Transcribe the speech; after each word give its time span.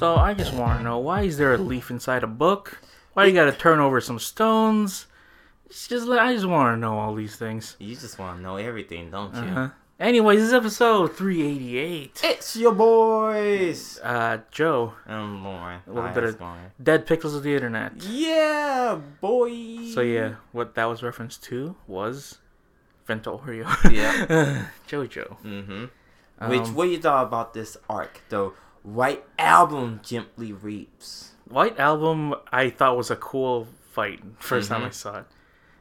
So 0.00 0.16
I 0.16 0.32
just 0.32 0.54
want 0.54 0.78
to 0.78 0.82
know 0.82 0.96
why 0.98 1.24
is 1.24 1.36
there 1.36 1.52
a 1.52 1.58
leaf 1.58 1.90
inside 1.90 2.22
a 2.22 2.26
book? 2.26 2.80
Why 3.12 3.26
you 3.26 3.34
got 3.34 3.44
to 3.44 3.52
turn 3.52 3.80
over 3.80 4.00
some 4.00 4.18
stones? 4.18 5.04
It's 5.66 5.86
just 5.88 6.06
like 6.06 6.20
I 6.20 6.32
just 6.32 6.46
want 6.46 6.74
to 6.74 6.80
know 6.80 6.98
all 6.98 7.14
these 7.14 7.36
things. 7.36 7.76
You 7.78 7.94
just 7.94 8.18
want 8.18 8.38
to 8.38 8.42
know 8.42 8.56
everything, 8.56 9.10
don't 9.10 9.34
you? 9.34 9.42
Uh-huh. 9.42 9.68
Anyways, 10.00 10.38
this 10.38 10.48
is 10.48 10.54
episode 10.54 11.14
388. 11.18 12.18
It's 12.24 12.56
your 12.56 12.72
boys. 12.72 14.00
Uh, 14.02 14.38
Joe, 14.50 14.94
I'm 15.06 15.44
Lauren. 15.44 15.82
A 15.86 15.90
little 15.90 16.08
Hi, 16.08 16.14
bit 16.14 16.24
of- 16.24 16.38
going? 16.38 16.60
dead 16.82 17.06
pixels 17.06 17.36
of 17.36 17.42
the 17.42 17.52
internet. 17.54 17.92
Yeah, 18.02 18.98
boy. 19.20 19.50
So 19.92 20.00
yeah, 20.00 20.36
what 20.52 20.76
that 20.76 20.86
was 20.86 21.02
referenced 21.02 21.44
to 21.44 21.76
was 21.86 22.38
Vento 23.04 23.36
Aureo. 23.36 23.66
Yeah. 23.92 24.64
Jojo. 24.88 25.36
Mm-hmm. 25.44 26.48
Which 26.50 26.60
Um, 26.62 26.74
what 26.74 26.88
you 26.88 26.96
thought 26.98 27.26
about 27.26 27.52
this 27.52 27.76
arc? 27.86 28.22
The 28.30 28.50
White 28.82 29.24
Album 29.38 30.00
gently 30.02 30.52
weeps. 30.52 31.32
White 31.48 31.78
Album, 31.78 32.34
I 32.52 32.70
thought 32.70 32.96
was 32.96 33.10
a 33.10 33.16
cool 33.16 33.66
fight 33.92 34.20
1st 34.40 34.68
time 34.68 34.82
Mhm. 34.82 34.86
I 34.86 34.90
saw 34.90 35.18
it, 35.18 35.24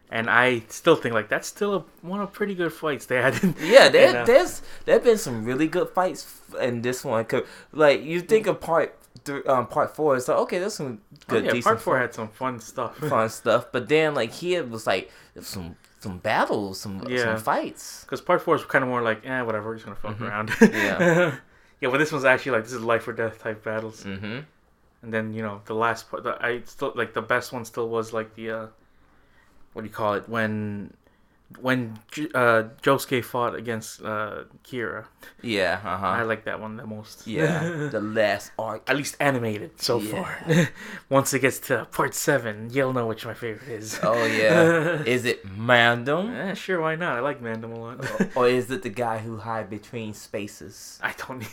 and 0.10 0.30
I 0.30 0.64
still 0.68 0.96
think 0.96 1.14
like 1.14 1.30
that's 1.30 1.48
still 1.48 1.76
a, 1.76 1.80
one 2.02 2.20
of 2.22 2.34
pretty 2.34 2.56
good 2.56 2.74
fights 2.74 3.06
they 3.06 3.22
had. 3.22 3.42
In, 3.44 3.56
Yeah, 3.62 3.90
there, 3.96 4.10
in, 4.10 4.16
uh, 4.18 4.26
there's 4.26 4.62
there 4.86 4.96
have 4.96 5.04
been 5.04 5.18
some 5.18 5.46
really 5.46 5.68
good 5.68 5.90
fights 5.90 6.26
in 6.60 6.82
this 6.82 7.06
one. 7.06 7.24
'Cause, 7.26 7.44
like 7.72 8.02
you 8.04 8.20
think 8.22 8.48
of 8.48 8.60
part 8.60 8.96
th- 9.26 9.46
um, 9.46 9.68
part 9.68 9.96
four, 9.96 10.16
it's 10.18 10.28
like 10.28 10.38
okay, 10.40 10.60
there's 10.60 10.74
some 10.74 11.00
oh, 11.14 11.18
good, 11.28 11.46
yeah, 11.46 11.52
decent 11.52 11.64
part 11.66 11.82
four 11.82 11.94
fun, 11.96 12.02
had 12.02 12.14
some 12.16 12.28
fun 12.30 12.60
stuff. 12.60 12.98
fun 13.10 13.30
stuff. 13.30 13.68
But 13.72 13.88
then 13.88 14.16
like 14.16 14.32
here 14.32 14.62
it 14.62 14.70
was 14.70 14.88
like 14.88 15.12
some 15.40 15.76
some 16.00 16.18
battles, 16.18 16.80
some 16.82 17.04
Yeah. 17.08 17.36
some 17.36 17.38
fights. 17.44 18.02
Because 18.06 18.22
part 18.22 18.42
four 18.42 18.56
is 18.56 18.66
kind 18.66 18.84
of 18.84 18.90
more 18.90 19.02
like, 19.04 19.24
eh, 19.26 19.42
whatever, 19.44 19.68
we're 19.70 19.76
just 19.76 19.86
gonna 19.86 19.96
fuck 19.98 20.18
Mhm. 20.18 20.28
around. 20.28 20.50
Yeah. 20.62 21.36
yeah, 21.82 21.90
but 21.90 21.98
this 21.98 22.12
one's 22.12 22.26
actually 22.26 22.54
like 22.54 22.64
this 22.64 22.74
is 22.74 22.82
life 22.82 23.08
or 23.08 23.14
death 23.14 23.42
type 23.42 23.64
battles. 23.64 24.04
Mm-hmm. 24.04 24.40
And 25.02 25.14
then 25.14 25.34
you 25.34 25.42
know 25.42 25.62
the 25.66 25.76
last 25.76 26.10
part, 26.10 26.24
the, 26.24 26.38
I 26.44 26.62
still 26.66 26.92
like 26.96 27.14
the 27.14 27.22
best 27.22 27.54
one 27.54 27.64
still 27.66 27.88
was 27.88 28.12
like 28.12 28.36
the 28.36 28.52
uh, 28.52 28.68
what 29.74 29.84
do 29.84 29.88
you 29.88 29.94
call 29.94 30.16
it 30.16 30.28
when 30.28 30.94
when 31.60 31.98
uh, 32.36 32.64
Josuke 32.84 33.24
fought 33.24 33.56
against 33.56 34.02
uh, 34.04 34.44
Kira. 34.64 35.06
Yeah. 35.42 35.80
uh-huh. 35.84 36.06
I 36.06 36.22
like 36.22 36.46
that 36.46 36.60
one 36.60 36.78
the 36.78 36.86
most. 36.86 37.26
Yeah. 37.26 37.88
the 37.92 38.00
last 38.00 38.52
arc. 38.60 38.88
At 38.90 38.96
least 38.98 39.18
animated 39.20 39.82
so 39.82 40.00
Yeah. 40.00 40.12
far. 40.12 40.70
Once 41.10 41.34
it 41.34 41.40
gets 41.40 41.60
to 41.68 41.86
part 41.92 42.14
seven, 42.14 42.70
you'll 42.72 42.94
know 42.94 43.08
which 43.08 43.26
my 43.26 43.34
favorite 43.34 43.70
is. 43.70 44.00
Oh 44.04 44.26
yeah. 44.26 45.02
is 45.06 45.26
it 45.26 45.44
Mandom? 45.58 46.30
Eh, 46.36 46.54
sure, 46.54 46.82
why 46.82 46.96
not? 46.96 47.18
I 47.18 47.20
like 47.20 47.42
Mandom 47.42 47.74
a 47.74 47.80
lot. 47.80 48.06
or 48.36 48.48
is 48.48 48.70
it 48.70 48.84
the 48.84 48.90
guy 48.90 49.18
who 49.18 49.38
hide 49.38 49.70
between 49.70 50.14
spaces? 50.14 51.00
I 51.02 51.14
don't. 51.18 51.44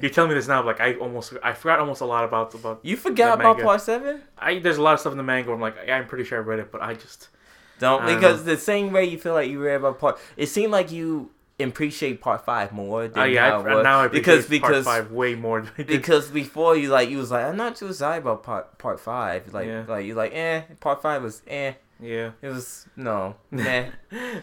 You're 0.00 0.10
telling 0.10 0.30
me 0.30 0.34
this 0.34 0.48
now, 0.48 0.64
like 0.64 0.80
I 0.80 0.94
almost, 0.94 1.34
I 1.42 1.52
forgot 1.52 1.78
almost 1.78 2.00
a 2.00 2.06
lot 2.06 2.24
about 2.24 2.54
about. 2.54 2.80
You 2.82 2.96
forgot 2.96 3.40
about 3.40 3.60
part 3.60 3.80
seven? 3.82 4.22
I 4.38 4.58
there's 4.58 4.78
a 4.78 4.82
lot 4.82 4.94
of 4.94 5.00
stuff 5.00 5.12
in 5.12 5.18
the 5.18 5.22
manga. 5.24 5.52
I'm 5.52 5.60
like, 5.60 5.88
I'm 5.88 6.06
pretty 6.06 6.24
sure 6.24 6.38
I 6.38 6.42
read 6.42 6.58
it, 6.58 6.72
but 6.72 6.82
I 6.82 6.94
just. 6.94 7.28
Don't 7.80 8.02
I 8.02 8.14
because 8.14 8.44
the 8.44 8.56
same 8.56 8.92
way 8.92 9.04
you 9.06 9.18
feel 9.18 9.32
like 9.34 9.50
you 9.50 9.60
read 9.60 9.76
about 9.76 9.98
part. 9.98 10.18
It 10.36 10.46
seemed 10.46 10.70
like 10.72 10.92
you 10.92 11.30
appreciate 11.58 12.20
part 12.22 12.44
five 12.44 12.72
more 12.72 13.06
than 13.08 13.18
Oh 13.18 13.24
yeah, 13.24 13.58
I, 13.58 13.82
now 13.82 14.00
I 14.00 14.08
because 14.08 14.46
because 14.46 14.84
five 14.84 15.10
way 15.10 15.34
more. 15.34 15.60
Than 15.62 15.70
I 15.76 15.82
did. 15.82 15.86
because 15.88 16.28
before 16.28 16.76
you 16.76 16.88
like 16.88 17.10
you 17.10 17.18
was 17.18 17.30
like 17.30 17.44
I'm 17.44 17.56
not 17.56 17.76
too 17.76 17.88
excited 17.88 18.22
about 18.22 18.42
part 18.44 18.78
part 18.78 19.00
five. 19.00 19.52
Like 19.52 19.66
Yeah. 19.66 19.84
like 19.88 20.06
you 20.06 20.14
like 20.14 20.32
eh 20.34 20.62
part 20.80 21.02
five 21.02 21.22
was 21.22 21.42
eh 21.48 21.72
yeah. 22.00 22.30
it 22.40 22.48
was 22.48 22.86
no 22.96 23.34
meh. 23.50 23.90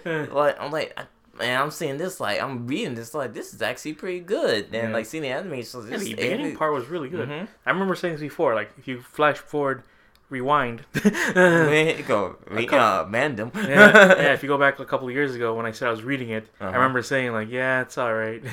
like 0.05 0.59
I'm 0.61 0.71
like. 0.71 0.93
I, 0.97 1.03
Man, 1.39 1.61
I'm 1.61 1.69
seeing 1.69 1.97
this 1.99 2.19
like 2.19 2.41
I'm 2.41 2.65
reading 2.65 2.95
this 2.95 3.13
like 3.13 3.31
this 3.31 3.53
is 3.53 3.61
actually 3.61 3.93
pretty 3.93 4.21
good, 4.21 4.65
and 4.73 4.73
Yeah. 4.73 4.89
like 4.89 5.05
seeing 5.05 5.21
the 5.21 5.29
animation. 5.29 5.65
So 5.65 5.83
Yeah, 5.83 5.97
the 5.97 6.15
beginning 6.15 6.55
part 6.57 6.73
was 6.73 6.87
really 6.87 7.09
good. 7.09 7.29
Mhm. 7.29 7.47
I 7.63 7.69
remember 7.69 7.93
saying 7.93 8.15
this 8.15 8.21
before. 8.21 8.55
Like 8.55 8.71
if 8.79 8.87
you 8.87 9.01
flash 9.03 9.37
forward, 9.37 9.83
rewind. 10.29 10.83
Go 10.93 12.33
couple- 12.33 12.79
uh, 12.79 13.05
Mandom. 13.09 13.51
yeah, 13.55 13.67
yeah, 13.67 14.33
if 14.33 14.43
you 14.43 14.49
go 14.49 14.57
back 14.57 14.79
a 14.79 14.85
couple 14.85 15.07
of 15.07 15.13
years 15.13 15.35
ago 15.35 15.53
when 15.55 15.65
I 15.65 15.71
said 15.71 15.87
I 15.87 15.91
was 15.91 16.03
reading 16.03 16.29
it, 16.29 16.47
Uh-huh. 16.59 16.69
I 16.69 16.73
remember 16.75 17.01
saying 17.01 17.31
like, 17.33 17.49
yeah, 17.49 17.81
it's 17.81 17.97
all 17.97 18.13
right, 18.13 18.43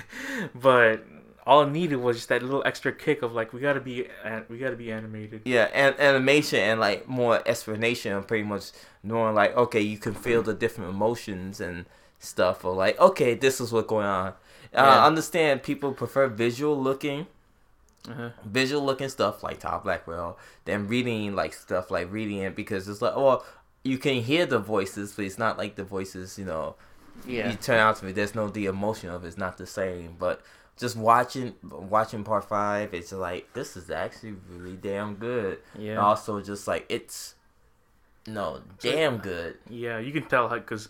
but 0.55 1.05
all 1.47 1.62
it 1.62 1.71
needed 1.71 1.97
was 1.97 2.17
just 2.17 2.29
that 2.31 2.43
little 2.43 2.62
extra 2.65 2.93
kick 2.93 3.23
of 3.23 3.33
like, 3.35 3.53
we 3.53 3.61
gotta 3.61 3.81
be, 3.81 4.07
we 4.49 4.59
gotta 4.59 4.77
be 4.77 4.91
animated. 4.91 5.43
Yeah, 5.45 5.69
and 5.75 5.95
animation 6.01 6.59
and 6.61 6.81
like 6.81 7.07
more 7.09 7.43
explanation 7.47 8.23
pretty 8.25 8.45
much 8.45 8.71
knowing 9.03 9.35
like 9.35 9.56
okay, 9.56 9.81
you 9.81 9.99
can 9.99 10.15
feel 10.15 10.43
the 10.43 10.55
different 10.55 10.91
emotions 10.91 11.61
and 11.61 11.85
stuff, 12.19 12.65
or 12.65 12.75
like 12.75 12.99
okay, 12.99 13.35
this 13.35 13.61
is 13.61 13.73
what's 13.73 13.89
going 13.89 14.06
on. 14.06 14.29
Uh, 14.29 14.33
Yeah. 14.73 15.03
I 15.03 15.06
understand 15.06 15.62
people 15.62 15.93
prefer 15.93 16.27
visual 16.29 16.81
looking, 16.81 17.27
Uh-huh. 18.09 18.29
visual 18.45 18.85
looking 18.85 19.09
stuff 19.09 19.43
like 19.43 19.61
Top 19.61 19.85
Blackwell 19.85 20.39
then 20.67 20.89
reading 20.89 21.35
like 21.35 21.55
stuff 21.55 21.91
like 21.91 22.13
reading 22.13 22.39
it 22.39 22.55
because 22.55 22.87
it's 22.89 23.01
like 23.01 23.15
oh 23.17 23.43
you 23.83 23.97
can 23.99 24.23
hear 24.23 24.45
the 24.47 24.59
voices, 24.59 25.13
but 25.15 25.25
it's 25.25 25.39
not 25.39 25.57
like 25.59 25.77
the 25.77 25.85
voices 25.85 26.39
you 26.39 26.45
know 26.45 26.75
Yeah, 27.27 27.51
you 27.51 27.57
turn 27.57 27.79
out 27.79 27.97
to 27.97 28.05
me. 28.05 28.13
There's 28.13 28.35
no 28.35 28.49
the 28.49 28.67
emotion 28.67 29.09
of 29.11 29.25
it. 29.25 29.29
it's 29.29 29.39
not 29.39 29.57
the 29.59 29.67
same, 29.67 30.17
but. 30.19 30.43
Just 30.77 30.97
watching, 30.97 31.55
watching 31.63 32.25
part 32.25 32.47
five, 32.49 32.95
it's 32.95 33.13
like 33.13 33.53
this 33.53 33.77
is 33.77 33.91
actually 33.93 34.35
really 34.51 34.75
damn 34.77 35.15
good. 35.15 35.61
yeah, 35.79 35.93
And 35.93 36.01
also 36.01 36.41
just 36.41 36.67
like 36.67 36.85
it's 36.89 37.37
no 38.27 38.61
damn 38.81 39.19
good. 39.19 39.57
yeah. 39.71 39.99
You 40.01 40.11
can 40.13 40.25
tell 40.25 40.49
because 40.49 40.89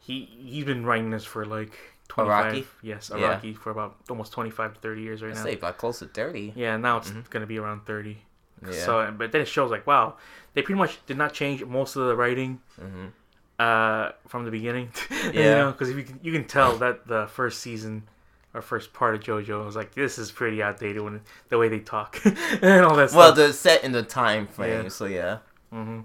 he 0.00 0.24
he's 0.24 0.64
been 0.64 0.84
writing 0.84 1.10
this 1.10 1.24
for 1.24 1.46
like 1.46 1.78
twenty 2.08 2.30
five. 2.30 2.52
Araki? 2.54 2.66
Yes, 2.82 3.10
Yeah. 3.14 3.40
For 3.60 3.70
about 3.70 3.96
almost 4.08 4.32
twenty 4.32 4.50
five 4.50 4.74
to 4.74 4.80
thirty 4.80 5.02
years 5.02 5.22
right 5.22 5.32
I 5.32 5.34
now. 5.34 5.42
say 5.44 5.54
about 5.54 5.78
close 5.78 5.98
to 6.00 6.06
thirty. 6.06 6.52
Yeah, 6.56 6.76
now 6.76 6.98
it's 6.98 7.10
Mhm. 7.10 7.28
gonna 7.30 7.46
be 7.46 7.58
around 7.58 7.84
thirty. 7.86 8.18
Yeah. 8.64 8.72
So, 8.72 9.14
but 9.16 9.32
then 9.32 9.40
it 9.42 9.48
shows 9.48 9.70
like, 9.70 9.86
wow, 9.86 10.14
they 10.54 10.62
pretty 10.62 10.78
much 10.78 11.04
did 11.06 11.18
not 11.18 11.32
change 11.32 11.64
most 11.64 11.96
of 11.96 12.06
the 12.06 12.16
writing 12.16 12.60
hmm 12.80 13.06
uh, 13.58 14.10
from 14.26 14.44
the 14.44 14.50
beginning. 14.50 14.90
you 15.10 15.30
Yeah. 15.42 15.54
know, 15.58 15.72
because 15.72 15.90
you 15.90 16.02
can 16.02 16.18
you 16.22 16.32
can 16.32 16.44
tell 16.44 16.76
that 16.78 17.06
the 17.06 17.26
first 17.28 17.60
season 17.60 18.02
or 18.52 18.62
first 18.62 18.92
part 18.92 19.14
of 19.14 19.20
JoJo 19.20 19.64
was 19.66 19.76
like 19.76 19.94
this 19.94 20.18
is 20.18 20.30
pretty 20.32 20.62
outdated 20.62 21.02
when 21.02 21.20
the 21.48 21.58
way 21.58 21.68
they 21.68 21.80
talk 21.80 22.20
and 22.62 22.84
all 22.84 22.96
that 22.96 23.12
Well, 23.12 23.32
stuff. 23.32 23.36
the 23.36 23.52
set 23.52 23.84
in 23.84 23.92
the 23.92 24.02
time 24.02 24.46
frame. 24.46 24.84
Yeah. 24.84 24.88
So 24.88 25.04
yeah. 25.06 25.38
hmm 25.70 26.00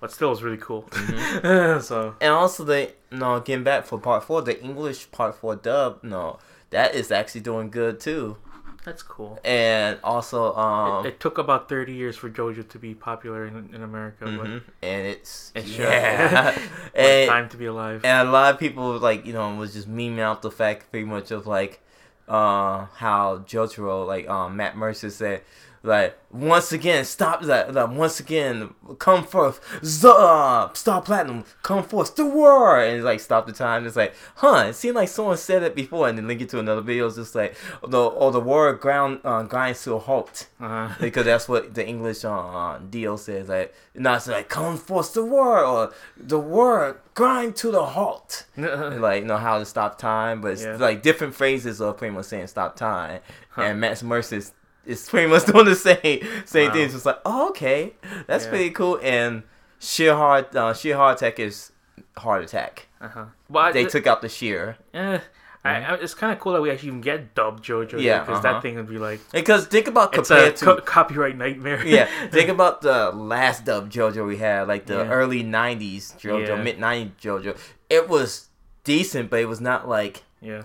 But 0.00 0.10
still, 0.12 0.32
it's 0.32 0.42
really 0.42 0.56
cool. 0.56 0.82
Mhm. 0.90 1.82
so 1.82 2.14
And 2.20 2.32
also 2.32 2.64
the 2.64 2.92
no 3.10 3.40
getting 3.40 3.64
back 3.64 3.84
for 3.84 3.98
part 3.98 4.24
four, 4.24 4.42
the 4.42 4.60
English 4.62 5.10
part 5.10 5.34
four 5.34 5.56
dub. 5.56 6.02
No, 6.02 6.38
that 6.70 6.94
is 6.94 7.10
actually 7.12 7.42
doing 7.42 7.70
good 7.70 8.00
too. 8.00 8.36
that's 8.82 9.02
cool. 9.02 9.38
And 9.44 9.98
also 10.02 10.54
um. 10.54 11.04
it, 11.04 11.10
it 11.10 11.20
took 11.20 11.36
about 11.36 11.68
thirty 11.68 11.92
years 11.92 12.16
for 12.16 12.30
JoJo 12.30 12.66
to 12.70 12.78
be 12.78 12.94
popular 12.94 13.44
in, 13.46 13.74
in 13.74 13.82
America, 13.82 14.24
mhm. 14.24 14.62
And 14.82 15.06
it's 15.06 15.52
it 15.54 15.66
yeah. 15.66 16.58
And, 16.94 17.28
time 17.28 17.48
to 17.50 17.58
be 17.58 17.66
alive. 17.66 18.02
And 18.04 18.26
a 18.26 18.30
lot 18.30 18.54
of 18.54 18.58
people 18.58 18.98
like 18.98 19.26
you 19.26 19.34
know 19.34 19.54
was 19.54 19.74
just 19.74 19.88
memeing 19.90 20.20
out 20.20 20.40
the 20.40 20.50
fact 20.50 20.90
pretty 20.90 21.06
much 21.06 21.30
of 21.30 21.46
like 21.46 21.80
uh 22.26 22.86
how 22.94 23.44
Jotaro 23.46 24.06
like 24.06 24.28
um 24.28 24.56
Matt 24.56 24.76
Mercer 24.76 25.10
said 25.10 25.42
like 25.82 26.18
once 26.30 26.72
again 26.72 27.04
stop 27.04 27.42
that 27.42 27.72
like, 27.74 27.90
once 27.90 28.20
again 28.20 28.74
come 28.98 29.24
forth 29.24 29.60
Z- 29.84 30.06
uh, 30.14 30.68
Star 30.74 31.00
Platinum 31.00 31.44
come 31.62 31.82
forth 31.82 32.14
the 32.16 32.26
war 32.26 32.80
and 32.80 33.02
like 33.02 33.18
stop 33.18 33.46
the 33.46 33.52
time 33.52 33.86
it's 33.86 33.96
like 33.96 34.14
huh 34.36 34.66
it 34.68 34.74
seemed 34.74 34.96
like 34.96 35.08
someone 35.08 35.38
said 35.38 35.62
it 35.62 35.74
before 35.74 36.06
and 36.08 36.18
then 36.18 36.28
link 36.28 36.40
it 36.42 36.50
to 36.50 36.58
another 36.58 36.82
video 36.82 37.06
it's 37.06 37.16
just 37.16 37.34
like 37.34 37.56
the 37.88 37.98
or 37.98 38.30
the 38.30 38.40
war 38.40 38.72
ground 38.74 39.20
uh, 39.24 39.42
grinds 39.42 39.82
to 39.84 39.94
a 39.94 39.98
halt 39.98 40.48
uh, 40.60 40.92
because 41.00 41.24
that's 41.24 41.48
what 41.48 41.74
the 41.74 41.86
English 41.86 42.24
uh, 42.24 42.78
deal 42.90 43.16
says. 43.16 43.48
Like, 43.48 43.74
not 43.94 44.18
it's 44.18 44.28
like 44.28 44.48
come 44.50 44.76
forth 44.76 45.14
the 45.14 45.24
war 45.24 45.64
or 45.64 45.92
the 46.16 46.38
war 46.38 47.00
grind 47.14 47.56
to 47.56 47.70
the 47.70 47.84
halt. 47.84 48.44
like, 48.56 49.22
you 49.22 49.26
know 49.26 49.38
how 49.38 49.58
to 49.58 49.64
stop 49.64 49.98
time, 49.98 50.42
but 50.42 50.52
it's 50.52 50.62
Yeah. 50.62 50.76
like 50.76 51.02
different 51.02 51.34
phrases 51.34 51.80
of 51.80 51.96
pretty 51.96 52.14
much 52.14 52.26
saying 52.26 52.48
stop 52.48 52.76
time. 52.76 53.20
Huh. 53.50 53.62
And 53.62 53.80
Matt 53.80 54.02
Mercer 54.02 54.42
is, 54.86 55.02
is 55.02 55.08
pretty 55.08 55.28
much 55.28 55.44
doing 55.52 55.66
the 55.66 55.74
same 55.76 56.20
same 56.46 56.68
Wow. 56.68 56.72
thing. 56.74 56.84
It's 56.84 56.94
just 56.94 57.06
like, 57.06 57.20
oh, 57.24 57.48
okay, 57.50 57.94
that's 58.26 58.44
Yeah. 58.44 58.50
pretty 58.50 58.70
cool. 58.70 58.98
And 59.02 59.42
sheer 59.78 60.14
heart, 60.14 60.54
uh, 60.56 60.74
sheer 60.74 60.96
heart 60.96 61.18
attack 61.22 61.38
is 61.38 61.72
heart 62.16 62.42
attack. 62.44 62.88
uh-huh. 63.00 63.26
But 63.48 63.72
They 63.72 63.86
I, 63.86 63.88
took 63.88 64.06
out 64.06 64.20
the 64.22 64.28
sheer 64.28 64.76
eh, 64.94 65.18
I, 65.64 65.70
I, 65.82 65.94
it's 65.96 66.14
kind 66.14 66.32
of 66.32 66.38
cool 66.38 66.54
that 66.54 66.62
we 66.62 66.70
actually 66.70 66.88
even 66.88 67.00
get 67.02 67.34
dubbed 67.34 67.62
JoJo. 67.64 68.00
Yeah, 68.00 68.20
because 68.20 68.42
uh-huh. 68.42 68.54
that 68.54 68.62
thing 68.62 68.76
would 68.76 68.88
be 68.88 68.98
like 68.98 69.20
because 69.32 69.66
think 69.66 69.88
about 69.88 70.14
it's 70.16 70.30
a 70.30 70.34
compared 70.34 70.56
to 70.56 70.64
co- 70.64 70.80
copyright 70.80 71.36
nightmare. 71.36 71.84
yeah, 71.86 72.08
think 72.30 72.48
about 72.48 72.80
the 72.80 73.10
last 73.10 73.64
dub 73.66 73.90
JoJo 73.90 74.26
we 74.26 74.38
had, 74.38 74.68
like 74.68 74.86
the 74.86 74.98
Yeah. 74.98 75.10
early 75.10 75.42
'90s 75.44 76.14
JoJo, 76.18 76.48
Yeah. 76.48 76.62
mid 76.62 76.78
'90s 76.78 77.10
JoJo. 77.20 77.58
It 77.90 78.08
was 78.08 78.48
decent, 78.84 79.28
but 79.28 79.40
it 79.40 79.48
was 79.48 79.60
not 79.60 79.86
like 79.88 80.22
yeah, 80.40 80.62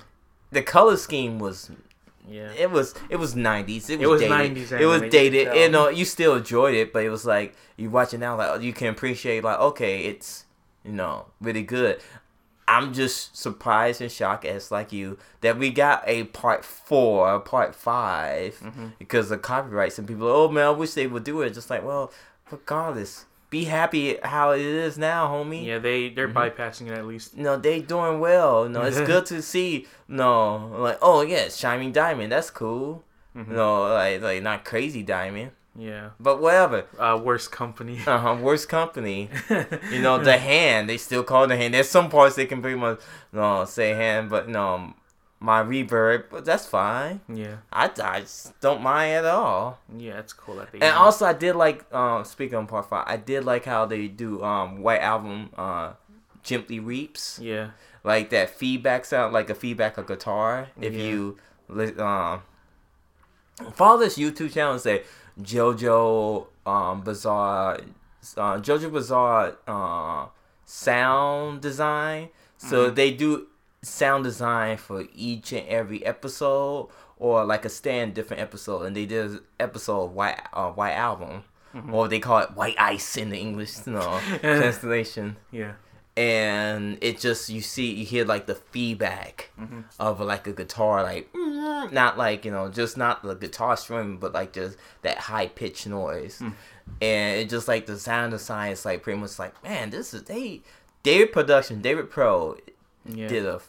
the 0.52 0.62
color 0.62 0.96
scheme 0.98 1.40
was. 1.40 1.72
Yeah. 2.30 2.52
It 2.58 2.72
was 2.72 2.94
it 3.10 3.18
was 3.18 3.36
'90s. 3.36 3.90
It 3.90 4.00
was, 4.00 4.02
It 4.02 4.08
was 4.08 4.22
dated. 4.22 4.56
90s 4.70 4.80
It 4.82 4.86
was 4.86 5.02
dated. 5.04 5.54
You 5.56 5.70
know, 5.70 5.90
you 5.90 6.06
still 6.06 6.36
enjoyed 6.36 6.76
it, 6.76 6.92
but 6.94 7.04
it 7.04 7.10
was 7.10 7.26
like 7.26 7.56
you 7.78 7.90
watch 7.90 8.14
it 8.14 8.20
now, 8.20 8.36
like 8.38 8.62
you 8.62 8.74
can 8.74 8.88
appreciate, 8.88 9.44
like 9.44 9.60
okay, 9.60 10.02
it's 10.06 10.46
you 10.84 10.92
know 10.92 11.28
really 11.42 11.64
good. 11.64 12.00
I'm 12.68 12.94
just 12.94 13.38
surprised 13.38 14.02
and 14.02 14.12
shocked 14.12 14.44
as 14.44 14.72
like 14.72 14.92
you 14.92 15.20
that 15.42 15.60
we 15.60 15.70
got 15.70 16.02
a 16.08 16.24
part 16.26 16.66
four, 16.66 17.32
a 17.36 17.40
part 17.40 17.76
5 17.76 18.56
Mm-hmm. 18.56 18.86
because 18.98 19.30
of 19.30 19.44
copyrights 19.44 20.00
and 20.00 20.08
people. 20.08 20.28
Oh 20.28 20.50
man, 20.50 20.66
I 20.66 20.70
wish 20.72 20.94
they 20.94 21.06
would 21.06 21.24
do 21.24 21.42
it. 21.42 21.54
Just 21.54 21.70
like, 21.70 21.84
well, 21.86 22.12
regardless, 22.50 23.26
be 23.50 23.66
happy 23.66 24.18
how 24.24 24.52
it 24.52 24.62
is 24.62 24.98
now, 24.98 25.28
homie. 25.28 25.66
Yeah, 25.66 25.80
they 25.80 26.10
they're 26.10 26.28
Mm-hmm. 26.28 26.38
bypassing 26.62 26.88
it 26.88 26.98
at 26.98 27.06
least. 27.06 27.38
No, 27.38 27.58
they 27.58 27.80
doing 27.82 28.20
well. 28.20 28.68
No, 28.68 28.82
it's 28.82 29.00
good 29.12 29.26
to 29.28 29.42
see. 29.42 29.88
No, 30.08 30.68
like 30.80 30.98
oh 31.02 31.22
yeah, 31.22 31.50
shining 31.50 31.92
diamond. 31.92 32.32
That's 32.32 32.50
cool. 32.50 33.04
Mhm. 33.36 33.50
No, 33.50 33.84
like 33.94 34.22
like 34.22 34.42
not 34.44 34.64
crazy 34.66 35.04
diamond, 35.04 35.52
Yeah. 35.78 36.10
but 36.20 36.42
whatever. 36.42 36.86
Uh, 36.98 37.20
worst 37.22 37.52
company. 37.52 38.00
Uh 38.08 38.18
huh. 38.18 38.38
Worst 38.42 38.70
company. 38.70 39.30
You 39.92 40.02
know 40.02 40.18
the 40.18 40.38
hand. 40.38 40.90
They 40.90 40.98
still 40.98 41.24
call 41.24 41.44
it 41.44 41.48
the 41.48 41.58
hand. 41.58 41.74
There's 41.74 41.90
some 41.90 42.10
parts 42.10 42.36
they 42.36 42.46
can 42.46 42.62
pretty 42.62 42.78
much 42.80 43.00
no 43.34 43.66
say 43.66 43.90
hand, 43.92 44.30
but 44.30 44.48
no, 44.50 44.94
my 45.46 45.62
reverb. 45.64 46.26
But 46.32 46.44
that's 46.46 46.66
fine. 46.66 47.22
yeah. 47.32 47.58
I, 47.72 47.90
I 48.04 48.20
just 48.22 48.60
don't 48.60 48.82
mind 48.82 49.14
at 49.14 49.26
all. 49.26 49.80
Yeah, 49.96 50.20
it's 50.20 50.34
cool 50.34 50.56
that 50.56 50.72
they. 50.72 50.80
And 50.80 50.96
also, 50.96 51.26
I 51.26 51.34
did 51.34 51.56
like 51.56 51.86
um 51.94 52.26
speaking 52.26 52.58
on 52.58 52.68
part 52.68 52.90
five. 52.90 53.06
I 53.08 53.18
did 53.18 53.46
like 53.46 53.66
how 53.66 53.86
they 53.86 54.08
do 54.08 54.44
um 54.44 54.82
White 54.82 55.02
Album 55.02 55.50
uh 55.58 55.94
gently 56.44 56.80
weeps 56.80 57.40
Yeah. 57.42 57.72
like 58.04 58.30
that 58.30 58.50
feedback 58.50 59.06
sound 59.06 59.34
like 59.34 59.50
a 59.50 59.56
feedback 59.56 59.98
of 59.98 60.06
guitar. 60.08 60.68
If 60.82 60.94
Yeah. 60.94 61.04
you 61.10 61.38
um 62.00 62.42
follow 63.74 63.98
this 64.00 64.18
YouTube 64.18 64.52
channel 64.54 64.74
and 64.74 64.82
say 64.82 65.04
JoJo 65.42 66.48
um 66.66 67.02
Bizarre 67.02 67.80
uh, 68.38 68.58
JoJo 68.58 68.92
Bizarre 68.92 69.56
uh, 69.68 70.28
sound 70.66 71.62
design. 71.62 72.30
So 72.58 72.90
Mhm. 72.92 72.96
they 72.96 73.12
do 73.12 73.48
sound 73.86 74.24
design 74.24 74.78
for 74.78 75.06
each 75.16 75.52
and 75.54 75.68
every 75.68 76.06
episode 76.06 76.90
or 77.18 77.46
like 77.46 77.64
a 77.66 77.70
stand 77.70 78.14
different 78.14 78.42
episode 78.42 78.84
and 78.84 78.96
they 78.96 79.06
did 79.06 79.26
an 79.32 79.40
episode 79.60 80.04
of 80.06 80.12
White 80.14 80.42
uh, 80.54 80.70
White 80.72 80.94
Album. 80.94 81.44
Mhm. 81.74 81.92
Or 81.94 82.08
they 82.08 82.20
call 82.20 82.40
it 82.40 82.52
White 82.56 82.76
Ice 82.80 83.18
in 83.18 83.30
the 83.32 83.38
English 83.38 83.86
no, 83.86 84.20
translation 84.40 85.36
Yeah. 85.52 85.74
and 86.16 86.98
it 87.02 87.20
just 87.20 87.50
you 87.50 87.60
see 87.62 87.94
you 87.94 88.06
hear 88.06 88.24
like 88.26 88.46
the 88.46 88.56
feedback 88.56 89.52
Mhm. 89.60 89.84
of 90.00 90.22
like 90.22 90.48
a 90.48 90.54
guitar 90.54 91.04
like 91.04 91.32
mm, 91.34 91.92
not 91.92 92.18
like 92.18 92.46
you 92.46 92.52
know 92.52 92.70
just 92.70 92.96
not 92.98 93.24
the 93.24 93.36
guitar 93.36 93.76
string 93.76 94.18
but 94.18 94.32
like 94.34 94.54
just 94.54 94.78
that 95.02 95.18
high 95.18 95.48
pitched 95.48 95.88
noise 95.88 96.40
Mm. 96.42 96.54
and 97.02 97.40
it 97.42 97.50
just 97.50 97.68
like 97.68 97.86
the 97.88 98.00
sound 98.00 98.34
of 98.34 98.40
science 98.40 98.86
like 98.86 99.04
pretty 99.04 99.20
much 99.20 99.38
like 99.38 99.62
man 99.64 99.90
this 99.90 100.14
is 100.14 100.24
they 100.24 100.62
David 101.04 101.34
production 101.34 101.82
David 101.82 102.10
Pro 102.10 102.56
Yeah. 103.06 103.28
did 103.28 103.46
a 103.46 103.60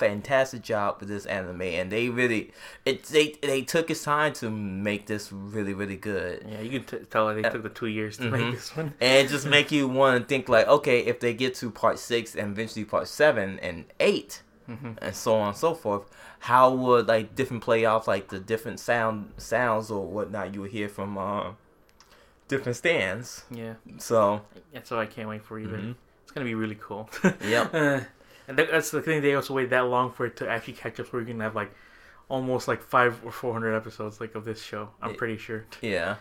fantastic 0.00 0.62
job 0.62 0.96
with 0.98 1.08
this 1.08 1.26
anime 1.26 1.60
and 1.62 1.92
they 1.92 2.08
really 2.08 2.52
it 2.84 3.04
they 3.04 3.26
they 3.42 3.60
took 3.62 3.88
his 3.88 4.02
time 4.02 4.32
to 4.32 4.48
make 4.50 5.06
this 5.06 5.30
really 5.30 5.74
really 5.74 5.96
good 5.96 6.44
Yeah, 6.48 6.60
you 6.62 6.80
can 6.80 6.84
t- 7.00 7.04
tell 7.10 7.32
they 7.34 7.42
took 7.42 7.62
the 7.62 7.68
two 7.80 7.86
years 7.98 8.16
to 8.16 8.24
Mhm. 8.24 8.30
make 8.32 8.54
this 8.56 8.74
one. 8.76 8.94
and 9.00 9.28
just 9.28 9.46
make 9.46 9.70
you 9.70 9.86
want 9.86 10.12
to 10.22 10.26
think 10.26 10.48
like 10.48 10.66
okay 10.66 10.98
if 11.00 11.20
they 11.20 11.34
get 11.34 11.54
to 11.56 11.70
part 11.70 11.98
six 11.98 12.34
and 12.34 12.52
eventually 12.52 12.84
part 12.84 13.06
seven 13.08 13.58
and 13.60 13.84
8 14.00 14.42
Mhm. 14.68 14.96
and 15.02 15.14
so 15.14 15.34
on 15.36 15.48
and 15.48 15.56
so 15.56 15.74
forth 15.74 16.04
how 16.50 16.72
would 16.72 17.06
like 17.08 17.34
different 17.34 17.62
playoffs 17.62 18.06
like 18.06 18.28
the 18.28 18.40
different 18.40 18.80
sound 18.80 19.32
sounds 19.36 19.90
or 19.90 20.06
whatnot 20.06 20.54
you 20.54 20.60
would 20.62 20.70
hear 20.70 20.88
from 20.88 21.18
uh, 21.18 21.50
different 22.48 22.76
stands 22.76 23.44
Yeah. 23.50 23.74
so 23.98 24.42
That's 24.72 24.90
what 24.90 25.00
I 25.00 25.06
can't 25.06 25.28
wait 25.28 25.42
for 25.44 25.58
either. 25.58 25.76
Mhm. 25.78 25.94
It's 26.22 26.32
gonna 26.32 26.46
be 26.46 26.54
really 26.54 26.78
cool. 26.80 27.10
Yep. 27.54 27.74
Uh, 28.50 28.52
and 28.52 28.58
that- 28.58 28.70
that's 28.70 28.90
the 28.90 29.00
thing. 29.02 29.22
They 29.22 29.34
also 29.34 29.54
wait 29.54 29.70
that 29.70 29.86
long 29.86 30.10
for 30.12 30.26
it 30.26 30.36
to 30.36 30.48
actually 30.48 30.74
catch 30.74 30.98
up. 31.00 31.12
Where 31.12 31.22
you're 31.22 31.32
gonna 31.32 31.44
have 31.44 31.54
like 31.54 31.72
almost 32.28 32.68
like 32.68 32.82
five 32.82 33.20
or 33.24 33.32
four 33.32 33.52
hundred 33.52 33.74
episodes 33.74 34.20
like 34.20 34.34
of 34.34 34.44
this 34.44 34.62
show. 34.62 34.90
I'm 35.02 35.14
pretty 35.14 35.36
sure. 35.36 35.64
yeah 35.82 36.16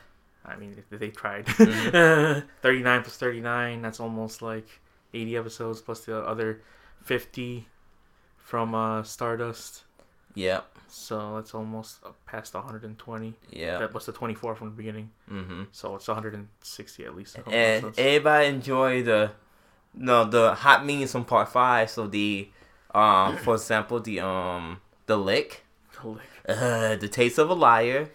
I 0.46 0.56
mean, 0.56 0.84
they 0.90 1.10
tried. 1.10 1.46
Mhm. 1.46 2.44
39 2.62 3.02
plus 3.04 3.18
39, 3.18 3.82
that's 3.82 4.00
almost 4.00 4.42
like 4.42 4.68
80 5.14 5.38
episodes 5.38 5.82
plus 5.82 6.06
the 6.06 6.18
other 6.18 6.62
50 7.04 7.68
from 8.38 8.74
uh, 8.74 9.04
Stardust. 9.04 9.84
yep 10.34 10.66
So 10.88 11.36
that's 11.36 11.54
almost 11.54 12.00
past 12.26 12.54
120. 12.56 13.34
yeah 13.52 13.78
That 13.80 13.94
was 13.94 14.06
the 14.08 14.12
24 14.14 14.56
from 14.56 14.70
the 14.70 14.76
beginning. 14.76 15.12
mm-hmm 15.30 15.64
So 15.72 15.96
it's 15.96 16.08
160 16.08 17.06
at 17.06 17.16
least. 17.16 17.36
and 17.36 17.48
episodes. 17.54 18.00
everybody 18.00 18.48
enjoy 18.48 19.04
the 19.04 19.32
no 19.94 20.24
the 20.26 20.54
hot 20.54 20.86
means 20.86 21.12
from 21.12 21.26
part 21.26 21.50
five 21.50 21.90
so 21.90 22.08
the 22.08 22.50
um 22.94 23.38
for 23.38 23.56
example 23.56 24.00
the 24.00 24.20
um 24.20 24.80
the 25.08 25.18
lick 25.18 25.64
The 26.02 26.08
lick, 26.08 26.22
uh, 26.48 26.96
the 26.96 27.08
taste 27.08 27.38
of 27.38 27.50
a 27.50 27.54
liar 27.54 28.10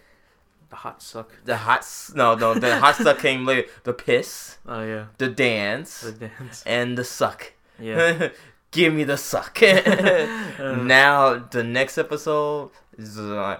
the 0.69 0.75
hot 0.77 1.01
suck. 1.01 1.31
the 1.45 1.57
hot 1.57 1.85
no 2.15 2.35
no 2.35 2.53
the 2.55 2.79
hot 2.79 2.95
suck 2.95 3.19
came 3.19 3.45
later 3.45 3.67
the 3.83 3.93
piss 3.93 4.57
Oh, 4.67 4.83
yeah. 4.83 5.05
the 5.17 5.27
dance 5.29 6.01
The 6.01 6.11
dance. 6.13 6.63
and 6.65 6.97
the 6.97 7.03
suck 7.03 7.53
Yeah. 7.79 8.29
give 8.71 8.93
me 8.93 9.03
the 9.03 9.17
suck 9.17 9.59
Uh, 9.63 10.71
now 10.81 11.35
the 11.37 11.63
next 11.63 11.97
episode 11.97 12.71
is 12.97 13.17
uh, 13.19 13.59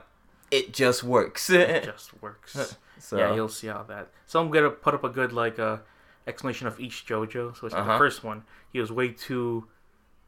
it 0.51 0.73
just 0.73 1.03
works 1.03 1.49
it 1.49 1.83
just 1.93 2.11
works. 2.21 2.77
so 2.99 3.17
Yeah, 3.17 3.35
you'll 3.35 3.49
see 3.49 3.67
how 3.67 3.83
that. 3.83 4.09
So 4.25 4.39
I'm 4.41 4.49
gonna 4.49 4.71
put 4.71 4.93
up 4.93 5.03
a 5.03 5.09
good 5.09 5.31
like 5.31 5.59
uh 5.59 5.77
explanation 6.27 6.67
of 6.67 6.79
each 6.79 7.05
JoJo. 7.05 7.55
So 7.57 7.65
it's 7.67 7.73
like 7.73 7.73
Uh-huh. 7.73 7.93
the 7.93 7.97
first 7.97 8.23
one, 8.23 8.43
he 8.73 8.79
was 8.79 8.91
way 8.91 9.09
too 9.09 9.67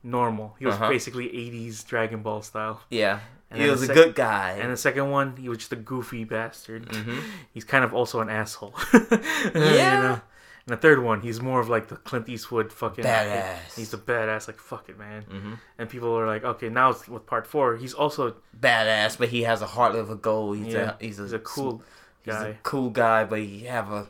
normal. 0.03 0.55
He 0.59 0.65
was 0.65 0.75
Uh-huh. 0.75 0.89
basically 0.89 1.27
80s 1.29 1.83
Dragon 1.85 2.21
Ball 2.21 2.41
style. 2.41 2.81
yeah 2.89 3.19
And 3.49 3.61
he 3.61 3.69
was 3.69 3.81
a 3.83 3.85
sec- 3.88 3.95
good 3.95 4.15
guy 4.15 4.51
And 4.61 4.71
the 4.71 4.77
second 4.77 5.09
one, 5.09 5.38
he 5.38 5.47
was 5.49 5.57
just 5.59 5.71
a 5.71 5.75
goofy 5.77 6.23
bastard. 6.25 6.85
Mhm. 6.89 7.19
He's 7.53 7.63
kind 7.63 7.83
of 7.85 7.94
also 7.94 8.19
an 8.21 8.29
asshole. 8.29 8.75
Yeah. 9.55 10.19
And 10.65 10.73
the 10.75 10.81
third 10.81 10.99
one, 11.01 11.21
he's 11.21 11.39
more 11.41 11.61
of 11.61 11.69
like 11.69 11.88
the 11.88 11.95
Clint 11.95 12.27
Eastwood 12.27 12.73
fucking 12.73 13.05
Badass. 13.05 13.75
He's 13.77 13.91
the 13.91 13.97
badass, 13.97 14.47
like 14.47 14.59
fuck 14.59 14.89
it, 14.89 14.99
man. 14.99 15.21
hmm 15.23 15.53
And 15.79 15.88
people 15.89 16.13
are 16.19 16.27
like, 16.27 16.44
okay, 16.44 16.67
now 16.69 16.89
it's 16.89 17.07
with 17.07 17.25
part 17.25 17.47
four. 17.47 17.77
He's 17.77 17.94
also 17.94 18.35
badass 18.59 19.17
but 19.17 19.29
he 19.29 19.44
has 19.44 19.61
a 19.61 19.65
heart 19.67 19.95
of 19.95 20.09
a 20.09 20.15
gold 20.15 20.57
he's 20.57 20.73
yeah, 20.73 20.95
a 20.99 21.03
he's 21.03 21.19
a, 21.19 21.23
he's 21.23 21.33
a 21.33 21.39
cool 21.39 21.81
he's 22.23 22.33
a 22.33 22.57
cool 22.63 22.89
guy 22.89 23.23
but 23.23 23.39
he 23.39 23.63
have 23.63 23.91
a 23.91 24.07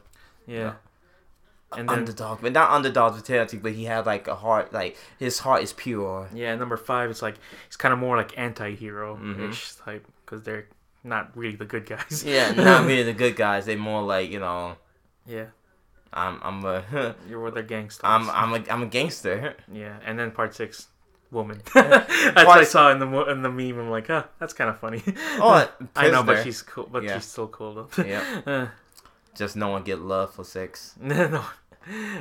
Yeah. 0.48 0.74
And 1.76 1.90
then 1.90 2.00
underdog 2.00 2.40
but 2.42 2.54
not 2.54 2.72
underdog 2.72 3.16
mentality 3.16 3.58
but 3.58 3.74
he 3.74 3.84
had 3.86 4.06
like 4.06 4.28
a 4.30 4.36
heart 4.36 4.72
like 4.72 4.96
his 5.20 5.40
heart 5.40 5.64
is 5.64 5.74
pure 5.74 6.30
yeah, 6.34 6.56
number 6.56 6.78
five, 6.78 7.10
it's 7.10 7.22
like 7.22 7.36
he's 7.68 7.76
kind 7.76 7.92
of 7.94 8.00
more 8.00 8.16
like 8.16 8.38
anti-hero 8.38 9.16
ish 9.50 9.74
Mhm. 9.74 9.84
type 9.84 10.08
because 10.26 10.44
they're 10.44 10.68
not 11.04 11.36
really 11.36 11.58
the 11.58 11.66
good 11.66 11.86
guys. 11.86 12.24
yeah 12.26 12.52
not 12.52 12.86
really 12.86 13.04
the 13.04 13.14
good 13.14 13.36
guys 13.46 13.66
They're 13.66 13.78
more 13.78 14.02
like 14.02 14.30
you 14.32 14.40
know 14.40 14.78
yeah, 15.26 15.48
i'm 16.14 16.40
i'm 16.42 16.64
a 16.64 17.16
you're 17.30 17.42
with 17.42 17.56
their 17.56 17.64
gangsters. 17.64 18.02
i'm 18.06 18.30
i'm 18.30 18.54
a, 18.54 18.64
I'm 18.72 18.84
a 18.84 18.88
gangster 18.88 19.56
yeah, 19.72 19.98
and 20.06 20.18
then 20.18 20.32
part 20.32 20.56
six, 20.56 20.88
woman. 21.32 21.62
that's 21.74 22.46
what 22.48 22.60
I 22.60 22.64
saw 22.64 22.92
in 22.92 23.00
the 23.00 23.26
in 23.30 23.42
the 23.42 23.52
meme. 23.52 23.78
I'm 23.78 23.90
like, 23.90 24.08
huh, 24.08 24.24
that's 24.40 24.54
kind 24.54 24.70
of 24.70 24.80
funny. 24.80 25.04
oh 25.44 25.70
I 25.98 26.10
know, 26.10 26.24
but 26.24 26.44
she's 26.46 26.62
cool. 26.62 26.88
But 26.90 27.04
Yeah. 27.04 27.16
she's 27.16 27.26
still 27.26 27.50
cool 27.50 27.74
though. 27.76 28.04
yeah 28.04 28.24
Uh, 28.48 28.68
just 29.36 29.56
no 29.58 29.68
one 29.70 29.84
get 29.84 30.00
love 30.00 30.34
for 30.34 30.44
sex 30.46 30.96
no, 31.00 31.44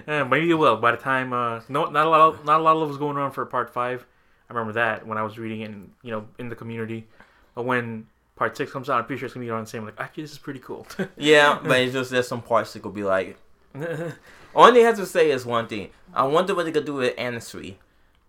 uh, 0.06 0.24
maybe 0.30 0.50
it 0.50 0.54
will. 0.54 0.76
By 0.76 0.92
the 0.92 0.96
time, 0.96 1.32
uh, 1.32 1.60
no, 1.68 1.86
not 1.86 2.06
a 2.06 2.08
lot, 2.08 2.20
of, 2.20 2.44
not 2.44 2.60
a 2.60 2.62
lot 2.62 2.72
of 2.72 2.78
love 2.78 2.88
was 2.88 2.98
going 2.98 3.16
on 3.16 3.30
for 3.32 3.44
part 3.46 3.72
five. 3.72 4.06
I 4.48 4.52
remember 4.52 4.74
that 4.74 5.06
when 5.06 5.18
I 5.18 5.22
was 5.22 5.38
reading 5.38 5.60
it, 5.62 5.70
in, 5.70 5.90
you 6.02 6.10
know, 6.10 6.26
in 6.38 6.48
the 6.48 6.56
community. 6.56 7.06
But 7.54 7.64
when 7.64 8.06
part 8.36 8.56
six 8.56 8.70
comes 8.70 8.88
out, 8.90 8.98
I'm 8.98 9.06
pretty 9.06 9.18
sure 9.20 9.26
it's 9.26 9.34
gonna 9.34 9.46
be 9.46 9.50
on 9.50 9.64
the 9.64 9.70
same. 9.70 9.84
Like, 9.84 9.94
actually, 9.98 10.24
this 10.24 10.32
is 10.32 10.38
pretty 10.38 10.60
cool. 10.60 10.86
yeah 11.16 11.58
but 11.62 11.80
it's 11.80 11.92
just 11.92 12.10
there's 12.10 12.28
some 12.28 12.42
parts 12.42 12.72
that 12.74 12.82
could 12.82 12.94
be 12.94 13.02
like 13.02 13.38
only 14.54 14.82
have 14.82 14.96
to 14.96 15.06
say 15.06 15.30
is 15.30 15.44
one 15.44 15.66
thing 15.66 15.90
i 16.14 16.22
wonder 16.22 16.54
what 16.54 16.64
they 16.64 16.72
could 16.72 16.84
do 16.84 16.94
with 16.94 17.16
Anasui. 17.16 17.74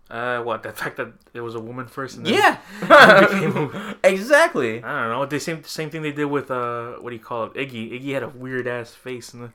uh, 0.10 0.42
what 0.42 0.64
the 0.64 0.72
fact 0.72 0.98
that 0.98 1.12
it 1.34 1.42
was 1.42 1.56
a 1.56 1.60
woman 1.60 1.86
first? 1.88 2.18
And 2.18 2.26
then 2.26 2.34
yeah 2.34 2.58
became 3.20 3.96
exactly 4.04 4.84
I 4.84 5.02
don't 5.04 5.12
know. 5.12 5.26
The 5.26 5.40
same 5.40 5.64
same 5.66 5.90
thing 5.90 6.02
they 6.02 6.14
did 6.14 6.26
with 6.26 6.50
uh, 6.50 6.94
what 7.02 7.10
do 7.10 7.16
you 7.16 7.22
call 7.22 7.46
it? 7.46 7.54
Iggy. 7.54 7.92
Iggy 7.92 8.14
had 8.14 8.24
a 8.24 8.30
weird 8.30 8.68
ass 8.68 8.94
face 8.94 9.34
in 9.34 9.42
the. 9.42 9.52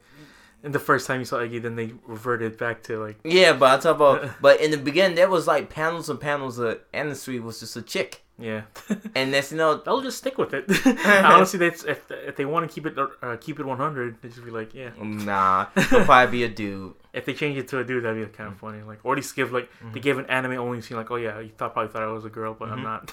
In 0.65 0.73
the 0.73 0.79
first 0.79 1.07
time 1.07 1.19
you 1.19 1.25
saw 1.25 1.39
Iggy, 1.39 1.61
then 1.61 1.75
they 1.75 1.93
reverted 2.07 2.57
back 2.57 2.83
to 2.85 2.99
like 2.99 3.19
Yeah, 3.25 3.53
but 3.53 3.79
I 3.79 3.83
talk 3.83 3.97
about. 3.97 4.31
But 4.41 4.61
in 4.61 4.71
the 4.71 4.79
beginning, 4.79 5.17
there 5.17 5.29
was 5.29 5.47
like 5.47 5.71
panels 5.71 6.09
and 6.09 6.21
panels 6.21 6.59
of 6.59 6.79
Anasui 6.93 7.43
was 7.43 7.61
just 7.61 7.77
a 7.77 7.83
chick, 7.83 8.23
yeah. 8.39 8.63
and 9.15 9.35
that's 9.35 9.51
you 9.51 9.59
know. 9.59 9.77
They'll 9.77 10.03
just 10.03 10.19
stick 10.19 10.39
with 10.39 10.55
it. 10.55 10.65
Honestly, 11.07 11.59
that's 11.59 11.85
if 11.85 12.11
if 12.11 12.37
they 12.37 12.45
want 12.45 12.69
to 12.69 12.73
keep 12.73 12.87
it 12.87 12.97
uh, 12.99 13.37
keep 13.41 13.59
it 13.59 13.67
100, 13.67 14.23
they 14.23 14.29
just 14.29 14.45
be 14.45 14.51
like, 14.51 14.75
yeah. 14.75 14.91
Nah, 15.01 15.67
he'll 15.75 16.05
probably 16.05 16.39
be 16.39 16.45
a 16.45 16.49
dude. 16.49 16.95
If 17.13 17.27
they 17.27 17.35
change 17.35 17.59
it 17.59 17.69
to 17.69 17.79
a 17.79 17.85
dude, 17.85 18.05
that'd 18.05 18.27
be 18.27 18.33
kind 18.35 18.51
of 18.51 18.59
funny. 18.59 18.83
Like, 18.83 19.01
or 19.05 19.15
they 19.15 19.23
give 19.37 19.53
like 19.53 19.69
they 19.93 20.01
gave 20.01 20.17
an 20.19 20.25
anime 20.27 20.53
only 20.53 20.81
scene. 20.81 20.97
Like, 20.97 21.11
oh 21.11 21.17
yeah, 21.17 21.41
you 21.41 21.51
thought 21.51 21.75
probably 21.75 21.93
thought 21.93 22.03
I 22.03 22.07
was 22.07 22.25
a 22.25 22.31
girl, 22.31 22.55
but 22.59 22.71
I'm 22.71 22.83
not. 22.83 23.13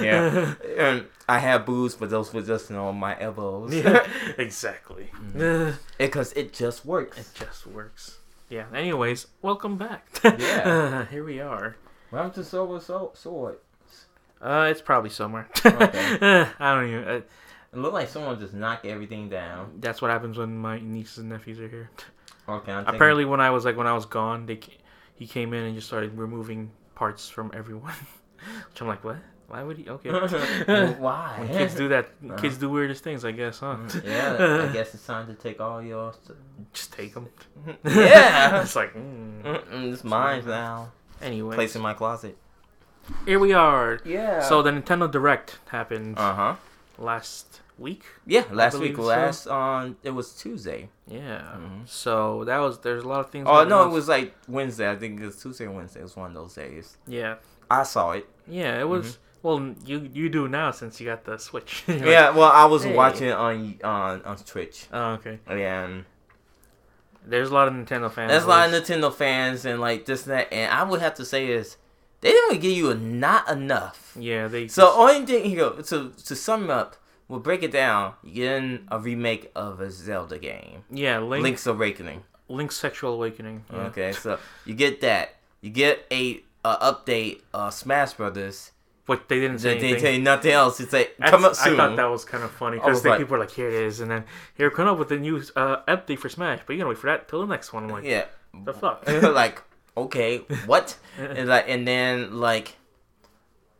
Yeah, 0.00 0.54
and 0.78 1.06
I 1.28 1.38
have 1.40 1.66
boobs, 1.66 1.94
but 1.94 2.08
those 2.08 2.32
were 2.32 2.40
just 2.40 2.70
you 2.70 2.76
know 2.76 2.90
my 2.92 3.20
elbows. 3.20 3.74
yeah, 3.74 4.06
exactly. 4.38 5.10
because 5.98 6.32
it 6.32 6.54
just 6.54 6.86
works. 6.86 7.18
it 7.18 7.28
just 7.34 7.66
works. 7.66 8.18
Yeah. 8.48 8.64
Anyways, 8.74 9.26
welcome 9.42 9.76
back. 9.76 10.06
Yeah. 10.24 11.06
here 11.06 11.24
we 11.24 11.40
are. 11.40 11.76
Happened 12.10 12.34
to 12.34 12.44
Silver 12.44 12.78
Soul- 12.80 13.12
Sword? 13.14 13.56
Uh, 14.40 14.68
it's 14.70 14.80
probably 14.80 15.10
somewhere. 15.10 15.48
Okay. 15.66 16.46
I 16.60 16.74
don't 16.74 16.88
even. 16.88 17.04
Uh, 17.08 17.20
It 17.72 17.78
looked 17.78 17.94
like 17.94 18.08
someone 18.08 18.38
just 18.38 18.54
knocked 18.54 18.86
everything 18.86 19.28
down. 19.28 19.78
that's 19.80 20.00
what 20.00 20.10
happens 20.10 20.38
when 20.38 20.56
my 20.56 20.78
nieces 20.78 21.18
and 21.18 21.28
nephews 21.30 21.58
are 21.58 21.68
here. 21.68 21.90
Okay, 22.48 22.72
I'm 22.72 22.84
thinking- 22.84 22.94
Apparently, 22.94 23.24
when 23.24 23.40
I 23.40 23.50
was 23.50 23.64
like 23.64 23.76
when 23.76 23.86
I 23.86 23.92
was 23.94 24.06
gone, 24.06 24.46
they 24.46 24.60
he 25.14 25.26
came 25.26 25.52
in 25.54 25.62
and 25.64 25.74
just 25.74 25.86
started 25.86 26.16
removing 26.18 26.70
parts 26.94 27.28
from 27.28 27.50
everyone. 27.54 27.94
Which 28.70 28.80
I'm 28.80 28.88
like, 28.88 29.02
what? 29.04 29.16
Why 29.46 29.62
would 29.62 29.76
he? 29.76 29.88
Okay. 29.88 30.10
Why? 30.98 31.36
When 31.38 31.48
kids 31.48 31.74
do 31.74 31.88
that, 31.88 32.06
Uh-huh. 32.24 32.36
kids 32.36 32.56
do 32.58 32.68
weirdest 32.70 33.04
things, 33.04 33.24
I 33.24 33.30
guess, 33.32 33.60
huh? 33.60 33.76
yeah, 34.04 34.64
I 34.68 34.72
guess 34.72 34.94
it's 34.94 35.06
time 35.06 35.26
to 35.28 35.34
take 35.34 35.60
all 35.60 35.80
your. 35.82 36.12
st- 36.12 36.38
Just 36.72 36.92
take 36.92 37.12
them. 37.14 37.28
Yeah. 37.84 38.62
it's 38.62 38.74
like, 38.76 38.94
mm. 38.94 39.92
It's 39.92 40.02
mine 40.04 40.44
now. 40.46 40.92
anyway. 41.22 41.54
Place 41.56 41.76
in 41.76 41.82
my 41.82 41.92
closet. 41.94 42.36
Here 43.26 43.38
we 43.38 43.52
are. 43.52 44.00
Yeah. 44.04 44.40
So 44.40 44.62
the 44.62 44.70
Nintendo 44.70 45.10
Direct 45.10 45.58
happened 45.68 46.18
Uh 46.18 46.34
huh. 46.34 46.54
last 46.98 47.60
week. 47.78 48.04
Yeah, 48.26 48.44
last 48.50 48.78
week. 48.78 48.96
so. 48.96 49.02
Last 49.02 49.46
on 49.46 49.96
it 50.02 50.10
was 50.10 50.32
Tuesday. 50.34 50.88
Yeah. 51.08 51.42
Mhm. 51.56 51.88
So 51.88 52.44
that 52.44 52.58
was 52.58 52.78
there's 52.80 53.04
a 53.04 53.08
lot 53.08 53.20
of 53.20 53.30
things. 53.30 53.46
Oh 53.48 53.64
no, 53.64 53.80
on. 53.82 53.88
it 53.90 53.92
was 53.92 54.08
like 54.08 54.34
Wednesday. 54.48 54.90
I 54.90 54.96
think 54.96 55.20
it 55.20 55.26
was 55.26 55.40
Tuesday 55.42 55.64
or 55.66 55.72
Wednesday. 55.72 56.00
It 56.00 56.04
was 56.04 56.16
one 56.16 56.28
of 56.28 56.34
those 56.34 56.54
days. 56.54 56.96
Yeah. 57.06 57.36
I 57.70 57.82
saw 57.82 58.12
it. 58.12 58.28
Yeah. 58.46 58.80
It 58.80 58.88
was. 58.88 59.18
Well, 59.42 59.74
you 59.84 60.08
you 60.12 60.28
do 60.30 60.48
now 60.48 60.70
since 60.70 61.00
you 61.00 61.06
got 61.06 61.24
the 61.24 61.36
Switch. 61.38 61.82
You're 61.88 61.98
like, 61.98 62.06
Yeah, 62.06 62.30
well, 62.30 62.50
I 62.50 62.64
was 62.64 62.84
Hey. 62.84 62.94
watching 62.94 63.30
on 63.32 63.78
on 63.84 64.22
on 64.22 64.36
Twitch, 64.38 64.86
Oh, 64.92 65.12
okay. 65.14 65.38
and 65.46 66.06
There's 67.26 67.50
a 67.50 67.54
lot 67.54 67.68
of 67.68 67.74
Nintendo 67.74 68.10
fans. 68.10 68.30
there's 68.30 68.44
a 68.44 68.48
lot 68.48 68.68
of 68.68 68.74
Nintendo 68.74 69.12
fans 69.12 69.64
and 69.66 69.80
like 69.80 70.06
this 70.06 70.24
and 70.26 70.32
that. 70.32 70.52
And 70.52 70.72
I 70.72 70.82
would 70.82 71.00
have 71.00 71.14
to 71.14 71.24
say 71.26 71.48
is 71.48 71.76
they 72.22 72.30
didn't 72.30 72.60
give 72.60 72.72
you 72.72 72.90
a, 72.90 72.94
not 72.94 73.50
enough. 73.50 74.16
Yeah, 74.18 74.48
they. 74.48 74.68
So 74.68 74.90
only 74.92 75.26
thing 75.26 75.44
you 75.50 75.56
here 75.58 75.70
to 75.82 76.10
to 76.10 76.34
sum 76.36 76.70
up, 76.70 76.96
we'll 77.28 77.40
break 77.40 77.62
it 77.62 77.72
down. 77.72 78.14
You're 78.22 78.60
getting 78.60 78.86
a 78.90 78.98
remake 78.98 79.50
of 79.54 79.80
a 79.80 79.90
Zelda 79.90 80.38
game, 80.38 80.84
yeah, 80.90 81.18
Link, 81.18 81.42
Link's 81.42 81.66
Awakening. 81.66 82.22
Link's 82.48 82.76
Sexual 82.76 83.14
Awakening. 83.14 83.64
Yeah. 83.72 83.78
Okay, 83.86 84.12
so 84.12 84.38
you 84.66 84.74
get 84.74 85.00
that. 85.00 85.36
You 85.60 85.70
get 85.70 86.06
a, 86.10 86.42
uh 86.64 86.92
update, 86.92 87.40
uh, 87.52 87.70
Smash 87.70 88.14
Brothers. 88.14 88.70
But 89.06 89.28
they 89.28 89.38
didn't 89.38 89.58
say 89.58 89.74
They 89.74 89.74
didn't 89.74 89.84
anything. 89.84 90.02
tell 90.02 90.12
you 90.14 90.22
nothing 90.22 90.52
else. 90.52 90.80
It's 90.80 90.92
like 90.92 91.14
That's- 91.18 91.30
come 91.30 91.44
up 91.44 91.54
soon. 91.54 91.74
I 91.74 91.76
thought 91.88 91.96
that 91.96 92.06
was 92.06 92.24
kind 92.24 92.42
of 92.42 92.50
funny 92.50 92.78
because 92.78 93.04
like- 93.04 93.18
people 93.18 93.36
are 93.36 93.40
like, 93.40 93.50
"Here 93.50 93.68
it 93.68 93.74
is," 93.74 94.00
and 94.00 94.10
then 94.10 94.24
here 94.54 94.70
come 94.70 94.88
up 94.88 94.98
with 94.98 95.08
the 95.10 95.18
new 95.18 95.42
uh, 95.56 95.82
update 95.86 96.18
for 96.20 96.30
Smash, 96.30 96.60
but 96.66 96.72
you 96.72 96.78
gotta 96.78 96.88
wait 96.88 96.96
for 96.98 97.08
that 97.08 97.28
till 97.28 97.40
the 97.40 97.46
next 97.46 97.72
one. 97.74 97.84
I'm 97.84 97.90
like, 97.90 98.04
yeah. 98.04 98.24
the 98.64 98.72
fuck? 98.72 99.04
like 99.22 99.62
okay, 99.96 100.38
what? 100.64 100.96
and 101.18 101.48
like 101.48 101.66
and 101.68 101.86
then 101.86 102.38
like, 102.38 102.76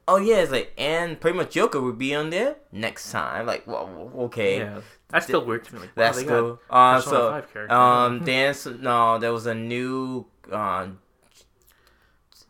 oh 0.08 0.16
yeah, 0.16 0.36
it's 0.36 0.52
like 0.52 0.72
and 0.78 1.20
pretty 1.20 1.36
much 1.36 1.50
Joker 1.52 1.80
would 1.80 1.98
be 1.98 2.14
on 2.14 2.30
there 2.30 2.56
next 2.72 3.10
time. 3.10 3.46
Like 3.46 3.66
well, 3.66 4.10
okay, 4.26 4.58
yeah, 4.58 4.80
that's 5.08 5.26
still 5.26 5.44
weird 5.44 5.64
to 5.64 5.74
me. 5.74 5.80
Like, 5.80 5.88
wow, 5.96 6.02
that's 6.04 6.18
cool. 6.40 6.60
Uh, 6.70 7.00
so 7.00 7.30
5 7.30 7.52
character. 7.52 7.74
um, 7.74 8.24
s- 8.50 8.66
no, 8.66 9.18
there 9.18 9.32
was 9.32 9.46
a 9.46 9.54
new 9.54 10.26
uh, 10.50 10.88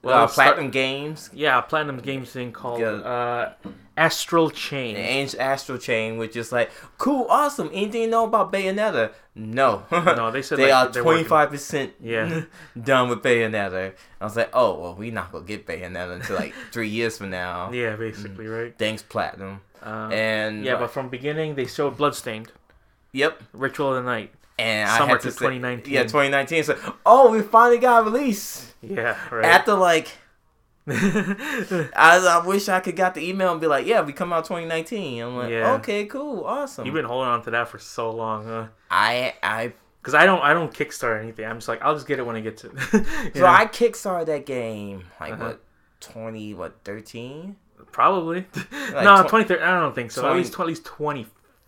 Well, 0.04 0.20
uh, 0.20 0.24
it's 0.24 0.32
start- 0.34 0.48
Platinum 0.54 0.70
Games. 0.70 1.30
Yeah, 1.32 1.60
Platinum 1.62 1.98
Games 1.98 2.30
thing 2.30 2.52
called 2.52 2.80
Yeah. 2.80 2.88
uh, 2.90 3.52
Astral 3.96 4.50
Chain. 4.50 4.96
Astral 5.38 5.78
Chain, 5.78 6.18
which 6.18 6.34
is 6.36 6.50
like 6.52 6.70
cool, 6.98 7.26
awesome. 7.30 7.70
Anything 7.72 8.02
you 8.02 8.08
know 8.08 8.24
about 8.24 8.52
Bayonetta? 8.52 9.12
No, 9.36 9.84
No, 9.90 10.30
they 10.30 10.42
said 10.42 10.58
they 10.58 10.72
like, 10.72 10.90
are 10.96 11.02
twenty 11.02 11.24
five 11.24 11.50
percent 11.50 11.92
done 12.04 13.08
with 13.08 13.22
Bayonetta. 13.22 13.92
I 14.20 14.24
was 14.24 14.36
like, 14.36 14.50
oh 14.52 14.78
well, 14.80 14.94
we're 14.94 15.12
not 15.12 15.30
gonna 15.32 15.44
get 15.44 15.66
Bayonetta 15.66 16.16
until 16.16 16.36
like 16.36 16.54
three 16.72 16.88
years 16.88 17.18
from 17.18 17.30
now. 17.30 17.70
Yeah, 17.72 17.96
basically, 17.96 18.46
right? 18.46 18.74
Thanks, 18.78 19.02
Platinum. 19.02 19.60
Um, 19.82 20.12
And 20.12 20.64
yeah, 20.64 20.76
but 20.76 20.90
from 20.90 21.08
beginning 21.08 21.54
they 21.56 21.66
showed 21.66 21.96
Bloodstained, 21.96 22.50
yep, 23.12 23.42
Ritual 23.52 23.94
of 23.94 24.02
the 24.04 24.10
Night. 24.10 24.32
And 24.58 24.88
I 24.88 25.06
had 25.06 25.20
to 25.20 25.26
to 25.28 25.32
say- 25.32 25.38
2019. 25.38 25.92
Yeah, 25.94 26.04
twenty 26.04 26.28
nineteen. 26.30 26.62
So, 26.64 26.78
oh, 27.04 27.30
we 27.30 27.42
finally 27.42 27.78
got 27.78 28.02
a 28.02 28.04
release 28.10 28.74
Yeah, 28.82 29.16
right. 29.30 29.44
after 29.44 29.74
like. 29.74 30.08
I, 30.86 31.92
I 31.96 32.42
wish 32.46 32.68
I 32.68 32.80
could 32.80 32.96
got 32.96 33.14
the 33.14 33.26
email 33.26 33.52
and 33.52 33.60
be 33.60 33.66
like, 33.66 33.86
yeah, 33.86 34.02
we 34.02 34.12
come 34.12 34.32
out 34.34 34.44
2019. 34.44 35.22
I'm 35.22 35.36
like, 35.36 35.50
Yeah. 35.50 35.72
okay, 35.74 36.04
cool, 36.06 36.44
awesome. 36.44 36.84
You've 36.84 36.94
been 36.94 37.06
holding 37.06 37.28
on 37.30 37.42
to 37.44 37.50
that 37.52 37.68
for 37.68 37.78
so 37.78 38.10
long, 38.10 38.44
huh? 38.44 38.66
I 38.90 39.34
I 39.42 39.72
Because 40.02 40.12
I 40.14 40.26
don't, 40.26 40.42
I 40.42 40.52
don't 40.52 40.72
kickstart 40.72 41.22
anything. 41.22 41.46
I'm 41.46 41.56
just 41.56 41.68
like, 41.68 41.80
I'll 41.82 41.94
just 41.94 42.06
get 42.06 42.18
it 42.18 42.26
when 42.26 42.36
I 42.36 42.40
get 42.40 42.58
to. 42.58 42.66
it. 42.92 43.34
So 43.34 43.40
know? 43.40 43.46
I 43.46 43.66
kickstarted 43.66 44.26
that 44.26 44.44
game 44.46 45.04
like 45.20 45.32
Uh-huh. 45.34 45.44
what 45.44 45.60
20 46.00 46.52
what 46.54 46.74
13 46.84 47.56
Probably. 47.90 48.46
Like 48.92 49.04
no, 49.04 49.22
tw- 49.22 49.30
2013. 49.30 49.62
I 49.66 49.80
don't 49.80 49.94
think 49.94 50.10
so. 50.10 50.20
20 50.22 50.32
At 50.34 50.36
least, 50.44 50.60
at 50.60 50.66
least 50.66 50.84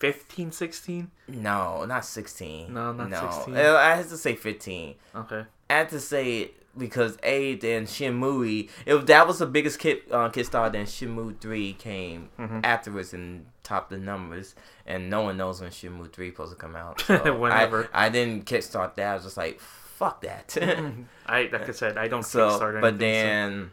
2015, 0.01 0.53
16. 0.53 1.11
no 1.29 1.85
not 1.85 2.05
16 2.05 2.73
No, 2.73 2.93
not 2.93 3.35
16. 3.35 3.57
Uh, 3.57 3.75
I 3.77 3.95
had 3.97 4.09
to 4.09 4.17
say 4.17 4.35
15 4.35 4.95
Okay. 5.15 5.45
I 5.71 5.73
had 5.75 5.89
to 5.91 6.01
say 6.01 6.51
because 6.79 7.17
a 7.23 7.55
then 7.55 7.87
Shenmue 7.87 8.69
it 8.85 9.07
that 9.07 9.27
was 9.27 9.39
the 9.39 9.47
biggest 9.47 9.79
kit 9.79 10.05
uh, 10.11 10.29
Kickstarter 10.29 10.73
then 10.73 10.87
Shenmue 10.87 11.39
3 11.41 11.73
came 11.75 12.29
Mhm. 12.39 12.65
afterwards 12.65 13.15
and 13.15 13.47
topped 13.63 13.91
the 13.91 13.99
numbers 13.99 14.55
and 14.87 15.09
no 15.11 15.23
one 15.23 15.37
knows 15.39 15.61
when 15.61 15.71
Shenmue 15.71 16.13
3 16.13 16.31
supposed 16.31 16.53
to 16.53 16.57
come 16.59 16.77
out 16.77 17.01
so 17.07 17.17
Whenever. 17.39 17.89
I, 17.95 18.07
I 18.07 18.09
didn't 18.11 18.45
kickstart 18.45 18.95
that 18.97 19.11
I 19.11 19.15
was 19.15 19.25
just 19.25 19.37
like 19.39 19.59
fuck 19.61 20.21
that 20.21 20.57
I 21.27 21.49
like 21.51 21.69
I 21.69 21.73
said, 21.73 21.97
I 21.97 22.07
don't 22.09 22.23
so 22.23 22.51
kickstart 22.51 22.63
anything. 22.75 22.81
but 22.83 22.99
then 22.99 23.71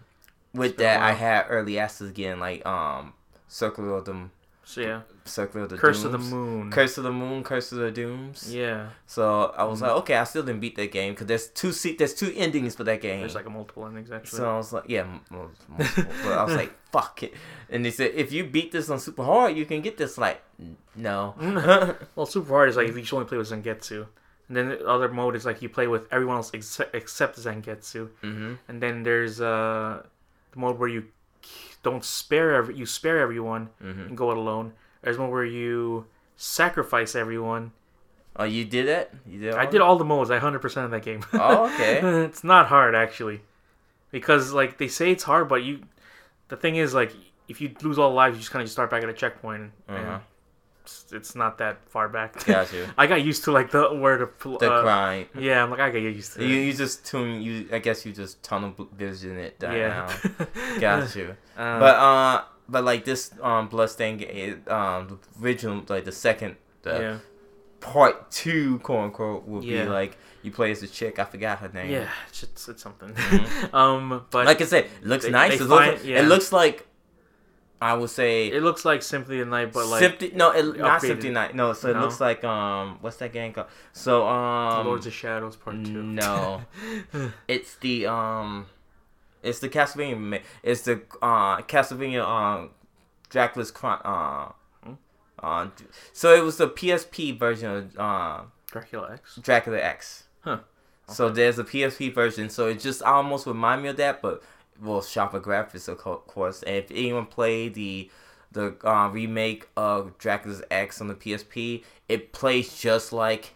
with 0.53 0.77
that 0.77 1.01
I 1.01 1.11
had 1.11 1.47
early 1.49 1.77
access 1.79 2.07
again 2.09 2.39
like 2.39 2.65
um 2.65 3.13
Circle 3.49 3.95
of 3.97 4.05
the 4.05 4.29
so, 4.65 4.81
yeah, 4.81 5.01
Circle 5.25 5.63
of 5.63 5.69
the 5.69 5.77
Curse 5.77 6.03
of 6.05 6.11
the 6.13 6.17
Moon. 6.17 6.71
Curse 6.71 6.97
of 6.97 7.03
the 7.03 7.11
Moon, 7.11 7.43
Curse 7.43 7.71
of 7.73 7.79
the 7.79 7.91
Dooms. 7.91 8.53
Yeah, 8.53 8.89
So 9.05 9.53
I 9.57 9.63
was 9.65 9.81
like, 9.81 9.91
okay, 9.91 10.15
I 10.15 10.23
still 10.23 10.43
didn't 10.43 10.61
beat 10.61 10.75
that 10.77 10.91
game 10.91 11.13
because 11.13 11.27
there's 11.27 11.47
two 11.49 11.71
se- 11.71 11.95
there's 11.97 12.13
two 12.13 12.31
endings 12.35 12.75
for 12.75 12.83
that 12.85 13.01
game. 13.01 13.19
there's 13.19 13.35
like 13.35 13.45
a 13.45 13.49
multiple 13.49 13.85
endings 13.85 14.09
actually. 14.11 14.37
so 14.39 14.49
I 14.49 14.57
was 14.57 14.71
like, 14.73 14.85
yeah, 14.87 15.05
multiple. 15.29 15.75
but 15.77 16.33
I 16.33 16.43
was 16.43 16.55
like, 16.55 16.71
fuck 16.91 17.23
it. 17.23 17.33
And 17.69 17.83
they 17.85 17.91
said, 17.91 18.11
if 18.15 18.31
you 18.31 18.45
beat 18.45 18.71
this 18.71 18.89
on 18.89 18.99
super 18.99 19.23
hard, 19.23 19.55
you 19.57 19.65
can 19.65 19.81
get 19.81 19.97
this. 19.97 20.17
Like, 20.17 20.41
no. 20.95 21.35
well, 22.15 22.25
super 22.25 22.49
hard 22.49 22.69
is 22.69 22.77
like 22.77 22.87
if 22.87 22.95
you 22.95 23.17
only 23.17 23.27
play 23.27 23.37
with 23.37 23.49
Zangetsu, 23.49 24.07
and 24.47 24.57
then 24.57 24.69
the 24.69 24.85
other 24.87 25.09
mode 25.09 25.35
is 25.35 25.45
like 25.45 25.61
you 25.61 25.69
play 25.69 25.87
with 25.87 26.07
everyone 26.11 26.37
else 26.37 26.51
ex- 26.53 26.79
except 26.93 27.37
Zangetsu, 27.37 28.09
hmm 28.21 28.53
and 28.67 28.81
then 28.81 29.03
there's 29.03 29.41
uh 29.41 30.03
the 30.51 30.59
mode 30.59 30.77
where 30.77 30.89
you 30.89 31.05
don't 31.83 32.03
spare 32.03 32.55
every 32.55 32.75
you 32.75 32.85
spare 32.85 33.19
everyone 33.19 33.69
hmm 33.81 34.01
and 34.07 34.17
go 34.17 34.31
it 34.31 34.37
alone. 34.37 34.73
There's 35.01 35.17
one 35.17 35.29
where 35.29 35.45
you 35.45 36.05
sacrifice 36.35 37.15
everyone. 37.15 37.71
Oh, 38.35 38.45
you 38.45 38.65
did 38.65 38.87
it? 38.87 39.13
You 39.27 39.39
did? 39.39 39.53
I 39.53 39.65
did 39.67 39.79
all 39.81 39.97
the 39.97 40.05
modes. 40.05 40.31
I 40.31 40.39
hundred 40.39 40.59
percent 40.59 40.85
of 40.85 40.91
that 40.91 41.03
game. 41.03 41.23
Oh, 41.33 41.65
okay. 41.73 41.99
it's 42.25 42.43
not 42.43 42.67
hard 42.67 42.95
actually, 42.95 43.41
because 44.11 44.51
like 44.53 44.77
they 44.77 44.87
say 44.87 45.11
it's 45.11 45.23
hard, 45.23 45.47
but 45.47 45.63
you, 45.63 45.81
the 46.47 46.57
thing 46.57 46.75
is 46.77 46.93
like 46.93 47.13
if 47.47 47.61
you 47.61 47.71
lose 47.83 47.99
all 47.99 48.13
lives, 48.13 48.35
you 48.35 48.39
just 48.39 48.51
kind 48.51 48.63
of 48.63 48.69
start 48.69 48.89
back 48.89 49.03
at 49.03 49.09
a 49.09 49.13
checkpoint, 49.13 49.71
Uh-huh. 49.87 50.19
It's, 51.11 51.35
not 51.35 51.57
that 51.59 51.77
far 51.89 52.09
back. 52.09 52.43
Got 52.45 52.71
you. 52.73 52.85
I 52.97 53.07
got 53.07 53.23
used 53.23 53.43
to 53.45 53.51
like 53.51 53.71
the 53.71 53.93
word 53.93 54.21
of 54.21 54.37
pl- 54.39 54.57
The 54.57 54.71
uh, 54.71 54.81
grind. 54.81 55.27
Yeah, 55.37 55.63
I'm 55.63 55.69
like 55.71 55.79
I 55.79 55.89
got 55.89 55.97
used 55.99 56.33
to 56.33 56.45
You, 56.45 56.59
it. 56.61 56.65
you 56.65 56.73
just 56.73 57.05
tune 57.05 57.41
you. 57.41 57.67
I 57.71 57.79
guess 57.79 58.05
you 58.05 58.11
just 58.11 58.43
tunnel 58.43 58.73
vision 58.95 59.37
it 59.37 59.59
down. 59.59 59.75
yeah. 59.75 60.13
Got 60.79 61.15
you. 61.15 61.35
Uh, 61.57 61.79
But 61.79 61.95
uh, 61.95 62.43
but 62.69 62.83
like 62.83 63.05
this 63.05 63.31
um 63.41 63.67
Bloodstain 63.69 64.17
game, 64.17 64.63
um, 64.67 65.07
the 65.07 65.17
original 65.43 65.83
like 65.87 66.05
the 66.05 66.11
second 66.11 66.55
the 66.83 66.91
yeah, 66.99 67.17
part 67.79 68.31
two, 68.31 68.79
quote 68.79 69.03
unquote, 69.05 69.47
would 69.47 69.63
Yeah. 69.63 69.83
be 69.85 69.89
like 69.89 70.17
you 70.41 70.51
play 70.51 70.71
as 70.71 70.83
a 70.83 70.87
chick. 70.87 71.19
I 71.19 71.25
forgot 71.25 71.59
her 71.59 71.69
name. 71.69 71.89
yeah, 71.91 72.09
it's, 72.29 72.67
it's, 72.67 72.81
something. 72.83 73.13
Mhm. 73.13 73.73
um, 73.73 74.25
but 74.29 74.45
like 74.45 74.61
I 74.61 74.65
said, 74.65 74.85
it 75.01 75.05
looks 75.07 75.23
They- 75.25 75.31
nice. 75.31 75.57
they 75.57 75.63
it, 75.63 75.67
looks, 75.67 75.85
find- 75.87 76.01
yeah. 76.05 76.19
it 76.19 76.25
looks 76.27 76.51
like 76.51 76.85
I 77.83 77.93
would 77.95 78.09
say 78.09 78.47
it 78.47 78.63
looks 78.63 78.85
like 78.85 79.01
Symphony 79.03 79.39
of 79.41 79.47
the 79.47 79.51
Night, 79.51 79.73
but 79.73 79.87
like 79.87 79.99
Symphony. 79.99 80.31
No, 80.35 80.51
it, 80.51 80.77
not. 80.77 81.01
Symphony 81.01 81.31
Night. 81.31 81.53
No, 81.53 81.73
so 81.73 81.89
it 81.89 81.95
No? 81.95 82.01
looks 82.01 82.21
like 82.21 82.41
um, 82.45 82.97
what's 83.01 83.17
that 83.17 83.33
game 83.33 83.51
called? 83.51 83.67
So 83.91 84.25
um, 84.25 84.87
Lords 84.87 85.05
of 85.05 85.11
Shadows 85.13 85.57
Part 85.57 85.83
Two. 85.83 86.01
No, 86.01 86.61
it's 87.49 87.75
the 87.75 88.05
um, 88.07 88.67
it's 89.43 89.59
the 89.59 89.67
Castlevania. 89.67 90.41
It's 90.63 90.83
the 90.83 91.01
uh 91.21 91.57
Castlevania 91.63 92.25
um, 92.25 92.69
Dracula's 93.29 93.69
Chron. 93.71 93.99
Uh, 94.05 94.51
uh, 95.39 95.67
so 96.13 96.33
it 96.33 96.41
was 96.41 96.55
the 96.55 96.69
PSP 96.69 97.37
version 97.37 97.69
of 97.69 97.99
uh, 97.99 98.41
Dracula 98.71 99.11
X. 99.15 99.39
Dracula 99.41 99.79
X. 99.81 100.23
Huh. 100.39 100.59
So 101.09 101.29
there's 101.29 101.59
a 101.59 101.65
PSP 101.65 102.13
version. 102.13 102.49
So 102.49 102.67
it 102.67 102.79
just 102.79 103.01
almost 103.01 103.45
remind 103.45 103.83
me 103.83 103.89
of 103.89 103.97
that, 103.97 104.21
but 104.21 104.41
well, 104.81 105.01
sharper 105.01 105.39
graphics 105.39 105.87
of 105.87 105.97
course. 105.97 106.63
And 106.63 106.75
if 106.77 106.91
anyone 106.91 107.25
played 107.25 107.73
the 107.75 108.09
the 108.51 108.75
uh, 108.83 109.09
remake 109.09 109.67
of 109.75 110.17
Dracula's 110.19 110.61
X 110.69 111.01
on 111.01 111.07
the 111.07 111.15
PSP, 111.15 111.83
it 112.07 112.31
plays 112.33 112.79
just 112.79 113.11
like 113.11 113.55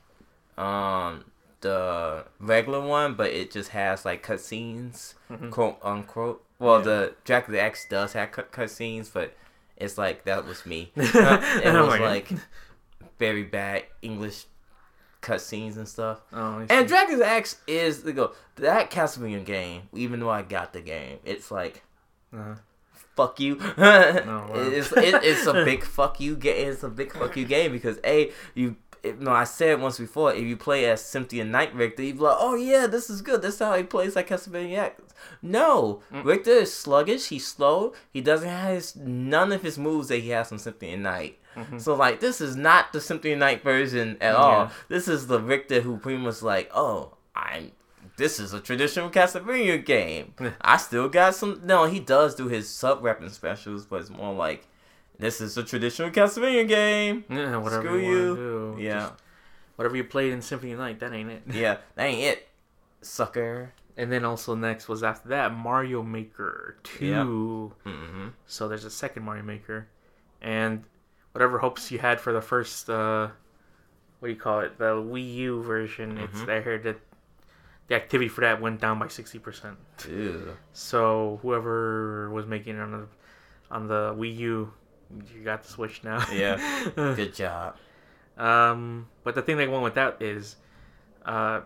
um 0.57 1.23
the 1.61 2.25
regular 2.39 2.81
one, 2.81 3.13
but 3.15 3.31
it 3.31 3.51
just 3.51 3.69
has 3.69 4.05
like 4.05 4.25
cutscenes, 4.25 5.13
Mhm. 5.31 5.51
quote 5.51 5.77
unquote. 5.83 6.43
Well, 6.59 6.77
Yeah. 6.79 6.83
the 6.85 7.13
Dracula 7.25 7.59
X 7.59 7.85
does 7.87 8.13
have 8.13 8.31
cut 8.31 8.51
cutscenes, 8.51 9.11
but 9.13 9.35
it's 9.75 9.97
like 9.97 10.23
that 10.25 10.45
was 10.45 10.65
me. 10.65 10.91
it 10.95 11.15
Oh 11.15 11.85
was 11.85 11.97
God. 11.97 12.01
like 12.01 12.29
very 13.19 13.43
bad 13.43 13.85
English 14.01 14.45
cutscenes 15.27 15.77
and 15.77 15.87
stuff. 15.87 16.21
Oh, 16.33 16.65
And 16.69 16.87
Dragon's 16.87 17.21
X 17.21 17.57
is 17.67 18.03
the 18.03 18.13
go 18.13 18.33
that 18.55 18.89
Castlevania 18.91 19.43
game. 19.45 19.83
Even 19.93 20.19
though 20.19 20.29
I 20.29 20.41
got 20.41 20.73
the 20.73 20.81
game, 20.81 21.19
it's 21.25 21.51
like 21.51 21.83
Uh-huh. 22.33 22.55
fuck 23.15 23.39
you. 23.39 23.55
wow. 23.77 24.49
it's 24.53 24.91
it, 24.93 25.15
it's 25.23 25.45
a 25.45 25.53
big 25.65 25.83
fuck 25.97 26.19
you 26.19 26.35
game. 26.35 26.69
It's 26.71 26.83
a 26.83 26.89
big 26.89 27.11
fuck 27.13 27.35
you 27.37 27.45
game 27.45 27.71
because 27.71 27.99
a 28.05 28.31
you. 28.55 28.75
It, 29.03 29.21
no, 29.21 29.31
I 29.31 29.43
said 29.43 29.69
it 29.69 29.79
once 29.79 29.99
before. 29.99 30.33
If 30.33 30.41
you 30.43 30.57
play 30.57 30.85
as 30.85 31.01
Symphony 31.05 31.43
Night 31.43 31.73
Richter, 31.75 32.01
you 32.01 32.13
be 32.13 32.19
like, 32.19 32.37
"Oh 32.39 32.55
yeah, 32.55 32.87
this 32.87 33.11
is 33.11 33.21
good. 33.21 33.41
This 33.43 33.53
is 33.53 33.59
how 33.59 33.75
he 33.75 33.83
plays 33.83 34.15
like 34.15 34.27
Castlevania." 34.29 34.77
X." 34.79 35.01
No, 35.41 36.01
Mm. 36.11 36.25
Richter 36.25 36.51
is 36.51 36.73
sluggish. 36.73 37.27
He's 37.29 37.45
slow. 37.47 37.93
He 38.11 38.21
doesn't 38.21 38.49
have 38.49 38.73
his, 38.73 38.95
none 38.95 39.51
of 39.51 39.61
his 39.61 39.77
moves 39.77 40.07
that 40.07 40.17
he 40.21 40.29
has 40.29 40.49
from 40.49 40.57
Symphony 40.57 40.95
Night. 40.95 41.37
Mhm. 41.57 41.81
So 41.81 41.95
like, 41.95 42.19
this 42.19 42.39
is 42.41 42.55
not 42.55 42.93
the 42.93 43.01
Symphony 43.01 43.35
Night 43.35 43.63
version 43.63 44.17
at 44.21 44.33
Yeah. 44.33 44.37
all. 44.37 44.71
This 44.89 45.07
is 45.07 45.27
the 45.27 45.39
Richter 45.41 45.81
who 45.81 45.97
pretty 45.97 46.19
much 46.19 46.41
like, 46.41 46.69
"Oh, 46.73 47.17
I'm." 47.35 47.71
This 48.17 48.39
is 48.39 48.51
a 48.53 48.59
traditional 48.59 49.09
Castlevania 49.11 49.83
game. 49.83 50.33
I 50.61 50.77
still 50.77 51.07
got 51.09 51.35
some. 51.35 51.61
No, 51.63 51.85
he 51.85 51.99
does 51.99 52.33
do 52.35 52.47
his 52.47 52.67
sub 52.69 53.01
weapon 53.01 53.29
specials, 53.29 53.85
but 53.85 54.01
it's 54.01 54.09
more 54.09 54.33
like 54.33 54.67
this 55.19 55.39
is 55.41 55.57
a 55.57 55.63
traditional 55.63 56.09
Castlevania 56.11 56.67
game. 56.67 57.25
Yeah, 57.29 57.57
whatever 57.57 57.83
Screw 57.83 57.99
you, 57.99 58.11
you. 58.11 58.35
do. 58.35 58.75
Yeah, 58.79 58.99
Just 59.01 59.13
whatever 59.75 59.95
you 59.95 60.03
played 60.03 60.33
in 60.33 60.41
Symphony 60.41 60.73
Night, 60.75 60.99
that 60.99 61.13
ain't 61.13 61.29
it. 61.29 61.43
yeah, 61.47 61.77
that 61.95 62.05
ain't 62.05 62.23
it, 62.23 62.47
sucker. 63.01 63.73
And 63.95 64.11
then 64.11 64.25
also 64.25 64.53
next 64.55 64.87
was 64.87 65.03
after 65.03 65.29
that 65.29 65.53
Mario 65.53 66.01
Maker 66.03 66.77
Two. 66.83 67.73
Mm-hmm. 67.85 68.27
So 68.45 68.67
there's 68.67 68.85
a 68.85 68.91
second 68.91 69.23
Mario 69.25 69.43
Maker, 69.43 69.87
and 70.41 70.83
whatever 71.37 71.59
hopes 71.59 71.91
you 71.91 71.99
had 71.99 72.19
for 72.19 72.33
the 72.33 72.41
first, 72.41 72.89
uh, 72.89 73.27
what 74.19 74.27
do 74.27 74.33
you 74.33 74.39
call 74.39 74.61
it, 74.61 74.75
the 74.79 74.95
Wii 74.95 75.35
U 75.35 75.61
version, 75.61 76.17
it's 76.17 76.39
Mhm. 76.39 76.49
I 76.49 76.61
heard 76.61 76.81
that 76.81 76.97
the 77.87 77.93
activity 77.95 78.27
for 78.27 78.41
that 78.41 78.59
went 78.59 78.81
down 78.81 78.97
by 78.97 79.07
sixty 79.07 79.37
percent. 79.37 79.77
Ew. 80.09 80.57
So 80.73 81.37
whoever 81.43 82.31
was 82.31 82.47
making 82.47 82.77
it 82.77 82.79
on 82.81 82.91
the 82.91 83.07
on 83.69 83.87
the 83.87 84.15
Wii 84.17 84.35
U, 84.37 84.73
you 85.35 85.43
got 85.43 85.61
the 85.61 85.69
Switch 85.69 86.03
now. 86.03 86.25
Yeah. 86.33 86.57
Good 86.95 87.35
job. 87.35 87.75
Um, 88.35 89.07
but 89.23 89.35
the 89.35 89.43
thing 89.43 89.57
they 89.57 89.67
went 89.67 89.83
with 89.83 89.93
that 89.93 90.19
is, 90.21 90.55
uh, 91.25 91.61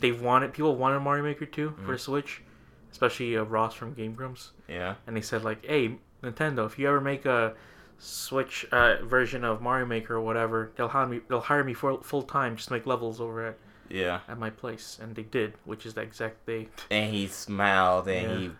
they 0.00 0.10
wanted 0.10 0.52
people 0.52 0.74
wanted 0.74 0.98
Mario 1.00 1.22
Maker 1.22 1.46
2 1.46 1.76
for 1.86 1.94
Mhm. 1.94 2.00
Switch, 2.00 2.42
especially 2.90 3.36
uh, 3.36 3.44
Ross 3.44 3.74
from 3.74 3.94
Game 3.94 4.14
Grumps, 4.14 4.50
Yeah. 4.66 4.96
and 5.06 5.16
they 5.16 5.20
said 5.20 5.44
like, 5.44 5.64
"Hey, 5.64 5.98
Nintendo, 6.24 6.66
if 6.66 6.76
you 6.76 6.88
ever 6.88 7.00
make 7.00 7.24
a 7.24 7.54
Switch 8.04 8.66
uh, 8.72 8.96
version 9.04 9.44
of 9.44 9.60
Mario 9.62 9.86
Maker 9.86 10.16
or 10.16 10.20
whatever, 10.20 10.72
they'll 10.76 10.88
hire 10.88 11.06
me. 11.06 11.20
They'll 11.28 11.40
hire 11.40 11.62
me 11.62 11.72
for 11.72 12.02
full 12.02 12.22
time 12.22 12.56
just 12.56 12.66
to 12.68 12.74
make 12.74 12.84
levels 12.84 13.20
over 13.20 13.46
at, 13.46 13.58
Yeah. 13.88 14.20
at 14.28 14.38
my 14.38 14.50
place." 14.50 14.98
And 15.00 15.14
they 15.14 15.22
did, 15.22 15.54
which 15.64 15.86
is 15.86 15.94
the 15.94 16.00
exact 16.02 16.44
day. 16.46 16.66
And 16.90 17.14
he 17.14 17.28
smiled 17.28 18.08
and 18.08 18.30
Yeah. 18.30 18.38
he 18.38 18.50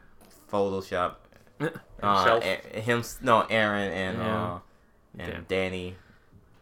photoshopped 0.51 1.17
uh, 1.61 1.69
Himself. 2.01 2.45
A- 2.45 2.81
him. 2.81 3.03
No, 3.21 3.43
Arin 3.51 3.91
and 3.91 4.19
Yeah. 4.19 4.45
uh 4.45 4.59
and. 5.19 5.49
Danny. 5.49 5.97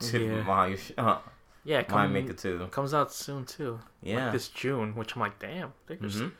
To 0.00 0.18
Yeah. 0.18 0.42
Mario, 0.44 0.78
uh, 0.96 1.18
yeah, 1.62 1.76
Mario 1.76 1.86
come, 2.06 2.12
Maker 2.14 2.32
Two. 2.32 2.66
comes 2.70 2.94
out 2.94 3.12
soon 3.12 3.44
too. 3.44 3.78
Yeah. 4.02 4.24
like 4.24 4.32
this 4.32 4.48
June, 4.48 4.94
which 4.94 5.14
I'm 5.14 5.20
like, 5.20 5.38
damn, 5.38 5.74
they're 5.86 5.98
just 5.98 6.18
Mhm. 6.20 6.32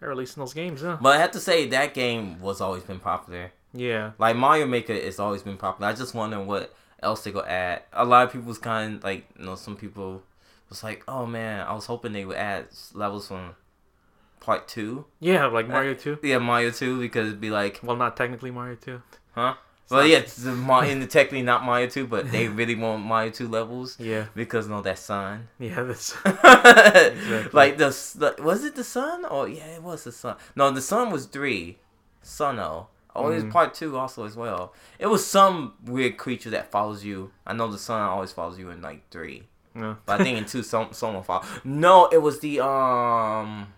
they're 0.00 0.08
releasing 0.08 0.40
those 0.40 0.52
games, 0.52 0.82
huh? 0.82 0.98
But 1.00 1.14
I 1.16 1.20
have 1.20 1.30
to 1.30 1.40
say 1.40 1.68
that 1.68 1.94
game 1.94 2.40
was 2.40 2.60
always 2.60 2.82
been 2.82 2.98
popular. 2.98 3.52
Yeah. 3.76 4.12
Like 4.18 4.36
Mario 4.36 4.66
Maker 4.66 4.94
has 4.94 5.18
always 5.20 5.42
been 5.42 5.56
popular. 5.56 5.90
I 5.90 5.94
just 5.94 6.14
wonder 6.14 6.40
what 6.40 6.74
else 7.02 7.24
they 7.24 7.30
gonna 7.32 7.46
add. 7.48 7.82
A 7.92 8.04
lot 8.04 8.26
of 8.26 8.32
people's 8.32 8.58
kind 8.58 9.02
like 9.04 9.26
you 9.38 9.44
know 9.46 9.54
some 9.54 9.76
people 9.76 10.22
was 10.68 10.82
like, 10.82 11.04
oh 11.06 11.26
man, 11.26 11.66
I 11.66 11.72
was 11.74 11.86
hoping 11.86 12.12
they 12.12 12.24
would 12.24 12.36
add 12.36 12.66
levels 12.94 13.28
from 13.28 13.54
part 14.40 14.66
two. 14.68 15.04
Yeah, 15.20 15.46
like 15.46 15.66
uh, 15.66 15.72
Mario 15.72 15.94
2. 15.94 16.18
Yeah, 16.22 16.38
Mario 16.38 16.70
two 16.70 16.98
because 17.00 17.28
it'd 17.28 17.40
be 17.40 17.50
like, 17.50 17.80
Well, 17.82 17.96
not 17.96 18.16
technically 18.16 18.50
Mario 18.50 18.76
2. 18.76 19.00
huh? 19.34 19.54
It's 19.82 19.90
Well, 19.92 20.00
not- 20.00 20.08
yeah, 20.10 20.18
it's 20.18 20.44
in 20.44 21.00
the 21.00 21.06
technically 21.06 21.42
not 21.42 21.64
Mario 21.64 21.88
two, 21.88 22.06
but 22.08 22.32
they 22.32 22.48
really 22.60 22.74
want 22.74 23.04
Mario 23.04 23.30
two 23.30 23.46
levels 23.48 23.96
Yeah. 24.00 24.26
because 24.34 24.66
no, 24.66 24.82
that 24.82 24.98
sun. 24.98 25.48
Yeah, 25.60 25.82
that's 25.84 26.12
Like 27.52 27.78
the, 27.78 27.88
the 28.16 28.34
was 28.42 28.64
it 28.64 28.74
the 28.74 28.82
sun 28.84 29.24
or 29.24 29.48
yeah, 29.48 29.76
it 29.76 29.82
was 29.82 30.04
the 30.04 30.12
sun. 30.12 30.36
No, 30.56 30.70
the 30.70 30.80
sun 30.82 31.10
was 31.10 31.26
three. 31.26 31.78
Suno. 32.24 32.88
Oh, 33.16 33.28
it 33.30 33.34
was 33.36 33.44
Mhm. 33.44 33.52
part 33.52 33.74
two 33.74 33.96
also 33.96 34.24
as 34.24 34.36
well. 34.36 34.72
It 34.98 35.06
was 35.06 35.26
some 35.26 35.74
weird 35.84 36.16
creature 36.18 36.50
that 36.50 36.70
follows 36.70 37.04
you. 37.04 37.32
I 37.46 37.52
know 37.54 37.70
the 37.70 37.78
sun 37.78 38.00
always 38.00 38.32
follows 38.32 38.58
you 38.58 38.70
in 38.70 38.82
like 38.82 39.08
three, 39.10 39.46
no. 39.74 39.96
but 40.06 40.20
I 40.20 40.24
think 40.24 40.38
in 40.38 40.44
two 40.44 40.62
some 40.62 40.92
someone 40.92 41.22
follow. 41.22 41.44
No, 41.64 42.06
it 42.06 42.18
was 42.22 42.40
the 42.40 42.60
um 42.64 43.68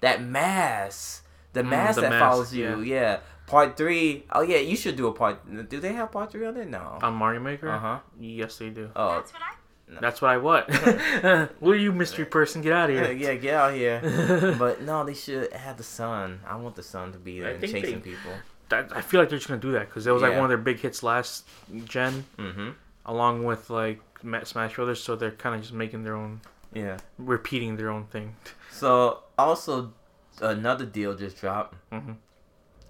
that 0.00 0.22
mass, 0.22 1.22
the 1.52 1.62
Mm, 1.62 1.68
mass 1.68 1.94
the 1.96 2.00
that 2.02 2.10
mask, 2.10 2.24
follows 2.30 2.54
you. 2.54 2.80
Yeah. 2.80 3.20
Part 3.46 3.76
three. 3.76 4.24
Oh 4.32 4.40
yeah, 4.42 4.58
you 4.58 4.76
should 4.76 4.96
do 4.96 5.06
a 5.08 5.12
part. 5.12 5.40
Do 5.68 5.78
they 5.80 5.92
have 5.92 6.10
part 6.12 6.30
three 6.32 6.46
on 6.46 6.56
it? 6.56 6.68
No. 6.68 6.98
On 7.02 7.12
Mario 7.14 7.40
Maker? 7.40 7.68
Uh 7.68 7.78
huh. 7.78 7.98
Yes, 8.18 8.56
they 8.56 8.70
do. 8.70 8.90
Oh 8.96 9.14
That's 9.16 9.32
what 9.32 9.42
I. 9.42 9.54
That's 10.00 10.20
what 10.22 10.30
I 10.30 10.36
what? 10.38 10.68
Will 11.60 11.76
you, 11.76 11.92
mystery 11.92 12.24
person, 12.24 12.62
get 12.62 12.72
out 12.72 12.90
of 12.90 12.96
here? 12.96 13.12
yeah, 13.12 13.34
get 13.34 13.54
out 13.54 13.74
here. 13.74 14.54
But 14.58 14.82
no, 14.82 15.04
they 15.04 15.14
should 15.14 15.52
have 15.52 15.76
the 15.76 15.82
sun. 15.82 16.40
I 16.46 16.56
want 16.56 16.76
the 16.76 16.82
sun 16.82 17.12
to 17.12 17.18
be 17.18 17.40
there 17.40 17.50
I 17.50 17.52
and 17.52 17.60
chasing 17.60 17.82
they- 17.82 18.10
people. 18.10 18.32
That- 18.68 18.96
I 18.96 19.00
feel 19.02 19.20
like 19.20 19.28
they're 19.28 19.38
just 19.38 19.48
gonna 19.48 19.60
do 19.60 19.72
that 19.72 19.88
because 19.88 20.04
that 20.04 20.12
was 20.14 20.22
like 20.22 20.32
one 20.34 20.44
of 20.44 20.48
their 20.48 20.56
big 20.58 20.80
hits 20.80 21.02
last 21.02 21.46
gen, 21.84 22.24
Mm-hmm. 22.38 22.70
along 23.06 23.44
with 23.44 23.68
like 23.70 24.00
Ma- 24.22 24.44
Smash 24.44 24.74
Brothers. 24.76 25.02
So 25.02 25.14
they're 25.16 25.30
kind 25.32 25.54
of 25.54 25.60
just 25.60 25.74
making 25.74 26.04
their 26.04 26.16
own, 26.16 26.40
Yeah. 26.72 26.96
repeating 27.18 27.76
their 27.76 27.90
own 27.90 28.04
thing. 28.06 28.36
So 28.72 29.20
also 29.38 29.92
another 30.40 30.86
deal 30.86 31.14
just 31.14 31.38
dropped 31.38 31.74
hmm 31.90 32.12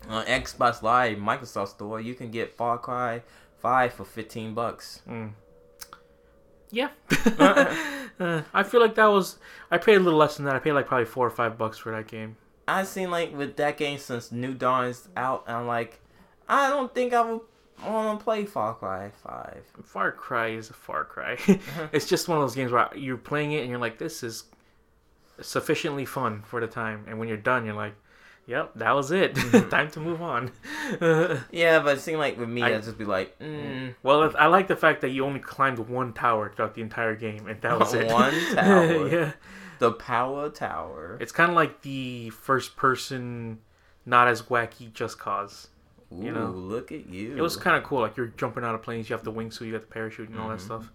on 0.09 0.25
Xbox 0.27 0.83
Live, 0.83 1.19
Microsoft 1.19 1.69
Store. 1.69 2.01
You 2.01 2.15
can 2.15 2.31
get 2.31 2.57
Far 2.57 2.79
Cry 2.79 3.23
Five 3.59 3.93
for 3.95 4.05
fifteen 4.05 4.55
bucks. 4.55 5.03
Mm. 5.09 5.31
Yeah, 6.73 6.89
Uh, 8.21 8.43
I 8.53 8.63
feel 8.63 8.81
like 8.81 8.95
that 8.97 9.07
was. 9.07 9.39
I 9.71 9.79
paid 9.79 9.97
a 9.97 10.01
little 10.01 10.19
less 10.19 10.37
than 10.37 10.47
that. 10.47 10.55
I 10.55 10.59
paid 10.59 10.73
like 10.73 10.87
probably 10.87 11.07
four 11.07 11.27
or 11.27 11.31
five 11.31 11.59
bucks 11.59 11.79
for 11.79 11.91
that 11.93 12.07
game. 12.07 12.37
I've 12.69 12.87
seen 12.87 13.11
like 13.11 13.37
with 13.37 13.57
that 13.57 13.77
game 13.77 13.99
since 13.99 14.31
New 14.31 14.55
Dawn's 14.55 15.09
out, 15.17 15.45
and 15.47 15.57
I'm 15.57 15.67
like, 15.67 16.01
I 16.49 16.69
don't 16.71 16.95
think 16.95 17.13
I 17.13 17.23
would 17.23 17.41
want 17.85 18.21
to 18.21 18.25
play 18.25 18.45
Far 18.45 18.75
Cry 18.75 19.11
Five. 19.25 19.65
Far 19.83 20.13
Cry 20.13 20.49
is 20.49 20.71
a 20.71 20.75
Far 20.75 21.05
Cry. 21.05 21.37
it's 21.93 22.07
just 22.07 22.29
one 22.29 22.39
of 22.39 22.45
those 22.45 22.55
games 22.55 22.71
where 22.71 22.89
you're 22.95 23.17
playing 23.17 23.53
it 23.53 23.63
and 23.63 23.71
you're 23.71 23.81
like, 23.81 23.99
this 23.99 24.23
is 24.23 24.45
sufficiently 25.41 26.05
fun 26.05 26.43
for 26.43 26.61
the 26.61 26.69
time, 26.69 27.05
and 27.09 27.19
when 27.19 27.29
you're 27.29 27.37
done, 27.37 27.65
you're 27.65 27.75
like, 27.75 27.95
yep, 28.47 28.73
that 28.77 28.93
was 28.93 29.11
it. 29.11 29.35
time 29.71 29.91
to 29.93 30.01
move 30.01 30.21
on. 30.23 30.51
Yeah, 31.51 31.81
but 31.81 31.99
it 31.99 32.01
seemed 32.01 32.19
like 32.19 32.39
with 32.39 32.49
me, 32.49 32.63
I- 32.63 32.73
would 32.73 32.83
just 32.83 32.99
be 32.99 33.05
like, 33.05 33.39
mm, 33.39 33.95
well, 34.03 34.33
I 34.39 34.47
like 34.47 34.69
the 34.69 34.77
fact 34.77 35.01
that 35.03 35.11
you 35.11 35.25
only 35.25 35.41
climbed 35.41 35.79
one 35.79 36.13
tower 36.13 36.53
throughout 36.55 36.75
the 36.75 36.83
entire 36.83 37.15
game, 37.17 37.47
and 37.49 37.61
that 37.63 37.79
was 37.79 37.95
it. 37.95 38.11
One 38.13 38.33
tower. 38.55 39.09
yeah, 39.09 39.33
the 39.79 39.93
Power 39.93 40.49
Tower. 40.49 41.19
it's 41.21 41.33
kind 41.33 41.51
of 41.51 41.57
like 41.57 41.83
the 41.83 42.31
first 42.31 42.77
person, 42.77 43.59
not 44.07 44.29
as 44.29 44.43
wacky 44.43 44.93
Just 44.93 45.19
Cause. 45.19 45.69
Ooh, 46.13 46.23
you 46.25 46.31
know. 46.33 46.47
look 46.51 46.93
at 46.93 47.07
you. 47.07 47.37
It 47.37 47.41
was 47.41 47.57
kind 47.57 47.77
of 47.77 47.85
cool. 47.85 48.01
Like 48.01 48.17
you're 48.17 48.33
jumping 48.37 48.65
out 48.65 48.75
of 48.75 48.83
planes, 48.83 49.09
you 49.09 49.15
have 49.17 49.25
the 49.25 49.33
wingsuit, 49.33 49.63
you 49.67 49.73
got 49.73 49.81
the 49.81 49.87
parachute, 49.87 50.29
and 50.29 50.39
all 50.39 50.49
that 50.51 50.59
Mhm. 50.59 50.65
stuff. 50.65 50.91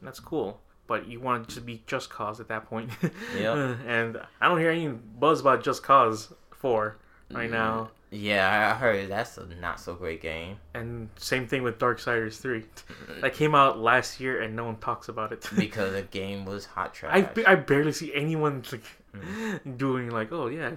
And 0.00 0.06
that's 0.08 0.18
cool. 0.20 0.60
But 0.88 1.06
you 1.08 1.20
want 1.20 1.48
it 1.48 1.54
to 1.54 1.60
be 1.60 1.82
Just 1.86 2.10
Cause 2.10 2.40
at 2.40 2.48
that 2.48 2.66
point. 2.66 2.90
Yep. 3.38 3.78
and 3.86 4.20
I 4.40 4.48
don't 4.48 4.58
hear 4.58 4.70
any 4.70 4.88
buzz 4.88 5.40
about 5.40 5.62
Just 5.62 5.82
Cause 5.82 6.32
4 6.66 6.96
right 7.32 7.50
now. 7.50 7.90
Yeah, 8.10 8.72
I 8.72 8.78
heard 8.78 9.10
that's 9.10 9.36
a 9.36 9.46
not 9.60 9.80
so 9.80 9.94
great 9.94 10.22
game 10.22 10.58
And 10.74 11.08
same 11.16 11.46
thing 11.48 11.62
with 11.64 11.78
Dark 11.78 11.98
Darksiders 11.98 12.38
3. 12.40 12.64
That 13.20 13.34
came 13.34 13.54
out 13.54 13.78
last 13.78 14.20
year 14.20 14.42
and 14.42 14.54
no 14.54 14.64
one 14.64 14.76
talks 14.76 15.08
about 15.08 15.32
it. 15.32 15.48
because 15.56 15.92
the 15.92 16.02
game 16.02 16.44
was 16.44 16.66
hot 16.66 16.94
trash. 16.94 17.12
I, 17.14 17.52
I 17.52 17.54
barely 17.56 17.92
see 17.92 18.14
anyone 18.14 18.62
like 18.72 18.84
Mm. 19.16 19.76
doing 19.84 20.10
like, 20.10 20.30
oh 20.30 20.48
yeah, 20.48 20.72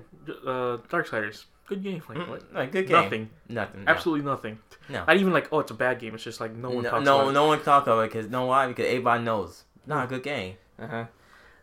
uh, 0.48 0.78
Darksiders, 0.88 1.46
good 1.68 1.84
game. 1.84 2.02
Like 2.08 2.18
Mm, 2.20 2.30
what? 2.30 2.54
like 2.54 2.72
good 2.72 2.88
game. 2.88 3.04
Nothing. 3.04 3.30
Nothing. 3.50 3.84
no. 3.84 3.92
Absolutely 3.92 4.26
nothing. 4.26 4.60
No. 4.88 5.04
Not 5.06 5.18
even 5.18 5.34
like, 5.34 5.48
oh, 5.52 5.60
it's 5.60 5.72
a 5.72 5.74
bad 5.74 6.00
game. 6.00 6.16
It's 6.16 6.24
just 6.24 6.40
like 6.40 6.56
no 6.56 6.70
one 6.70 6.84
no, 6.84 6.90
talks 6.90 7.06
no, 7.06 7.20
about 7.22 7.34
no 7.34 7.48
one 7.48 7.62
talk 7.62 7.84
about 7.84 8.00
it 8.00 8.14
because 8.14 8.30
know 8.30 8.46
why? 8.46 8.68
Because 8.68 8.86
everybody 8.86 9.24
knows. 9.24 9.66
Not 9.86 10.06
a 10.06 10.08
good 10.08 10.24
game. 10.24 10.56
Uh-huh. 10.80 11.06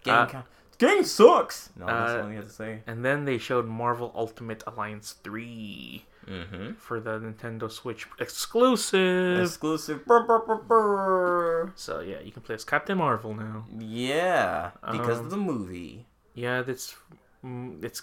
Game, 0.04 0.14
Uh, 0.14 0.42
game 0.78 1.04
sucks. 1.04 1.70
No, 1.76 1.86
that's 1.86 2.12
uh, 2.12 2.22
all 2.22 2.30
you 2.30 2.36
have 2.36 2.46
to 2.46 2.52
say. 2.52 2.80
And 2.86 3.04
then 3.04 3.24
they 3.24 3.38
showed 3.38 3.66
Marvel 3.66 4.12
Ultimate 4.14 4.62
Alliance 4.66 5.16
3, 5.24 6.04
Mm-hmm. 6.26 6.72
for 6.72 6.98
the 6.98 7.20
Nintendo 7.20 7.70
Switch 7.70 8.08
exclusive. 8.18 9.40
Exclusive. 9.42 10.04
Brr, 10.04 10.24
brr, 10.24 10.40
brr, 10.40 10.56
brr. 10.56 11.72
So 11.76 12.00
yeah, 12.00 12.18
you 12.20 12.32
can 12.32 12.42
play 12.42 12.56
as 12.56 12.64
Captain 12.64 12.98
Marvel 12.98 13.32
now. 13.32 13.64
Yeah, 13.78 14.72
because 14.90 15.18
Um, 15.20 15.24
of 15.26 15.30
the 15.30 15.36
movie. 15.36 16.06
Yeah, 16.34 16.62
that's 16.62 16.96
mm, 17.44 17.82
it's 17.84 18.02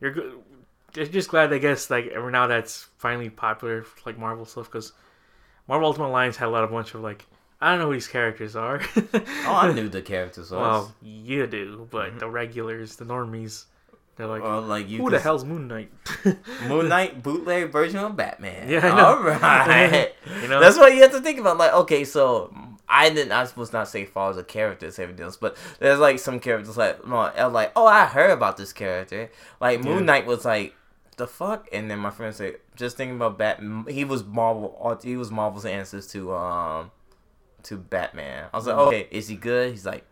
you're 0.00 0.12
good. 0.12 0.34
Just 0.92 1.10
just 1.12 1.30
glad 1.30 1.50
I 1.52 1.56
guess 1.58 1.88
like 1.88 2.08
every 2.08 2.32
now 2.32 2.46
that's 2.48 2.88
finally 2.98 3.30
popular 3.30 3.86
like 4.04 4.18
Marvel 4.18 4.44
stuff 4.44 4.66
because 4.70 4.92
Marvel 5.66 5.86
Ultimate 5.88 6.08
Alliance 6.08 6.36
had 6.36 6.48
a 6.48 6.50
lot 6.50 6.64
of 6.64 6.70
bunch 6.70 6.92
of 6.94 7.00
like 7.00 7.24
I 7.60 7.70
don't 7.70 7.80
know 7.80 7.86
who 7.86 7.94
these 7.94 8.08
characters 8.08 8.54
are. 8.56 8.80
Oh, 9.14 9.54
I 9.54 9.72
knew 9.72 9.88
the 9.88 10.02
characters 10.02 10.50
was. 10.50 10.60
well, 10.60 10.94
you 11.02 11.46
do, 11.46 11.88
but 11.90 12.18
the 12.18 12.28
regulars, 12.28 12.96
the 12.96 13.04
normies, 13.04 13.64
they're 14.16 14.26
like, 14.26 14.42
or 14.42 14.60
like 14.60 14.88
you 14.88 14.98
who 14.98 15.04
could 15.04 15.14
the 15.14 15.18
hell's 15.20 15.44
Moon 15.44 15.68
Knight? 15.68 15.90
Moon 16.68 16.88
Knight 16.88 17.22
bootleg 17.22 17.70
version 17.72 17.98
of 18.00 18.16
Batman. 18.16 18.68
Yeah, 18.68 18.86
I 18.92 18.96
know. 18.96 19.06
All 19.06 19.22
right. 19.22 20.12
you 20.42 20.48
know, 20.48 20.60
That's 20.60 20.76
what 20.76 20.94
you 20.94 21.02
have 21.02 21.12
to 21.12 21.20
think 21.20 21.38
about. 21.40 21.56
Like, 21.56 21.72
okay, 21.72 22.04
so 22.04 22.52
I 22.88 23.08
didn't. 23.10 23.32
I 23.32 23.46
was 23.56 23.72
not 23.72 23.88
say 23.88 24.04
follows 24.04 24.36
the 24.36 24.44
characters, 24.44 24.98
everything 24.98 25.24
else, 25.24 25.36
but 25.36 25.56
there's 25.78 25.98
like 25.98 26.18
some 26.18 26.40
characters 26.40 26.76
like, 26.76 27.06
no, 27.06 27.16
I 27.16 27.44
was 27.44 27.54
like, 27.54 27.72
oh, 27.74 27.86
I 27.86 28.06
heard 28.06 28.30
about 28.30 28.56
this 28.56 28.72
character. 28.72 29.30
Like 29.60 29.82
Moon 29.82 30.00
Yeah. 30.00 30.04
Knight 30.04 30.26
was 30.26 30.44
like, 30.44 30.74
the 31.16 31.26
fuck, 31.26 31.68
and 31.72 31.90
then 31.90 31.98
my 31.98 32.10
friend 32.10 32.34
said, 32.34 32.56
just 32.76 32.96
thinking 32.96 33.16
about 33.16 33.38
Batman. 33.38 33.86
He 33.88 34.04
was 34.04 34.22
Marvel. 34.24 34.98
He 35.02 35.16
was 35.16 35.30
Marvel's 35.30 35.64
answers 35.64 36.06
to 36.08 36.32
um 36.34 36.90
to 37.64 37.76
Batman. 37.76 38.46
I 38.52 38.56
was 38.56 38.66
like, 38.66 38.76
okay, 38.76 39.06
is 39.10 39.28
he 39.28 39.36
good? 39.36 39.72
He's 39.72 39.86
like. 39.86 40.04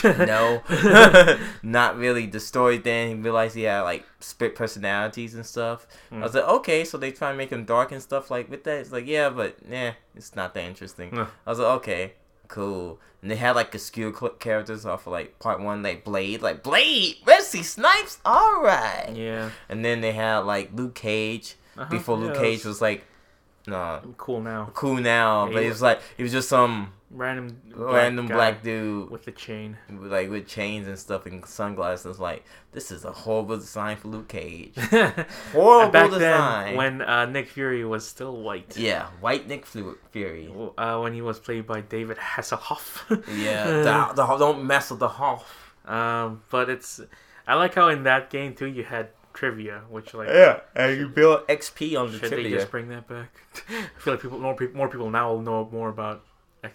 no, 0.04 0.62
not 1.62 1.96
really. 1.96 2.26
The 2.26 2.38
story 2.40 2.78
then 2.78 3.08
he 3.08 3.14
realized 3.14 3.56
he 3.56 3.62
had 3.62 3.80
like 3.80 4.04
split 4.20 4.54
personalities 4.54 5.34
and 5.34 5.44
stuff. 5.44 5.86
I 6.12 6.18
was 6.18 6.34
like, 6.34 6.44
okay, 6.44 6.84
so 6.84 6.98
they 6.98 7.10
try 7.10 7.32
to 7.32 7.36
make 7.36 7.50
him 7.50 7.64
dark 7.64 7.90
and 7.90 8.00
stuff 8.00 8.30
like 8.30 8.48
with 8.50 8.62
that. 8.64 8.78
It's 8.80 8.92
like, 8.92 9.06
yeah, 9.06 9.30
but 9.30 9.56
yeah, 9.68 9.94
it's 10.14 10.36
not 10.36 10.54
that 10.54 10.64
interesting. 10.64 11.18
I 11.18 11.26
was 11.50 11.58
like, 11.58 11.68
okay, 11.78 12.12
cool. 12.48 13.00
And 13.22 13.30
they 13.30 13.36
had 13.36 13.56
like 13.56 13.74
obscure 13.74 14.12
characters 14.12 14.86
off 14.86 15.06
of 15.06 15.12
like 15.12 15.38
part 15.40 15.60
one, 15.60 15.82
like 15.82 16.04
Blade, 16.04 16.42
like 16.42 16.62
Blade, 16.62 17.16
Wesley 17.26 17.62
Snipes, 17.64 18.18
all 18.24 18.62
right. 18.62 19.10
yeah, 19.14 19.50
And 19.68 19.84
then 19.84 20.00
they 20.00 20.12
had 20.12 20.40
like 20.40 20.70
Luke 20.74 20.94
Cage. 20.94 21.56
Uh-huh, 21.76 21.88
Before 21.90 22.18
yeah, 22.18 22.24
Luke 22.26 22.36
Cage 22.36 22.64
was 22.64 22.80
like, 22.80 23.04
no, 23.68 24.14
cool 24.16 24.40
now. 24.40 24.70
cool 24.74 24.96
now, 24.96 25.46
Yeah, 25.46 25.52
but 25.54 25.62
he 25.62 25.68
was 25.68 25.82
like, 25.82 26.00
he 26.16 26.22
was 26.22 26.32
just 26.32 26.48
some 26.48 26.92
Random, 27.10 27.56
random 27.74 28.26
black 28.26 28.62
dude 28.62 29.08
with 29.10 29.24
the 29.24 29.32
chain. 29.32 29.78
like 29.88 30.28
with 30.28 30.46
chains 30.46 30.86
and 30.86 30.98
stuff 30.98 31.24
and 31.24 31.44
sunglasses. 31.46 32.20
Like, 32.20 32.44
this 32.72 32.90
is 32.90 33.06
a 33.06 33.12
horrible 33.12 33.56
design 33.56 33.96
for 33.96 34.08
Luke 34.08 34.28
Cage. 34.28 34.74
Horrible 35.52 35.90
Back 35.90 36.10
design. 36.10 36.66
then, 36.66 36.76
when 36.76 37.00
uh, 37.00 37.24
Nick 37.24 37.48
Fury 37.48 37.82
was 37.86 38.06
still 38.06 38.36
white. 38.42 38.76
Yeah, 38.76 39.06
White 39.20 39.48
Nick 39.48 39.64
Fury. 39.64 40.52
Uh, 40.76 41.00
when 41.00 41.14
he 41.14 41.22
was 41.22 41.38
played 41.38 41.66
by 41.66 41.80
David 41.80 42.18
Hasselhoff. 42.18 43.08
Yeah, 43.42 43.64
the, 44.12 44.12
the, 44.14 44.36
don't 44.36 44.64
mess 44.64 44.90
with 44.90 45.00
the 45.00 45.08
Hoff. 45.08 45.74
um, 45.86 46.42
but 46.50 46.68
it's 46.68 47.00
I 47.46 47.54
like 47.54 47.74
how 47.74 47.88
in 47.88 48.02
that 48.02 48.28
game 48.28 48.54
too 48.54 48.66
you 48.66 48.84
had 48.84 49.08
trivia, 49.34 49.82
which 49.90 50.14
like 50.14 50.28
Yeah, 50.28 50.60
and 50.74 50.98
you 50.98 51.08
build 51.08 51.46
XP 51.48 51.98
on 51.98 52.12
the 52.12 52.18
should 52.18 52.30
they 52.32 52.50
just 52.50 52.70
bring 52.70 52.88
that 52.88 53.06
back? 53.08 53.30
I 53.68 53.88
feel 54.00 54.14
like 54.14 54.22
people 54.22 54.38
more 54.38 54.54
people 54.56 54.76
more 54.76 54.88
people 54.88 55.10
now 55.10 55.32
will 55.32 55.42
know 55.42 55.68
more 55.72 55.88
about. 55.88 56.24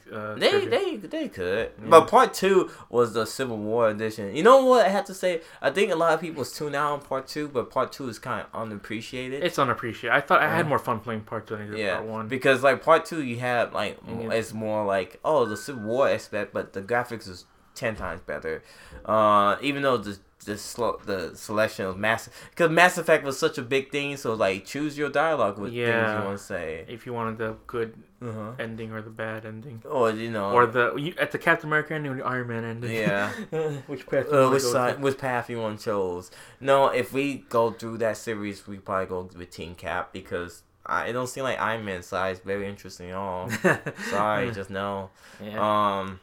Uh, 0.10 0.36
They, 0.36 0.50
trivia. 0.50 0.70
they 0.70 0.96
they 0.96 1.28
could, 1.28 1.72
Yeah. 1.78 1.90
but 1.90 2.08
part 2.08 2.34
two 2.34 2.70
was 2.90 3.12
the 3.14 3.26
Civil 3.26 3.58
War 3.58 3.90
edition. 3.90 4.34
You 4.34 4.42
know 4.42 4.64
what 4.66 4.86
I 4.86 4.90
have 4.90 5.04
to 5.06 5.14
say? 5.14 5.42
I 5.62 5.72
think 5.72 5.92
a 5.92 5.96
lot 5.96 6.14
of 6.14 6.22
people 6.22 6.46
tune 6.46 6.74
out 6.74 6.94
on 6.94 7.02
part 7.02 7.28
two, 7.28 7.50
but 7.50 7.70
part 7.70 7.92
two 7.92 8.08
is 8.08 8.18
kind 8.18 8.46
of 8.46 8.62
unappreciated. 8.62 9.44
It's 9.44 9.60
unappreciated. 9.60 10.16
I 10.16 10.22
thought 10.22 10.42
I 10.42 10.48
had 10.56 10.70
more 10.70 10.80
fun 10.80 11.02
playing 11.02 11.22
part 11.24 11.48
two 11.48 11.58
than 11.58 11.68
I 11.68 11.72
did 11.72 11.80
yeah, 11.80 11.96
part 11.98 12.08
one. 12.08 12.28
because 12.30 12.64
like 12.64 12.82
part 12.82 13.06
two, 13.06 13.22
you 13.24 13.40
have 13.40 13.74
like 13.74 13.98
Yeah. 14.08 14.32
it's 14.32 14.54
more 14.54 14.86
like 14.86 15.20
oh 15.26 15.46
the 15.46 15.58
Civil 15.58 15.84
War 15.84 16.08
aspect, 16.08 16.54
but 16.54 16.72
the 16.72 16.82
graphics 16.82 17.28
is 17.28 17.46
ten 17.76 17.98
times 17.98 18.22
better. 18.22 18.64
Uh, 19.04 19.58
even 19.62 19.82
though 19.84 19.98
the 19.98 20.18
the 20.44 20.58
slow 20.58 21.00
the 21.06 21.36
selection 21.36 21.86
of 21.86 21.98
Mass 21.98 22.30
because 22.50 22.70
Mass 22.72 22.98
Effect 22.98 23.24
was 23.24 23.38
such 23.40 23.58
a 23.58 23.62
big 23.62 23.92
thing, 23.92 24.18
so 24.18 24.34
like 24.34 24.66
choose 24.66 24.98
your 24.98 25.10
dialogue 25.10 25.58
with 25.58 25.72
things 25.72 25.88
Yeah. 25.88 26.20
you 26.20 26.26
want 26.26 26.38
to 26.38 26.44
say. 26.44 26.86
if 26.88 27.06
you 27.06 27.14
wanted 27.14 27.38
the 27.38 27.56
good 27.68 27.96
Uh-huh. 28.22 28.52
ending 28.58 28.92
or 28.94 29.02
the 29.02 29.10
bad 29.10 29.46
ending, 29.46 29.82
Or 29.90 30.10
you 30.12 30.32
know, 30.32 30.52
or 30.52 30.66
the 30.66 30.96
you, 30.96 31.14
at 31.20 31.32
the 31.32 31.38
Captain 31.38 31.68
America 31.70 31.94
ending 31.94 32.12
or 32.14 32.16
the 32.16 32.26
Iron 32.26 32.48
Man 32.48 32.64
ending. 32.64 32.94
Yeah. 32.96 33.30
which 33.88 34.06
path? 34.08 34.28
you 34.32 34.38
Uh, 34.38 34.50
which 34.50 34.62
side, 34.64 34.96
with? 34.96 35.04
which 35.14 35.18
path 35.18 35.50
you 35.50 35.60
want 35.60 35.82
chose? 35.82 36.32
No, 36.62 36.88
if 36.88 37.12
we 37.12 37.44
go 37.50 37.72
through 37.72 37.98
that 38.00 38.16
series, 38.18 38.66
we 38.68 38.78
probably 38.78 39.08
go 39.08 39.30
with 39.38 39.50
Team 39.52 39.76
Cap 39.76 40.14
because 40.14 40.64
I, 40.86 41.08
it 41.08 41.14
don't 41.14 41.28
seem 41.28 41.44
like 41.44 41.60
Iron 41.60 41.84
Man 41.86 42.02
size 42.04 42.40
very 42.40 42.68
interesting 42.68 43.10
at 43.12 43.16
all. 43.18 43.50
Sorry, 44.10 44.52
just 44.52 44.70
no. 44.70 45.10
yeah. 45.42 45.60
Um, 46.00 46.20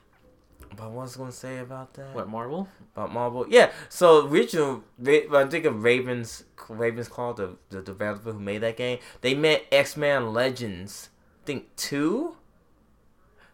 but 0.80 0.90
what 0.90 1.02
was 1.04 1.16
gonna 1.16 1.32
say 1.32 1.58
about 1.58 1.94
that? 1.94 2.14
what 2.14 2.28
Marvel? 2.28 2.68
about 2.96 3.12
Marvel? 3.12 3.46
Yeah. 3.48 3.70
So 3.88 4.26
original, 4.26 4.82
I 5.06 5.46
think 5.50 5.64
of 5.66 5.82
Ravens, 5.84 6.44
Ravens 6.68 7.08
Claw, 7.08 7.32
the 7.34 7.56
the 7.70 7.82
developer 7.82 8.32
who 8.32 8.40
made 8.40 8.58
that 8.62 8.76
game, 8.76 8.98
they 9.20 9.34
made 9.34 9.62
X 9.70 9.96
Men 9.96 10.32
Legends. 10.32 11.10
I 11.42 11.46
think 11.46 11.76
two 11.76 12.36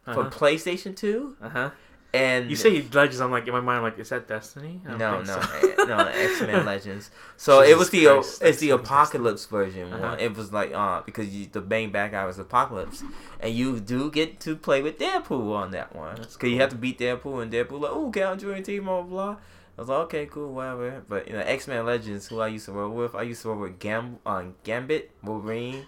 for 0.04 0.20
Uh-huh. 0.20 0.30
PlayStation 0.30 0.94
Two, 0.96 1.36
Uh 1.42 1.48
huh. 1.48 1.70
And 2.16 2.50
You 2.50 2.56
say 2.56 2.82
Legends, 2.92 3.20
I'm 3.20 3.30
like 3.30 3.46
in 3.46 3.52
my 3.52 3.60
mind, 3.60 3.78
I'm 3.78 3.82
like, 3.84 3.98
is 3.98 4.08
that 4.08 4.26
Destiny? 4.28 4.80
No, 4.84 4.96
no, 4.96 5.24
so. 5.24 5.84
no, 5.86 5.98
X 6.06 6.40
Men 6.42 6.64
Legends. 6.72 7.10
So 7.36 7.60
it 7.62 7.76
was 7.76 7.90
the 7.90 8.04
Christ, 8.06 8.42
it's 8.42 8.58
the 8.58 8.70
Apocalypse 8.70 9.44
version 9.46 9.92
Uh-huh. 9.92 10.16
It 10.18 10.36
was 10.36 10.52
like 10.52 10.72
uh 10.74 11.02
because 11.08 11.28
you, 11.34 11.46
the 11.50 11.60
main 11.60 11.90
bad 11.90 12.12
guy 12.12 12.24
was 12.24 12.38
Apocalypse, 12.38 13.02
and 13.40 13.54
you 13.54 13.80
do 13.80 14.10
get 14.10 14.40
to 14.40 14.56
play 14.56 14.82
with 14.82 14.98
Deadpool 14.98 15.54
on 15.54 15.70
that 15.72 15.94
one. 15.94 16.16
Because 16.16 16.50
you 16.50 16.60
have 16.60 16.70
to 16.70 16.76
beat 16.76 16.98
Deadpool, 16.98 17.42
and 17.42 17.52
Deadpool 17.52 17.80
like, 17.80 17.92
oh, 17.92 18.10
can 18.10 18.22
I 18.24 18.34
join 18.36 18.56
your 18.56 18.62
team? 18.64 18.84
Blah 18.84 19.02
blah. 19.02 19.10
blah. 19.32 19.36
I 19.78 19.80
was 19.82 19.88
like, 19.90 19.98
okay, 20.06 20.24
cool, 20.26 20.54
whatever. 20.54 21.02
But 21.06 21.26
you 21.28 21.34
know, 21.34 21.40
X 21.40 21.68
Men 21.68 21.84
Legends, 21.84 22.28
who 22.28 22.40
I 22.40 22.48
used 22.48 22.64
to 22.64 22.72
work 22.72 22.92
with, 22.92 23.14
I 23.14 23.22
used 23.22 23.42
to 23.42 23.48
work 23.48 23.60
with 23.60 23.78
Gam 23.78 24.18
uh, 24.24 24.44
Gambit, 24.64 25.10
Wolverine, 25.22 25.84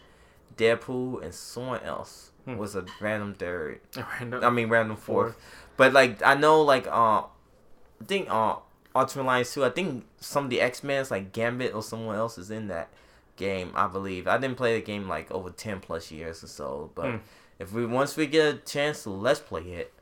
Deadpool, 0.57 1.23
and 1.23 1.33
someone 1.35 1.81
else 1.83 2.31
Hmm. 2.45 2.57
was 2.57 2.75
a 2.77 2.85
random 3.01 3.35
third. 3.35 3.81
Random. 3.97 4.43
I 4.45 4.51
mean 4.51 4.69
random 4.69 4.97
fourth. 4.97 5.37
But 5.79 5.95
like 5.95 6.23
I 6.23 6.35
know 6.35 6.61
like 6.61 6.87
uh 6.87 7.23
I 7.23 8.05
think 8.07 8.29
uh 8.31 8.57
Ultimate 8.95 9.23
Alliance 9.25 9.55
2, 9.55 9.65
I 9.65 9.71
think 9.71 10.05
some 10.21 10.45
of 10.45 10.51
the 10.51 10.61
X 10.61 10.83
Men's 10.85 11.11
like 11.11 11.33
Gambit 11.33 11.73
or 11.75 11.83
someone 11.83 12.17
else 12.17 12.37
is 12.37 12.51
in 12.51 12.69
that 12.69 12.89
game, 13.37 13.71
I 13.75 13.87
believe. 13.87 14.27
I 14.29 14.37
didn't 14.39 14.57
play 14.57 14.75
the 14.75 14.85
game 14.85 15.09
like 15.09 15.31
over 15.31 15.51
ten 15.51 15.81
plus 15.81 16.11
years 16.11 16.43
or 16.45 16.49
so, 16.49 16.91
but 16.95 17.11
Hmm. 17.13 17.17
if 17.59 17.73
we 17.73 17.87
once 17.87 18.17
we 18.17 18.27
get 18.27 18.55
a 18.55 18.59
chance 18.59 19.05
to 19.05 19.11
let's 19.11 19.41
play 19.41 19.63
it. 19.63 19.95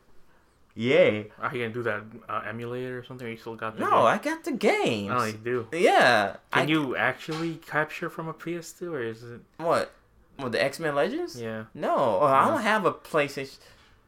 Yay. 0.74 1.30
Are 1.40 1.54
you 1.54 1.62
gonna 1.62 1.72
do 1.74 1.82
that 1.84 2.02
uh, 2.28 2.42
emulator 2.46 2.98
or 2.98 3.04
something? 3.04 3.26
Or 3.26 3.30
you 3.30 3.36
still 3.38 3.54
got 3.56 3.74
the 3.76 3.80
No, 3.80 3.90
game? 3.90 3.96
I 4.06 4.18
got 4.18 4.44
the 4.44 4.52
games. 4.52 5.12
Oh, 5.14 5.24
you 5.24 5.32
do. 5.32 5.66
yeah. 5.72 6.36
Can 6.52 6.62
I, 6.62 6.70
you 6.70 6.94
actually 6.96 7.54
capture 7.56 8.10
from 8.10 8.28
a 8.28 8.34
PS2 8.34 8.92
or 8.92 9.02
is 9.02 9.22
it? 9.22 9.40
what? 9.56 9.92
What 10.36 10.52
the 10.52 10.62
X 10.62 10.78
Men 10.78 10.94
Legends? 10.94 11.40
Yeah. 11.40 11.64
No, 11.74 12.20
uh, 12.22 12.26
I 12.26 12.48
don't 12.48 12.60
have 12.60 12.84
a 12.84 12.92
PlayStation. 12.92 13.58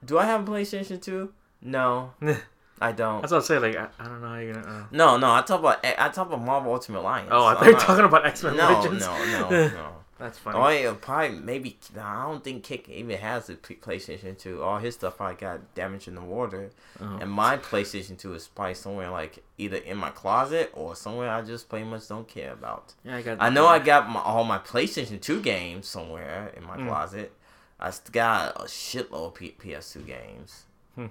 Do 0.04 0.18
I 0.18 0.26
have 0.26 0.46
a 0.46 0.50
PlayStation 0.52 1.00
2? 1.00 1.32
No, 1.62 2.12
I 2.80 2.92
don't. 2.92 3.20
That's 3.22 3.32
what 3.32 3.42
I 3.42 3.46
say. 3.46 3.58
Like 3.58 3.76
I, 3.76 3.88
I 3.98 4.04
don't 4.04 4.20
know 4.20 4.28
how 4.28 4.36
you're 4.38 4.54
gonna. 4.54 4.66
Uh... 4.80 4.84
No, 4.92 5.16
no, 5.16 5.32
I 5.32 5.42
talk 5.42 5.60
about 5.60 5.84
I 5.84 6.08
talk 6.08 6.28
about 6.28 6.40
Marvel 6.40 6.72
Ultimate 6.72 7.00
Alliance. 7.00 7.28
Oh, 7.32 7.46
I 7.46 7.54
thought 7.54 7.66
you 7.66 7.74
were 7.74 7.80
talking 7.80 8.04
about 8.04 8.26
X 8.26 8.42
Men 8.44 8.56
No, 8.56 8.72
Legends. 8.80 9.04
no, 9.06 9.24
no, 9.26 9.48
no. 9.68 9.92
That's 10.18 10.36
funny. 10.36 10.58
Oh, 10.58 10.68
yeah, 10.68 10.94
probably 11.00 11.38
maybe. 11.38 11.78
I 11.96 12.24
don't 12.24 12.42
think 12.42 12.64
Kick 12.64 12.88
even 12.88 13.16
has 13.18 13.48
a 13.50 13.54
PlayStation 13.54 14.36
Two. 14.36 14.62
All 14.62 14.78
his 14.78 14.94
stuff 14.94 15.16
probably 15.16 15.36
got 15.36 15.74
damaged 15.76 16.08
in 16.08 16.16
the 16.16 16.20
water, 16.22 16.70
Oh. 17.00 17.18
and 17.20 17.30
my 17.30 17.56
PlayStation 17.56 18.18
Two 18.18 18.34
is 18.34 18.48
probably 18.48 18.74
somewhere 18.74 19.10
like 19.10 19.44
either 19.58 19.76
in 19.76 19.96
my 19.96 20.10
closet 20.10 20.70
or 20.74 20.96
somewhere 20.96 21.30
I 21.30 21.42
just 21.42 21.68
pretty 21.68 21.84
much 21.84 22.08
don't 22.08 22.26
care 22.26 22.52
about. 22.52 22.94
Yeah, 23.04 23.16
I 23.16 23.22
got. 23.22 23.38
I 23.40 23.48
know 23.48 23.66
I 23.66 23.78
got 23.78 24.08
my, 24.08 24.20
all 24.20 24.42
my 24.42 24.58
PlayStation 24.58 25.20
Two 25.20 25.40
games 25.40 25.86
somewhere 25.86 26.52
in 26.56 26.64
my 26.64 26.76
Mm. 26.76 26.88
closet. 26.88 27.32
I 27.80 27.92
got 28.10 28.56
a 28.60 28.64
shitload 28.64 29.26
of 29.28 29.34
P- 29.34 29.54
PS2 29.60 30.04
games. 30.04 30.64
Hmm. 30.96 31.06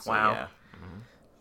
So, 0.00 0.10
Wow. 0.10 0.32
yeah. 0.32 0.46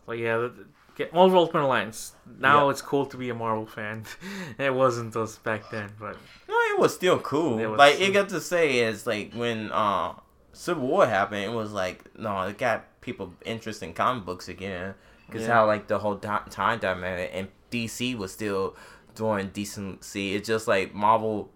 Well, 0.05 0.17
yeah. 0.17 0.37
the- 0.37 0.49
the- 0.49 0.65
Get 0.95 1.13
Marvel 1.13 1.37
Ultimate 1.37 1.61
Alliance. 1.65 2.15
Now 2.39 2.65
Yeah. 2.65 2.71
it's 2.71 2.81
cool 2.81 3.05
to 3.05 3.17
be 3.17 3.29
a 3.29 3.35
Marvel 3.35 3.67
fan. 3.67 4.03
it 4.57 4.73
wasn't 4.73 5.15
us 5.15 5.37
back 5.37 5.69
then, 5.69 5.91
but 5.99 6.17
No, 6.49 6.55
it 6.71 6.79
was 6.79 6.95
still 6.95 7.19
cool. 7.19 7.59
It 7.59 7.67
was- 7.67 7.77
like 7.77 7.99
it 7.99 8.13
got 8.13 8.29
to 8.29 8.41
say 8.41 8.79
is 8.79 9.05
like 9.05 9.31
when 9.33 9.71
uh 9.71 10.13
Civil 10.53 10.87
War 10.87 11.05
happened, 11.05 11.43
it 11.43 11.51
was 11.53 11.71
like 11.71 12.03
no, 12.17 12.41
it 12.47 12.57
got 12.57 12.99
people 13.01 13.35
interested 13.45 13.85
in 13.85 13.93
comic 13.93 14.25
books 14.25 14.47
again 14.49 14.95
because 15.27 15.43
Yeah. 15.43 15.53
how 15.53 15.67
like 15.67 15.87
the 15.87 15.99
whole 15.99 16.15
di- 16.15 16.41
time 16.49 16.79
dynamic 16.79 17.29
and 17.31 17.49
DC 17.69 18.17
was 18.17 18.31
still 18.33 18.75
doing 19.13 19.49
decency. 19.49 20.33
It's 20.35 20.47
just 20.47 20.67
like 20.67 20.95
Marvel. 20.95 21.51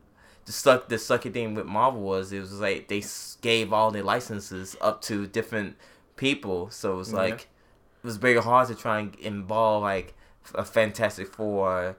The 0.45 0.51
suck 0.51 0.87
the 0.87 0.97
sucky 0.97 1.33
thing 1.33 1.55
with 1.55 1.65
Marvel 1.65 2.01
was 2.01 2.31
it 2.31 2.41
was 2.41 2.59
like 2.59 2.89
they 2.89 3.03
gave 3.41 3.73
all 3.73 3.89
their 3.89 4.03
licenses 4.03 4.75
up 4.81 5.01
to 5.03 5.25
different 5.25 5.77
people, 6.21 6.69
so 6.69 6.93
it 6.93 6.97
was 6.97 7.11
Yeah. 7.11 7.17
like 7.25 7.39
it 8.03 8.05
was 8.11 8.17
very 8.17 8.37
hard 8.41 8.67
to 8.69 8.75
try 8.75 8.99
and 8.99 9.15
involve 9.15 9.83
like 9.83 10.13
a 10.55 10.63
Fantastic 10.63 11.27
Four, 11.27 11.97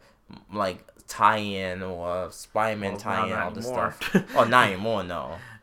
like 0.53 0.79
tie-in 1.07 1.83
or 1.83 2.31
Spider-Man 2.31 2.97
tie-in, 2.97 3.33
all 3.35 3.51
this 3.51 3.67
stuff. 3.67 3.99
oh, 4.37 4.45
not 4.45 4.69
anymore, 4.69 5.03
no. 5.05 5.37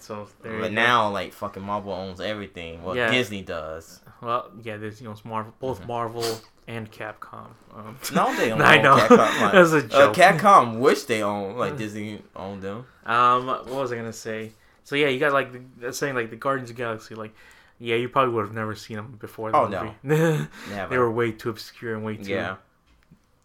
so 0.00 0.26
But 0.42 0.48
go. 0.62 0.68
now, 0.70 1.10
like 1.10 1.32
fucking 1.32 1.62
Marvel 1.62 1.92
owns 1.92 2.20
everything. 2.20 2.82
Well, 2.82 2.96
Yeah. 2.96 3.10
Disney 3.10 3.42
does. 3.42 4.00
well, 4.22 4.50
yeah, 4.62 4.76
there's 4.78 5.00
you 5.00 5.06
know 5.06 5.12
it's 5.12 5.24
Marvel, 5.24 5.52
both 5.60 5.78
Mm-hmm. 5.80 5.88
Marvel 5.88 6.40
and 6.66 6.90
Capcom. 6.90 7.48
Um, 7.74 7.96
No, 8.14 8.34
they 8.36 8.48
don't. 8.52 8.60
I 8.62 8.76
own 8.78 8.82
know. 8.82 8.96
Capcom. 8.96 9.40
Like, 9.42 9.52
That's 9.52 9.72
a 9.72 9.76
uh, 9.78 9.80
joke. 9.88 10.16
Capcom 10.16 10.78
wish 10.78 11.02
they 11.04 11.22
own 11.22 11.56
like 11.56 11.76
Disney 11.76 12.22
owned 12.34 12.62
them. 12.62 12.86
Um, 13.06 13.46
what 13.46 13.66
was 13.68 13.92
I 13.92 13.96
gonna 13.96 14.12
say? 14.12 14.52
So 14.84 14.96
yeah, 14.96 15.08
you 15.08 15.18
got 15.20 15.32
like 15.32 15.48
the, 15.80 15.92
saying 15.92 16.14
like 16.14 16.30
the 16.30 16.36
Guardians 16.36 16.70
of 16.70 16.76
the 16.76 16.82
Galaxy. 16.82 17.14
Like, 17.14 17.34
yeah, 17.78 17.96
you 17.96 18.08
probably 18.08 18.34
would 18.34 18.44
have 18.46 18.54
never 18.54 18.74
seen 18.74 18.96
them 18.96 19.16
before. 19.20 19.50
The 19.52 19.56
Oh, 19.58 19.68
movie. 19.68 19.94
Never. 20.70 20.88
they 20.90 20.98
were 20.98 21.10
way 21.10 21.32
too 21.32 21.50
obscure 21.50 21.94
and 21.94 22.04
way 22.04 22.16
too. 22.16 22.30
yeah. 22.30 22.56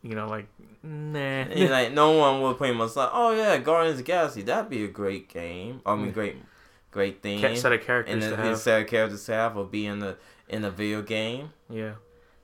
You 0.01 0.15
know, 0.15 0.27
like 0.27 0.47
nah. 0.83 1.17
And, 1.19 1.69
like 1.69 1.93
no 1.93 2.11
one 2.11 2.41
would 2.41 2.57
pretty 2.57 2.73
much 2.75 2.95
like, 2.95 3.09
oh 3.13 3.31
yeah, 3.31 3.57
Guardians 3.57 3.99
of 3.99 4.05
the 4.05 4.11
Galaxy, 4.11 4.41
that'd 4.41 4.69
be 4.69 4.83
a 4.83 4.87
great 4.89 5.29
game. 5.29 5.81
I 5.85 5.95
mean, 5.95 6.11
great, 6.11 6.35
great 6.91 7.21
thing. 7.21 7.39
Set 7.55 7.71
of 7.71 7.81
characters 7.85 8.13
and 8.13 8.21
to 8.23 8.29
the, 8.31 8.35
have. 8.35 8.57
set 8.57 8.81
of 8.81 8.87
characters 8.87 9.23
to 9.25 9.33
have 9.33 9.55
will 9.55 9.63
be 9.65 9.85
in 9.85 9.99
the 9.99 10.17
in 10.49 10.61
the 10.61 10.71
video 10.71 11.01
game. 11.01 11.53
Yeah, 11.69 11.93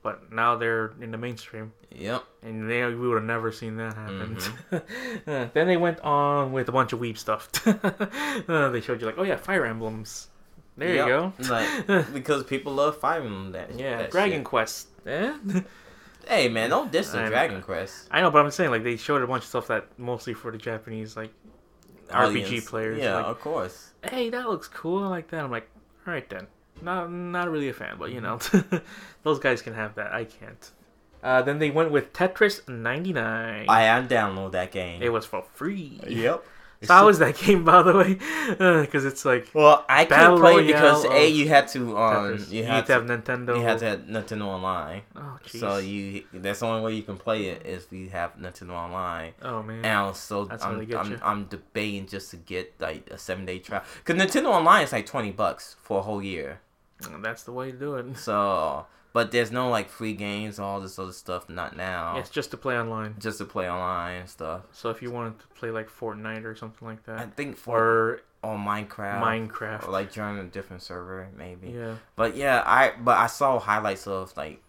but 0.04 0.32
now 0.32 0.56
they're 0.56 0.94
in 1.02 1.12
the 1.12 1.18
mainstream, 1.18 1.74
Yep. 1.92 2.24
and 2.44 2.70
they 2.70 2.86
we 2.86 2.96
would 2.96 3.16
have 3.16 3.24
never 3.26 3.52
seen 3.52 3.76
that 3.76 3.94
happen. 3.94 4.38
Mm-hmm. 4.38 4.76
Uh, 5.30 5.48
then 5.54 5.68
they 5.68 5.76
went 5.78 6.00
on 6.00 6.54
with 6.54 6.70
a 6.70 6.72
bunch 6.72 6.94
of 6.94 7.00
weeb 7.00 7.18
stuff. 7.18 7.50
Uh, 8.48 8.70
they 8.70 8.80
showed 8.80 9.02
you 9.02 9.06
like, 9.06 9.18
oh 9.18 9.24
yeah, 9.24 9.36
Fire 9.36 9.66
Emblems. 9.66 10.30
There 10.80 10.96
Yep. 10.96 11.08
you 11.08 11.14
go. 11.14 11.34
Like 11.50 12.14
because 12.14 12.44
people 12.44 12.74
love 12.74 12.98
fighting 12.98 13.30
them. 13.30 13.52
that. 13.52 13.78
Yeah, 13.78 13.98
that 13.98 14.12
Dragon 14.12 14.40
shit. 14.40 14.46
Quest. 14.46 14.88
Eh? 15.06 15.34
Hey 16.28 16.48
man, 16.48 16.70
don't 16.70 16.92
diss 16.92 17.10
the 17.12 17.20
I 17.20 17.24
know. 17.24 17.30
Dragon 17.30 17.62
Quest. 17.62 18.08
I 18.12 18.22
know, 18.22 18.30
but 18.30 18.44
I'm 18.46 18.52
saying 18.52 18.70
like 18.70 18.84
they 18.84 18.98
showed 18.98 19.22
a 19.24 19.28
bunch 19.28 19.44
of 19.44 19.50
stuff 19.50 19.68
that 19.68 19.88
mostly 19.98 20.34
for 20.36 20.52
the 20.52 20.58
Japanese 20.60 21.18
like 21.18 21.32
RPG 22.10 22.66
players. 22.68 23.00
Yeah, 23.00 23.16
like, 23.16 23.26
of 23.26 23.40
course. 23.40 23.92
hey, 24.04 24.30
that 24.30 24.48
looks 24.48 24.68
cool. 24.68 25.04
I 25.04 25.08
like 25.08 25.30
that. 25.30 25.44
I'm 25.44 25.52
like, 25.52 25.68
all 26.06 26.14
right 26.14 26.28
then. 26.30 26.48
Not 26.82 27.12
not 27.12 27.50
really 27.50 27.70
a 27.70 27.74
fan, 27.74 27.96
but 27.98 28.12
you 28.12 28.22
know, 28.22 28.38
Mm-hmm. 28.38 28.78
those 29.24 29.40
guys 29.40 29.62
can 29.62 29.74
have 29.74 29.96
that. 29.96 30.14
I 30.14 30.26
can't. 30.26 30.72
Uh, 31.24 31.42
then 31.42 31.58
they 31.60 31.70
went 31.72 31.92
with 31.92 32.14
Tetris 32.14 32.68
99. 32.70 33.66
I 33.68 33.84
am 33.84 34.08
download 34.08 34.52
that 34.54 34.72
game. 34.72 35.02
it 35.02 35.10
was 35.12 35.26
for 35.26 35.42
free. 35.54 36.00
Yep. 36.08 36.46
So 36.82 36.94
how 36.94 37.06
was 37.08 37.20
that 37.20 37.38
game, 37.38 37.66
by 37.66 37.82
the 37.84 37.94
way? 37.94 38.18
Because 38.82 39.04
it's 39.06 39.26
like 39.26 39.50
Well, 39.54 39.86
I 39.90 40.06
couldn't 40.06 40.40
play 40.40 40.64
it 40.64 40.68
because 40.68 41.04
a 41.06 41.30
you 41.30 41.48
had 41.50 41.68
to 41.70 41.98
um 41.98 42.38
Tetris. 42.38 42.52
you 42.52 42.60
you 42.60 42.64
had 42.66 42.76
need 42.78 42.86
to 42.88 42.94
have 42.94 43.04
Nintendo. 43.04 43.56
you 43.58 43.64
had 43.64 43.80
to 43.80 43.86
have 43.86 44.00
Nintendo 44.02 44.46
Online. 44.46 45.02
Oh 45.16 45.38
jeez. 45.46 45.60
So 45.60 45.78
you 45.78 46.24
that's 46.34 46.62
the 46.62 46.66
only 46.68 46.82
way 46.86 46.94
you 46.96 47.04
can 47.04 47.18
play 47.18 47.48
it 47.48 47.66
is 47.66 47.84
if 47.84 47.92
you 47.92 48.10
have 48.10 48.38
Nintendo 48.38 48.72
Online. 48.72 49.34
oh 49.42 49.62
man. 49.62 49.84
And 49.84 50.16
so 50.16 50.46
That's 50.46 50.64
I'm 50.64 50.80
I'm. 50.96 51.20
I'm 51.22 51.46
debating 51.46 52.08
just 52.08 52.32
to 52.32 52.38
get 52.38 52.74
like 52.80 53.10
a 53.12 53.18
seven 53.18 53.46
day 53.46 53.60
trial 53.60 53.84
because 54.04 54.22
Nintendo 54.22 54.48
Online 54.48 54.84
is 54.84 54.92
like 54.94 55.06
twenty 55.06 55.32
bucks 55.32 55.76
for 55.82 56.00
a 56.00 56.02
whole 56.02 56.22
year. 56.24 56.62
That's 57.22 57.44
the 57.44 57.52
way 57.54 57.72
to 57.72 57.78
do 57.78 57.96
it. 57.96 58.18
So, 58.18 58.86
but 59.14 59.32
there's 59.32 59.52
no 59.52 59.70
like 59.70 59.90
free 59.90 60.14
games, 60.14 60.60
all 60.60 60.80
this 60.80 61.00
other 61.00 61.12
stuff. 61.12 61.50
Not 61.50 61.76
now. 61.76 62.18
It's 62.18 62.30
just 62.30 62.52
to 62.52 62.58
play 62.58 62.78
online. 62.78 63.16
Just 63.20 63.40
to 63.40 63.46
play 63.46 63.70
online 63.70 64.22
and 64.22 64.30
stuff. 64.30 64.64
So 64.72 64.90
if 64.90 65.02
you 65.02 65.12
wanted 65.12 65.40
to 65.40 65.48
play 65.48 65.72
like 65.72 65.90
Fortnite 65.90 66.46
or 66.46 66.56
something 66.56 66.88
like 66.88 67.04
that, 67.06 67.20
I 67.20 67.26
think 67.26 67.58
for 67.58 67.78
or 67.78 68.22
or 68.42 68.56
Minecraft, 68.56 69.22
Minecraft. 69.22 69.88
or 69.88 69.92
like 69.92 70.12
join 70.12 70.38
a 70.38 70.46
different 70.46 70.82
server 70.82 71.28
maybe. 71.38 71.70
yeah. 71.70 71.96
But 72.16 72.36
yeah, 72.36 72.64
I 72.66 72.94
but 73.00 73.18
I 73.18 73.28
saw 73.28 73.60
highlights 73.60 74.08
of 74.08 74.36
like 74.38 74.62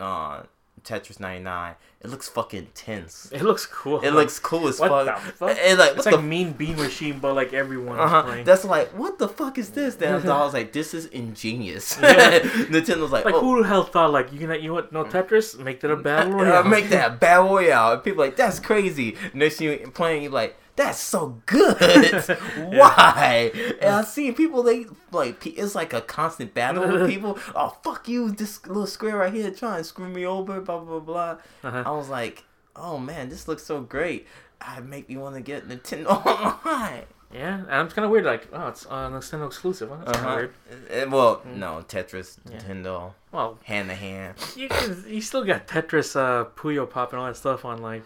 uh 0.00 0.42
Tetris 0.84 1.18
99. 1.18 1.74
It 2.02 2.10
looks 2.10 2.28
fucking 2.28 2.68
tense. 2.74 3.30
It 3.32 3.42
looks 3.42 3.64
cool. 3.64 4.00
It 4.02 4.10
looks 4.10 4.38
cool 4.38 4.68
as 4.68 4.78
fuck. 4.78 5.18
fuck? 5.36 5.56
It, 5.56 5.78
like 5.78 5.96
It's 5.96 6.04
like 6.04 6.14
the 6.14 6.20
Mean 6.20 6.52
Bean 6.52 6.76
Machine, 6.76 7.18
but 7.18 7.34
like 7.34 7.54
everyone 7.54 7.98
uh-huh. 7.98 8.22
playing. 8.24 8.44
That's 8.44 8.64
like 8.64 8.90
what 8.90 9.18
the 9.18 9.28
fuck 9.28 9.56
is 9.56 9.70
this? 9.70 9.94
Then 9.94 10.12
I 10.12 10.44
was 10.44 10.52
like, 10.52 10.72
this 10.72 10.94
is 10.94 11.06
ingenious. 11.06 11.98
Yeah. 12.04 12.38
Nintendo's 12.70 13.10
like, 13.10 13.24
Like 13.24 13.34
oh, 13.34 13.40
who 13.40 13.62
the 13.62 13.68
hell 13.68 13.84
thought 13.84 14.12
like 14.12 14.32
you 14.32 14.38
can 14.38 14.50
you 14.60 14.68
know 14.68 14.74
what 14.74 14.92
no 14.92 15.04
Tetris 15.04 15.58
make 15.58 15.80
that 15.80 15.90
a 15.90 15.96
battle 15.96 16.32
royale 16.38 16.62
make 16.64 16.90
that 16.90 17.18
battle 17.18 17.54
royale. 17.54 17.94
And 17.94 18.04
people 18.04 18.22
like 18.22 18.36
that's 18.36 18.60
crazy. 18.60 19.16
Next 19.32 19.60
you 19.60 19.90
playing, 19.94 20.24
you 20.24 20.28
like 20.28 20.56
that's 20.76 20.98
so 20.98 21.40
good. 21.46 22.22
Why? 22.68 23.50
And 23.80 23.94
I 23.96 24.02
see 24.04 24.32
people 24.32 24.62
they 24.62 24.86
like 25.12 25.46
it's 25.46 25.74
like 25.74 25.92
a 25.92 26.00
constant 26.00 26.54
battle 26.54 26.86
with 26.90 27.08
people. 27.10 27.38
Oh 27.54 27.76
fuck 27.82 28.08
you, 28.08 28.30
this 28.30 28.66
little 28.66 28.86
square 28.86 29.16
right 29.18 29.32
here 29.32 29.50
trying 29.50 29.78
to 29.78 29.84
screw 29.84 30.08
me 30.08 30.24
over. 30.26 30.60
Blah 30.60 30.80
blah 30.80 31.00
blah. 31.00 31.36
Uh-huh. 31.62 31.82
I 31.86 31.90
was 31.90 32.08
like, 32.08 32.44
oh 32.76 32.98
man, 32.98 33.28
this 33.28 33.46
looks 33.48 33.62
so 33.64 33.80
great. 33.80 34.26
I 34.60 34.80
make 34.80 35.08
me 35.08 35.16
want 35.16 35.34
to 35.34 35.40
get 35.42 35.68
Nintendo 35.68 36.06
Online. 36.64 37.02
yeah 37.32 37.58
and 37.58 37.70
I'm 37.70 37.88
kind 37.90 38.04
of 38.06 38.10
weird 38.12 38.24
like 38.24 38.46
oh 38.52 38.68
it's 38.68 38.86
uh, 38.86 39.10
Nintendo 39.10 39.46
exclusive 39.46 39.90
huh? 39.90 39.96
that's 40.06 40.18
kind 40.18 40.26
Uh-huh. 40.26 40.34
of 40.34 40.36
weird 40.38 40.90
Eh, 40.90 41.04
Well, 41.04 41.42
no, 41.54 41.84
Tetris, 41.86 42.38
Yeah. 42.48 42.58
Nintendo, 42.58 43.12
well 43.32 43.58
hand 43.64 43.88
to 43.90 43.94
hand. 43.94 44.36
you 44.56 44.68
can, 44.68 45.04
you 45.06 45.20
still 45.20 45.44
got 45.44 45.66
Tetris 45.66 46.16
uh 46.16 46.44
Puyo 46.56 46.88
Pop 46.88 47.12
and 47.12 47.20
all 47.20 47.26
that 47.26 47.36
stuff 47.36 47.64
on 47.66 47.82
like 47.82 48.04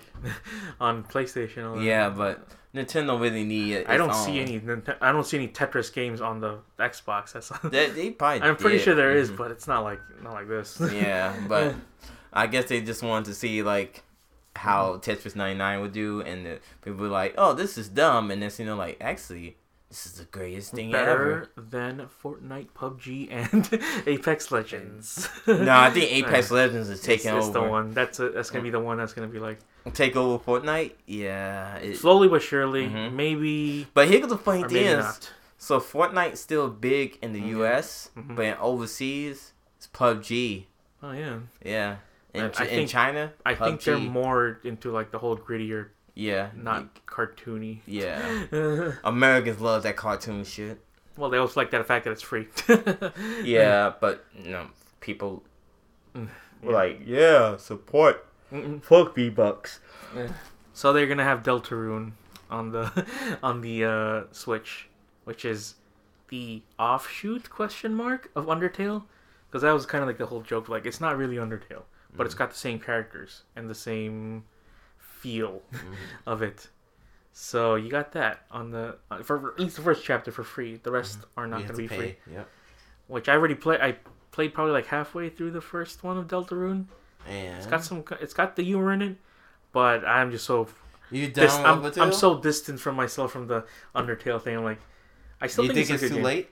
on 0.81 1.05
PlayStation 1.05 1.85
Yeah, 1.85 2.09
but 2.09 2.45
Nintendo 2.75 3.19
really 3.21 3.45
need 3.45 3.73
it. 3.73 3.89
I 3.89 3.97
don't 3.97 4.11
its 4.11 4.25
see 4.25 4.41
any 4.41 4.61
I 5.01 5.11
don't 5.13 5.25
see 5.27 5.39
any 5.39 5.49
Tetris 5.49 5.93
games 5.93 6.21
on 6.21 6.41
the 6.41 6.59
Xbox 6.79 7.33
that's 7.33 7.49
They, 7.65 7.89
they 7.91 8.11
probably. 8.11 8.43
I'm 8.43 8.57
pretty 8.57 8.77
did. 8.77 8.85
sure 8.85 8.95
there 8.95 9.13
is, 9.17 9.31
Mhm. 9.31 9.37
but 9.39 9.51
it's 9.51 9.67
not 9.67 9.81
like 9.85 10.01
not 10.23 10.35
like 10.35 10.49
this 10.49 10.81
Yeah, 10.93 11.35
but 11.49 11.75
I 12.33 12.47
guess 12.47 12.67
they 12.67 12.81
just 12.83 13.03
wanted 13.03 13.27
to 13.27 13.35
see 13.35 13.63
like 13.63 14.03
how 14.57 14.95
Mm-hmm. 14.95 15.11
Tetris 15.11 15.37
99 15.37 15.81
would 15.81 15.93
do, 15.93 16.21
and 16.23 16.45
the 16.45 16.59
people 16.83 16.99
were 17.01 17.09
like, 17.09 17.35
"Oh, 17.39 17.55
this 17.55 17.79
is 17.79 17.89
dumb," 17.89 18.31
and 18.33 18.43
then 18.43 18.51
you 18.59 18.65
know, 18.67 18.77
like, 18.77 18.97
actually, 19.01 19.57
this 19.89 20.07
is 20.07 20.13
the 20.15 20.25
greatest 20.25 20.73
thing 20.73 20.95
ever. 20.95 21.49
better 21.57 21.97
than 21.97 22.07
Fortnite, 22.23 22.69
PUBG, 22.75 23.29
and 23.31 23.83
Apex 24.07 24.51
Legends. 24.53 25.29
No, 25.47 25.71
I 25.79 25.91
think 25.91 26.13
Apex 26.19 26.51
Legends 26.51 26.89
is 26.91 27.01
taking 27.01 27.35
it's 27.35 27.47
over. 27.47 27.61
the 27.61 27.63
one. 27.69 27.93
That's 27.93 28.21
a, 28.21 28.29
that's 28.31 28.51
gonna 28.51 28.65
be 28.65 28.71
the 28.71 28.81
one 28.81 28.99
that's 28.99 29.13
gonna 29.15 29.29
be 29.29 29.39
like 29.39 29.59
Take 29.95 30.17
over 30.17 30.43
Fortnite. 30.45 30.93
Yeah, 31.07 31.77
it, 31.77 31.97
slowly 31.97 32.29
but 32.29 32.43
surely. 32.43 32.87
Mhm. 32.89 33.13
Maybe 33.15 33.87
but 33.95 34.09
here's 34.09 34.27
the 34.29 34.37
funny 34.37 34.65
thing 34.65 34.85
is, 34.85 35.05
not. 35.05 35.33
so 35.57 35.81
Fortnite's 35.81 36.41
still 36.41 36.69
big 36.69 37.19
in 37.23 37.33
the 37.33 37.41
Mhm. 37.41 37.49
U.S., 37.49 38.11
Mhm. 38.17 38.37
but 38.37 38.45
in 38.45 38.55
overseas, 38.59 39.53
it's 39.79 39.87
PUBG. 39.87 40.67
Oh 41.03 41.13
yeah. 41.13 41.39
Yeah, 41.65 41.97
in, 42.35 42.45
I 42.45 42.49
Ch- 42.49 42.61
in 42.61 42.67
think- 42.67 42.91
China, 42.91 43.33
I 43.47 43.55
think 43.55 43.83
they're 43.83 43.97
more 43.99 44.61
into 44.65 44.91
like 44.93 45.11
the 45.13 45.19
whole 45.19 45.37
grittier, 45.39 45.89
yeah, 46.19 46.51
not 46.57 47.07
cartoony. 47.07 47.79
yeah. 47.87 48.93
Americans 49.05 49.61
love 49.61 49.85
that 49.85 49.97
cartoon 49.97 50.45
shit. 50.45 50.81
Well, 51.17 51.31
they 51.31 51.39
also 51.39 51.59
like 51.61 51.71
that 51.71 51.87
fact 51.87 52.05
that 52.05 52.11
it's 52.13 52.23
free. 52.23 52.49
Yeah, 53.45 53.93
but 54.01 54.25
you 54.43 54.51
know, 54.51 54.67
people 55.01 55.43
Mm, 56.15 56.29
were 56.63 56.71
yeah. 56.73 56.77
like, 56.77 57.01
yeah, 57.07 57.57
support. 57.59 58.27
Mm-mm. 58.53 58.83
Fuck 58.83 59.15
V 59.15 59.29
Bucks. 59.31 59.81
So 60.73 60.93
they're 60.93 61.07
gonna 61.07 61.25
have 61.25 61.43
Deltarune 61.43 62.13
on 62.51 62.73
the 62.73 63.07
on 63.43 63.61
the 63.61 63.85
uh, 63.85 64.23
Switch, 64.33 64.89
which 65.25 65.45
is 65.45 65.75
the 66.31 66.63
offshoot 66.79 67.51
question 67.51 67.95
mark 67.95 68.31
of 68.35 68.47
Undertale, 68.47 69.05
because 69.49 69.63
that 69.63 69.73
was 69.73 69.87
kind 69.87 70.03
of 70.03 70.09
like 70.09 70.19
the 70.19 70.27
whole 70.27 70.41
joke. 70.43 70.69
Like 70.69 70.87
it's 70.87 71.01
not 71.01 71.17
really 71.19 71.37
Undertale, 71.37 71.83
but 72.17 72.25
it's 72.27 72.35
got 72.35 72.51
the 72.51 72.57
same 72.57 72.79
characters 72.81 73.43
and 73.55 73.69
the 73.69 73.75
same 73.75 74.45
feel 75.23 75.63
of 76.27 76.43
it. 76.43 76.69
So 77.33 77.77
you 77.77 77.89
got 77.91 78.13
that 78.13 78.41
on 78.51 78.71
the 78.71 78.97
uh, 79.11 79.23
for 79.23 79.53
at 79.53 79.61
least 79.61 79.77
the 79.77 79.83
first 79.83 80.05
chapter 80.05 80.33
for 80.33 80.43
free. 80.43 80.81
The 80.83 80.91
rest 80.91 81.19
are 81.37 81.47
not 81.47 81.63
gonna 81.63 81.75
be 81.75 81.87
free. 81.87 82.17
Yep. 82.33 82.49
Which 83.07 83.29
I 83.29 83.35
already 83.35 83.55
played. 83.55 83.81
I 83.81 83.97
played 84.33 84.53
probably 84.55 84.73
like 84.73 84.87
halfway 84.87 85.29
through 85.31 85.53
the 85.53 85.61
first 85.61 86.03
one 86.03 86.19
of 86.19 86.27
Deltarune. 86.27 86.87
And 87.29 87.57
It's 87.59 87.67
got 87.67 87.85
some. 87.85 88.05
It's 88.21 88.35
got 88.35 88.57
the 88.57 88.65
humor 88.65 88.93
in 88.93 89.03
it, 89.03 89.17
but 89.73 90.05
I'm 90.05 90.31
just 90.31 90.45
so 90.47 90.69
you 91.11 91.29
dis- 91.29 91.55
down 91.57 91.85
I'm, 91.85 92.01
I'm 92.01 92.13
so 92.13 92.39
distant 92.41 92.81
from 92.81 92.97
myself 92.97 93.33
from 93.33 93.47
the 93.47 93.65
Undertale 93.95 94.41
thing. 94.43 94.57
I'm 94.57 94.65
like, 94.65 94.81
I 95.41 95.47
still 95.47 95.65
You 95.65 95.73
think, 95.73 95.87
think 95.87 95.95
it's, 95.97 96.03
it's 96.05 96.11
too 96.11 96.17
game. 96.17 96.25
late? 96.25 96.51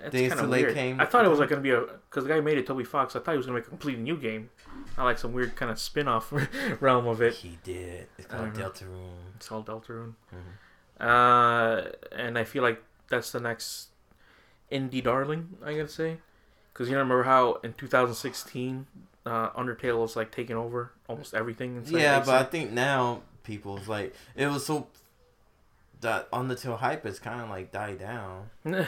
It's 0.00 0.12
Think 0.12 0.26
it's 0.26 0.34
kind 0.34 0.40
of 0.40 0.46
too 0.46 0.52
late 0.52 0.62
weird. 0.66 0.74
came- 0.74 1.00
I 1.00 1.04
thought 1.06 1.24
it 1.24 1.28
was 1.28 1.38
like 1.40 1.48
gonna 1.48 1.60
be 1.60 1.70
a 1.72 1.80
because 1.80 2.22
the 2.24 2.28
guy 2.30 2.40
made 2.40 2.56
it, 2.58 2.66
Toby 2.66 2.84
Fox. 2.84 3.16
I 3.16 3.18
thought 3.20 3.32
he 3.32 3.36
was 3.36 3.46
gonna 3.46 3.58
make 3.58 3.66
a 3.66 3.70
completely 3.70 4.02
new 4.02 4.16
game, 4.16 4.50
not 4.96 5.04
like 5.04 5.18
some 5.18 5.32
weird 5.32 5.56
kind 5.56 5.70
of 5.72 5.78
spin-off 5.80 6.32
realm 6.80 7.06
of 7.08 7.20
it. 7.20 7.34
He 7.34 7.58
did. 7.64 8.06
It's 8.16 8.26
called. 8.28 8.52
Deltarune. 8.54 9.34
It's 9.36 9.50
all 9.50 9.62
Deltarune. 9.64 10.14
Mhm. 10.32 11.04
Uh, 11.04 11.90
and 12.12 12.38
I 12.38 12.44
feel 12.44 12.62
like 12.62 12.82
that's 13.08 13.32
the 13.32 13.40
next 13.40 13.88
indie 14.70 15.02
darling. 15.02 15.56
I 15.64 15.72
gotta 15.74 15.88
say, 15.88 16.18
because 16.72 16.88
you 16.88 16.96
remember 16.96 17.24
how 17.24 17.54
in 17.64 17.72
2016, 17.72 18.86
uh, 19.26 19.50
Undertale 19.50 19.98
was 20.00 20.14
like 20.16 20.30
taking 20.30 20.56
over 20.56 20.92
almost 21.08 21.34
everything. 21.34 21.82
Yeah, 21.86 22.20
but 22.20 22.34
I 22.34 22.44
think 22.44 22.70
now 22.72 23.22
people's 23.42 23.88
like 23.88 24.14
it 24.36 24.46
was 24.46 24.64
so 24.66 24.86
that 26.00 26.30
Undertale 26.30 26.78
hype 26.78 27.04
has 27.04 27.18
kind 27.18 27.40
of 27.40 27.48
like 27.48 27.72
died 27.72 27.98
down. 27.98 28.50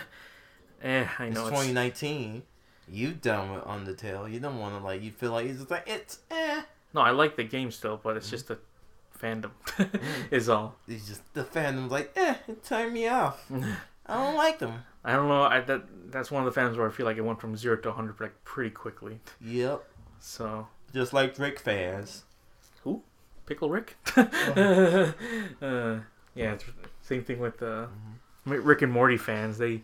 eh, 0.83 1.07
I 1.19 1.27
It's 1.27 1.35
know. 1.35 1.43
It's, 1.43 1.51
2019. 1.51 2.43
You 2.89 3.13
done 3.13 3.53
with 3.55 3.65
Undertale? 3.65 4.31
You 4.33 4.41
don't 4.41 4.59
want 4.59 4.77
to 4.77 4.83
like. 4.85 5.03
You 5.03 5.11
feel 5.13 5.33
like 5.33 5.47
it's 5.47 5.59
just 5.59 5.71
like 5.71 5.85
it's 5.87 6.19
eh. 6.31 6.63
no, 6.93 7.01
I 7.01 7.11
like 7.11 7.37
the 7.37 7.45
game 7.45 7.71
still, 7.71 8.01
but 8.03 8.17
it's 8.17 8.27
Mhm. 8.27 8.31
just 8.31 8.49
the 8.49 8.59
fandom. 9.21 9.51
Mm. 9.77 10.01
is 10.33 10.49
all. 10.49 10.75
It's 10.89 11.07
just 11.07 11.23
the 11.35 11.45
fandom's 11.45 11.93
like, 11.93 12.13
eh, 12.17 12.35
it 12.49 12.65
turned 12.65 12.93
me 12.93 13.07
off. 13.09 13.49
I 14.07 14.15
don't 14.25 14.35
like 14.37 14.59
them. 14.59 14.83
I 15.05 15.13
don't 15.15 15.29
know. 15.29 15.43
I 15.43 15.61
that 15.61 15.83
that's 16.11 16.31
one 16.33 16.45
of 16.47 16.53
the 16.53 16.61
fandoms 16.61 16.77
where 16.77 16.89
I 16.89 16.91
feel 16.91 17.07
like 17.07 17.17
it 17.17 17.21
went 17.25 17.41
from 17.41 17.57
zero 17.57 17.77
to 17.77 17.93
hundred 17.93 18.19
like 18.21 18.43
pretty 18.45 18.71
quickly. 18.71 19.21
Yep. 19.41 19.85
So 20.19 20.67
Just 20.93 21.13
like 21.13 21.39
Rick 21.39 21.61
fans. 21.61 22.25
Who? 22.83 23.03
Pickle 23.47 23.71
Rick. 23.71 23.97
Uh-huh. 24.17 25.13
uh, 25.63 26.01
yeah, 26.35 26.53
it's, 26.55 26.65
same 27.03 27.23
thing 27.25 27.39
with 27.39 27.63
uh, 27.63 27.87
Mm-hmm. 28.47 28.53
Rick 28.67 28.83
and 28.83 28.91
Morty 28.93 29.17
fans. 29.17 29.59
They 29.59 29.83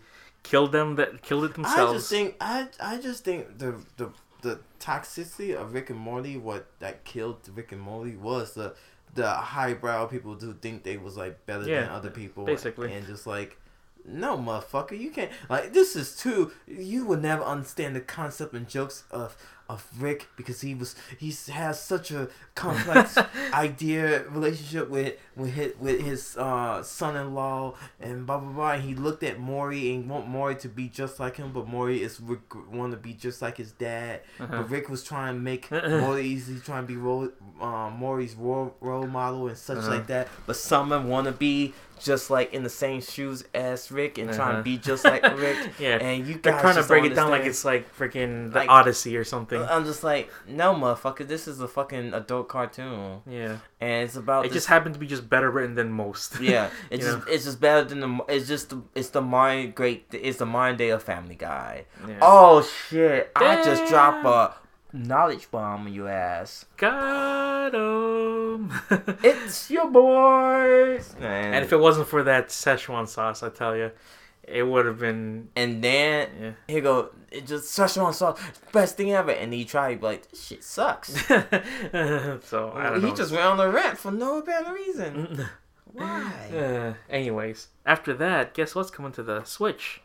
killed 0.49 0.73
them. 0.73 0.97
That 0.97 1.23
killed 1.23 1.45
it 1.45 1.55
themselves. 1.55 1.93
I 1.93 1.97
just 1.97 2.11
think 2.11 2.37
I 2.41 2.69
I 2.81 2.99
just 2.99 3.25
think 3.25 3.59
the 3.59 3.75
the 3.97 4.11
the 4.43 4.61
toxicity 4.81 5.55
of 5.55 5.75
Rick 5.75 5.91
and 5.91 5.99
Morty, 5.99 6.37
what 6.37 6.67
that 6.79 7.05
killed 7.05 7.41
Rick 7.55 7.73
and 7.73 7.81
Morty 7.81 8.17
was 8.17 8.55
the 8.55 8.75
the 9.15 9.29
highbrow 9.29 10.07
people 10.07 10.35
do 10.35 10.55
think 10.61 10.83
they 10.83 10.97
was 10.97 11.17
like 11.17 11.45
better 11.47 11.65
than 11.65 11.89
other 11.89 12.11
people, 12.11 12.45
basically. 12.45 12.93
and 12.93 13.07
just 13.07 13.27
like. 13.27 13.59
No, 14.09 14.39
motherfucker, 14.39 14.97
you 14.97 15.11
can't. 15.11 15.33
Like, 15.49 15.73
this 15.73 15.97
is 15.97 16.15
too. 16.15 16.53
You 16.69 17.05
would 17.07 17.23
never 17.23 17.43
understand 17.43 17.97
the 17.97 18.01
concept 18.01 18.53
and 18.55 18.69
jokes 18.69 19.03
of 19.11 19.37
of 19.69 19.85
Rick 19.99 20.29
because 20.37 20.61
he 20.61 20.75
was 20.75 20.95
he 21.19 21.35
has 21.53 21.83
such 21.83 22.11
a 22.11 22.29
complex 22.55 23.19
idea 23.53 24.25
relationship 24.29 24.89
with 24.89 25.15
with 25.35 25.53
his, 25.55 25.73
with 25.79 26.01
his 26.01 26.37
uh, 26.37 26.83
son-in-law 26.83 27.75
and 28.01 28.27
blah 28.27 28.39
blah 28.39 28.53
blah. 28.53 28.71
And 28.73 28.83
he 28.85 28.95
looked 28.95 29.23
at 29.23 29.39
Morty 29.39 29.95
and 29.95 30.09
want 30.09 30.29
Morty 30.29 30.61
to 30.61 30.69
be 30.69 30.89
just 30.89 31.19
like 31.19 31.37
him, 31.37 31.53
but 31.53 31.67
Morty 31.67 32.03
is 32.03 32.21
Rick 32.21 32.41
want 32.71 32.93
to 32.93 32.97
be 32.99 33.13
just 33.13 33.43
like 33.43 33.57
his 33.57 33.73
dad. 33.73 34.21
Uh-huh. 34.39 34.47
But 34.63 34.71
Rick 34.71 34.89
was 34.89 35.03
trying 35.05 35.35
to 35.35 35.41
make 35.41 35.71
Morty 35.71 36.23
he's 36.35 36.63
trying 36.63 36.85
to 36.85 36.89
be 36.89 36.97
role, 36.97 37.29
uh, 37.61 37.91
Morty's 37.91 38.35
role, 38.35 38.75
role 38.81 39.07
model 39.07 39.49
and 39.49 39.57
such 39.59 39.79
Uh-huh. 39.79 39.91
like 39.91 40.07
that. 40.07 40.29
But 40.47 40.57
some 40.57 40.87
want 41.09 41.27
to 41.27 41.33
be 41.33 41.75
just 41.99 42.31
like 42.31 42.53
in 42.53 42.63
the 42.63 42.71
same 42.71 43.01
shoes 43.01 43.45
as 43.55 43.91
Rick 43.91 44.19
and 44.19 44.29
trying 44.33 44.49
Uh-huh. 44.51 44.57
to 44.59 44.63
be 44.63 44.77
just 44.79 45.05
like 45.05 45.23
Rick. 45.39 45.57
Yeah, 45.79 45.97
And 45.97 46.27
you 46.27 46.35
they're 46.35 46.59
trying 46.61 46.77
to 46.77 46.83
break 46.83 47.05
it 47.05 47.15
down 47.15 47.31
like 47.31 47.45
it's 47.45 47.65
like 47.65 47.97
freaking 47.97 48.53
the 48.53 48.59
Like- 48.61 48.69
Odyssey 48.69 49.17
or 49.17 49.25
something. 49.25 49.61
I'm 49.63 49.85
just 49.85 50.05
like, 50.05 50.31
no, 50.47 50.75
motherfucker. 50.75 51.27
This 51.27 51.49
is 51.49 51.61
a 51.61 51.69
fucking 51.69 52.15
adult 52.15 52.49
cartoon, 52.49 53.23
yeah, 53.27 53.59
and 53.81 54.05
it's 54.05 54.17
about 54.17 54.45
it 54.45 54.49
this 54.49 54.57
just 54.59 54.67
happened 54.69 54.95
to 54.95 55.01
be 55.01 55.07
just 55.07 55.29
better 55.29 55.51
written 55.51 55.75
than 55.75 55.91
most. 55.91 56.41
yeah, 56.41 56.71
it's 56.91 57.05
just 57.05 57.29
it's 57.29 57.45
just 57.45 57.61
better 57.61 57.85
than 57.89 58.01
the 58.01 58.25
it's 58.29 58.47
just 58.49 58.71
the, 58.71 58.83
it's 58.95 59.11
the 59.11 59.23
mind 59.23 59.75
great 59.75 60.07
it's 60.13 60.39
the 60.39 60.47
mind 60.47 60.79
day 60.79 60.91
of 60.91 61.03
Family 61.03 61.35
Guy. 61.35 61.85
Yeah. 62.07 62.19
Oh 62.23 62.63
shit! 62.63 63.33
I 63.37 63.63
just 63.65 63.87
dropped 63.91 64.25
a 64.25 64.55
knowledge 64.97 65.51
bomb 65.51 65.87
on 65.87 65.93
your 65.93 66.09
ass. 66.09 66.65
Got 66.77 67.75
'em. 67.75 68.73
It's 69.23 69.71
your 69.71 69.91
boys. 69.91 71.15
And, 71.19 71.55
and 71.55 71.65
if 71.65 71.73
it 71.73 71.79
wasn't 71.81 72.09
for 72.09 72.23
that 72.25 72.49
Szechuan 72.49 73.07
sauce, 73.09 73.43
I 73.43 73.49
tell 73.51 73.77
you, 73.77 73.91
it 74.43 74.63
would 74.63 74.87
have 74.87 74.99
been. 74.99 75.49
and 75.57 75.83
then 75.83 76.29
Yeah. 76.41 76.51
he 76.75 76.81
go 76.81 77.11
it 77.31 77.47
just 77.47 77.77
Szechuan 77.77 78.15
sauce 78.15 78.39
best 78.73 78.97
thing 78.97 79.13
ever, 79.13 79.31
and 79.33 79.53
he 79.53 79.65
tried, 79.65 80.01
to 80.01 80.05
like 80.07 80.31
this 80.31 80.45
shit 80.47 80.63
sucks. 80.65 81.27
so 81.29 82.73
I 82.75 82.91
don't 82.91 83.01
he 83.03 83.09
know. 83.09 83.15
just 83.15 83.33
went 83.33 83.45
on 83.45 83.57
the 83.59 83.69
rant 83.69 83.99
for 83.99 84.11
no 84.13 84.39
apparent 84.39 84.69
reason. 84.75 85.47
Why? 85.93 86.51
Uh, 86.55 86.95
anyways, 87.09 87.69
after 87.87 88.13
that, 88.15 88.55
guess 88.55 88.75
what's 88.75 88.91
coming 88.91 89.13
to 89.13 89.23
the 89.23 89.45
Switch? 89.45 90.03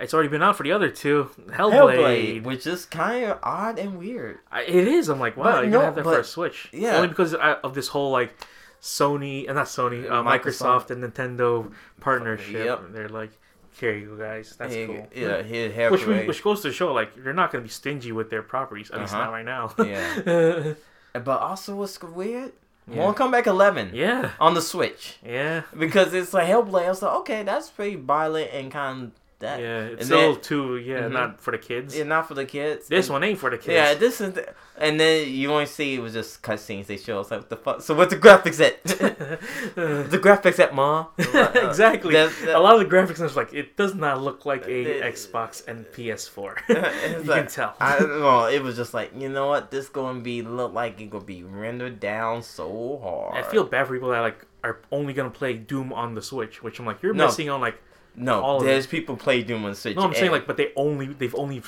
It's 0.00 0.14
already 0.14 0.28
been 0.30 0.42
out 0.42 0.56
for 0.56 0.62
the 0.62 0.72
other 0.72 0.88
two. 0.88 1.30
Hellblade. 1.48 1.72
Hellblade, 1.98 2.42
which 2.44 2.66
is 2.66 2.84
kind 2.86 3.24
of 3.26 3.38
odd 3.42 3.78
and 3.78 3.98
weird. 3.98 4.38
I, 4.50 4.62
it 4.62 4.88
is. 4.88 5.08
I'm 5.08 5.20
like, 5.20 5.36
wow, 5.36 5.44
But 5.44 5.60
you're 5.62 5.66
no, 5.70 5.76
gonna 5.78 5.84
have 5.86 5.94
that 5.96 6.04
for 6.04 6.18
a 6.20 6.24
Switch. 6.24 6.68
yeah. 6.72 6.96
Only 6.96 7.08
because 7.08 7.34
of 7.34 7.74
this 7.74 7.88
whole 7.88 8.10
like 8.10 8.34
Sony 8.80 9.46
and 9.46 9.56
not 9.56 9.66
Sony, 9.66 10.10
uh, 10.10 10.22
Microsoft. 10.22 10.88
Microsoft. 10.88 10.90
and 10.90 11.04
Nintendo 11.04 11.70
partnership. 12.00 12.64
Yep. 12.64 12.80
They're 12.92 13.08
like, 13.10 13.30
here 13.78 13.94
you 13.94 14.16
guys. 14.18 14.56
That's 14.58 14.74
He- 14.74 14.86
cool. 14.86 15.06
Yeah, 15.14 15.88
Which 15.90 16.06
we, 16.06 16.26
which 16.26 16.42
goes 16.42 16.62
to 16.62 16.72
show 16.72 16.92
like 16.92 17.14
they're 17.22 17.32
not 17.34 17.52
gonna 17.52 17.62
be 17.64 17.70
stingy 17.70 18.12
with 18.12 18.30
their 18.30 18.42
properties. 18.42 18.90
At 18.90 19.00
least 19.00 19.12
Uh-huh. 19.14 19.24
not 19.24 19.32
right 19.32 19.44
now. 19.44 19.74
Yeah. 19.78 20.74
But 21.12 21.40
also, 21.40 21.74
what's 21.74 22.00
weird? 22.00 22.52
Yeah. 22.88 22.96
Mortal 23.02 23.28
Kombat 23.28 23.46
11 23.46 23.90
yeah. 23.94 24.30
on 24.38 24.54
the 24.54 24.62
Switch 24.62 25.16
Yeah. 25.26 25.62
because 25.76 26.14
it's 26.14 26.32
like 26.32 26.46
Hellblade. 26.48 26.84
I 26.86 26.88
was 26.88 27.02
like, 27.02 27.14
okay, 27.18 27.42
that's 27.42 27.68
pretty 27.68 27.96
violent 27.96 28.50
and 28.52 28.70
kind 28.70 29.02
of 29.04 29.10
that. 29.40 29.60
Yeah. 29.60 29.80
It's 29.80 30.08
and 30.08 30.10
then- 30.34 30.40
too. 30.40 30.76
Yeah. 30.78 31.00
Mhm. 31.02 31.12
Not 31.12 31.40
for 31.40 31.50
the 31.50 31.58
kids. 31.58 31.96
Yeah, 31.96 32.04
not 32.04 32.28
for 32.28 32.34
the 32.34 32.44
kids. 32.46 32.88
This 32.88 33.06
And- 33.06 33.14
one 33.14 33.24
ain't 33.24 33.38
for 33.38 33.50
the 33.50 33.58
kids. 33.58 33.74
Yeah, 33.74 33.94
this 33.94 34.20
is, 34.20 34.32
the, 34.34 34.48
and 34.78 34.98
then 35.00 35.28
you 35.28 35.50
only 35.52 35.66
see 35.66 35.94
it 35.94 36.00
was 36.00 36.12
just 36.12 36.42
cutscenes 36.42 36.86
they 36.86 36.96
show. 36.96 37.20
It's 37.20 37.30
like, 37.30 37.40
what 37.40 37.50
the 37.50 37.56
fuck? 37.56 37.80
So 37.82 37.94
what's 37.94 38.12
the 38.14 38.18
graphics 38.20 38.60
at? 38.64 38.82
the 39.74 40.18
graphics 40.22 40.58
at 40.58 40.74
mom? 40.74 41.06
exactly. 41.18 42.12
That- 42.14 42.32
that- 42.44 42.56
a 42.56 42.60
lot 42.60 42.80
of 42.80 42.88
the 42.88 42.96
graphics 42.96 43.20
is 43.24 43.36
like 43.36 43.52
it 43.54 43.76
does 43.76 43.94
not 43.94 44.20
look 44.22 44.46
like 44.46 44.66
a 44.66 44.84
The- 44.84 45.06
Xbox 45.06 45.66
and 45.66 45.86
PS4. 45.86 46.54
It's 46.68 47.24
you 47.24 47.30
like- 47.30 47.42
can 47.42 47.46
tell. 47.50 47.74
I 47.80 47.98
don't 47.98 48.20
know. 48.20 48.46
It 48.46 48.62
was 48.62 48.76
just 48.76 48.94
like, 48.94 49.12
you 49.18 49.28
know 49.28 49.46
what? 49.48 49.70
This 49.70 49.88
gonna 49.88 50.20
be 50.20 50.42
look 50.42 50.72
like 50.72 51.00
it 51.00 51.10
gonna 51.10 51.24
be 51.24 51.42
rendered 51.42 52.00
down 52.00 52.42
so 52.42 52.98
hard. 53.02 53.42
I 53.44 53.48
feel 53.48 53.64
bad 53.64 53.86
for 53.86 53.94
people 53.94 54.10
that 54.10 54.20
like 54.20 54.44
are 54.62 54.80
only 54.92 55.12
gonna 55.14 55.30
play 55.30 55.54
Doom 55.54 55.92
on 55.92 56.14
the 56.14 56.22
Switch, 56.22 56.62
which 56.62 56.78
I'm 56.78 56.86
like 56.86 57.02
you're 57.02 57.14
No. 57.14 57.26
missing 57.26 57.48
on 57.48 57.60
like. 57.60 57.80
No. 58.16 58.60
there's 58.60 58.86
people 58.86 59.16
play 59.16 59.42
Doom 59.42 59.64
on 59.64 59.74
Switch. 59.74 59.96
No, 59.96 60.02
I'm 60.02 60.14
saying 60.14 60.30
like, 60.32 60.46
but 60.46 60.56
they 60.56 60.72
only 60.76 61.06
they've 61.06 61.34
only 61.34 61.62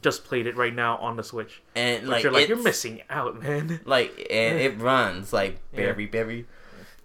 just 0.00 0.24
played 0.24 0.46
it 0.46 0.56
right 0.56 0.74
now 0.74 0.96
on 0.98 1.16
the 1.16 1.24
Switch. 1.24 1.60
and 1.74 2.02
But 2.02 2.10
like 2.10 2.22
you're 2.22 2.32
like 2.32 2.48
you're 2.48 2.62
missing 2.62 3.02
out, 3.10 3.42
man. 3.42 3.80
Like 3.84 4.10
and 4.30 4.58
it 4.58 4.78
runs 4.80 5.32
like 5.32 5.58
Yeah. 5.72 5.76
very 5.76 6.06
very 6.06 6.46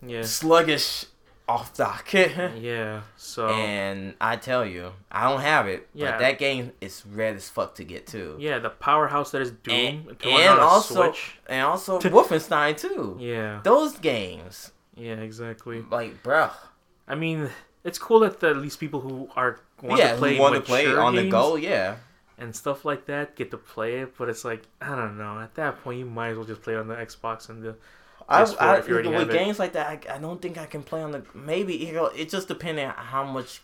Yeah. 0.06 0.22
sluggish 0.24 1.06
off 1.48 1.74
dock. 1.76 2.14
Yeah. 2.14 3.02
So. 3.18 3.50
and 3.50 4.14
I 4.22 4.38
tell 4.38 4.66
you, 4.66 4.94
I 5.12 5.30
don't 5.30 5.42
have 5.42 5.68
it. 5.68 5.88
Yeah. 5.94 6.12
But 6.12 6.20
that 6.20 6.40
game 6.40 6.72
is 6.82 7.04
red 7.06 7.36
as 7.36 7.50
fuck 7.50 7.76
to 7.76 7.84
get 7.84 8.08
to. 8.08 8.38
yeah, 8.40 8.60
the 8.60 8.70
powerhouse 8.70 9.32
that 9.32 9.42
is 9.42 9.52
Doom 9.52 9.76
And, 9.76 10.18
and 10.24 10.50
on 10.50 10.60
also 10.60 11.04
Switch. 11.04 11.38
and 11.48 11.62
also 11.66 12.00
Wolfenstein 12.18 12.78
too. 12.78 13.18
Yeah. 13.20 13.60
Those 13.64 13.98
games, 13.98 14.72
Yeah. 14.96 15.16
Exactly. 15.16 15.84
like 15.90 16.22
bruh. 16.24 16.52
I 17.08 17.16
mean, 17.16 17.50
it's 17.84 18.00
cool 18.00 18.20
that 18.22 18.40
the, 18.40 18.50
at 18.50 18.58
least 18.58 18.80
people 18.80 19.02
who 19.02 19.30
are 19.36 19.60
want 19.82 20.00
yeah, 20.00 20.12
to 20.14 20.18
play 20.18 20.40
want 20.40 20.56
to 20.56 20.62
play 20.62 20.88
on 20.88 21.16
the 21.16 21.22
games 21.24 21.32
go? 21.32 21.56
Yeah. 21.56 21.96
and 22.38 22.56
stuff 22.56 22.86
like 22.86 23.06
that 23.06 23.36
get 23.36 23.52
to 23.52 23.58
play 23.58 24.00
it. 24.00 24.18
But 24.18 24.30
it's 24.30 24.44
like 24.46 24.64
I 24.82 24.96
don't 24.96 25.18
know. 25.18 25.40
At 25.40 25.56
that 25.56 25.84
point, 25.84 26.00
you 26.00 26.06
might 26.06 26.30
as 26.30 26.38
well 26.38 26.46
just 26.46 26.62
play 26.62 26.74
it 26.74 26.78
on 26.78 26.88
the 26.88 26.96
Xbox 26.96 27.50
and 27.50 27.62
the 27.64 27.76
I, 28.30 28.44
I 28.44 28.78
if 28.78 28.88
you 28.88 28.94
already 28.94 29.10
with 29.10 29.20
have 29.20 29.30
it. 29.30 29.34
games 29.34 29.60
like 29.60 29.74
that, 29.74 29.88
I, 30.10 30.16
I 30.16 30.18
don't 30.18 30.42
think 30.42 30.58
I 30.58 30.66
can 30.66 30.82
play 30.84 31.02
on 31.02 31.12
the. 31.12 31.24
Maybe 31.34 31.76
you 31.76 31.92
know, 31.94 32.06
it 32.06 32.30
just 32.30 32.48
depends 32.48 32.82
on 32.82 32.90
how 32.96 33.24
much 33.26 33.62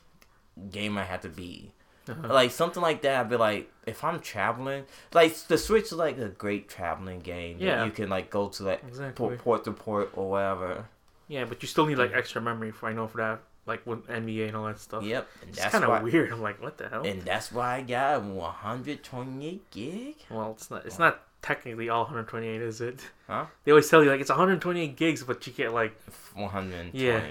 game 0.71 0.97
I 0.97 1.03
have 1.05 1.21
to 1.21 1.29
be. 1.29 1.71
Uh-huh. 2.09 2.33
Like 2.33 2.51
something 2.51 2.81
like 2.81 3.01
that, 3.03 3.21
I'd 3.21 3.29
be 3.29 3.35
like, 3.37 3.71
if 3.85 4.03
I'm 4.03 4.19
traveling, 4.19 4.83
like 5.13 5.35
the 5.47 5.57
Switch 5.57 5.85
is 5.85 5.93
like 5.93 6.17
a 6.17 6.27
great 6.29 6.67
traveling 6.67 7.19
game. 7.19 7.57
Yeah. 7.59 7.85
you 7.85 7.91
can 7.91 8.09
like 8.09 8.29
go 8.31 8.49
to 8.49 8.63
like 8.63 8.83
Exactly. 8.87 9.13
port, 9.27 9.37
port 9.39 9.63
to 9.65 9.71
port 9.71 10.09
or 10.15 10.31
whatever. 10.31 10.85
Yeah, 11.27 11.45
but 11.45 11.61
you 11.61 11.67
still 11.67 11.85
need 11.85 11.99
like 11.99 12.11
extra 12.13 12.41
memory 12.41 12.71
for 12.71 12.89
I 12.89 12.93
know 12.93 13.07
for 13.07 13.17
that, 13.17 13.39
like 13.69 13.85
with 13.87 14.05
NBA 14.07 14.47
and 14.47 14.57
all 14.57 14.65
that 14.65 14.79
stuff. 14.79 15.03
Yep, 15.03 15.27
and 15.41 15.49
it's 15.49 15.59
that's 15.59 15.71
kind 15.71 15.85
of 15.85 16.03
weird. 16.03 16.33
I'm 16.33 16.41
like, 16.41 16.61
what 16.61 16.77
the 16.77 16.89
hell? 16.89 17.05
And 17.05 17.21
that's 17.21 17.51
why 17.51 17.77
I 17.77 17.81
got 17.81 18.23
128 18.23 19.71
gig. 19.71 20.15
well, 20.29 20.51
it's 20.51 20.69
not. 20.69 20.85
It's 20.85 20.99
not 20.99 21.21
technically 21.41 21.87
all 21.87 22.01
128, 22.01 22.61
is 22.61 22.81
it? 22.81 22.99
Huh? 23.27 23.45
They 23.63 23.71
always 23.71 23.89
tell 23.89 24.03
you 24.03 24.09
like 24.09 24.19
it's 24.19 24.29
128 24.29 24.97
gigs, 24.97 25.23
but 25.23 25.45
you 25.47 25.53
get 25.53 25.73
like 25.73 25.95
120. 26.33 26.91
Yeah, 26.93 27.21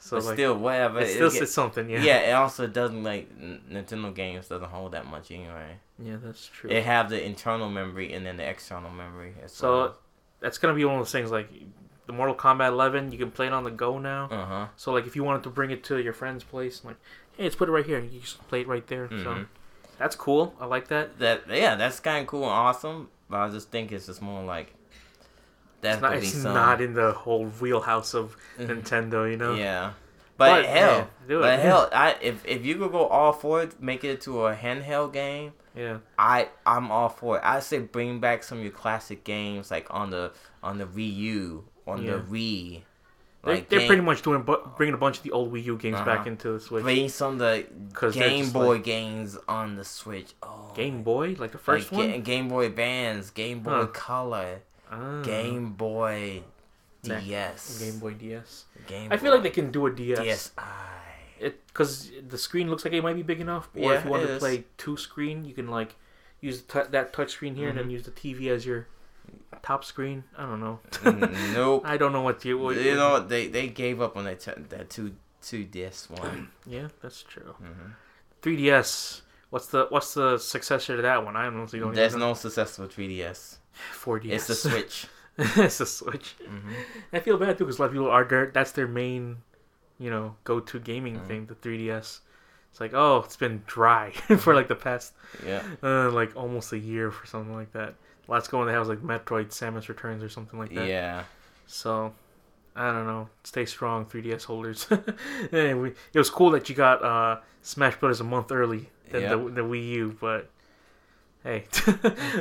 so 0.00 0.18
like 0.18 0.34
still, 0.34 0.56
whatever. 0.56 1.00
it 1.00 1.08
still 1.08 1.30
it's 1.32 1.52
something. 1.52 1.90
Yeah. 1.90 2.00
yeah. 2.00 2.18
it 2.18 2.32
also 2.32 2.66
doesn't 2.66 3.02
like 3.02 3.28
Nintendo 3.38 4.14
games 4.14 4.48
doesn't 4.48 4.68
hold 4.68 4.92
that 4.92 5.06
much 5.06 5.30
anyway. 5.30 5.78
Yeah, 5.98 6.16
that's 6.22 6.46
true. 6.46 6.70
It 6.70 6.84
have 6.84 7.10
the 7.10 7.24
internal 7.24 7.68
memory 7.68 8.12
and 8.12 8.24
then 8.24 8.36
the 8.36 8.48
external 8.48 8.90
memory. 8.90 9.34
So 9.46 9.94
that's 10.40 10.58
gonna 10.58 10.74
be 10.74 10.84
one 10.84 10.96
of 10.96 11.00
those 11.00 11.12
things 11.12 11.30
like 11.30 11.50
the 12.06 12.12
Mortal 12.12 12.34
Kombat 12.34 12.68
11. 12.68 13.12
You 13.12 13.18
can 13.18 13.30
play 13.30 13.46
it 13.48 13.52
on 13.52 13.64
the 13.64 13.70
go 13.70 13.98
now. 13.98 14.28
uh 14.30 14.44
huh. 14.46 14.66
So 14.76 14.92
like 14.92 15.06
if 15.06 15.16
you 15.16 15.24
wanted 15.24 15.42
to 15.44 15.50
bring 15.50 15.70
it 15.70 15.82
to 15.84 15.98
your 15.98 16.12
friend's 16.12 16.44
place, 16.44 16.84
like 16.84 16.96
hey, 17.36 17.44
let's 17.44 17.56
put 17.56 17.68
it 17.68 17.72
right 17.72 17.86
here. 17.86 17.98
You 18.00 18.20
just 18.20 18.46
play 18.48 18.60
it 18.62 18.68
right 18.68 18.86
there. 18.86 19.08
So 19.10 19.16
Mhm. 19.16 19.46
that's 19.98 20.16
cool. 20.16 20.54
I 20.60 20.66
like 20.66 20.88
that. 20.88 21.18
That 21.18 21.42
yeah, 21.48 21.74
that's 21.74 22.00
kind 22.00 22.22
of 22.22 22.26
cool 22.28 22.44
and 22.44 22.52
awesome. 22.52 23.08
But 23.28 23.38
I 23.38 23.48
just 23.50 23.70
think 23.70 23.90
it's 23.92 24.06
just 24.06 24.22
more 24.22 24.44
like 24.44 24.72
that's 25.80 25.96
It's 25.96 26.02
not, 26.02 26.14
it's 26.16 26.44
not 26.44 26.80
in 26.80 26.94
the 26.94 27.12
whole 27.12 27.46
wheelhouse 27.46 28.14
of 28.14 28.36
Mhm. 28.58 28.82
Nintendo, 28.82 29.30
you 29.30 29.36
know. 29.36 29.54
yeah. 29.54 29.92
But, 30.38 30.62
But, 30.62 30.64
hell, 30.66 30.96
yeah, 30.98 31.04
do 31.28 31.40
but 31.40 31.58
hell, 31.60 31.88
I 31.94 32.16
if 32.20 32.44
if 32.46 32.64
you 32.66 32.76
could 32.76 32.92
go 32.92 33.06
all 33.06 33.32
for 33.32 33.62
it, 33.62 33.80
make 33.80 34.04
it 34.04 34.20
to 34.22 34.46
a 34.46 34.54
handheld 34.54 35.12
game. 35.14 35.52
Yeah. 35.74 35.98
I 36.18 36.48
I'm 36.66 36.90
all 36.90 37.08
for 37.08 37.38
it. 37.38 37.42
I 37.44 37.60
say 37.60 37.78
bring 37.78 38.20
back 38.20 38.42
some 38.42 38.58
of 38.58 38.64
your 38.64 38.72
classic 38.72 39.24
games 39.24 39.70
like 39.70 39.86
on 39.90 40.10
the 40.10 40.32
on 40.62 40.76
the 40.78 40.84
Wii 40.86 41.14
U, 41.16 41.64
on 41.86 42.02
Yeah. 42.02 42.16
the 42.16 42.18
Wii. 42.20 42.82
They're, 43.44 43.54
Like 43.54 43.68
they're 43.68 43.78
game- 43.80 43.86
pretty 43.86 44.02
much 44.02 44.22
doing 44.22 44.42
bu- 44.42 44.66
bringing 44.76 44.94
a 44.94 44.98
bunch 44.98 45.18
of 45.18 45.22
the 45.22 45.30
old 45.30 45.52
Wii 45.52 45.64
U 45.66 45.76
games 45.76 45.98
back 45.98 46.20
Uh-huh. 46.20 46.30
into 46.30 46.52
the 46.54 46.60
Switch. 46.60 46.82
bring 46.82 47.08
some 47.08 47.34
of 47.34 47.38
the 47.38 48.10
Game 48.12 48.50
Boy 48.50 48.74
like- 48.74 48.84
games 48.84 49.38
on 49.48 49.76
the 49.76 49.84
Switch. 49.84 50.34
Oh, 50.42 50.72
Game 50.74 51.02
Boy, 51.04 51.36
like 51.38 51.52
the 51.52 51.58
like 51.58 51.60
first 51.60 51.90
Ga- 51.90 51.96
one. 51.96 52.22
Game 52.22 52.48
Boy 52.48 52.68
Bands, 52.70 53.30
Game 53.30 53.60
Boy 53.60 53.70
Huh. 53.70 53.86
Color, 53.86 54.60
Ah. 54.90 55.22
Game 55.22 55.70
Boy. 55.74 56.42
DS. 57.02 57.78
Game 57.78 57.98
Boy 58.00 58.14
DS. 58.14 58.64
Game 58.86 59.12
I 59.12 59.16
feel 59.16 59.30
Boy. 59.30 59.34
like 59.36 59.42
they 59.44 59.50
can 59.50 59.70
do 59.70 59.86
a 59.86 59.90
DS. 59.90 60.18
DSi. 60.18 60.62
It 61.38 61.66
because 61.68 62.10
the 62.26 62.38
screen 62.38 62.68
looks 62.70 62.84
like 62.84 62.94
it 62.94 63.02
might 63.02 63.14
be 63.14 63.22
big 63.22 63.40
enough. 63.40 63.68
Or 63.74 63.92
Yeah, 63.92 63.98
if 63.98 64.04
you 64.04 64.10
want 64.10 64.22
to 64.26 64.32
is. 64.32 64.38
play 64.40 64.64
two 64.78 64.96
screen, 64.96 65.44
you 65.44 65.54
can 65.54 65.68
like 65.68 65.94
use 66.40 66.62
tou- 66.62 66.86
that 66.90 67.12
touch 67.12 67.30
screen 67.32 67.54
here 67.54 67.68
and 67.68 67.78
then 67.78 67.90
use 67.90 68.04
the 68.04 68.10
TV 68.10 68.48
as 68.48 68.64
your 68.66 68.86
top 69.62 69.84
screen. 69.84 70.24
I 70.36 70.42
don't 70.46 70.60
know. 70.60 70.80
Mm, 71.02 71.52
nope. 71.54 71.82
I 71.86 71.96
don't 71.96 72.12
know 72.12 72.22
what 72.22 72.44
you. 72.44 72.58
What, 72.58 72.76
you 72.76 72.94
know 72.96 73.12
what? 73.12 73.28
They 73.28 73.46
they 73.48 73.68
gave 73.68 74.00
up 74.00 74.16
on 74.16 74.24
that 74.24 74.40
t- 74.40 74.52
that 74.70 74.90
two 74.90 75.14
two 75.42 75.64
disc 75.64 76.10
one. 76.10 76.50
Yeah, 76.66 76.88
that's 77.02 77.22
true. 77.22 77.54
hmm 77.58 77.90
3DS. 78.42 79.22
What's 79.50 79.66
the 79.68 79.86
what's 79.90 80.14
the 80.14 80.38
successor 80.38 80.96
to 80.96 81.02
that 81.02 81.24
one? 81.24 81.36
I 81.36 81.46
honestly 81.46 81.78
don't. 81.78 81.94
There's 81.94 82.12
even 82.12 82.20
know. 82.20 82.26
There's 82.26 82.44
no 82.44 82.48
successful 82.50 82.86
3DS. 82.86 83.56
4DS. 83.92 84.32
It's 84.32 84.46
the 84.48 84.54
Switch. 84.54 85.06
it's 85.38 85.78
the 85.78 85.86
Switch. 85.86 86.34
hmm 86.46 86.72
I 87.12 87.20
feel 87.20 87.38
bad 87.38 87.56
too 87.58 87.64
because 87.64 87.78
a 87.78 87.82
lot 87.82 87.86
of 87.86 87.92
people 87.92 88.10
are 88.10 88.24
their 88.24 88.46
that's 88.52 88.72
their 88.72 88.88
main, 88.88 89.38
you 89.98 90.10
know, 90.10 90.36
go 90.44 90.60
to 90.60 90.78
gaming 90.80 91.18
Mhm. 91.20 91.26
thing. 91.28 91.46
The 91.46 91.54
3DS. 91.54 92.20
It's 92.70 92.80
like 92.80 92.92
oh, 92.94 93.22
it's 93.24 93.36
been 93.36 93.62
dry 93.66 94.10
for 94.38 94.54
like 94.54 94.68
the 94.68 94.74
past 94.74 95.14
Yeah. 95.46 95.62
uh, 95.82 96.10
like 96.10 96.36
almost 96.36 96.72
a 96.72 96.78
year 96.78 97.10
for 97.10 97.26
something 97.26 97.54
like 97.54 97.72
that. 97.72 97.94
Last 98.28 98.50
go 98.50 98.58
one 98.58 98.66
they 98.66 98.72
have 98.72 98.86
was 98.86 98.88
like 98.88 99.00
Metroid 99.02 99.46
Samus 99.48 99.88
Returns 99.88 100.22
or 100.22 100.28
something 100.28 100.58
like 100.58 100.74
that. 100.74 100.88
Yeah. 100.88 101.24
So 101.66 102.12
I 102.74 102.90
don't 102.92 103.06
know. 103.06 103.28
Stay 103.44 103.64
strong, 103.64 104.04
3DS 104.06 104.44
holders. 104.44 104.86
anyway, 105.52 105.92
it 106.12 106.18
was 106.18 106.28
cool 106.30 106.50
that 106.50 106.68
you 106.68 106.74
got 106.74 107.02
uh, 107.04 107.40
Smash 107.62 107.96
Brothers 107.96 108.20
a 108.20 108.24
month 108.24 108.50
early 108.52 108.90
than 109.10 109.22
Yeah. 109.22 109.28
the, 109.30 109.36
the 109.36 109.60
Wii 109.62 109.88
U, 109.90 110.16
but 110.20 110.50
hey, 111.44 111.64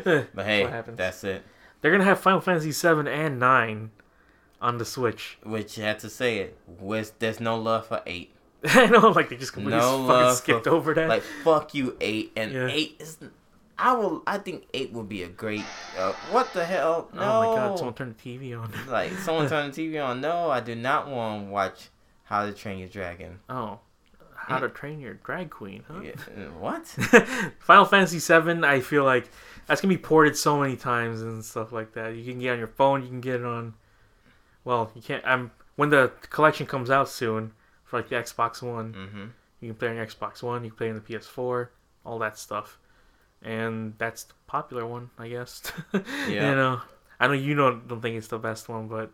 But 0.03 0.45
hey, 0.45 0.83
that's 0.95 1.23
it. 1.23 1.43
they're 1.81 1.91
gonna 1.91 2.03
have 2.03 2.19
Final 2.19 2.41
Fantasy 2.41 2.71
seven 2.71 3.07
and 3.07 3.39
nine 3.39 3.91
on 4.61 4.77
the 4.79 4.86
Switch. 4.86 5.38
Which 5.43 5.77
you 5.77 5.83
had 5.83 5.99
to 5.99 6.09
say 6.09 6.39
it. 6.39 6.57
With 6.79 7.17
there's 7.19 7.39
no 7.39 7.57
love 7.57 7.88
for 7.88 8.01
eight. 8.05 8.31
I 8.65 8.88
know, 8.88 9.09
like 9.09 9.29
they 9.29 9.36
just 9.38 9.53
completely 9.53 9.79
No 9.79 10.07
fucking 10.07 10.36
skipped 10.38 10.63
for- 10.63 10.71
over 10.71 10.93
that. 10.95 11.07
Like 11.09 11.21
fuck 11.43 11.73
you, 11.75 11.95
eight. 12.01 12.31
And 12.36 12.51
Yeah. 12.51 12.67
eight 12.71 12.95
is. 12.99 13.17
I 13.78 13.93
will. 13.93 14.23
I 14.26 14.38
think 14.38 14.67
eight 14.73 14.93
would 14.93 15.09
be 15.09 15.23
a 15.23 15.28
great. 15.28 15.63
Uh, 15.97 16.13
what 16.32 16.51
the 16.53 16.65
hell? 16.65 17.09
No. 17.13 17.21
Oh 17.21 17.39
my 17.39 17.55
god! 17.55 17.78
Someone 17.78 17.93
turn 17.93 18.15
the 18.17 18.38
TV 18.38 18.59
on. 18.59 18.71
Like 18.89 19.11
someone 19.13 19.49
turn 19.49 19.71
the 19.71 19.89
TV 19.89 20.03
on. 20.03 20.21
No, 20.21 20.49
I 20.49 20.59
do 20.61 20.76
not 20.76 21.09
want 21.09 21.45
to 21.45 21.51
watch 21.51 21.89
How 22.23 22.45
to 22.45 22.53
Train 22.53 22.80
Your 22.80 22.88
Dragon. 22.88 23.39
Oh, 23.49 23.80
How 24.36 24.59
to 24.59 24.69
Train 24.69 24.99
Your 24.99 25.15
Drag 25.15 25.49
Queen, 25.49 25.84
huh? 25.88 26.01
Yeah, 26.01 26.11
uh, 26.11 26.49
what? 26.59 26.88
Final 27.59 27.86
Fantasy 27.86 28.19
VII, 28.19 28.63
I 28.63 28.80
feel 28.80 29.03
like 29.03 29.30
that's 29.67 29.82
gonna 29.82 29.93
be 29.93 29.97
ported 29.97 30.38
so 30.38 30.59
many 30.59 30.76
times 30.78 31.21
and 31.21 31.43
stuff 31.43 31.71
like 31.71 31.93
that. 31.93 32.15
You 32.15 32.23
can 32.23 32.39
get 32.39 32.49
it 32.49 32.53
on 32.53 32.59
your 32.59 32.67
phone. 32.67 33.01
You 33.01 33.09
can 33.09 33.21
get 33.21 33.36
it 33.41 33.45
on. 33.45 33.73
Well, 34.63 34.91
you 34.95 35.01
can't. 35.01 35.23
I'm 35.26 35.51
when 35.76 35.89
the 35.89 36.11
collection 36.30 36.65
comes 36.65 36.89
out 36.89 37.09
soon 37.09 37.51
for 37.84 37.97
like 37.97 38.09
the 38.09 38.15
Xbox 38.15 38.61
One. 38.61 38.93
mm-hmm. 38.93 39.26
You 39.61 39.69
can 39.69 39.76
play 39.76 39.89
on 39.89 39.95
your 39.95 40.05
Xbox 40.05 40.43
One. 40.43 40.63
You 40.63 40.69
can 40.69 40.78
play 40.78 40.89
on 40.89 40.95
the 40.95 41.01
PS4. 41.01 41.69
All 42.05 42.19
that 42.19 42.38
stuff, 42.38 42.78
and 43.45 43.93
that's 43.97 44.23
the 44.23 44.33
popular 44.47 44.85
one, 44.85 45.09
I 45.17 45.29
guess. 45.29 45.61
Yeah. 45.93 46.49
You 46.49 46.55
know, 46.55 46.81
I 47.19 47.27
know 47.27 47.33
you 47.33 47.55
don't 47.55 47.87
don't 47.87 48.01
think 48.01 48.17
it's 48.17 48.27
the 48.27 48.39
best 48.39 48.67
one, 48.67 48.87
but 48.89 49.11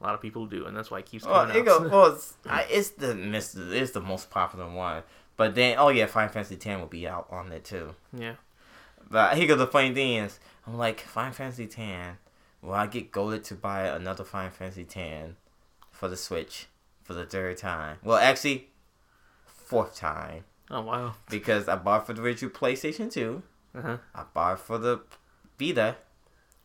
a 0.00 0.02
lot 0.04 0.14
of 0.14 0.20
people 0.20 0.46
do, 0.46 0.66
and 0.66 0.76
that's 0.76 0.90
why 0.90 0.98
it 0.98 1.06
keeps 1.06 1.24
Well, 1.24 1.46
coming 1.46 1.56
it 1.64 1.68
out. 1.68 1.82
go, 1.82 1.88
well, 1.92 2.12
it's, 2.14 2.34
I, 2.46 2.66
it's 2.68 2.90
the. 2.90 3.12
It's 3.72 3.92
the 3.92 4.00
most 4.00 4.28
popular 4.30 4.68
one. 4.68 5.02
But 5.36 5.54
then, 5.54 5.76
oh 5.78 5.88
yeah, 5.88 6.04
Final 6.06 6.28
Fantasy 6.30 6.56
X 6.56 6.66
will 6.80 6.86
be 6.86 7.08
out 7.08 7.26
on 7.30 7.48
there 7.48 7.60
too. 7.60 7.94
yeah. 8.12 8.34
But 9.10 9.36
here 9.36 9.48
goes 9.48 9.58
the 9.58 9.66
funny 9.66 9.92
thing 9.94 10.16
is, 10.24 10.38
I'm 10.66 10.76
like 10.76 11.00
Final 11.00 11.32
Fantasy 11.32 11.64
X. 11.64 12.16
Will 12.62 12.74
I 12.74 12.86
get 12.86 13.10
goaded 13.10 13.44
to 13.44 13.54
buy 13.54 13.86
another 13.88 14.22
Final 14.24 14.50
Fantasy 14.50 14.86
X 14.94 15.32
for 15.90 16.08
the 16.08 16.16
Switch 16.16 16.66
for 17.02 17.14
the 17.14 17.24
third 17.24 17.56
time? 17.56 17.96
Well, 18.04 18.18
actually, 18.18 18.68
fourth 19.46 19.96
time 19.96 20.44
Oh 20.70 20.82
wow. 20.82 21.14
because 21.28 21.68
I 21.68 21.76
bought 21.76 22.06
for 22.06 22.12
the 22.12 22.22
original 22.22 22.50
PlayStation 22.52 23.10
Two. 23.10 23.42
Uh 23.74 23.82
huh. 23.82 23.96
I 24.14 24.24
bought 24.34 24.52
it 24.54 24.58
for 24.60 24.78
the 24.78 25.00
Vita. 25.58 25.96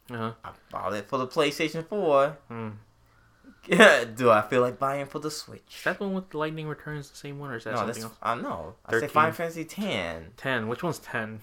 Uh 0.09 0.17
huh. 0.17 0.31
I 0.43 0.51
bought 0.71 0.93
it 0.93 1.07
for 1.07 1.17
the 1.17 1.27
PlayStation 1.27 1.85
Four. 1.87 2.37
Hmm. 2.47 2.69
Do 4.15 4.29
I 4.29 4.43
feel 4.47 4.61
like 4.61 4.77
buying 4.77 5.07
for 5.07 5.17
the 5.17 5.31
Switch? 5.31 5.75
Is 5.75 5.83
that 5.85 5.99
one 5.99 6.13
with 6.13 6.33
Lightning 6.35 6.67
Returns 6.67 7.09
the 7.09 7.17
same 7.17 7.39
one, 7.39 7.49
or 7.49 7.57
is 7.57 7.63
that 7.63 7.71
no, 7.71 7.77
something 7.77 8.03
else? 8.03 8.13
I 8.21 8.35
know. 8.35 8.75
I 8.85 8.91
said 8.91 9.01
13. 9.01 9.09
Final 9.09 9.31
Fantasy 9.33 9.61
X. 9.61 10.23
Ten. 10.37 10.67
Which 10.67 10.83
one's 10.83 10.99
ten? 10.99 11.41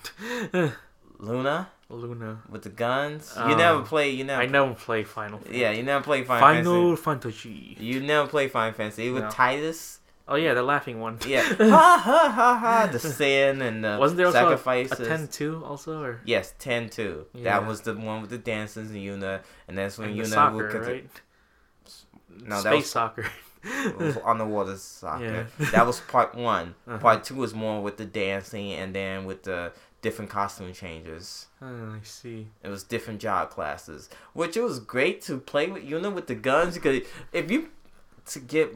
Luna 1.18 1.68
Luna. 1.88 2.42
with 2.48 2.62
the 2.62 2.68
guns. 2.68 3.32
Oh. 3.36 3.48
you 3.48 3.56
never 3.56 3.82
play. 3.82 4.10
You 4.10 4.24
never. 4.24 4.42
I 4.42 4.46
never 4.46 4.74
play 4.74 5.04
Final. 5.04 5.40
Yeah, 5.50 5.72
you 5.72 5.82
never 5.82 6.02
play 6.02 6.24
Final, 6.24 6.46
Fantasy. 6.46 6.64
Final 6.64 6.96
Fantasy. 6.96 7.74
Fantasy. 7.74 7.84
You 7.84 8.00
never 8.00 8.28
play 8.28 8.48
Final 8.48 8.72
Fantasy 8.74 9.10
with 9.10 9.24
No. 9.24 9.28
Tidus. 9.28 9.98
Oh 10.28 10.36
yeah, 10.36 10.54
the 10.54 10.62
laughing 10.62 11.00
one. 11.00 11.18
Yeah, 11.26 11.42
ha 11.58 12.00
ha 12.02 12.32
ha 12.34 12.56
ha. 12.56 12.88
The 12.90 12.98
sin 12.98 13.60
and 13.60 13.84
the 13.84 13.96
Wasn't 13.98 14.16
there 14.18 14.26
also 14.26 14.38
a, 14.38 14.42
sacrifices. 14.42 15.00
a 15.00 15.04
ten 15.06 15.28
two 15.28 15.62
also, 15.64 16.00
or 16.00 16.20
Yes, 16.24 16.54
ten 16.58 16.88
two. 16.88 17.26
Yeah. 17.34 17.44
That 17.44 17.66
was 17.66 17.80
the 17.82 17.94
one 17.94 18.20
with 18.20 18.30
the 18.30 18.38
dances 18.38 18.90
and 18.90 19.00
Yuna, 19.00 19.40
and 19.68 19.76
that's 19.76 19.98
when 19.98 20.10
and 20.10 20.20
Yuna 20.20 20.26
soccer, 20.26 20.56
would 20.56 20.86
right? 20.86 21.10
No, 22.44 22.60
Space 22.60 22.62
that 22.62 22.74
was 22.74 22.90
soccer. 22.90 23.26
was 23.98 24.18
underwater 24.24 24.76
soccer. 24.76 25.48
Yeah. 25.58 25.70
That 25.72 25.86
was 25.86 26.00
part 26.00 26.34
one. 26.34 26.74
Uh-huh. 26.86 26.98
Part 26.98 27.24
two 27.24 27.36
was 27.36 27.54
more 27.54 27.82
with 27.82 27.96
the 27.96 28.04
dancing 28.04 28.72
and 28.72 28.94
then 28.94 29.24
with 29.24 29.44
the 29.44 29.72
different 30.02 30.30
costume 30.30 30.72
changes. 30.72 31.46
Oh, 31.60 31.94
I 31.94 32.00
see. 32.02 32.48
It 32.62 32.68
was 32.68 32.82
different 32.82 33.20
job 33.20 33.50
classes, 33.50 34.08
which 34.32 34.56
it 34.56 34.62
was 34.62 34.80
great 34.80 35.22
to 35.22 35.38
play 35.38 35.68
with 35.68 35.84
Yuna 35.84 36.12
with 36.12 36.26
the 36.26 36.34
guns 36.34 36.74
because 36.74 37.02
if 37.32 37.50
you 37.50 37.68
to 38.26 38.38
get 38.40 38.74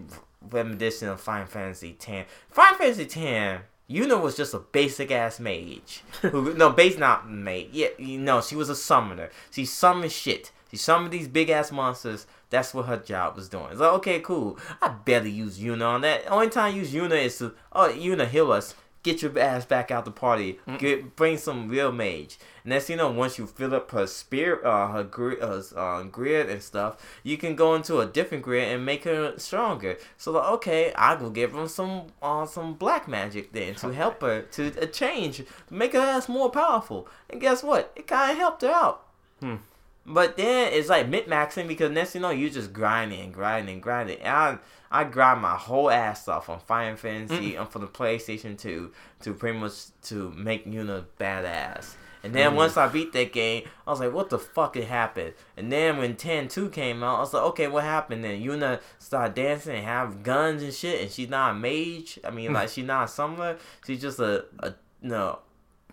reminiscent 0.51 1.11
of 1.11 1.21
Final 1.21 1.47
Fantasy 1.47 1.97
X, 2.07 2.29
Final 2.51 2.79
Fantasy 2.79 3.27
X, 3.27 3.63
Yuna 3.89 4.21
was 4.21 4.37
just 4.37 4.55
a 4.55 4.59
basic 4.59 5.11
ass 5.13 5.39
mage. 5.39 6.03
Who, 6.23 6.55
no, 6.55 6.71
base 6.71 6.99
not 6.99 7.31
mage. 7.31 7.69
Yeah, 7.73 7.89
you 7.99 8.19
know 8.19 8.41
she 8.41 8.57
was 8.57 8.69
a 8.69 8.75
summoner. 8.75 9.31
She 9.51 9.65
summoned 9.65 10.13
shit. 10.13 10.51
She 10.71 10.77
summoned 10.77 11.13
these 11.13 11.29
big 11.29 11.51
ass 11.51 11.71
monsters. 11.71 12.27
That's 12.51 12.75
what 12.75 12.87
her 12.87 12.97
job 12.97 13.37
was 13.37 13.49
doing. 13.49 13.69
It's 13.71 13.81
like 13.81 13.93
okay, 13.95 14.21
cool. 14.21 14.59
I 14.83 14.89
barely 14.89 15.31
use 15.31 15.59
Yuna 15.61 15.87
on 15.87 16.01
that. 16.01 16.29
Only 16.29 16.49
time 16.49 16.73
I 16.73 16.77
use 16.77 16.93
Yuna 16.93 17.25
is 17.25 17.39
to 17.39 17.55
oh 17.73 17.89
Yuna 17.89 18.27
heal 18.27 18.51
us. 18.51 18.75
Get 19.07 19.23
your 19.23 19.39
ass 19.39 19.65
back 19.65 19.93
out 19.93 20.05
the 20.05 20.11
party. 20.11 20.59
Get 20.79 21.15
bring 21.15 21.39
some 21.39 21.69
real 21.69 21.93
mage. 21.93 22.39
And 22.65 22.73
that's 22.73 22.91
you 22.91 22.97
know 22.97 23.09
once 23.13 23.39
you 23.39 23.47
fill 23.47 23.73
up 23.73 23.93
her 23.93 24.09
spirit, 24.09 24.65
uh, 24.65 24.89
her 24.89 25.05
grid, 25.05 25.41
uh, 25.41 25.63
uh, 25.77 26.03
grid 26.03 26.51
and 26.51 26.61
stuff, 26.61 26.97
you 27.23 27.39
can 27.39 27.55
go 27.55 27.77
into 27.77 28.01
a 28.01 28.07
different 28.07 28.43
grid 28.43 28.67
and 28.67 28.85
make 28.85 29.05
her 29.05 29.39
stronger. 29.39 29.97
So 30.17 30.33
like, 30.33 30.49
okay, 30.55 30.93
I 30.97 31.15
go 31.15 31.31
give 31.31 31.53
her 31.53 31.69
some 31.69 32.09
uh, 32.21 32.47
some 32.47 32.75
black 32.75 33.07
magic 33.07 33.53
then 33.53 33.77
to 33.77 33.93
help 33.93 34.23
her 34.23 34.43
to 34.43 34.83
uh, 34.83 34.87
change, 34.87 35.37
to 35.37 35.45
make 35.71 35.93
her 35.93 36.01
ass 36.01 36.29
more 36.29 36.51
powerful. 36.51 37.07
And 37.31 37.41
guess 37.41 37.63
what? 37.63 37.93
It 37.95 38.09
kind 38.09 38.33
of 38.33 38.39
helped 38.39 38.63
her 38.63 38.71
out. 38.71 39.07
Hmm. 39.39 39.57
But 40.05 40.37
then 40.37 40.73
it's 40.73 40.89
like 40.89 41.09
min 41.09 41.25
maxing 41.25 41.69
because 41.69 41.93
next 41.93 42.17
you 42.17 42.21
know 42.21 42.31
you 42.31 42.51
just 42.51 42.73
grinding 42.73 43.21
and 43.21 43.33
grinding 43.35 43.75
and 43.75 43.83
grinding. 43.83 44.19
And 44.19 44.29
I 44.29 44.59
I 44.91 45.05
grind 45.05 45.41
my 45.43 45.57
whole 45.57 45.91
ass 45.91 46.29
off 46.29 46.49
on 46.49 46.61
Final 46.61 46.97
Fantasy 46.97 47.57
and 47.57 47.69
for 47.69 47.79
the 47.81 47.87
PlayStation 47.89 48.59
2 48.59 48.93
to 49.23 49.35
pretty 49.35 49.59
much 49.59 49.87
to 50.05 50.31
make 50.33 50.67
Yuna 50.67 51.05
badass. 51.19 51.95
And 52.23 52.35
then 52.35 52.53
Mm. 52.53 52.57
once 52.57 52.77
I 52.77 52.89
beat 52.89 53.13
that 53.13 53.33
game, 53.33 53.69
I 53.87 53.91
was 53.91 54.01
like, 54.01 54.13
what 54.13 54.31
the 54.31 54.39
fuck 54.39 54.75
had 54.75 54.85
happened? 54.85 55.35
And 55.57 55.71
then 55.71 55.99
when 55.99 56.17
10-2 56.17 56.71
came 56.73 57.05
out, 57.05 57.17
I 57.19 57.21
was 57.21 57.33
like, 57.33 57.43
okay, 57.45 57.69
what 57.69 57.85
happened 57.85 58.25
then? 58.25 58.43
Yuna 58.43 58.81
started 58.99 59.35
dancing 59.35 59.77
and 59.77 59.85
have 59.85 60.23
guns 60.25 60.63
and 60.63 60.75
shit, 60.75 61.03
and 61.03 61.11
she's 61.11 61.29
not 61.29 61.53
a 61.53 61.55
mage. 61.55 62.19
I 62.25 62.31
mean, 62.31 62.53
like, 62.53 62.69
she's 62.71 62.85
not 62.85 63.05
a 63.05 63.09
summoner. 63.09 63.59
She's 63.87 64.01
just 64.01 64.19
a, 64.19 64.45
a 64.59 64.75
no, 65.03 65.39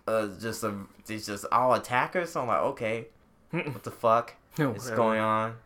uh, 0.08 0.28
just 0.40 0.64
a, 0.64 0.74
she's 1.06 1.26
just 1.26 1.44
all 1.52 1.74
attackers. 1.74 2.30
So 2.32 2.40
I'm 2.40 2.48
like, 2.48 2.60
okay, 2.62 3.06
what 3.50 3.82
the 3.84 3.92
fuck? 3.92 4.34
Whatever. 4.56 4.96
going 4.96 5.20
on. 5.20 5.56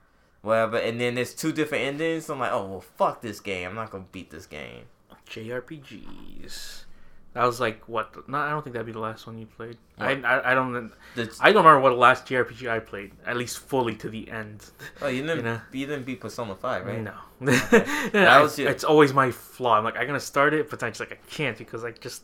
Whatever. 0.43 0.77
And 0.79 1.01
then 1.01 1.15
there's 1.17 1.35
two 1.35 1.53
different 1.53 1.85
endings. 1.85 2.27
So 2.27 2.35
I'm 2.35 2.41
like, 2.41 2.53
oh, 2.53 2.67
well, 2.67 2.81
fuck 2.81 3.23
this 3.23 3.41
game. 3.41 3.69
I'm 3.69 3.75
not 3.75 3.91
going 3.91 4.05
to 4.05 4.11
beat 4.11 4.31
this 4.31 4.47
game. 4.47 4.85
JRPGs. 5.29 6.85
That 7.35 7.45
was 7.45 7.61
like 7.61 7.85
what? 7.89 8.29
No, 8.29 8.39
I 8.39 8.51
don't 8.51 8.63
think 8.63 8.73
that'd 8.73 8.87
be 8.87 8.93
the 8.93 8.99
last 8.99 9.27
one 9.27 9.39
you 9.39 9.47
played. 9.47 9.77
I, 9.99 10.13
I 10.15 10.53
I 10.53 10.55
don't 10.55 10.91
The, 11.15 11.31
I 11.41 11.53
don't 11.53 11.65
remember 11.65 11.81
what 11.81 11.91
the 11.91 11.97
last 11.97 12.27
JRPG 12.27 12.69
I 12.69 12.79
played. 12.81 13.13
At 13.27 13.37
least 13.37 13.59
fully 13.59 13.95
to 13.97 14.09
the 14.09 14.29
end. 14.31 14.65
oh, 15.03 15.09
you 15.09 15.21
didn't, 15.23 15.37
you 15.37 15.43
know. 15.43 15.61
you 15.71 15.87
didn't 15.87 16.05
beat 16.05 16.21
Persona 16.21 16.55
5, 16.57 16.87
right? 16.87 17.01
No, 17.03 17.13
That 17.41 18.11
that 18.13 18.41
was 18.41 18.59
your- 18.59 18.71
it's 18.71 18.83
always 18.83 19.13
my 19.13 19.31
flaw. 19.31 19.77
I'm 19.79 19.85
like 19.85 19.97
I'm 19.97 20.07
gonna 20.07 20.19
start 20.19 20.55
it, 20.55 20.71
but 20.71 20.81
then 20.81 20.89
it's 20.89 21.01
like 21.01 21.13
I 21.13 21.19
can't 21.31 21.57
because 21.57 21.85
I 21.85 21.93
just 21.93 22.23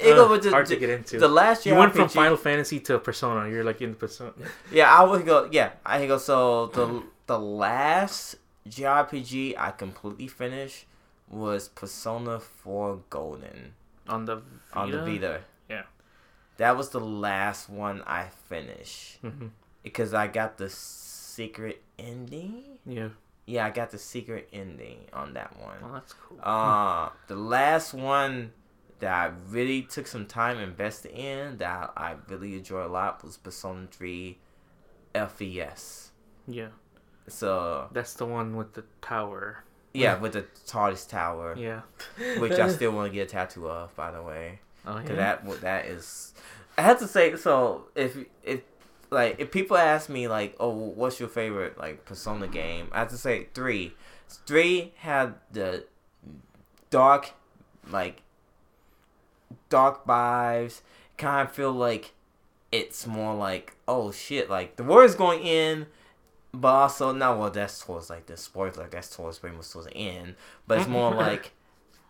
It 0.00 0.18
uh, 0.18 0.28
with 0.28 0.44
hard 0.50 0.66
to 0.66 0.76
get 0.76 0.90
into. 0.90 1.18
the 1.18 1.28
last 1.28 1.66
you 1.66 1.74
went 1.74 1.94
from 1.94 2.08
Final 2.08 2.36
Fantasy 2.36 2.80
to 2.80 2.98
Persona. 2.98 3.48
You're 3.50 3.64
like 3.64 3.80
in 3.82 3.94
Persona. 3.94 4.32
Yeah, 4.72 4.92
I 4.92 5.04
would 5.04 5.24
go. 5.26 5.48
Yeah, 5.50 5.70
I 5.84 6.06
go. 6.06 6.18
So 6.18 6.66
the 6.68 7.02
the 7.26 7.38
last 7.38 8.36
JRPG 8.68 9.54
I 9.58 9.70
completely 9.72 10.28
finished 10.28 10.86
was 11.28 11.68
Persona 11.68 12.38
4 12.40 13.00
Golden 13.10 13.74
on 14.08 14.24
the 14.26 14.36
Vita? 14.36 14.78
on 14.78 14.90
the 14.90 14.98
Vita. 15.02 15.40
Yeah. 15.70 15.82
That 16.58 16.76
was 16.76 16.90
the 16.90 17.00
last 17.00 17.68
one 17.68 18.02
I 18.06 18.28
finished 18.48 19.22
Mhm. 19.22 19.50
because 19.82 20.14
I 20.14 20.26
got 20.28 20.58
the 20.58 20.68
secret 20.70 21.82
ending. 21.98 22.78
Yeah. 22.86 23.08
Yeah, 23.46 23.66
I 23.66 23.70
got 23.70 23.90
the 23.90 23.98
secret 23.98 24.48
ending 24.52 25.00
on 25.12 25.34
that 25.34 25.58
one. 25.60 25.76
Well, 25.82 25.92
that's 25.92 26.12
cool. 26.14 26.38
Uh, 26.42 27.10
the 27.26 27.36
last 27.36 27.92
one 27.92 28.52
that 29.00 29.12
I 29.12 29.32
really 29.50 29.82
took 29.82 30.06
some 30.06 30.26
time 30.26 30.58
invested 30.58 31.12
in 31.12 31.58
that 31.58 31.92
I 31.96 32.14
really 32.28 32.54
enjoy 32.54 32.84
a 32.84 32.88
lot 32.88 33.22
was 33.24 33.36
Persona 33.36 33.86
3 33.90 34.38
FES. 35.14 36.10
yeah, 36.46 36.68
So 37.28 37.88
that's 37.92 38.14
the 38.14 38.26
one 38.26 38.56
with 38.56 38.74
the 38.74 38.84
tower. 39.00 39.64
yeah, 39.92 40.18
with 40.18 40.32
the 40.32 40.42
Tartarus 40.66 41.06
tower, 41.06 41.54
Yeah. 41.56 41.82
which 42.38 42.52
I 42.58 42.68
still 42.68 42.92
want 42.92 43.10
to 43.10 43.14
get 43.14 43.28
a 43.28 43.30
tattoo 43.30 43.68
of, 43.68 43.94
by 43.96 44.10
the 44.10 44.22
way. 44.22 44.60
Oh 44.86 44.98
yeah. 44.98 45.14
that 45.14 45.60
that 45.62 45.86
is. 45.86 46.34
I 46.76 46.82
have 46.82 46.98
to 46.98 47.06
say 47.06 47.36
so. 47.36 47.86
If 47.94 48.18
if 48.42 48.60
like 49.10 49.36
if 49.38 49.50
people 49.50 49.76
ask 49.78 50.08
me 50.10 50.28
like, 50.28 50.56
oh, 50.60 50.68
what's 50.70 51.18
your 51.20 51.28
favorite 51.28 51.78
like 51.78 52.04
Persona 52.04 52.48
game? 52.48 52.88
I 52.92 52.98
have 52.98 53.08
to 53.10 53.16
say 53.16 53.46
three. 53.54 53.94
Three 54.46 54.92
had 54.96 55.34
the 55.52 55.86
dark, 56.90 57.30
like 57.90 58.20
dark 59.74 60.06
vibes. 60.06 60.82
Kind 61.18 61.48
of 61.48 61.54
feel 61.54 61.72
like 61.72 62.12
it's 62.70 63.08
more 63.08 63.34
like 63.34 63.74
oh 63.88 64.12
shit, 64.12 64.48
like 64.48 64.76
the 64.76 64.84
war 64.84 65.04
is 65.04 65.16
going 65.16 65.42
in. 65.42 65.86
But 66.52 66.68
also, 66.68 67.10
no, 67.10 67.36
well, 67.36 67.50
that's 67.50 67.80
towards 67.80 68.08
like 68.08 68.26
the 68.26 68.36
spoiler. 68.36 68.88
That's 68.88 69.10
towards 69.10 69.40
pretty 69.40 69.56
much 69.56 69.70
towards 69.70 69.88
the 69.88 69.96
end. 69.96 70.36
But 70.68 70.78
it's 70.78 70.88
more 70.88 71.12
like 71.26 71.52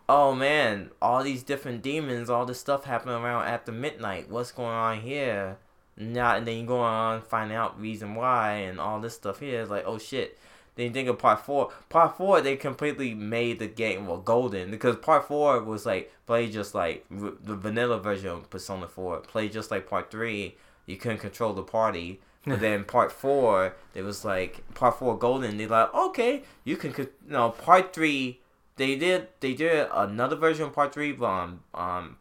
oh 0.07 0.35
man, 0.35 0.91
all 1.01 1.23
these 1.23 1.41
different 1.41 1.81
demons, 1.81 2.29
all 2.29 2.45
this 2.45 2.59
stuff 2.59 2.83
happening 2.83 3.15
around 3.15 3.47
after 3.47 3.71
midnight. 3.71 4.29
What's 4.29 4.51
going 4.51 4.69
on 4.69 5.01
here? 5.01 5.57
Now 5.97 6.35
and 6.35 6.45
then 6.45 6.59
you 6.59 6.65
go 6.67 6.79
on 6.79 7.23
find 7.23 7.51
out 7.51 7.79
reason 7.81 8.13
why 8.13 8.51
and 8.57 8.79
all 8.79 8.99
this 8.99 9.15
stuff 9.15 9.39
here 9.39 9.61
is 9.61 9.71
like 9.71 9.85
oh 9.87 9.97
shit. 9.97 10.37
Then 10.75 10.87
you 10.87 10.91
think 10.91 11.07
of 11.07 11.17
part 11.19 11.39
four. 11.45 11.71
Part 11.89 12.17
four, 12.17 12.41
they 12.41 12.55
completely 12.57 13.13
made 13.13 13.59
the 13.59 13.67
game 13.67 14.07
well 14.07 14.17
golden 14.17 14.71
because 14.71 14.97
part 14.97 15.27
four 15.27 15.61
was 15.63 15.85
like 15.85 16.11
play 16.25 16.49
just 16.49 16.75
like 16.75 17.05
the 17.09 17.55
vanilla 17.55 17.99
version 17.99 18.29
of 18.29 18.49
Persona 18.49 18.87
Four. 18.87 19.19
Play 19.19 19.47
just 19.49 19.71
like 19.71 19.87
part 19.89 20.11
three. 20.11 20.57
You 20.85 20.97
couldn't 20.97 21.19
control 21.19 21.53
the 21.53 21.63
party. 21.63 22.19
But 22.47 22.59
then 22.59 22.83
part 22.83 23.11
four, 23.11 23.73
it 23.95 24.03
was 24.03 24.23
like 24.23 24.63
part 24.75 24.99
four 24.99 25.17
golden. 25.17 25.57
They 25.57 25.65
like 25.65 25.91
okay, 25.93 26.43
you 26.63 26.77
can 26.77 26.93
co- 26.93 27.07
no 27.27 27.49
part 27.49 27.91
three 27.91 28.39
they 28.75 28.95
did 28.97 29.29
they 29.39 29.53
did 29.55 29.87
another 29.91 30.35
version 30.35 30.65
of 30.65 30.73
part 30.73 30.93
three 30.93 31.15
on 31.17 31.61
um 31.73 32.17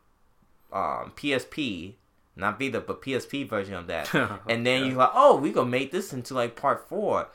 um 0.73 1.13
PSP, 1.17 1.95
not 2.37 2.59
Vita 2.59 2.81
but 2.81 3.03
PSP 3.03 3.47
version 3.49 3.75
of 3.75 3.87
that. 3.89 4.13
and 4.49 4.67
then 4.67 4.83
Yeah. 4.83 4.89
you're 4.89 4.97
like, 4.99 5.11
oh, 5.15 5.37
we 5.37 5.53
gonna 5.53 5.69
make 5.69 5.93
this 5.93 6.13
into 6.13 6.33
like 6.35 6.57
part 6.57 6.89
four. 6.89 7.29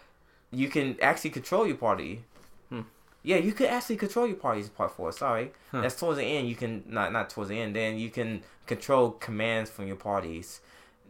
You 0.51 0.67
can 0.69 0.97
actually 1.01 1.29
control 1.31 1.67
your 1.67 1.77
party. 1.77 2.23
Hmm. 2.69 2.81
Yeah, 3.23 3.37
you 3.37 3.51
could 3.53 3.67
actually 3.67 3.97
control 3.97 4.25
your 4.27 4.37
parties 4.37 4.69
part 4.69 4.91
four. 4.95 5.11
Sorry, 5.11 5.51
Huh. 5.71 5.81
that's 5.81 5.99
towards 5.99 6.17
the 6.17 6.23
end. 6.25 6.47
You 6.47 6.55
can 6.55 6.83
not 6.87 7.11
not 7.11 7.29
towards 7.29 7.49
the 7.49 7.59
end. 7.59 7.75
Then 7.75 7.97
you 7.99 8.09
can 8.09 8.41
control 8.65 9.11
commands 9.11 9.69
from 9.69 9.87
your 9.87 9.95
parties. 9.95 10.61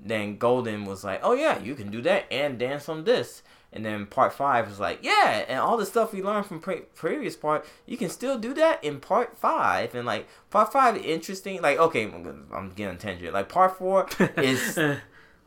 Then 0.01 0.37
Golden 0.37 0.85
was 0.85 1.03
like, 1.03 1.19
oh 1.23 1.33
yeah, 1.33 1.59
you 1.59 1.75
can 1.75 1.91
do 1.91 2.01
that 2.03 2.25
and 2.31 2.57
dance 2.57 2.87
on 2.89 3.03
this. 3.03 3.43
And 3.71 3.85
then 3.85 4.05
part 4.07 4.33
five 4.33 4.67
was 4.67 4.79
like, 4.79 4.99
yeah, 5.03 5.45
and 5.47 5.59
all 5.59 5.77
the 5.77 5.85
stuff 5.85 6.11
we 6.13 6.23
learned 6.23 6.45
from 6.47 6.59
pre- 6.59 6.87
previous 6.95 7.35
part, 7.35 7.65
you 7.85 7.97
can 7.97 8.09
still 8.09 8.37
do 8.39 8.53
that 8.55 8.83
in 8.83 8.99
part 8.99 9.37
five. 9.37 9.93
And 9.93 10.05
like 10.07 10.27
part 10.49 10.71
five, 10.71 10.95
interesting. 10.97 11.61
Like 11.61 11.77
okay, 11.77 12.05
I'm, 12.05 12.47
I'm 12.53 12.69
getting 12.71 12.97
tangent. 12.97 13.33
Like 13.33 13.47
part 13.49 13.77
four 13.77 14.07
is 14.37 14.79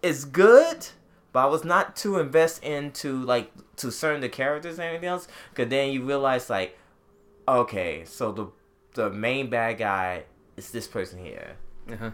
is 0.02 0.24
good, 0.24 0.86
but 1.32 1.40
I 1.40 1.46
was 1.46 1.64
not 1.64 1.96
too 1.96 2.18
invest 2.18 2.62
into 2.62 3.22
like 3.24 3.50
to 3.82 3.92
certain 3.92 4.20
the 4.20 4.28
characters 4.28 4.78
and 4.78 4.88
anything 4.88 5.08
else. 5.08 5.28
Cause 5.54 5.68
then 5.68 5.92
you 5.92 6.02
realize 6.02 6.48
like, 6.50 6.78
okay, 7.46 8.04
so 8.04 8.32
the 8.32 8.46
the 8.94 9.10
main 9.10 9.48
bad 9.48 9.78
guy 9.78 10.24
is 10.56 10.70
this 10.70 10.86
person 10.86 11.18
here. 11.18 11.56
uh-huh. 11.90 12.10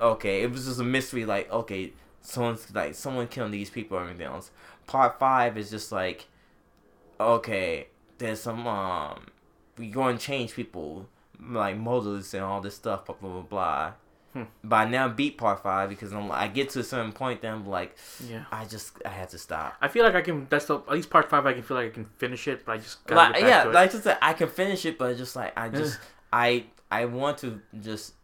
Okay, 0.00 0.42
it 0.42 0.50
was 0.52 0.66
just 0.66 0.80
a 0.80 0.84
mystery. 0.84 1.24
Like 1.24 1.50
okay, 1.50 1.92
someone's 2.22 2.72
like 2.74 2.94
someone 2.94 3.28
killing 3.28 3.50
these 3.50 3.70
people 3.70 3.98
or 3.98 4.04
anything 4.04 4.26
else. 4.26 4.50
Part 4.86 5.18
five 5.18 5.58
is 5.58 5.70
just 5.70 5.92
like, 5.92 6.26
okay, 7.20 7.88
there's 8.18 8.40
some 8.40 8.66
um, 8.66 9.26
we 9.76 9.88
going 9.88 10.18
to 10.18 10.24
change 10.24 10.54
people 10.54 11.06
like 11.40 11.76
motives 11.76 12.34
and 12.34 12.42
all 12.42 12.60
this 12.60 12.76
stuff. 12.76 13.06
Blah 13.06 13.16
blah 13.20 13.30
blah. 13.30 13.42
blah. 13.42 13.92
Hmm. 14.38 14.68
But 14.68 14.76
I 14.76 14.84
now 14.88 15.08
beat 15.08 15.38
part 15.38 15.62
five 15.62 15.88
because 15.88 16.12
I'm 16.12 16.30
I 16.30 16.48
get 16.48 16.70
to 16.70 16.80
a 16.80 16.84
certain 16.84 17.12
point, 17.12 17.42
then 17.42 17.52
I'm 17.54 17.66
like, 17.66 17.96
Yeah. 18.28 18.44
I 18.50 18.64
just 18.64 18.92
I 19.04 19.10
had 19.10 19.28
to 19.30 19.38
stop. 19.38 19.74
I 19.80 19.88
feel 19.88 20.04
like 20.04 20.14
I 20.14 20.22
can. 20.22 20.46
That's 20.50 20.66
the 20.66 20.76
at 20.78 20.90
least 20.90 21.10
part 21.10 21.28
five. 21.30 21.46
I 21.46 21.52
can 21.52 21.62
feel 21.62 21.76
like 21.76 21.86
I 21.86 21.90
can 21.90 22.04
finish 22.16 22.46
it, 22.48 22.64
but 22.64 22.72
I 22.72 22.78
just 22.78 23.06
gotta 23.06 23.32
Like 23.32 23.42
yeah, 23.42 23.64
like 23.64 23.92
just 23.92 24.06
I 24.20 24.32
can 24.32 24.48
finish 24.48 24.84
it, 24.84 24.98
but 24.98 25.16
just 25.16 25.36
like 25.36 25.52
I 25.58 25.68
just 25.68 25.98
I 26.32 26.64
I 26.90 27.04
want 27.04 27.38
to 27.38 27.60
just. 27.80 28.14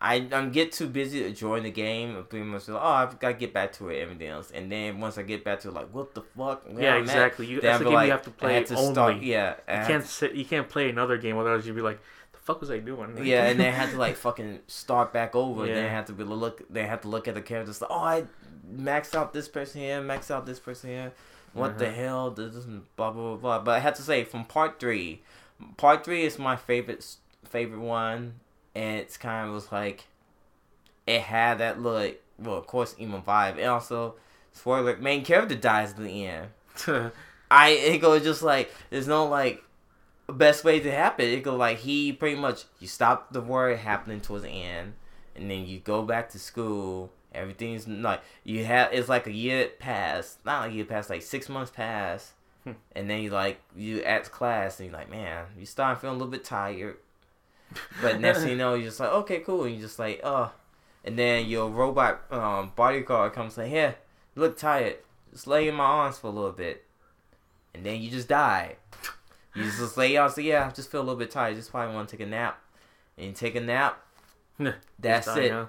I 0.00 0.28
I'm 0.30 0.52
get 0.52 0.70
too 0.70 0.86
busy 0.86 1.24
enjoying 1.24 1.64
the 1.64 1.72
game 1.72 2.14
and 2.14 2.28
pretty 2.28 2.44
much 2.44 2.68
like, 2.68 2.80
oh 2.80 2.86
I've 2.86 3.18
got 3.18 3.28
to 3.30 3.34
get 3.34 3.52
back 3.52 3.72
to 3.72 3.88
it 3.88 3.98
everything 4.00 4.28
else 4.28 4.52
and 4.52 4.70
then 4.70 5.00
once 5.00 5.18
I 5.18 5.22
get 5.22 5.42
back 5.42 5.58
to 5.62 5.68
it 5.70 5.74
like 5.74 5.88
what 5.92 6.14
the 6.14 6.22
fuck 6.22 6.62
yeah, 6.68 6.94
I'm 6.94 6.98
at? 6.98 7.00
exactly. 7.00 7.46
You, 7.46 7.60
that's 7.60 7.78
the 7.80 7.84
game 7.86 7.94
like, 7.94 8.06
you 8.06 8.12
have 8.12 8.22
to 8.22 8.30
play 8.30 8.62
to 8.62 8.76
only. 8.76 8.92
start 8.92 9.22
yeah 9.22 9.54
you 9.68 9.86
can't 9.88 10.04
sit. 10.04 10.34
You 10.34 10.44
can't 10.44 10.68
play 10.68 10.88
another 10.88 11.16
game. 11.18 11.36
Otherwise, 11.36 11.66
you'd 11.66 11.74
be 11.74 11.82
like, 11.82 11.98
"The 12.27 12.27
fuck 12.48 12.60
was 12.60 12.70
I 12.70 12.78
doing?" 12.78 13.14
to- 13.16 13.24
yeah 13.24 13.44
and 13.50 13.60
they 13.60 13.70
had 13.70 13.90
to 13.90 13.96
like 14.04 14.16
fucking 14.16 14.60
start 14.66 15.12
back 15.12 15.34
over. 15.36 15.66
Then 15.66 15.76
They 15.76 15.88
had 15.88 16.06
to 16.08 16.12
be 16.12 16.24
look 16.24 16.62
they 16.70 16.86
had 16.86 17.02
to 17.02 17.08
look 17.08 17.28
at 17.28 17.34
the 17.34 17.42
characters 17.42 17.80
like 17.80 17.90
oh 17.90 17.98
I 18.16 18.24
maxed 18.88 19.14
out 19.14 19.32
this 19.32 19.48
person 19.48 19.80
here 19.82 20.00
maxed 20.00 20.30
out 20.30 20.46
this 20.46 20.58
person 20.58 20.90
here. 20.90 21.12
What 21.52 21.78
the 21.78 21.86
Uh-huh. 21.88 21.96
hell 22.02 22.30
this 22.30 22.54
is 22.54 22.64
blah 22.96 23.10
blah 23.10 23.22
blah 23.22 23.36
blah. 23.36 23.58
But 23.60 23.72
I 23.76 23.78
have 23.80 23.94
to 23.94 24.02
say 24.02 24.24
from 24.24 24.44
part 24.44 24.80
three 24.80 25.22
part 25.76 26.04
three 26.04 26.22
is 26.24 26.38
my 26.38 26.56
favorite 26.56 27.04
favorite 27.44 27.80
one 27.80 28.34
and 28.74 28.98
it's 29.00 29.16
kind 29.16 29.46
of 29.48 29.54
was 29.54 29.70
like 29.72 30.06
it 31.06 31.20
had 31.22 31.58
that 31.58 31.80
look 31.80 32.16
well 32.38 32.56
of 32.56 32.66
course 32.66 32.94
emo 33.00 33.20
vibe 33.26 33.56
and 33.58 33.66
also 33.66 34.14
spoiler 34.52 34.96
main 34.98 35.24
character 35.24 35.54
dies 35.56 35.90
at 35.92 35.98
the 35.98 36.26
end. 36.26 36.48
I 37.50 37.68
it 37.70 37.98
goes 37.98 38.22
just 38.22 38.42
like 38.42 38.70
there's 38.90 39.08
no 39.08 39.26
like 39.26 39.64
best 40.32 40.64
way 40.64 40.80
to 40.80 40.90
happen. 40.90 41.26
It 41.26 41.42
go 41.42 41.56
like 41.56 41.78
he 41.78 42.12
pretty 42.12 42.36
much 42.36 42.64
you 42.80 42.86
stop 42.88 43.32
the 43.32 43.40
war 43.40 43.74
happening 43.76 44.20
towards 44.20 44.44
the 44.44 44.50
end, 44.50 44.94
and 45.34 45.50
then 45.50 45.66
you 45.66 45.78
go 45.78 46.02
back 46.02 46.30
to 46.30 46.38
school. 46.38 47.10
Everything's 47.34 47.86
like 47.86 48.22
you 48.44 48.64
have 48.64 48.92
it's 48.92 49.08
like 49.08 49.26
a 49.26 49.32
year 49.32 49.68
passed, 49.78 50.44
not 50.44 50.62
like 50.62 50.70
a 50.72 50.74
year 50.74 50.84
passed, 50.84 51.10
like 51.10 51.22
six 51.22 51.48
months 51.48 51.70
past, 51.70 52.32
Hmm. 52.64 52.72
and 52.96 53.08
then 53.08 53.22
you 53.22 53.30
like 53.30 53.60
you 53.76 54.02
at 54.02 54.30
class 54.30 54.80
and 54.80 54.88
you're 54.90 54.98
like, 54.98 55.10
man, 55.10 55.46
you 55.58 55.64
start 55.66 56.00
feeling 56.00 56.16
a 56.16 56.18
little 56.18 56.32
bit 56.32 56.44
tired. 56.44 56.96
But 58.02 58.20
next 58.20 58.40
thing 58.40 58.48
you 58.50 58.56
know, 58.56 58.74
you're 58.74 58.86
just 58.86 58.98
like, 59.00 59.10
okay, 59.10 59.40
cool, 59.40 59.64
and 59.64 59.74
you're 59.74 59.82
just 59.82 59.98
like, 59.98 60.20
oh, 60.24 60.52
and 61.04 61.18
then 61.18 61.46
your 61.46 61.68
robot 61.70 62.22
um, 62.32 62.72
bodyguard 62.74 63.32
comes 63.34 63.56
like, 63.56 63.68
here, 63.68 63.96
look 64.34 64.56
tired, 64.58 64.96
just 65.32 65.46
lay 65.46 65.68
in 65.68 65.74
my 65.76 65.84
arms 65.84 66.18
for 66.18 66.26
a 66.26 66.30
little 66.30 66.52
bit, 66.52 66.84
and 67.74 67.84
then 67.86 68.00
you 68.00 68.10
just 68.10 68.28
die. 68.28 68.76
You 69.58 69.70
just 69.70 69.96
lay 69.96 70.16
out, 70.16 70.34
so 70.34 70.40
yeah, 70.40 70.66
I 70.66 70.70
just 70.70 70.90
feel 70.90 71.00
a 71.00 71.02
little 71.02 71.18
bit 71.18 71.30
tired. 71.30 71.56
Just 71.56 71.70
probably 71.70 71.94
want 71.94 72.08
to 72.08 72.16
take 72.16 72.26
a 72.26 72.30
nap, 72.30 72.60
and 73.16 73.26
you 73.28 73.32
take 73.32 73.54
a 73.54 73.60
nap. 73.60 74.00
That's 74.98 75.26
Just 75.26 75.38
it. 75.38 75.48
dying, 75.50 75.66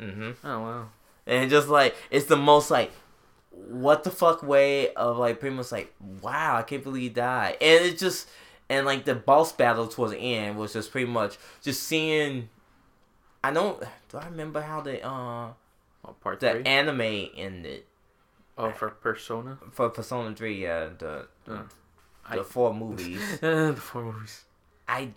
hmm? 0.00 0.30
Oh 0.44 0.60
wow. 0.60 0.88
And 1.26 1.48
just 1.48 1.68
like 1.68 1.94
it's 2.10 2.26
the 2.26 2.36
most 2.36 2.70
like 2.70 2.92
what 3.50 4.02
the 4.04 4.10
fuck 4.10 4.42
way 4.42 4.92
of 4.94 5.16
like 5.16 5.38
pretty 5.40 5.54
much 5.54 5.70
like 5.70 5.94
wow 6.20 6.56
I 6.56 6.62
can't 6.62 6.82
believe 6.82 7.02
he 7.02 7.08
died 7.08 7.56
and 7.60 7.84
it 7.84 7.96
just 7.98 8.28
and 8.68 8.84
like 8.84 9.04
the 9.04 9.14
boss 9.14 9.52
battle 9.52 9.86
towards 9.86 10.12
the 10.12 10.18
end 10.18 10.58
was 10.58 10.72
just 10.72 10.90
pretty 10.90 11.08
much 11.10 11.38
just 11.62 11.84
seeing 11.84 12.48
I 13.44 13.52
don't 13.52 13.80
do 14.08 14.18
I 14.18 14.24
remember 14.26 14.60
how 14.60 14.80
the 14.80 15.06
uh 15.06 15.50
Oh, 16.06 16.12
part 16.20 16.40
the 16.40 16.50
three. 16.50 16.62
anime 16.64 17.28
ended 17.36 17.84
oh, 18.58 18.70
for 18.72 18.90
Persona. 18.90 19.56
for 19.70 19.88
Persona 19.88 20.34
3 20.34 20.60
yeah 20.62 20.88
the 20.98 21.26
the, 21.44 21.64
Uh, 22.28 22.36
the 22.36 22.44
four 22.44 22.74
movies. 22.74 23.20
The 23.40 23.76
four 23.76 24.04
movies. 24.04 24.44
I 24.88 25.10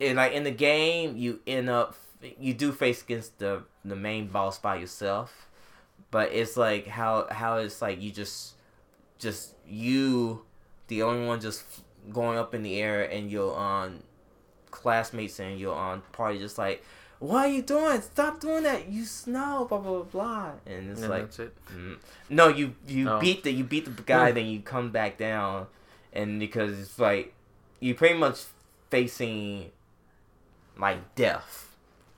and 0.00 0.16
like 0.16 0.32
in 0.32 0.44
the 0.44 0.50
game 0.50 1.16
you 1.16 1.40
end 1.46 1.68
up 1.68 1.96
you 2.38 2.54
do 2.54 2.72
face 2.72 3.02
against 3.02 3.38
the 3.38 3.62
the 3.84 3.96
main 3.96 4.28
boss 4.28 4.58
by 4.58 4.76
yourself. 4.76 5.48
But 6.10 6.32
it's 6.32 6.56
like 6.56 6.86
how 6.86 7.26
how 7.30 7.56
it's 7.58 7.80
like 7.82 8.00
you 8.00 8.10
just 8.10 8.54
just 9.18 9.54
you 9.66 10.44
the 10.88 11.02
only 11.02 11.26
one 11.26 11.40
just 11.40 11.64
going 12.12 12.36
up 12.38 12.54
in 12.54 12.62
the 12.62 12.80
air 12.80 13.02
and 13.02 13.30
your 13.30 13.58
um 13.58 14.00
classmates 14.70 15.38
and 15.38 15.58
your 15.58 15.78
um 15.78 16.02
party 16.12 16.38
just 16.38 16.58
like 16.58 16.82
what 17.22 17.46
are 17.46 17.48
you 17.48 17.62
doing 17.62 18.00
stop 18.00 18.40
doing 18.40 18.64
that. 18.64 18.88
You 18.88 19.04
snow 19.04 19.64
blah 19.68 19.78
blah 19.78 19.92
blah 19.92 20.02
blah. 20.02 20.50
And 20.66 20.90
it's 20.90 21.02
And 21.02 21.10
like 21.10 21.38
it. 21.38 21.54
Mm. 21.72 21.98
No, 22.28 22.48
you 22.48 22.74
you 22.86 23.16
beat 23.20 23.44
the 23.44 23.52
you 23.52 23.62
beat 23.62 23.84
the 23.84 24.02
guy, 24.02 24.32
then 24.32 24.46
you 24.46 24.60
come 24.60 24.90
back 24.90 25.18
down, 25.18 25.68
and 26.12 26.38
because 26.40 26.78
it's 26.78 26.98
like 26.98 27.34
you 27.80 27.94
pretty 27.94 28.18
much 28.18 28.44
facing 28.90 29.70
like 30.78 31.14
death, 31.14 31.74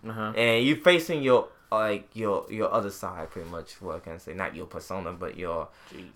Uh 0.06 0.12
huh. 0.12 0.32
and 0.36 0.64
you're 0.66 0.76
facing 0.76 1.22
your 1.22 1.48
like 1.72 2.08
your 2.14 2.46
your 2.50 2.72
other 2.72 2.90
side 2.90 3.30
pretty 3.30 3.48
much. 3.50 3.80
What 3.82 4.04
can 4.04 4.14
I 4.14 4.18
say? 4.18 4.34
Not 4.34 4.54
your 4.54 4.66
persona, 4.66 5.12
but 5.12 5.36
your 5.36 5.68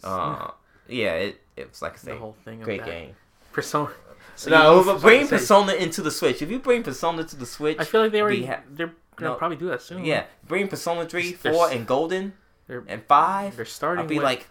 uh 0.05 0.51
yeah. 0.89 1.15
It 1.15 1.41
it 1.57 1.69
was 1.71 1.83
like 1.83 1.95
I 1.95 2.13
the 2.13 2.17
whole 2.17 2.37
thing. 2.45 2.61
great 2.61 2.85
game. 2.85 3.15
Persona. 3.53 3.91
So 4.37 4.51
no, 4.51 4.85
but 4.85 5.01
bring 5.01 5.25
say- 5.27 5.31
Persona 5.37 5.73
into 5.73 6.01
the 6.01 6.13
Switch. 6.13 6.43
If 6.43 6.51
you 6.51 6.61
bring 6.61 6.85
Persona 6.85 7.25
to 7.25 7.35
the 7.35 7.47
Switch, 7.47 7.77
I 7.81 7.85
feel 7.85 8.03
like 8.03 8.13
they 8.13 8.21
already 8.23 8.47
ha- 8.47 8.61
they're 8.71 8.93
gonna 9.17 9.33
No. 9.33 9.37
probably 9.37 9.57
do 9.57 9.67
that 9.67 9.83
soon. 9.83 10.05
yeah, 10.05 10.27
bring 10.47 10.69
Persona 10.69 11.07
three, 11.07 11.33
four, 11.33 11.69
and 11.69 11.85
Golden, 11.85 12.35
and 12.69 13.03
five. 13.09 13.57
they're 13.57 13.65
starting. 13.65 14.03
I'll 14.03 14.09
be 14.09 14.17
with, 14.17 14.23
like, 14.25 14.47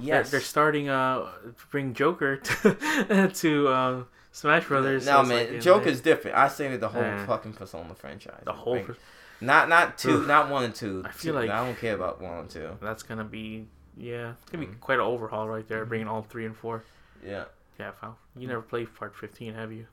yes. 0.00 0.30
they're 0.30 0.40
starting 0.40 0.88
uh 0.88 1.28
bring 1.70 1.94
Joker 1.94 2.36
to, 2.64 3.30
to 3.34 3.68
uh, 3.68 4.02
Smash 4.32 4.66
Brothers. 4.66 5.06
No 5.06 5.22
so 5.22 5.28
man, 5.28 5.52
like 5.54 5.60
Joker's 5.62 6.00
different. 6.00 6.36
I 6.36 6.48
say 6.48 6.76
the 6.76 6.88
whole 6.88 7.02
Yeah. 7.02 7.26
fucking 7.26 7.54
Persona 7.54 7.94
franchise. 7.94 8.40
the, 8.40 8.46
the 8.46 8.52
whole. 8.52 8.78
Bring- 8.80 8.96
not 9.40 9.68
not 9.68 9.98
two, 9.98 10.20
Oof. 10.22 10.26
not 10.26 10.48
one 10.50 10.64
and 10.64 10.74
two. 10.74 11.02
I 11.04 11.10
feel 11.10 11.34
Two- 11.34 11.40
like- 11.40 11.50
I 11.50 11.64
don't 11.64 11.78
care 11.78 11.94
about 11.94 12.20
one 12.22 12.38
and 12.38 12.50
two. 12.50 12.70
That's 12.80 13.02
gonna 13.02 13.24
be 13.24 13.66
yeah, 13.98 14.32
it's 14.42 14.50
gonna 14.50 14.66
be 14.66 14.72
Mhm. 14.72 14.80
quite 14.80 14.98
an 14.98 15.04
overhaul 15.04 15.48
right 15.48 15.66
there, 15.68 15.84
bringing 15.86 16.08
all 16.08 16.22
three 16.22 16.44
and 16.46 16.56
four. 16.56 16.84
Yeah, 17.24 17.44
Yeah, 17.78 17.90
Final, 17.92 18.16
you 18.36 18.46
never 18.48 18.62
played 18.62 18.94
part 18.94 19.14
fifteen, 19.16 19.54
have 19.54 19.72
you? 19.72 19.86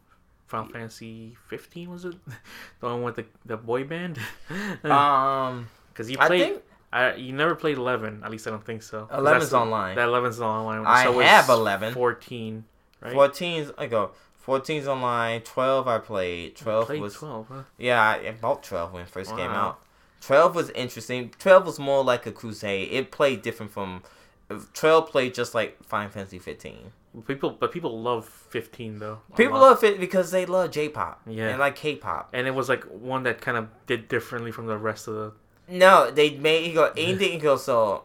Final 0.48 0.70
Fantasy 0.70 1.36
fifteen 1.48 1.90
was 1.90 2.06
it? 2.06 2.16
the 2.80 2.86
one 2.88 3.04
with 3.04 3.16
the 3.16 3.26
the 3.46 3.58
boy 3.58 3.84
band? 3.86 4.18
um, 4.84 5.68
Because 5.92 6.10
you 6.10 6.18
I 6.20 6.28
played, 6.28 6.42
think 6.42 6.64
I, 6.94 7.16
you 7.16 7.34
never 7.34 7.56
played 7.56 7.78
eleven. 7.78 8.22
At 8.24 8.32
least 8.32 8.48
I 8.48 8.52
don't 8.52 8.66
think 8.66 8.84
so. 8.84 9.08
11's 9.12 9.24
that's 9.24 9.50
the- 9.50 9.58
online. 9.58 9.96
That 9.96 10.08
eleven's 10.08 10.40
online. 10.40 10.86
I 10.86 11.04
so 11.04 11.20
have 11.20 11.50
11. 11.50 11.94
Fourteen, 11.94 12.66
right? 13.02 13.14
14's 13.14 13.72
I 13.78 13.88
go. 13.88 14.12
14's 14.46 14.88
online. 14.88 15.42
12 15.42 15.88
I 15.88 15.98
played. 16.00 16.56
12 16.56 16.86
played 16.88 17.02
was 17.02 17.14
twelve. 17.16 17.48
Huh? 17.50 17.64
yeah. 17.78 18.02
I 18.02 18.32
bought 18.40 18.62
12 18.64 18.94
when 18.94 19.04
it 19.04 19.10
first 19.10 19.32
came 19.32 19.50
out. 19.52 19.80
12 20.22 20.56
was 20.56 20.70
interesting. 20.72 21.32
12 21.40 21.66
was 21.66 21.80
more 21.80 22.04
like 22.04 22.26
a 22.26 22.32
crusade. 22.32 22.90
It 22.92 23.12
played 23.12 23.42
different 23.42 23.72
from. 23.72 24.04
Uh, 24.50 24.60
12 24.74 25.10
played 25.10 25.34
just 25.34 25.54
like 25.56 25.82
Final 25.84 26.10
Fantasy 26.12 26.40
15. 26.40 26.92
People, 27.28 27.52
but 27.52 27.72
people 27.72 28.02
love 28.02 28.26
fifteen 28.28 28.98
though. 28.98 29.20
People 29.38 29.60
love 29.60 29.84
it 29.84 30.00
because 30.00 30.32
they 30.32 30.48
love 30.48 30.72
J-pop 30.72 31.22
Yeah. 31.28 31.50
and 31.50 31.60
like 31.60 31.76
K-pop. 31.76 32.30
and 32.34 32.48
it 32.48 32.56
was 32.56 32.68
like 32.70 32.84
one 32.86 33.22
that 33.24 33.40
kind 33.40 33.56
of 33.56 33.68
did 33.86 34.08
differently 34.08 34.52
from 34.52 34.66
the 34.66 34.78
rest 34.78 35.08
of 35.08 35.14
the. 35.14 35.32
No, 35.68 36.12
they 36.12 36.32
made 36.38 36.66
he 36.66 36.74
go 36.74 36.92
anything 36.98 37.32
he 37.34 37.38
goes 37.38 37.66
so. 37.66 38.04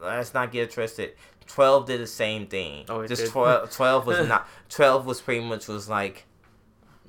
Let's 0.00 0.34
not 0.34 0.50
get 0.52 0.70
twisted. 0.70 1.12
Twelve 1.46 1.86
did 1.86 2.00
the 2.00 2.06
same 2.06 2.46
thing. 2.46 2.84
Oh, 2.88 3.06
Just 3.06 3.24
did? 3.24 3.32
12, 3.32 3.70
12 3.76 4.06
was 4.06 4.28
not. 4.28 4.48
Twelve 4.68 5.06
was 5.06 5.20
pretty 5.20 5.44
much 5.44 5.68
was 5.68 5.88
like. 5.88 6.26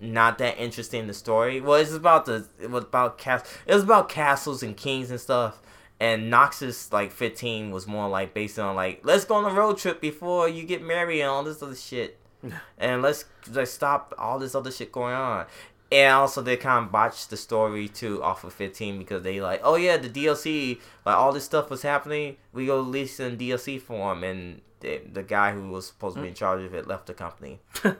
Not 0.03 0.39
that 0.39 0.57
interesting 0.57 1.01
in 1.01 1.07
the 1.07 1.13
story. 1.13 1.61
Well, 1.61 1.75
it's 1.75 1.93
about 1.93 2.25
the 2.25 2.47
it 2.59 2.71
was 2.71 2.85
about 2.85 3.19
cast. 3.19 3.45
It 3.67 3.73
was 3.75 3.83
about 3.83 4.09
castles 4.09 4.63
and 4.63 4.75
kings 4.75 5.11
and 5.11 5.19
stuff. 5.19 5.61
And 5.99 6.31
Noctis 6.31 6.91
like 6.91 7.11
fifteen 7.11 7.69
was 7.69 7.85
more 7.85 8.09
like 8.09 8.33
based 8.33 8.57
on 8.57 8.75
like 8.75 9.01
let's 9.03 9.25
go 9.25 9.35
on 9.35 9.45
a 9.45 9.53
road 9.53 9.77
trip 9.77 10.01
before 10.01 10.49
you 10.49 10.63
get 10.63 10.81
married 10.81 11.21
and 11.21 11.29
all 11.29 11.43
this 11.43 11.61
other 11.61 11.75
shit, 11.75 12.17
and 12.79 13.03
let's 13.03 13.25
let's 13.51 13.69
stop 13.69 14.15
all 14.17 14.39
this 14.39 14.55
other 14.55 14.71
shit 14.71 14.91
going 14.91 15.13
on. 15.13 15.45
And 15.91 16.13
also 16.13 16.41
they 16.41 16.55
kind 16.55 16.85
of 16.85 16.91
botched 16.91 17.29
the 17.29 17.37
story 17.37 17.89
too 17.89 18.23
off 18.23 18.45
of 18.45 18.53
15 18.53 18.97
because 18.97 19.23
they 19.23 19.41
like, 19.41 19.59
oh 19.63 19.75
yeah, 19.75 19.97
the 19.97 20.09
DLC, 20.09 20.79
like 21.05 21.15
all 21.15 21.33
this 21.33 21.43
stuff 21.43 21.69
was 21.69 21.81
happening. 21.81 22.37
We 22.53 22.67
go 22.67 22.77
release 22.77 23.19
in 23.19 23.37
DLC 23.37 23.81
form, 23.81 24.23
and 24.23 24.61
the, 24.79 25.01
the 25.11 25.23
guy 25.23 25.51
who 25.51 25.69
was 25.69 25.87
supposed 25.87 26.15
to 26.15 26.21
be 26.21 26.29
in 26.29 26.33
hmm. 26.33 26.37
charge 26.37 26.63
of 26.63 26.73
it 26.73 26.87
left 26.87 27.07
the 27.07 27.13
company. 27.13 27.59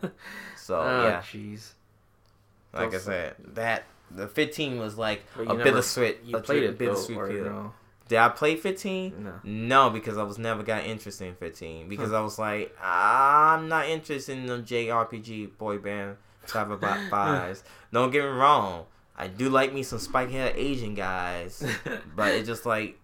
So 0.72 0.80
oh, 0.80 1.04
yeah, 1.04 1.22
jeez. 1.22 1.74
like 2.72 2.94
I 2.94 2.98
said, 3.00 3.36
that 3.56 3.84
the 4.10 4.28
15 4.28 4.80
was 4.80 4.98
like 4.98 5.24
a 5.36 5.40
bit 5.40 5.50
of 5.50 5.64
bittersweet. 5.64 6.20
You 6.24 6.38
a 6.38 6.42
played 6.42 6.60
tri- 6.60 6.68
it 6.68 6.80
though, 6.80 6.86
bittersweet 6.86 7.18
or 7.18 7.28
feeling. 7.28 7.44
no? 7.44 7.74
Did 8.08 8.20
I 8.20 8.30
play 8.30 8.56
15? 8.56 9.24
No. 9.24 9.34
No, 9.44 9.90
because 9.90 10.18
I 10.18 10.24
was 10.24 10.38
never 10.38 10.64
got 10.64 10.86
interested 10.86 11.28
in 11.28 11.36
15. 11.36 11.90
Because 11.90 12.14
I 12.14 12.22
was 12.22 12.38
like, 12.38 12.74
I'm 12.82 13.68
not 13.68 13.88
interested 13.88 14.38
in 14.38 14.46
the 14.46 14.60
JRPG 14.60 15.58
boy 15.58 15.78
band 15.78 16.16
type 16.48 16.70
of 16.70 16.80
vi- 16.82 17.10
vibes. 17.10 17.64
Don't 17.92 18.12
get 18.12 18.24
me 18.24 18.30
wrong. 18.30 18.86
I 19.18 19.28
do 19.28 19.50
like 19.50 19.74
me 19.74 19.84
some 19.84 20.00
spike 20.00 20.32
hair 20.32 20.52
Asian 20.56 20.96
guys, 20.96 21.64
but 22.16 22.34
it 22.34 22.46
just 22.46 22.66
like, 22.66 22.98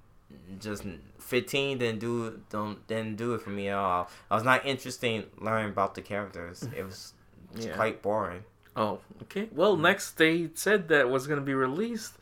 just 0.59 0.83
15 1.19 1.77
didn't 1.79 1.99
do 1.99 2.39
don't 2.49 2.85
didn't 2.87 3.17
do 3.17 3.33
it 3.33 3.41
for 3.41 3.49
me 3.49 3.67
at 3.69 3.75
all. 3.75 4.09
I 4.31 4.35
was 4.35 4.43
not 4.43 4.65
interested 4.65 5.07
in 5.07 5.25
learning 5.45 5.69
about 5.71 5.93
the 5.95 6.01
characters. 6.01 6.67
It 6.75 6.83
was 6.83 7.13
Yeah. 7.55 7.73
quite 7.75 8.01
boring. 8.01 8.43
Oh, 8.75 8.99
okay. 9.23 9.49
Well, 9.53 9.73
mm-hmm. 9.73 9.83
next 9.83 10.13
they 10.17 10.49
said 10.53 10.87
that 10.89 11.09
was 11.09 11.27
going 11.27 11.39
to 11.39 11.45
be 11.45 11.53
released 11.53 12.13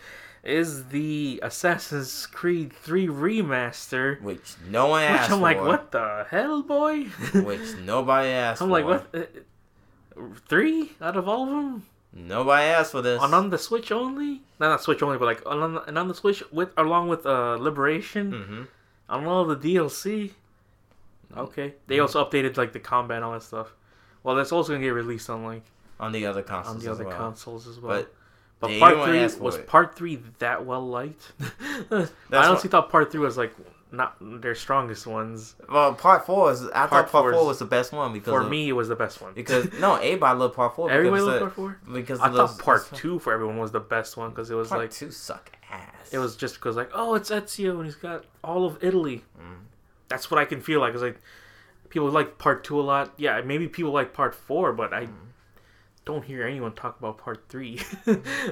is 0.44 0.86
the 0.90 1.40
Assassin's 1.44 2.28
Creed 2.28 2.72
3 2.72 3.08
remaster. 3.08 4.22
Which 4.22 4.56
no 4.70 4.88
one 4.88 5.02
Which 5.02 5.12
asked 5.12 5.32
I'm 5.32 5.42
like, 5.42 5.58
for. 5.58 5.66
what 5.66 5.92
the 5.92 6.26
hell, 6.30 6.62
boy? 6.62 7.04
Which 7.34 7.76
nobody 7.84 8.30
asked 8.46 8.62
I'm 8.62 8.68
for. 8.70 8.72
like, 8.82 8.86
what? 8.86 9.30
Three 10.48 10.94
out 11.02 11.18
of 11.18 11.28
all 11.28 11.44
of 11.44 11.50
them 11.50 11.86
Nobody 12.14 12.64
asked 12.68 12.92
for 12.94 13.02
this. 13.02 13.22
on 13.22 13.34
on 13.34 13.50
the 13.50 13.58
Switch 13.58 13.92
only? 13.92 14.42
No, 14.60 14.70
not 14.70 14.82
Switch 14.82 15.04
only, 15.04 15.18
but 15.18 15.26
like 15.26 15.46
on 15.46 15.62
on, 15.62 15.84
and 15.88 15.98
on 15.98 16.08
the 16.08 16.16
Switch 16.16 16.42
with 16.52 16.70
along 16.78 17.10
with 17.10 17.26
uh 17.26 17.56
Liberation 17.60 18.32
hmm 18.32 18.64
on 19.08 19.26
all 19.28 19.46
the 19.46 19.56
DLC. 19.58 20.32
Okay, 21.38 21.74
they 21.88 22.00
also 22.00 22.24
updated 22.24 22.58
like 22.58 22.72
the 22.74 22.80
combat 22.80 23.18
and 23.18 23.26
all 23.26 23.34
that 23.34 23.44
stuff. 23.44 23.74
Well, 24.24 24.36
that's 24.36 24.52
also 24.52 24.74
gonna 24.74 24.84
get 24.84 24.94
released 24.94 25.30
on 25.30 25.44
like 25.44 25.64
On 26.00 26.12
the 26.12 26.26
other 26.26 26.42
consoles 26.42 26.76
on 26.78 26.84
the 26.84 26.92
as 26.92 27.00
other 27.00 27.10
well. 27.10 27.18
consoles 27.18 27.68
as 27.68 27.80
well. 27.80 27.98
But 27.98 28.14
But 28.62 28.80
part 28.80 29.04
three 29.06 29.44
was 29.44 29.56
it. 29.58 29.68
part 29.68 29.96
three 29.96 30.16
that 30.40 30.66
well 30.66 30.88
liked. 30.88 31.34
I 31.92 32.08
honestly 32.32 32.70
thought 32.70 32.90
part 32.90 33.12
three 33.12 33.20
was 33.20 33.38
like 33.38 33.54
not 33.96 34.16
their 34.42 34.56
strongest 34.56 35.08
ones. 35.08 35.56
Well, 35.72 35.94
part 35.94 36.26
four 36.26 36.52
is. 36.52 36.64
I 36.68 36.88
Part 36.88 36.90
thought 36.90 37.10
part 37.12 37.34
four 37.34 37.46
was 37.46 37.60
the 37.60 37.66
best 37.66 37.92
one 37.92 38.14
because 38.14 38.32
For 38.34 38.42
of- 38.42 38.50
me, 38.50 38.70
it 38.70 38.74
was 38.74 38.88
the 38.88 38.96
best 38.96 39.22
one 39.22 39.34
because 39.34 39.72
no, 39.80 39.96
everybody 40.08 40.40
loved 40.40 40.56
part 40.56 40.76
four. 40.76 40.92
everybody 40.92 41.22
loved 41.22 41.40
part 41.42 41.54
four. 41.54 41.80
Because 41.92 42.20
I 42.20 42.30
thought 42.30 42.58
part 42.60 42.90
two 42.94 43.20
for 43.20 43.34
everyone 43.34 43.58
was 43.58 43.72
the 43.72 43.80
best 43.80 44.18
one 44.18 44.30
because 44.32 44.50
it 44.52 44.56
was 44.56 44.70
like 44.72 44.78
Part 44.80 44.82
like 44.90 44.92
two 44.92 45.12
suck 45.12 45.52
ass. 45.72 46.14
it 46.14 46.18
was 46.20 46.36
just 46.36 46.56
because 46.56 46.76
like 46.76 46.92
oh 46.94 47.16
it's 47.16 47.30
Ezio 47.32 47.76
and 47.78 47.86
he's 47.86 47.96
got 47.96 48.26
all 48.44 48.66
of 48.66 48.84
Italy. 48.84 49.24
Mm. 49.40 49.60
That's 50.08 50.30
what 50.30 50.40
I 50.40 50.46
can 50.46 50.62
feel 50.62 50.80
like. 50.80 50.94
It's 50.94 51.02
like 51.02 51.20
people 51.90 52.10
like 52.10 52.38
part 52.38 52.64
two 52.64 52.80
a 52.80 52.84
lot. 52.84 53.14
Yeah, 53.18 53.42
maybe 53.42 53.68
people 53.68 53.92
like 53.92 54.14
part 54.14 54.36
four, 54.36 54.74
but 54.74 54.94
I 54.94 55.06
Mm. 55.06 55.14
don't 56.06 56.24
hear 56.24 56.46
anyone 56.46 56.74
talk 56.74 57.00
about 57.00 57.18
part 57.18 57.46
three. 57.50 57.80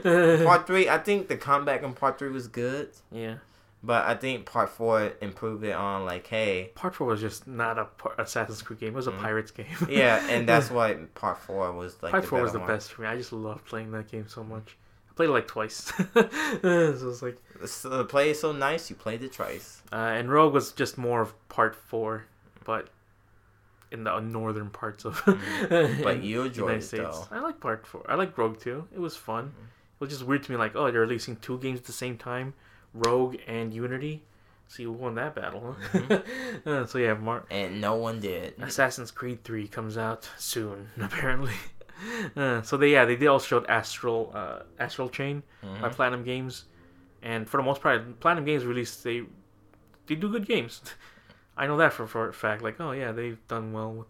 Part 0.04 0.66
three, 0.68 0.90
I 0.90 0.98
think 0.98 1.28
the 1.28 1.38
comeback 1.38 1.84
in 1.84 1.94
part 1.94 2.18
three 2.18 2.30
was 2.32 2.48
good, 2.48 2.90
yeah, 3.12 3.36
but 3.84 4.06
I 4.06 4.16
think 4.16 4.46
part 4.46 4.70
four 4.70 5.12
improved 5.22 5.64
it 5.66 5.74
on 5.74 6.06
like, 6.06 6.26
hey, 6.28 6.72
part 6.74 6.96
four 6.96 7.08
was 7.08 7.20
just 7.22 7.46
not 7.48 7.78
a 7.78 7.86
par- 7.86 8.16
Assassin's 8.18 8.62
Creed 8.62 8.80
game. 8.80 8.90
It 8.90 8.96
was 8.96 9.08
a 9.08 9.12
Mhm. 9.12 9.20
Pirates 9.20 9.52
game. 9.52 9.66
yeah, 9.90 10.26
and 10.30 10.48
that's 10.52 10.72
why 10.72 10.94
part 11.16 11.38
four 11.38 11.72
was 11.74 12.02
like 12.02 12.12
Part 12.12 12.24
the 12.24 12.30
four 12.30 12.42
was 12.42 12.54
the 12.54 12.60
one. 12.60 12.68
best 12.68 12.92
for 12.94 13.02
me. 13.02 13.08
I 13.10 13.18
just 13.18 13.34
love 13.34 13.64
playing 13.66 13.92
that 13.92 14.10
game 14.10 14.28
so 14.28 14.44
much. 14.44 14.78
I 15.12 15.14
played 15.16 15.30
it 15.30 15.34
like 15.34 15.48
twice. 15.48 15.92
so 16.14 16.14
it's 16.64 17.22
like, 17.22 17.38
So 17.66 17.90
the 17.90 18.06
play 18.06 18.32
is 18.32 18.40
so 18.40 18.52
nice, 18.52 18.90
you 18.90 18.96
played 18.96 19.22
it 19.24 19.34
twice. 19.34 19.82
uh, 19.92 19.96
and 19.96 20.32
Rogue 20.32 20.54
was 20.54 20.72
just 20.72 20.98
more 20.98 21.22
of 21.22 21.50
part 21.50 21.76
four, 21.76 22.26
but 22.66 22.90
in 23.92 24.06
the 24.06 24.20
northern 24.22 24.70
parts 24.72 25.06
of. 25.06 25.22
Mm-hmm. 25.22 26.02
But 26.04 26.24
you 26.24 26.38
the 26.42 26.46
enjoyed 26.48 26.56
United 26.70 26.78
it 26.80 26.88
States. 26.88 27.20
though. 27.20 27.28
I 27.36 27.40
like 27.42 27.60
part 27.60 27.86
four. 27.86 28.04
I 28.10 28.16
like 28.16 28.36
Rogue 28.38 28.60
too. 28.60 28.88
It 28.92 29.00
was 29.00 29.16
fun. 29.16 29.46
Mm-hmm. 29.50 29.64
It 29.66 30.00
was 30.00 30.10
just 30.10 30.24
weird 30.24 30.42
to 30.44 30.52
me, 30.52 30.58
like, 30.58 30.76
oh, 30.76 30.90
they're 30.92 31.02
releasing 31.02 31.36
two 31.38 31.60
games 31.60 31.80
at 31.80 31.86
the 31.86 31.92
same 31.94 32.18
time, 32.18 32.56
Rogue 32.94 33.38
and 33.48 33.74
Unity. 33.74 34.24
So 34.68 34.82
you 34.82 34.92
won 34.92 35.16
that 35.16 35.36
battle. 35.36 35.76
Huh? 35.92 36.00
Mm-hmm. 36.00 36.70
uh, 36.70 36.86
so 36.86 36.98
yeah, 36.98 37.14
Mar- 37.14 37.46
And 37.52 37.80
no 37.82 37.96
one 37.96 38.20
did. 38.20 38.56
Assassin's 38.62 39.12
Creed 39.12 39.44
3 39.44 39.68
comes 39.68 39.98
out 39.98 40.28
soon, 40.38 40.90
apparently. 41.02 41.54
Uh, 42.36 42.62
so 42.64 42.76
they 42.76 42.92
yeah 42.92 43.06
they 43.06 43.16
did 43.16 43.28
also 43.28 43.46
showed 43.46 43.66
Astral 43.68 44.30
uh, 44.34 44.64
Astral 44.78 45.08
Chain 45.08 45.42
by 45.62 45.68
Mhm. 45.88 45.92
Platinum 45.94 46.24
Games, 46.24 46.66
and 47.22 47.48
for 47.48 47.58
the 47.58 47.64
most 47.64 47.82
part, 47.82 48.20
Platinum 48.20 48.44
Games 48.44 48.66
released 48.66 49.04
they 49.06 49.22
they 50.08 50.16
do 50.16 50.30
good 50.30 50.46
games. 50.46 50.82
I 51.56 51.66
know 51.68 51.78
that 51.78 51.94
for 51.94 52.06
for 52.08 52.28
a 52.28 52.34
fact. 52.34 52.62
Like 52.62 52.82
oh 52.82 52.92
yeah, 52.92 53.14
they've 53.14 53.38
done 53.48 53.72
well 53.72 53.94
with 53.94 54.08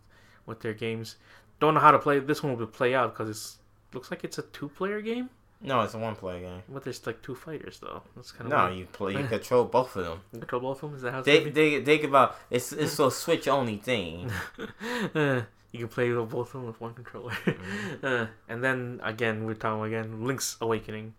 with 0.48 0.62
their 0.62 0.74
games. 0.74 1.18
Don't 1.60 1.76
know 1.76 1.82
how 1.82 1.92
to 1.92 2.00
play 2.00 2.18
this 2.20 2.42
one 2.42 2.58
will 2.58 2.66
play 2.66 2.96
out 2.96 3.14
because 3.16 3.60
it 3.90 3.96
looks 3.96 4.10
like 4.10 4.24
it's 4.24 4.40
a 4.40 4.44
two 4.44 4.70
player 4.70 5.00
game, 5.02 5.30
No, 5.64 5.82
it's 5.82 5.94
a 5.94 5.98
one 5.98 6.16
player 6.16 6.42
game. 6.42 6.62
but 6.68 6.84
there's 6.84 7.06
like 7.08 7.22
two 7.22 7.36
fighters 7.36 7.80
though. 7.80 8.02
That's 8.16 8.32
kind 8.34 8.52
of 8.52 8.58
No, 8.58 8.66
weird. 8.66 8.78
you 8.80 8.86
play. 8.86 9.14
You 9.14 9.28
control 9.38 9.64
both 9.66 9.96
of 9.96 10.04
them. 10.06 10.20
You 10.34 10.40
control 10.40 10.62
both 10.62 10.84
of 10.84 10.90
them. 10.90 10.98
Is 10.98 11.02
that 11.04 11.12
how 11.14 11.20
it's 11.20 11.26
They 11.26 11.50
they 11.50 11.82
think 11.84 12.04
about 12.04 12.36
it's 12.50 12.72
it's 12.84 13.00
a 13.00 13.10
Switch 13.10 13.48
only 13.48 13.78
thing. 13.78 14.30
You 15.76 15.80
can 15.80 15.88
play 15.88 16.12
with 16.12 16.30
both 16.30 16.50
of 16.50 16.54
them 16.54 16.66
with 16.68 16.80
one 16.80 16.94
controller. 16.94 17.32
Mm-hmm. 17.32 18.06
uh, 18.06 18.28
and 18.48 18.64
then 18.64 19.00
again, 19.04 19.44
we're 19.44 19.56
talking 19.56 19.84
again. 19.86 20.24
Link's 20.24 20.56
Awakening 20.62 21.16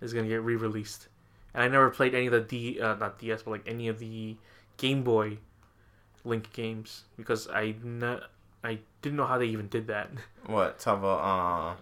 is 0.00 0.12
gonna 0.14 0.28
get 0.28 0.40
re-released, 0.42 1.08
and 1.52 1.64
I 1.64 1.68
never 1.68 1.90
played 1.90 2.14
any 2.14 2.26
of 2.26 2.32
the 2.32 2.40
D, 2.40 2.80
uh, 2.80 2.94
not 2.94 3.18
DS, 3.18 3.42
but 3.42 3.50
like 3.50 3.66
any 3.66 3.88
of 3.88 3.98
the 3.98 4.36
Game 4.76 5.02
Boy 5.02 5.38
Link 6.22 6.52
games 6.52 7.06
because 7.16 7.48
I 7.48 7.74
not, 7.82 8.30
I 8.62 8.78
didn't 9.02 9.16
know 9.16 9.26
how 9.26 9.36
they 9.38 9.46
even 9.46 9.66
did 9.66 9.88
that. 9.88 10.10
What 10.46 10.78
talk 10.78 10.98
about? 10.98 11.18
Uh, 11.18 11.74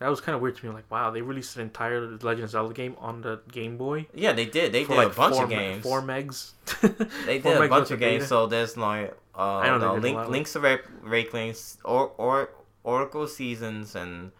That 0.00 0.08
was 0.08 0.20
kind 0.20 0.34
of 0.34 0.40
weird 0.42 0.56
to 0.56 0.66
me. 0.66 0.72
Like, 0.72 0.90
wow, 0.90 1.10
they 1.10 1.20
released 1.22 1.54
an 1.56 1.62
entire 1.62 2.00
Legend 2.00 2.44
of 2.44 2.50
Zelda 2.50 2.74
game 2.74 2.96
on 2.98 3.20
the 3.20 3.40
Game 3.52 3.76
Boy. 3.76 4.06
yeah, 4.14 4.32
they 4.32 4.46
did. 4.46 4.72
They 4.72 4.84
did 4.84 4.96
like 4.96 5.12
a 5.12 5.14
bunch 5.14 5.34
four 5.36 5.44
of 5.44 5.50
me- 5.50 5.56
games. 5.56 5.82
Four 5.82 6.02
megs. 6.02 6.52
They 7.26 7.38
four 7.40 7.52
did 7.54 7.62
a 7.64 7.68
bunch 7.68 7.90
of 7.90 8.00
data. 8.00 8.18
games. 8.18 8.26
So 8.28 8.46
there's 8.46 8.76
like 8.76 9.14
Uh, 9.36 9.58
I 9.58 9.66
know 9.68 9.78
no, 9.78 10.00
they 10.00 10.12
Link, 10.14 10.28
Link's 10.28 10.56
Awakenings, 10.56 11.78
or 11.84 12.12
or 12.18 12.50
Oracle 12.82 13.26
Seasons, 13.26 13.94
and 13.94 14.32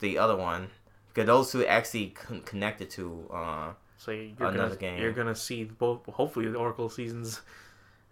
the 0.00 0.18
other 0.18 0.36
one. 0.36 0.68
Because 1.08 1.26
those 1.26 1.52
two 1.52 1.66
actually 1.66 2.08
con- 2.10 2.42
connected 2.42 2.90
to. 2.90 3.04
Uh, 3.32 3.72
So 3.96 4.12
you're 4.12 4.30
Another 4.48 4.76
gonna 4.76 4.76
game. 4.76 5.00
you're 5.02 5.12
gonna 5.12 5.34
see 5.34 5.64
both. 5.64 6.04
Hopefully, 6.06 6.48
the 6.48 6.58
Oracle 6.58 6.88
seasons 6.88 7.40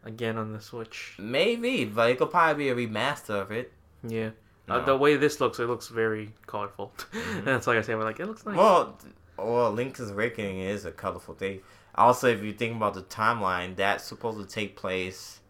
again 0.05 0.37
on 0.39 0.53
the 0.53 0.61
Switch. 0.61 1.15
maybe, 1.19 1.85
but 1.85 2.11
it 2.11 2.19
could 2.19 2.31
probably 2.31 2.65
be 2.65 2.69
a 2.71 2.75
remaster 2.89 3.41
of 3.43 3.53
it. 3.53 3.73
Yeah. 4.03 4.31
No. 4.69 4.75
Uh, 4.77 4.85
the 4.85 4.97
way 4.97 5.17
this 5.17 5.41
looks, 5.41 5.59
it 5.61 5.67
looks 5.67 5.89
very 5.89 6.33
colorful. 6.47 6.93
Mhm. 7.13 7.45
That's 7.45 7.67
like 7.67 7.79
I 7.79 7.83
say, 7.83 7.95
we're 7.95 8.05
like 8.05 8.19
it 8.21 8.27
looks 8.27 8.45
nice. 8.45 8.57
Well, 8.57 8.97
th- 9.01 9.15
well, 9.39 9.71
Link's 9.73 10.01
Awakening 10.01 10.61
is 10.61 10.85
a 10.85 10.91
colorful 10.93 11.35
thing. 11.35 11.61
Also, 11.95 12.27
if 12.29 12.43
you 12.43 12.53
think 12.53 12.75
about 12.77 12.95
the 12.95 13.03
timeline, 13.03 13.77
that's 13.77 14.05
supposed 14.05 14.39
to 14.39 14.47
take 14.47 14.77
place. 14.77 15.41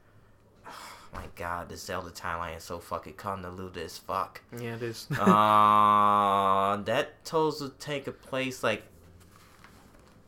my 1.14 1.24
God, 1.34 1.68
the 1.70 1.76
Zelda 1.76 2.10
timeline 2.10 2.56
is 2.56 2.64
so 2.64 2.78
fucking 2.78 3.14
convoluted 3.14 3.82
as 3.82 3.96
fuck. 3.98 4.42
yeah, 4.56 4.74
it 4.74 4.82
is. 4.82 5.06
uh, 5.18 6.76
that 6.84 7.14
supposed 7.24 7.60
to 7.60 7.70
take 7.78 8.06
a 8.06 8.12
place 8.12 8.62
like 8.62 8.82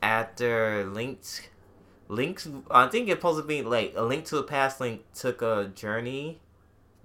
after 0.01 0.85
Link's. 0.85 1.41
Link's. 2.07 2.47
I 2.71 2.87
think 2.87 3.07
it's 3.07 3.17
supposed 3.19 3.39
to 3.41 3.47
be 3.47 3.61
like 3.61 3.93
a 3.95 4.01
Link 4.03 4.25
to 4.25 4.35
the 4.35 4.43
Past. 4.43 4.79
Link 4.81 5.03
took 5.13 5.41
a 5.41 5.71
journey, 5.75 6.39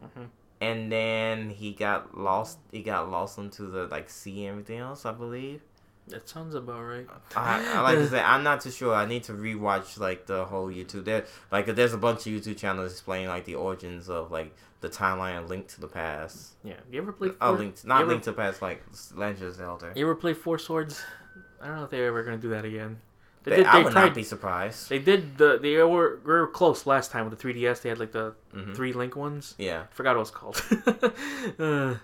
Mhm. 0.03 0.29
And 0.65 0.91
then 0.91 1.51
he 1.51 1.73
got 1.73 2.17
lost. 2.19 2.59
He 2.73 2.83
got 2.83 3.11
lost 3.11 3.39
into 3.39 3.63
the 3.67 3.87
like 3.87 4.09
sea 4.11 4.47
and 4.47 4.53
everything 4.53 4.79
else. 4.79 5.05
I 5.05 5.13
believe. 5.13 5.61
That 6.09 6.29
sounds 6.29 6.55
about 6.55 6.83
right. 6.83 7.07
I, 7.35 7.77
I 7.77 7.81
like 7.81 7.97
to 7.99 8.09
say 8.15 8.21
I'm 8.21 8.43
not 8.43 8.61
too 8.61 8.71
sure. 8.71 8.95
I 8.95 9.07
need 9.07 9.25
to 9.25 9.33
rewatch 9.33 9.99
like 9.99 10.27
the 10.27 10.45
whole 10.45 10.69
YouTube. 10.69 11.05
There, 11.05 11.25
like 11.51 11.67
there's 11.67 11.95
a 11.95 11.99
bunch 11.99 12.27
of 12.27 12.33
YouTube 12.35 12.59
channels 12.59 12.93
explaining 12.93 13.29
like 13.29 13.45
the 13.47 13.55
origins 13.55 14.11
of 14.11 14.31
like 14.31 14.55
the 14.81 14.91
timeline 14.91 15.39
of 15.39 15.49
Link 15.49 15.67
to 15.69 15.81
the 15.81 15.89
Past. 15.89 16.53
Yeah. 16.63 16.75
You 16.91 17.01
ever 17.01 17.13
played? 17.13 17.33
Oh, 17.41 17.53
Link, 17.53 17.83
not 17.85 18.03
ever- 18.03 18.11
Link 18.11 18.23
to 18.25 18.33
the 18.33 18.37
Past, 18.37 18.61
like 18.61 18.83
Legend 19.15 19.49
of 19.49 19.55
Zelda. 19.55 19.93
You 19.97 20.05
ever 20.05 20.15
play 20.15 20.35
Four 20.35 20.59
Swords? 20.59 21.03
I 21.61 21.69
don't 21.69 21.77
know 21.77 21.85
if 21.85 21.91
they're 21.91 22.07
ever 22.09 22.23
gonna 22.23 22.37
do 22.37 22.51
that 22.51 22.67
again. 22.67 22.99
They 23.45 23.51
They- 23.51 23.57
did. 23.59 23.67
I 23.67 23.79
They 23.79 23.85
would 23.85 23.93
tried. 23.93 24.05
not 24.07 24.15
be 24.15 24.23
surprised. 24.25 24.89
They 24.89 24.99
did 24.99 25.39
the. 25.39 25.59
They 25.59 25.77
were, 25.83 26.19
we 26.25 26.33
were 26.33 26.47
close 26.49 26.87
last 26.87 27.11
time 27.13 27.29
with 27.29 27.39
the 27.39 27.43
3DS. 27.49 27.83
They 27.83 27.89
had 27.91 27.99
like 27.99 28.13
the 28.13 28.35
Mhm. 28.55 28.75
three 28.75 28.93
link 28.93 29.15
ones. 29.17 29.55
Yeah, 29.59 29.83
I 29.83 29.87
forgot 29.95 30.17
what 30.17 30.17
it 30.17 30.19
was 30.21 30.31
called. 30.31 30.63
uh, 31.59 31.95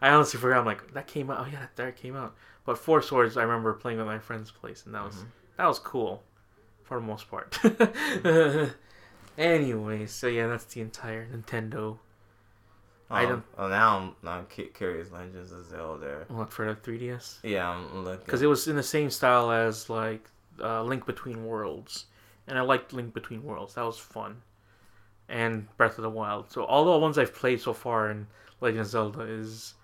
I 0.00 0.10
honestly 0.10 0.38
forgot. 0.40 0.58
I'm 0.60 0.64
like, 0.64 0.92
that 0.94 1.06
came 1.06 1.30
out. 1.30 1.40
Oh 1.40 1.48
yeah, 1.50 1.66
that 1.76 1.96
came 1.96 2.16
out. 2.16 2.34
But 2.64 2.78
Four 2.78 3.02
Swords, 3.02 3.36
I 3.36 3.42
remember 3.42 3.72
playing 3.74 4.00
at 4.00 4.06
my 4.06 4.18
friend's 4.18 4.50
place, 4.50 4.84
and 4.86 4.94
that 4.94 5.04
was 5.04 5.14
Mhm. 5.16 5.26
that 5.56 5.66
was 5.66 5.78
cool, 5.78 6.22
for 6.84 6.98
the 7.00 7.06
most 7.06 7.28
part. 7.30 7.58
Anyways, 9.38 10.12
so 10.12 10.28
yeah, 10.28 10.46
that's 10.46 10.64
the 10.66 10.80
entire 10.80 11.26
Nintendo. 11.26 11.98
I 13.10 13.24
Um, 13.24 13.28
don't- 13.30 13.44
Oh, 13.58 13.68
now 13.68 13.98
I'm, 13.98 14.28
I'm 14.28 14.46
cu- 14.46 14.70
curious. 14.70 15.10
Legends 15.12 15.52
of 15.52 15.64
Zelda. 15.66 16.24
What 16.28 16.52
for 16.52 16.66
the 16.66 16.74
3DS? 16.80 17.38
Yeah, 17.42 17.68
I'm 17.68 18.02
looking. 18.04 18.24
Because 18.24 18.42
it 18.42 18.46
was 18.46 18.66
in 18.66 18.76
the 18.76 18.82
same 18.82 19.10
style 19.10 19.50
as 19.52 19.88
like 19.90 20.28
uh, 20.62 20.82
Link 20.82 21.06
Between 21.06 21.44
Worlds, 21.44 22.06
and 22.46 22.58
I 22.58 22.62
liked 22.62 22.92
Link 22.92 23.12
Between 23.14 23.42
Worlds. 23.44 23.74
That 23.74 23.84
was 23.84 23.98
fun, 23.98 24.42
and 25.28 25.68
Breath 25.76 25.98
of 25.98 26.02
the 26.02 26.10
Wild. 26.10 26.50
So 26.52 26.64
all 26.64 26.84
the 26.84 26.98
ones 26.98 27.18
I've 27.18 27.34
played 27.34 27.60
so 27.60 27.72
far 27.72 28.10
in 28.10 28.26
Legend 28.60 28.80
of 28.80 28.86
Zelda 28.86 29.20
is 29.20 29.74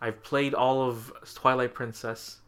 I've 0.00 0.22
played 0.22 0.54
all 0.54 0.82
of 0.88 1.12
Twilight 1.34 1.74
Princess, 1.74 2.38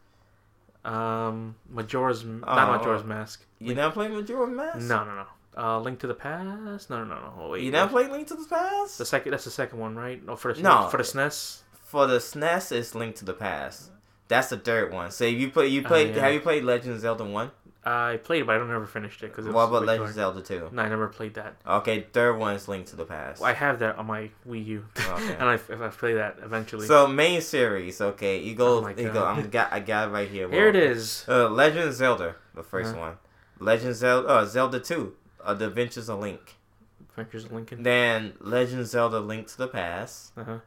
um, 0.85 1.55
Majora's 1.69 2.23
not 2.23 2.43
Oh. 2.47 2.77
Majora's 2.77 3.03
Mask. 3.03 3.45
you 3.59 3.75
never 3.75 3.91
played 3.93 4.11
Majora 4.11 4.47
Mask? 4.47 4.79
No, 4.79 5.03
no, 5.03 5.15
no. 5.15 5.25
Uh, 5.57 5.79
Link 5.79 5.99
to 5.99 6.07
the 6.07 6.13
Past. 6.13 6.89
No, 6.89 7.03
no, 7.03 7.03
no, 7.03 7.33
no. 7.37 7.49
Wait. 7.49 7.63
You 7.63 7.71
never 7.71 7.89
played 7.91 8.09
Link 8.09 8.27
to 8.29 8.35
the 8.35 8.45
Past? 8.49 8.97
The 8.97 9.05
second. 9.05 9.31
That's 9.33 9.43
the 9.43 9.51
second 9.51 9.79
one, 9.79 9.95
right? 9.95 10.23
No, 10.25 10.35
for 10.37 10.53
the 10.53 10.61
No. 10.61 10.87
for 10.87 10.97
the 10.97 11.03
SNES. 11.03 11.59
For 11.83 12.07
the 12.07 12.19
SNES, 12.19 12.71
it's 12.71 12.95
Link 12.95 13.15
to 13.17 13.25
the 13.25 13.33
Past. 13.33 13.91
That's 14.31 14.47
the 14.47 14.57
third 14.57 14.93
one. 14.93 15.11
So 15.11 15.25
if 15.25 15.37
you 15.37 15.49
play, 15.49 15.67
you 15.67 15.81
Oh, 15.83 15.87
played. 15.89 16.15
yeah. 16.15 16.21
Have 16.21 16.33
you 16.33 16.39
played 16.39 16.63
Legend 16.63 16.93
of 16.95 17.01
Zelda 17.01 17.25
one? 17.25 17.51
I 17.83 18.17
played, 18.23 18.43
it, 18.43 18.45
but 18.47 18.55
I 18.55 18.59
don't 18.59 18.69
never 18.69 18.85
finished 18.85 19.21
it 19.23 19.35
because 19.35 19.45
What 19.51 19.63
about 19.67 19.85
Legend 19.85 20.07
of 20.07 20.15
Zelda 20.15 20.41
two? 20.41 20.69
No, 20.71 20.83
I 20.83 20.87
never 20.87 21.09
played 21.09 21.33
that. 21.33 21.55
Okay, 21.67 22.05
third 22.13 22.37
one 22.37 22.55
is 22.55 22.69
Link 22.69 22.85
to 22.87 22.95
the 22.95 23.03
Past. 23.03 23.41
I 23.43 23.51
have 23.51 23.79
that 23.79 23.97
on 23.97 24.05
my 24.05 24.29
Wii 24.47 24.65
U, 24.67 24.85
Okay. 24.97 25.33
and 25.33 25.43
I, 25.49 25.55
if 25.55 25.69
I 25.81 25.89
play 25.89 26.13
that 26.13 26.37
eventually. 26.41 26.87
So 26.87 27.07
main 27.07 27.41
series, 27.41 27.99
okay. 27.99 28.39
You 28.39 28.55
go. 28.55 28.85
Oh 28.85 28.87
you 28.87 29.09
go. 29.11 29.25
I'm 29.25 29.49
got. 29.49 29.73
I 29.73 29.81
got 29.81 30.07
it 30.07 30.11
right 30.11 30.29
here. 30.29 30.47
here 30.49 30.69
it 30.69 30.77
is. 30.77 31.25
Uh, 31.27 31.49
Legend 31.49 31.89
of 31.89 31.93
Zelda, 31.93 32.35
the 32.55 32.63
1st 32.63 32.91
Uh-huh. 32.91 32.99
one. 32.99 33.17
Legend 33.59 33.89
of 33.89 33.95
Zelda. 33.97 34.27
Uh, 34.29 34.45
Zelda 34.45 34.79
two. 34.79 35.13
Uh, 35.43 35.53
the 35.53 35.67
Adventures 35.67 36.07
of 36.07 36.19
Link. 36.19 36.55
Adventures 37.09 37.43
of 37.45 37.51
Lincoln. 37.51 37.83
Then 37.83 38.33
Legend 38.39 38.79
of 38.79 38.87
Zelda: 38.87 39.19
Link 39.19 39.47
to 39.47 39.57
the 39.57 39.67
Past. 39.67 40.31
Uh 40.37 40.43
huh. 40.45 40.57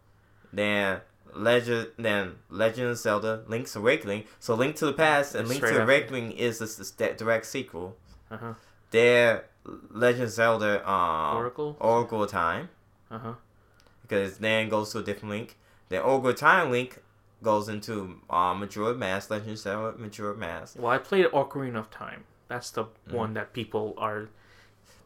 Then 0.52 1.00
Legend. 1.34 1.88
Then 1.98 2.36
Legend 2.50 2.88
of 2.90 2.98
Zelda: 2.98 3.42
Link's 3.46 3.74
Awakening. 3.76 4.24
So 4.40 4.54
Link 4.54 4.76
to 4.76 4.86
the 4.86 4.92
Past 4.92 5.34
and 5.34 5.48
Link 5.48 5.58
straight 5.58 5.70
to 5.72 5.80
after. 5.80 5.84
Awakening 5.84 6.32
is 6.32 6.60
a, 6.60 6.64
s- 6.64 6.80
s- 6.80 6.90
direct 7.16 7.46
sequel. 7.46 7.96
Uh 8.30 8.36
huh. 8.36 8.54
Then 8.90 9.40
Legend 9.90 10.24
of 10.24 10.30
Zelda. 10.30 10.88
Um, 10.90 11.36
Oracle. 11.36 11.76
Oracle 11.80 12.26
Time. 12.26 12.68
Uh 13.10 13.18
huh. 13.18 13.32
because 14.02 14.38
then 14.38 14.68
goes 14.68 14.92
to 14.92 14.98
a 14.98 15.02
different 15.02 15.30
link. 15.30 15.56
Then 15.88 16.02
Oracle 16.02 16.34
time 16.34 16.70
link 16.70 17.00
goes 17.42 17.68
into 17.68 18.20
uh, 18.30 18.54
Majora's 18.54 18.96
Mask, 18.96 19.30
Legend 19.30 19.50
of 19.52 19.58
Zelda 19.58 19.98
Majora's 19.98 20.38
Mask. 20.38 20.76
Well, 20.78 20.90
I 20.92 20.98
played 20.98 21.26
Ocarina 21.26 21.76
of 21.76 21.90
Time. 21.90 22.24
That's 22.48 22.70
the 22.70 22.84
Mhm. 22.84 23.12
one 23.12 23.34
that 23.34 23.52
people 23.52 23.94
are 23.98 24.28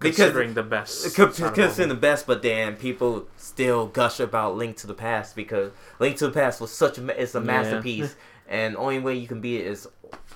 considering 0.00 0.54
the 0.54 0.62
best. 0.62 1.18
out 1.18 1.28
of 1.28 1.40
all 1.42 1.50
Because 1.50 1.78
of 1.78 1.82
in 1.84 1.88
the 1.88 1.94
best, 1.94 2.26
but 2.26 2.42
then 2.42 2.76
people 2.76 3.26
still 3.36 3.86
gush 3.86 4.20
about 4.20 4.56
Link 4.56 4.76
to 4.78 4.86
the 4.86 4.94
Past 4.94 5.34
because 5.36 5.72
Link 5.98 6.16
to 6.18 6.26
the 6.26 6.32
Past 6.32 6.60
was 6.60 6.70
such 6.72 6.98
a 6.98 7.20
it's 7.22 7.34
a 7.34 7.38
Yeah. 7.38 7.44
masterpiece, 7.44 8.16
and 8.48 8.76
only 8.76 8.98
way 8.98 9.14
you 9.14 9.26
can 9.28 9.40
beat 9.40 9.60
it 9.62 9.66
is 9.66 9.86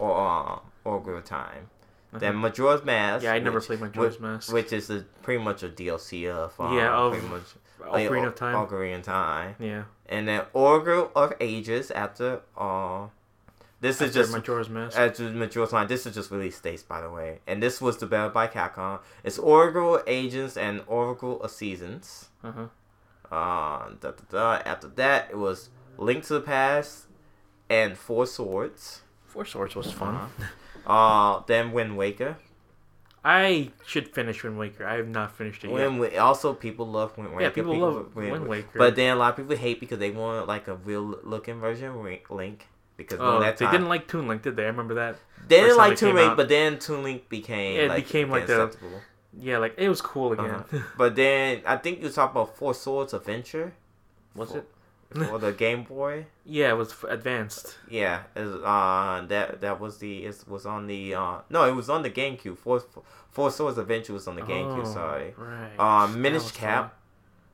uh, 0.00 0.58
Oracle 0.84 1.16
of 1.16 1.24
Time. 1.24 1.68
Then 2.12 2.34
Uh-huh. 2.34 2.38
Majora's 2.40 2.84
Mask. 2.84 3.24
Yeah, 3.24 3.32
I 3.32 3.38
never 3.38 3.58
which, 3.58 3.66
played 3.68 3.80
Majora's 3.80 4.20
Mask. 4.20 4.52
Which 4.52 4.72
is 4.72 4.90
a, 4.90 5.04
pretty 5.22 5.42
much 5.42 5.62
a 5.62 5.68
DLC 5.68 6.28
of 6.30 6.52
uh, 6.60 6.74
Yeah, 6.74 6.94
of 6.94 7.12
pretty 7.12 7.28
much 7.28 7.42
like, 7.90 8.08
Ocarina 8.08 8.26
of 8.26 8.34
Time. 8.34 8.54
Ocarina 8.54 8.96
of 8.98 9.02
Time. 9.02 9.54
yeah. 9.58 9.84
and 10.06 10.28
then 10.28 10.42
Oracle 10.52 11.10
of 11.16 11.32
Ages 11.40 11.90
after 11.90 12.40
uh 12.56 13.06
this 13.82 14.00
is 14.00 14.14
just 14.14 14.32
Majora's 14.32 14.70
Mask. 14.70 14.96
after 14.98 15.24
Majora's 15.30 15.72
Line. 15.72 15.86
This 15.88 16.06
is 16.06 16.14
just 16.14 16.30
release 16.30 16.58
dates, 16.60 16.82
by 16.82 17.00
the 17.02 17.10
way, 17.10 17.40
and 17.46 17.62
this 17.62 17.80
was 17.82 17.98
developed 17.98 18.32
by 18.32 18.46
Capcom. 18.46 19.00
It's 19.22 19.38
Oracle 19.38 20.00
Agents 20.06 20.56
and 20.56 20.82
Oracle 20.86 21.42
of 21.42 21.50
Seasons. 21.50 22.30
Uh 22.42 22.52
huh. 22.52 22.66
Uh, 23.30 23.90
da, 24.00 24.10
da, 24.12 24.22
da. 24.30 24.62
After 24.64 24.88
that, 24.88 25.28
it 25.30 25.36
was 25.36 25.68
Link 25.98 26.24
to 26.26 26.34
the 26.34 26.40
Past 26.40 27.06
and 27.68 27.96
Four 27.98 28.26
Swords. 28.26 29.02
Four 29.26 29.44
Swords 29.44 29.74
was 29.74 29.90
fun. 29.92 30.14
Uh-huh. 30.14 30.44
Uh, 31.38 31.42
then 31.46 31.72
Wind 31.72 31.96
Waker. 31.96 32.36
I 33.24 33.70
should 33.86 34.08
finish 34.12 34.42
Wind 34.42 34.58
Waker. 34.58 34.84
I 34.86 34.96
have 34.96 35.08
not 35.08 35.36
finished 35.36 35.62
it 35.64 35.68
yet. 35.68 35.74
Wind, 35.74 36.00
Wa- 36.00 36.18
also, 36.18 36.54
people 36.54 36.86
love 36.88 37.16
Wind 37.16 37.30
Waker. 37.30 37.42
yeah, 37.42 37.50
people, 37.50 37.76
love 37.78 38.16
Wind- 38.16 38.32
Wind 38.32 38.48
Waker. 38.48 38.78
But 38.78 38.96
then 38.96 39.16
a 39.16 39.18
lot 39.18 39.30
of 39.30 39.36
people 39.36 39.56
hate 39.56 39.78
because 39.80 39.98
they 40.00 40.10
want 40.10 40.48
like 40.48 40.66
a 40.66 40.74
real 40.74 41.02
looking 41.22 41.60
version 41.60 41.88
of 41.90 41.96
Link. 42.30 42.66
Because 43.08 43.18
oh, 43.20 43.40
that 43.40 43.56
they 43.58 43.64
time, 43.66 43.72
didn't 43.72 43.88
like 43.88 44.08
Toon 44.08 44.28
Link, 44.28 44.42
did 44.42 44.56
they? 44.56 44.64
I 44.64 44.66
remember 44.66 44.94
that. 44.94 45.16
They 45.48 45.60
didn't 45.60 45.76
like 45.76 45.96
Toon 45.96 46.14
Link, 46.14 46.30
out. 46.32 46.36
but 46.36 46.48
then 46.48 46.78
Toon 46.78 47.02
Link 47.02 47.28
became 47.28 47.76
Yeah, 47.76 47.82
it 47.82 47.88
like, 47.88 48.04
became 48.04 48.30
like 48.30 48.46
the- 48.46 48.64
acceptable. 48.64 49.00
Yeah, 49.38 49.58
like 49.58 49.74
it 49.78 49.88
was 49.88 50.02
cool 50.02 50.32
again. 50.32 50.50
Uh-huh. 50.50 50.78
But 50.98 51.16
then 51.16 51.62
I 51.66 51.76
think 51.78 52.02
you 52.02 52.10
talk 52.10 52.32
about 52.32 52.54
Four 52.56 52.74
Swords 52.74 53.14
Adventure. 53.14 53.72
was 54.34 54.50
for, 54.52 54.58
it? 54.58 54.68
for 55.28 55.38
the 55.38 55.52
Game 55.52 55.84
Boy? 55.84 56.26
Yeah, 56.44 56.70
it 56.70 56.76
was 56.76 56.90
f- 56.90 57.04
advanced. 57.08 57.78
Yeah, 57.88 58.24
is 58.36 58.54
uh 58.56 59.24
that 59.28 59.62
that 59.62 59.80
was 59.80 59.98
the 59.98 60.24
it 60.26 60.44
was 60.46 60.66
on 60.66 60.86
the 60.86 61.14
uh 61.14 61.38
no 61.48 61.64
it 61.64 61.74
was 61.74 61.88
on 61.88 62.02
the 62.02 62.10
GameCube. 62.10 62.58
Four 62.58 62.82
Four 63.30 63.50
Swords 63.50 63.78
Adventure 63.78 64.12
was 64.12 64.28
on 64.28 64.36
the 64.36 64.42
GameCube. 64.42 64.84
Oh, 64.86 64.92
Sorry. 64.92 65.34
Right. 65.36 65.72
Uh, 65.78 66.06
Minish 66.08 66.42
was 66.42 66.52
Cap. 66.52 66.94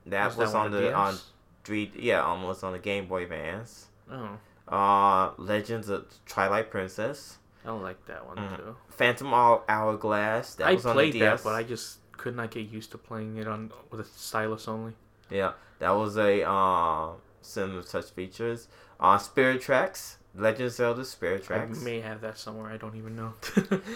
That 0.05 0.35
was, 0.35 0.51
that 0.51 0.57
on 0.57 0.71
one 0.71 0.81
the 0.81 0.93
on 0.93 1.15
three 1.63 1.91
yeah 1.95 2.21
almost 2.23 2.63
on 2.63 2.73
the 2.73 2.79
Game 2.79 3.07
Boy 3.07 3.23
Advance. 3.23 3.87
Oh, 4.11 4.31
Uh, 4.69 5.31
Legends 5.37 5.89
of 5.89 6.05
Twilight 6.25 6.69
Princess. 6.69 7.37
I 7.63 7.67
don't 7.67 7.81
like 7.81 8.05
that 8.05 8.25
one 8.25 8.37
Mhm. 8.37 8.55
too. 8.57 8.75
Phantom 8.89 9.33
Hour- 9.33 9.63
Hourglass. 9.67 10.55
That 10.55 10.67
I 10.67 10.73
was 10.75 10.85
on 10.85 10.93
played 10.93 11.13
the 11.13 11.19
that, 11.21 11.43
but 11.43 11.55
I 11.55 11.63
just 11.63 11.99
could 12.13 12.35
not 12.35 12.51
get 12.51 12.67
used 12.69 12.91
to 12.91 12.97
playing 12.97 13.37
it 13.37 13.47
on 13.47 13.71
with 13.89 13.99
a 14.01 14.03
stylus 14.05 14.67
only. 14.67 14.93
Yeah, 15.29 15.53
that 15.79 15.91
was 15.91 16.17
a 16.17 16.43
uh, 16.47 17.09
similar 17.41 17.83
touch 17.83 18.11
features. 18.11 18.67
Uh, 18.99 19.17
Spirit 19.17 19.61
Tracks, 19.61 20.17
Legend 20.35 20.67
of 20.67 20.71
Zelda 20.73 21.05
Spirit 21.05 21.43
Tracks, 21.43 21.81
I 21.81 21.83
may 21.83 22.01
have 22.01 22.21
that 22.21 22.37
somewhere. 22.37 22.69
I 22.71 22.77
don't 22.77 22.95
even 22.95 23.15
know. 23.15 23.33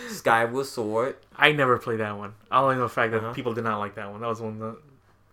Skyward 0.09 0.65
Sword. 0.75 1.17
I 1.35 1.51
never 1.51 1.77
played 1.77 1.99
that 1.99 2.17
one. 2.17 2.33
I 2.49 2.61
only 2.61 2.75
know 2.75 2.81
the 2.83 2.89
fact 2.89 3.11
that 3.11 3.23
Uh-huh. 3.23 3.33
people 3.33 3.53
did 3.53 3.63
not 3.63 3.79
like 3.79 3.95
that 3.95 4.09
one. 4.11 4.21
That 4.21 4.27
was 4.27 4.41
one 4.41 4.59
that 4.59 4.65
the 4.65 4.77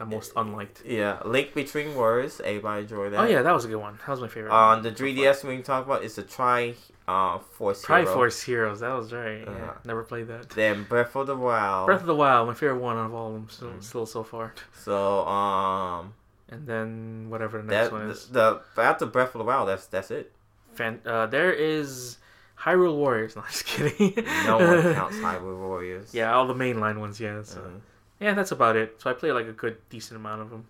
most 0.07 0.33
unliked. 0.37 0.83
Yeah, 0.85 1.19
Link 1.25 1.55
Between 1.55 1.95
Worlds. 1.95 2.41
Everybody 2.41 2.83
enjoyed 2.83 3.13
that. 3.13 3.21
Oh 3.21 3.25
yeah, 3.27 3.43
that 3.43 3.53
was 3.55 3.65
a 3.65 3.69
good 3.69 3.77
one. 3.77 3.99
That 3.99 4.09
was 4.09 4.21
my 4.21 4.29
favorite. 4.29 4.53
On 4.53 4.83
the 4.83 4.91
3DS, 4.93 5.45
we 5.45 5.55
can 5.57 5.63
talk 5.63 5.85
about 5.87 6.03
is 6.05 6.15
the 6.17 6.23
Tri 6.23 6.75
uh, 7.09 7.39
Force 7.39 7.85
Hero. 7.87 8.05
Triforce 8.05 8.45
Heroes. 8.45 8.81
That 8.81 8.93
was 8.95 9.13
right. 9.13 9.41
Yeah, 9.41 9.51
Uh-huh. 9.51 9.73
never 9.85 10.03
played 10.05 10.29
that. 10.29 10.51
Then 10.51 10.85
Breath 10.85 11.15
of 11.17 11.27
the 11.27 11.37
Wild. 11.37 11.87
Breath 11.87 12.01
of 12.01 12.07
the 12.07 12.15
Wild, 12.15 12.49
my 12.49 12.55
favorite 12.55 12.79
one 12.79 12.97
of 12.99 13.13
all 13.15 13.29
of 13.29 13.33
them, 13.35 13.49
still, 13.51 13.69
Mm. 13.71 13.83
still 13.83 14.07
so 14.07 14.23
far. 14.23 14.55
so 14.75 15.27
um, 15.27 16.15
And 16.49 16.67
then 16.67 17.27
whatever 17.29 17.59
the 17.59 17.65
next 17.65 17.91
that 17.91 17.93
one 17.93 18.11
is. 18.11 18.27
the, 18.29 18.61
the 18.77 18.83
after 18.83 19.07
Breath 19.07 19.35
of 19.35 19.39
the 19.41 19.45
Wild, 19.45 19.69
that's 19.69 19.87
that's 19.87 20.11
it. 20.11 20.33
Fan, 20.75 21.01
uh, 21.05 21.27
there 21.27 21.53
is 21.53 22.19
Hyrule 22.61 22.97
Warriors. 22.97 23.35
No, 23.37 23.43
just 23.51 23.65
kidding. 23.67 24.15
No 24.47 24.59
one 24.59 24.95
counts 25.01 25.17
Hyrule 25.17 25.59
Warriors. 25.59 26.15
Yeah, 26.15 26.33
all 26.35 26.47
the 26.47 26.55
mainline 26.55 26.99
ones. 27.01 27.19
Yeah. 27.21 27.43
So. 27.43 27.61
Mhm. 27.61 27.81
Yeah, 28.21 28.35
that's 28.35 28.53
about 28.53 28.77
it. 28.77 29.01
So 29.01 29.11
I 29.11 29.15
play 29.15 29.33
like 29.33 29.47
a 29.47 29.53
good, 29.53 29.77
decent 29.89 30.17
amount 30.21 30.43
of 30.43 30.51
them. 30.51 30.67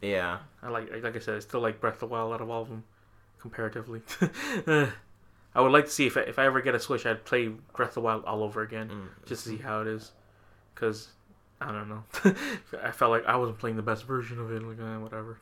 Yeah. 0.00 0.38
I 0.62 0.68
like, 0.70 0.90
like 1.02 1.16
I 1.16 1.18
said, 1.18 1.36
I 1.36 1.40
still 1.40 1.60
like 1.60 1.80
Breath 1.80 1.94
of 1.94 2.00
the 2.00 2.06
Wild 2.06 2.32
out 2.32 2.40
of 2.40 2.48
all 2.50 2.62
of 2.62 2.68
them, 2.68 2.84
comparatively. 3.40 4.02
Uh, 4.66 4.86
I 5.54 5.60
would 5.62 5.72
like 5.72 5.86
to 5.86 5.90
see 5.90 6.06
if 6.06 6.16
I, 6.16 6.20
if 6.20 6.38
I 6.38 6.44
ever 6.46 6.60
get 6.60 6.74
a 6.74 6.80
Switch, 6.80 7.06
I'd 7.06 7.24
play 7.24 7.48
Breath 7.48 7.88
of 7.90 7.94
the 7.94 8.00
Wild 8.02 8.24
all 8.24 8.42
over 8.42 8.62
again, 8.62 8.88
Mm. 8.90 9.26
just 9.26 9.44
to 9.44 9.48
see 9.50 9.56
how 9.56 9.80
it 9.80 9.86
is. 9.88 10.12
Cause 10.74 11.08
I 11.60 11.72
don't 11.72 11.88
know, 11.88 12.04
I 12.82 12.90
felt 12.90 13.10
like 13.10 13.24
I 13.24 13.34
wasn't 13.36 13.58
playing 13.58 13.76
the 13.76 13.82
best 13.82 14.04
version 14.04 14.38
of 14.38 14.52
it. 14.52 14.62
Like 14.62 14.78
eh, 14.78 14.96
whatever. 14.98 15.38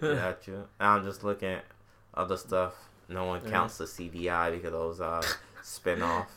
Gotcha. 0.00 0.64
I'm 0.80 1.04
just 1.04 1.22
looking 1.22 1.50
at 1.50 1.64
other 2.14 2.38
stuff. 2.38 2.74
No 3.10 3.24
one 3.26 3.42
Yeah. 3.44 3.50
counts 3.50 3.76
the 3.78 3.84
CDI 3.84 4.50
because 4.52 4.72
those 4.72 5.00
uh 5.02 5.22
spin 5.62 6.00
off. 6.02 6.30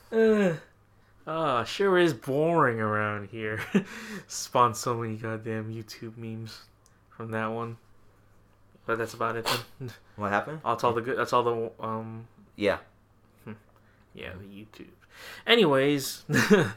Uh, 1.28 1.32
ah, 1.32 1.64
sure 1.64 1.98
is 1.98 2.14
boring 2.14 2.80
around 2.80 3.30
here. 3.30 3.64
Spawned 4.28 4.76
so 4.76 4.96
many 4.96 5.16
goddamn 5.16 5.74
YouTube 5.74 6.18
memes 6.18 6.62
from 7.10 7.32
that 7.32 7.48
one. 7.48 7.78
But 8.86 8.98
that's 8.98 9.14
about 9.14 9.36
it. 9.38 9.46
Then. 9.80 9.92
What 10.16 10.32
happened? 10.32 10.60
That's 10.64 10.84
all 10.84 10.94
the 10.94 11.02
good. 11.02 11.18
That's 11.18 11.34
all 11.34 11.44
the 11.44 11.72
um. 11.84 12.28
Yeah. 12.56 12.78
Yeah, 14.14 14.32
the 14.38 14.46
YouTube. 14.46 14.90
Anyways, 15.48 16.24
uh, 16.30 16.68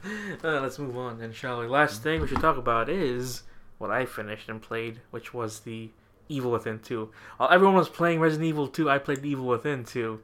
let's 0.43 0.79
move 0.79 0.97
on 0.97 1.19
then, 1.19 1.33
shall 1.33 1.61
we? 1.61 1.67
Last 1.67 2.03
thing 2.03 2.21
we 2.21 2.29
should 2.29 2.41
talk 2.41 2.57
about 2.57 2.89
is 2.89 3.43
what 3.79 3.91
I 3.91 4.07
finished 4.07 4.49
and 4.49 4.63
played, 4.63 5.01
which 5.11 5.35
was 5.35 5.61
the 5.61 5.91
Evil 6.29 6.53
Within 6.53 6.79
2. 6.79 7.11
While 7.37 7.51
everyone 7.51 7.77
was 7.77 7.89
playing 7.89 8.21
Resident 8.21 8.49
Evil 8.49 8.69
2, 8.69 8.89
I 8.89 8.99
played 8.99 9.25
Evil 9.25 9.47
Within 9.47 9.85
2 9.85 10.21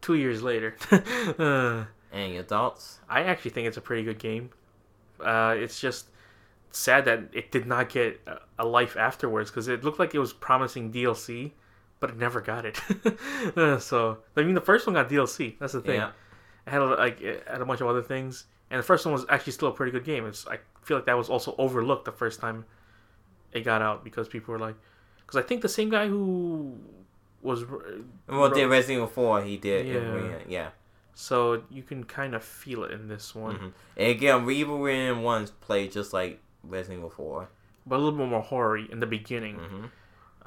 two 0.00 0.14
years 0.14 0.42
later. 0.42 0.76
uh, 1.38 1.84
And 2.12 2.34
adults? 2.34 2.98
I 3.08 3.22
actually 3.24 3.50
think 3.52 3.68
it's 3.68 3.76
a 3.76 3.80
pretty 3.82 4.02
good 4.02 4.18
game. 4.18 4.50
Uh, 5.20 5.54
it's 5.58 5.80
just 5.80 6.06
sad 6.70 7.04
that 7.06 7.24
it 7.32 7.50
did 7.50 7.66
not 7.66 7.88
get 7.88 8.20
a- 8.58 8.64
life 8.64 8.96
afterwards 8.96 9.50
because 9.50 9.68
it 9.68 9.84
looked 9.84 9.98
like 9.98 10.14
it 10.14 10.18
was 10.18 10.32
promising 10.32 10.92
DLC, 10.92 11.52
but 12.00 12.10
it 12.10 12.16
never 12.16 12.40
got 12.40 12.64
it. 12.64 12.80
So 13.82 14.18
I 14.36 14.42
mean, 14.42 14.54
the 14.54 14.60
first 14.60 14.86
one 14.86 14.94
got 14.94 15.08
DLC. 15.08 15.58
That's 15.58 15.72
the 15.72 15.80
thing. 15.80 15.96
Yeah. 15.96 16.10
It 16.66 16.70
had 16.70 16.82
a, 16.82 16.86
like 16.86 17.20
it 17.20 17.44
had 17.48 17.60
a 17.60 17.64
bunch 17.64 17.80
of 17.80 17.86
other 17.88 18.02
things, 18.02 18.44
and 18.70 18.78
the 18.78 18.82
first 18.84 19.04
one 19.06 19.12
was 19.12 19.24
actually 19.28 19.52
still 19.54 19.68
a 19.68 19.72
pretty 19.72 19.92
good 19.92 20.04
game. 20.04 20.26
It's 20.26 20.46
I 20.46 20.58
feel 20.82 20.96
like 20.98 21.06
that 21.06 21.16
was 21.16 21.28
also 21.28 21.54
overlooked 21.58 22.04
the 22.04 22.12
first 22.12 22.40
time 22.40 22.64
it 23.52 23.62
got 23.62 23.80
out 23.82 24.04
because 24.04 24.28
people 24.28 24.52
were 24.52 24.58
like, 24.60 24.76
because 25.18 25.36
I 25.36 25.42
think 25.42 25.62
the 25.62 25.68
same 25.68 25.88
guy 25.90 26.06
who 26.08 26.76
was 27.42 27.64
Well, 27.64 27.80
Ro- 28.28 28.54
did 28.54 28.66
Resident 28.66 28.96
Evil 28.98 29.06
4, 29.08 29.42
he 29.42 29.56
did. 29.56 29.86
Yeah. 29.86 30.38
Yeah. 30.46 30.68
So 31.20 31.64
you 31.68 31.82
can 31.82 32.04
kind 32.04 32.32
of 32.36 32.44
feel 32.44 32.84
it 32.84 32.92
in 32.92 33.08
this 33.08 33.34
one, 33.34 33.56
Mhm. 33.58 33.72
And 33.96 34.08
again, 34.08 34.48
Evil 34.48 34.78
Within 34.78 35.16
1's 35.16 35.50
played 35.50 35.90
just 35.90 36.12
like 36.12 36.40
Resident 36.62 36.98
Evil 37.00 37.10
4. 37.10 37.48
but 37.84 37.96
a 37.96 37.98
little 37.98 38.16
bit 38.18 38.28
more 38.28 38.42
horror 38.42 38.76
in 38.78 39.00
the 39.00 39.06
beginning. 39.06 39.56
hmm 39.56 39.84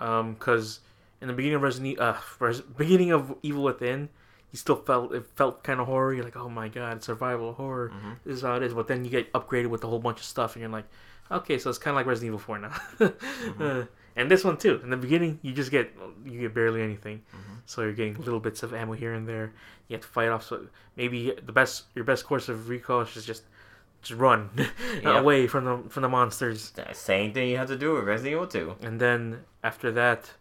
Um, 0.01 0.33
because 0.35 0.79
in 1.19 1.27
the 1.27 1.33
beginning 1.33 1.55
of 1.57 1.61
Resident, 1.63 1.99
uh, 1.99 2.15
Res- 2.39 2.61
beginning 2.61 3.11
of 3.11 3.35
Evil 3.43 3.63
Within, 3.63 4.07
you 4.51 4.57
still 4.57 4.77
felt 4.77 5.13
it 5.13 5.25
felt 5.35 5.61
kind 5.63 5.79
of 5.81 5.87
horror. 5.87 6.13
You're 6.13 6.23
like, 6.23 6.37
oh 6.37 6.49
my 6.49 6.69
god, 6.69 7.03
survival 7.03 7.51
horror. 7.53 7.89
Mhm. 7.93 8.15
This 8.23 8.37
is 8.37 8.41
how 8.43 8.55
it 8.55 8.63
is. 8.63 8.73
But 8.73 8.87
then 8.87 9.03
you 9.03 9.11
get 9.11 9.31
upgraded 9.33 9.67
with 9.67 9.83
a 9.83 9.87
whole 9.87 9.99
bunch 9.99 10.19
of 10.19 10.25
stuff, 10.25 10.55
and 10.55 10.61
you're 10.61 10.71
like, 10.71 10.87
okay, 11.29 11.57
so 11.57 11.69
it's 11.69 11.79
kind 11.79 11.91
of 11.93 11.97
like 11.97 12.05
Resident 12.05 12.29
Evil 12.29 12.39
Four 12.39 12.59
now. 12.59 12.73
Uh, 13.59 13.85
and 14.15 14.29
this 14.29 14.43
one 14.43 14.57
too. 14.57 14.79
In 14.83 14.89
the 14.89 14.97
beginning, 14.97 15.39
you 15.41 15.53
just 15.53 15.71
get 15.71 15.91
you 16.25 16.39
get 16.41 16.53
barely 16.53 16.81
anything, 16.81 17.21
Mhm. 17.33 17.57
so 17.65 17.81
you're 17.81 17.93
getting 17.93 18.15
little 18.15 18.39
bits 18.39 18.63
of 18.63 18.73
ammo 18.73 18.93
here 18.93 19.13
and 19.13 19.27
there. 19.27 19.53
You 19.87 19.95
have 19.95 20.01
to 20.01 20.07
fight 20.07 20.29
off. 20.29 20.43
So 20.43 20.67
maybe 20.95 21.33
the 21.45 21.51
best 21.51 21.85
your 21.95 22.05
best 22.05 22.25
course 22.25 22.49
of 22.49 22.69
recall 22.69 23.01
is 23.01 23.25
just 23.25 23.43
just 24.01 24.19
run 24.19 24.49
Yeah. 25.03 25.19
away 25.19 25.47
from 25.47 25.65
the 25.65 25.89
from 25.89 26.01
the 26.03 26.09
monsters. 26.09 26.71
That 26.71 26.95
Same 26.95 27.33
thing 27.33 27.49
you 27.49 27.57
have 27.57 27.67
to 27.67 27.77
do 27.77 27.93
with 27.93 28.03
Resident 28.05 28.33
Evil 28.33 28.47
2. 28.47 28.75
And 28.81 28.99
then 28.99 29.43
after 29.63 29.91
that, 29.91 30.31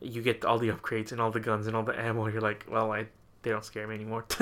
you 0.00 0.22
get 0.22 0.44
all 0.44 0.58
the 0.58 0.68
upgrades 0.70 1.10
and 1.12 1.20
all 1.20 1.30
the 1.30 1.40
guns 1.40 1.66
and 1.66 1.74
all 1.76 1.82
the 1.82 1.98
ammo. 1.98 2.26
You're 2.28 2.40
like, 2.40 2.64
well, 2.68 2.92
I 2.92 3.06
they 3.42 3.50
don't 3.50 3.64
scare 3.64 3.88
me 3.88 3.96
anymore. 3.96 4.24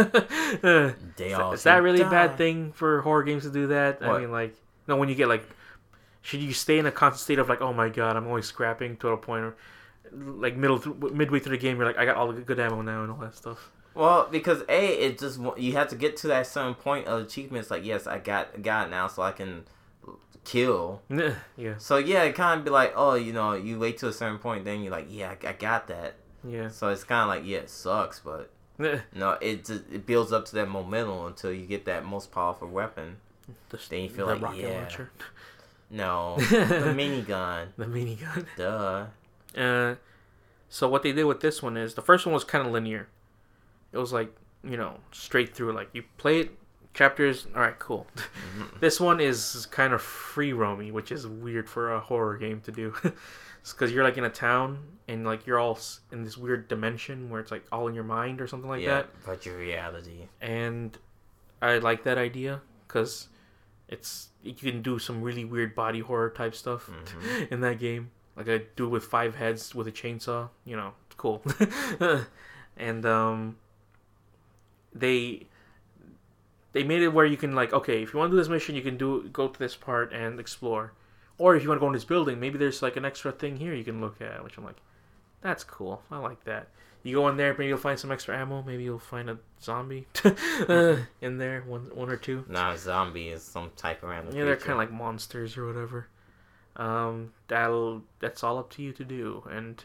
They 0.62 1.28
is, 1.32 1.32
all 1.34 1.50
that, 1.50 1.54
is 1.54 1.62
that 1.64 1.82
really 1.82 2.00
a 2.00 2.04
die. 2.04 2.10
bad 2.10 2.36
thing 2.36 2.72
for 2.72 3.00
horror 3.02 3.22
games 3.22 3.44
to 3.44 3.50
do 3.50 3.68
that? 3.68 4.02
I 4.02 4.18
mean, 4.20 4.30
like, 4.30 4.54
no, 4.86 4.96
when 4.96 5.08
you 5.08 5.14
get 5.14 5.28
like, 5.28 5.44
should 6.22 6.40
you 6.40 6.52
stay 6.52 6.78
in 6.78 6.86
a 6.86 6.92
constant 6.92 7.20
state 7.22 7.38
of 7.38 7.48
like, 7.48 7.60
oh 7.60 7.72
my 7.72 7.88
god, 7.88 8.16
I'm 8.16 8.26
always 8.26 8.46
scrapping 8.46 8.96
to 8.98 9.08
a 9.08 9.16
point 9.16 9.42
where, 9.44 9.54
like 10.12 10.56
middle 10.56 10.78
th- 10.78 10.96
midway 11.12 11.38
through 11.40 11.56
the 11.56 11.62
game, 11.62 11.76
you're 11.76 11.86
like, 11.86 11.98
I 11.98 12.04
got 12.04 12.16
all 12.16 12.32
the 12.32 12.40
good 12.40 12.58
ammo 12.60 12.82
now 12.82 13.02
and 13.02 13.10
all 13.12 13.18
that 13.18 13.34
stuff. 13.34 13.70
Well, 13.94 14.28
because 14.30 14.62
a 14.68 15.06
it 15.06 15.18
just 15.18 15.40
you 15.56 15.72
have 15.72 15.88
to 15.88 15.96
get 15.96 16.16
to 16.18 16.28
that 16.28 16.46
certain 16.46 16.74
point 16.74 17.06
of 17.06 17.22
achievements. 17.22 17.70
Like, 17.70 17.84
yes, 17.84 18.06
I 18.06 18.18
got 18.18 18.62
got 18.62 18.88
now, 18.90 19.08
so 19.08 19.22
I 19.22 19.32
can 19.32 19.64
kill. 20.44 21.02
yeah, 21.56 21.74
So 21.78 21.96
yeah, 21.96 22.22
it 22.22 22.34
kind 22.34 22.58
of 22.60 22.64
be 22.64 22.70
like, 22.70 22.92
oh, 22.96 23.14
you 23.14 23.32
know, 23.32 23.52
you 23.54 23.78
wait 23.78 23.98
to 23.98 24.08
a 24.08 24.12
certain 24.12 24.38
point, 24.38 24.64
then 24.64 24.82
you're 24.82 24.92
like, 24.92 25.06
yeah, 25.08 25.34
I, 25.42 25.48
I 25.48 25.52
got 25.52 25.88
that. 25.88 26.14
yeah, 26.44 26.68
So 26.68 26.88
it's 26.88 27.04
kind 27.04 27.22
of 27.22 27.28
like, 27.28 27.48
yeah, 27.48 27.58
it 27.58 27.70
sucks, 27.70 28.20
but 28.20 28.50
no, 29.14 29.32
it 29.40 29.64
just, 29.64 29.82
it 29.92 30.06
builds 30.06 30.32
up 30.32 30.46
to 30.46 30.54
that 30.56 30.68
momentum 30.68 31.26
until 31.26 31.52
you 31.52 31.66
get 31.66 31.84
that 31.84 32.04
most 32.04 32.32
powerful 32.32 32.68
weapon. 32.68 33.16
the, 33.68 33.78
Then 33.88 34.02
you 34.04 34.08
feel 34.08 34.26
like, 34.26 34.40
rocket 34.40 34.62
yeah. 34.62 34.80
launcher, 34.80 35.10
No, 35.90 36.36
the 36.36 36.44
minigun, 36.96 37.68
the 37.76 37.86
minigun. 37.86 38.46
duh. 38.56 39.06
Uh, 39.60 39.96
so 40.68 40.88
what 40.88 41.02
they 41.02 41.12
did 41.12 41.24
with 41.24 41.40
this 41.40 41.62
one 41.62 41.76
is 41.76 41.94
the 41.94 42.02
first 42.02 42.26
one 42.26 42.32
was 42.32 42.44
kind 42.44 42.64
of 42.64 42.72
linear. 42.72 43.08
It 43.92 43.98
was 43.98 44.12
like 44.12 44.34
you 44.62 44.76
know 44.76 44.98
straight 45.12 45.54
through. 45.54 45.72
Like 45.72 45.88
you 45.92 46.04
play 46.16 46.40
it 46.40 46.50
chapters. 46.94 47.46
All 47.54 47.60
right, 47.60 47.78
cool. 47.78 48.06
this 48.80 49.00
one 49.00 49.20
is 49.20 49.66
kind 49.70 49.92
of 49.92 50.02
free 50.02 50.52
roamy, 50.52 50.90
which 50.90 51.10
is 51.12 51.26
weird 51.26 51.68
for 51.68 51.92
a 51.92 52.00
horror 52.00 52.36
game 52.36 52.60
to 52.62 52.72
do. 52.72 52.94
Because 53.62 53.92
you're 53.92 54.04
like 54.04 54.16
in 54.16 54.24
a 54.24 54.30
town 54.30 54.78
and 55.06 55.26
like 55.26 55.46
you're 55.46 55.58
all 55.58 55.78
in 56.10 56.24
this 56.24 56.38
weird 56.38 56.66
dimension 56.68 57.28
where 57.28 57.42
it's 57.42 57.50
like 57.50 57.62
all 57.70 57.88
in 57.88 57.94
your 57.94 58.04
mind 58.04 58.40
or 58.40 58.46
something 58.46 58.70
like 58.70 58.82
yeah, 58.82 59.02
that. 59.26 59.44
your 59.44 59.58
reality. 59.58 60.28
And 60.40 60.96
I 61.60 61.76
like 61.76 62.04
that 62.04 62.16
idea 62.16 62.62
because 62.88 63.28
it's 63.90 64.28
you 64.42 64.54
can 64.54 64.80
do 64.80 64.98
some 64.98 65.20
really 65.20 65.44
weird 65.44 65.74
body 65.74 66.00
horror 66.00 66.30
type 66.30 66.54
stuff 66.54 66.88
Mhm. 66.90 67.48
in 67.52 67.60
that 67.60 67.78
game. 67.78 68.10
Like 68.36 68.48
a 68.48 68.60
dude 68.60 68.90
with 68.90 69.04
five 69.04 69.34
heads 69.34 69.74
with 69.74 69.86
a 69.88 69.92
chainsaw. 69.92 70.48
You 70.64 70.76
know, 70.76 70.92
it's 71.06 71.16
cool. 71.16 71.42
and 72.76 73.04
um, 73.04 73.56
they 74.94 75.46
they 76.72 76.84
made 76.84 77.02
it 77.02 77.08
where 77.08 77.26
you 77.26 77.36
can 77.36 77.54
like, 77.54 77.72
okay, 77.72 78.02
if 78.02 78.12
you 78.12 78.18
want 78.18 78.30
to 78.30 78.36
do 78.36 78.40
this 78.40 78.48
mission, 78.48 78.74
you 78.76 78.82
can 78.82 78.96
do 78.96 79.28
go 79.32 79.48
to 79.48 79.58
this 79.58 79.76
part 79.76 80.12
and 80.12 80.38
explore. 80.40 80.92
Or 81.36 81.56
if 81.56 81.62
you 81.62 81.68
want 81.68 81.78
to 81.78 81.80
go 81.80 81.88
in 81.88 81.94
this 81.94 82.04
building, 82.04 82.38
maybe 82.38 82.58
there's 82.58 82.82
like 82.82 82.96
an 82.96 83.04
extra 83.04 83.32
thing 83.32 83.56
here 83.56 83.74
you 83.74 83.84
can 83.84 84.00
look 84.00 84.20
at, 84.20 84.44
which 84.44 84.56
I'm 84.58 84.64
like, 84.64 84.76
that's 85.40 85.64
cool. 85.64 86.02
I 86.10 86.18
like 86.18 86.44
that. 86.44 86.68
You 87.02 87.16
go 87.16 87.28
in 87.28 87.36
there, 87.36 87.52
maybe 87.52 87.68
you'll 87.68 87.78
find 87.78 87.98
some 87.98 88.12
extra 88.12 88.36
ammo. 88.36 88.62
Maybe 88.62 88.84
you'll 88.84 88.98
find 88.98 89.30
a 89.30 89.38
zombie 89.62 90.06
uh, 90.24 90.96
in 91.20 91.38
there, 91.38 91.62
one 91.66 91.90
one 91.94 92.10
or 92.10 92.16
two. 92.16 92.44
A 92.52 92.76
zombie, 92.76 93.28
is 93.28 93.42
some 93.42 93.70
type 93.76 94.02
of 94.02 94.10
random. 94.10 94.36
Yeah, 94.36 94.44
they're 94.44 94.56
kind 94.56 94.72
of 94.72 94.78
like 94.78 94.92
monsters 94.92 95.56
or 95.56 95.66
whatever. 95.66 96.08
Um, 96.76 97.32
that'll 97.48 98.02
that's 98.20 98.44
all 98.44 98.58
up 98.58 98.70
to 98.70 98.82
you 98.82 98.92
to 98.92 99.04
do. 99.04 99.42
And 99.50 99.82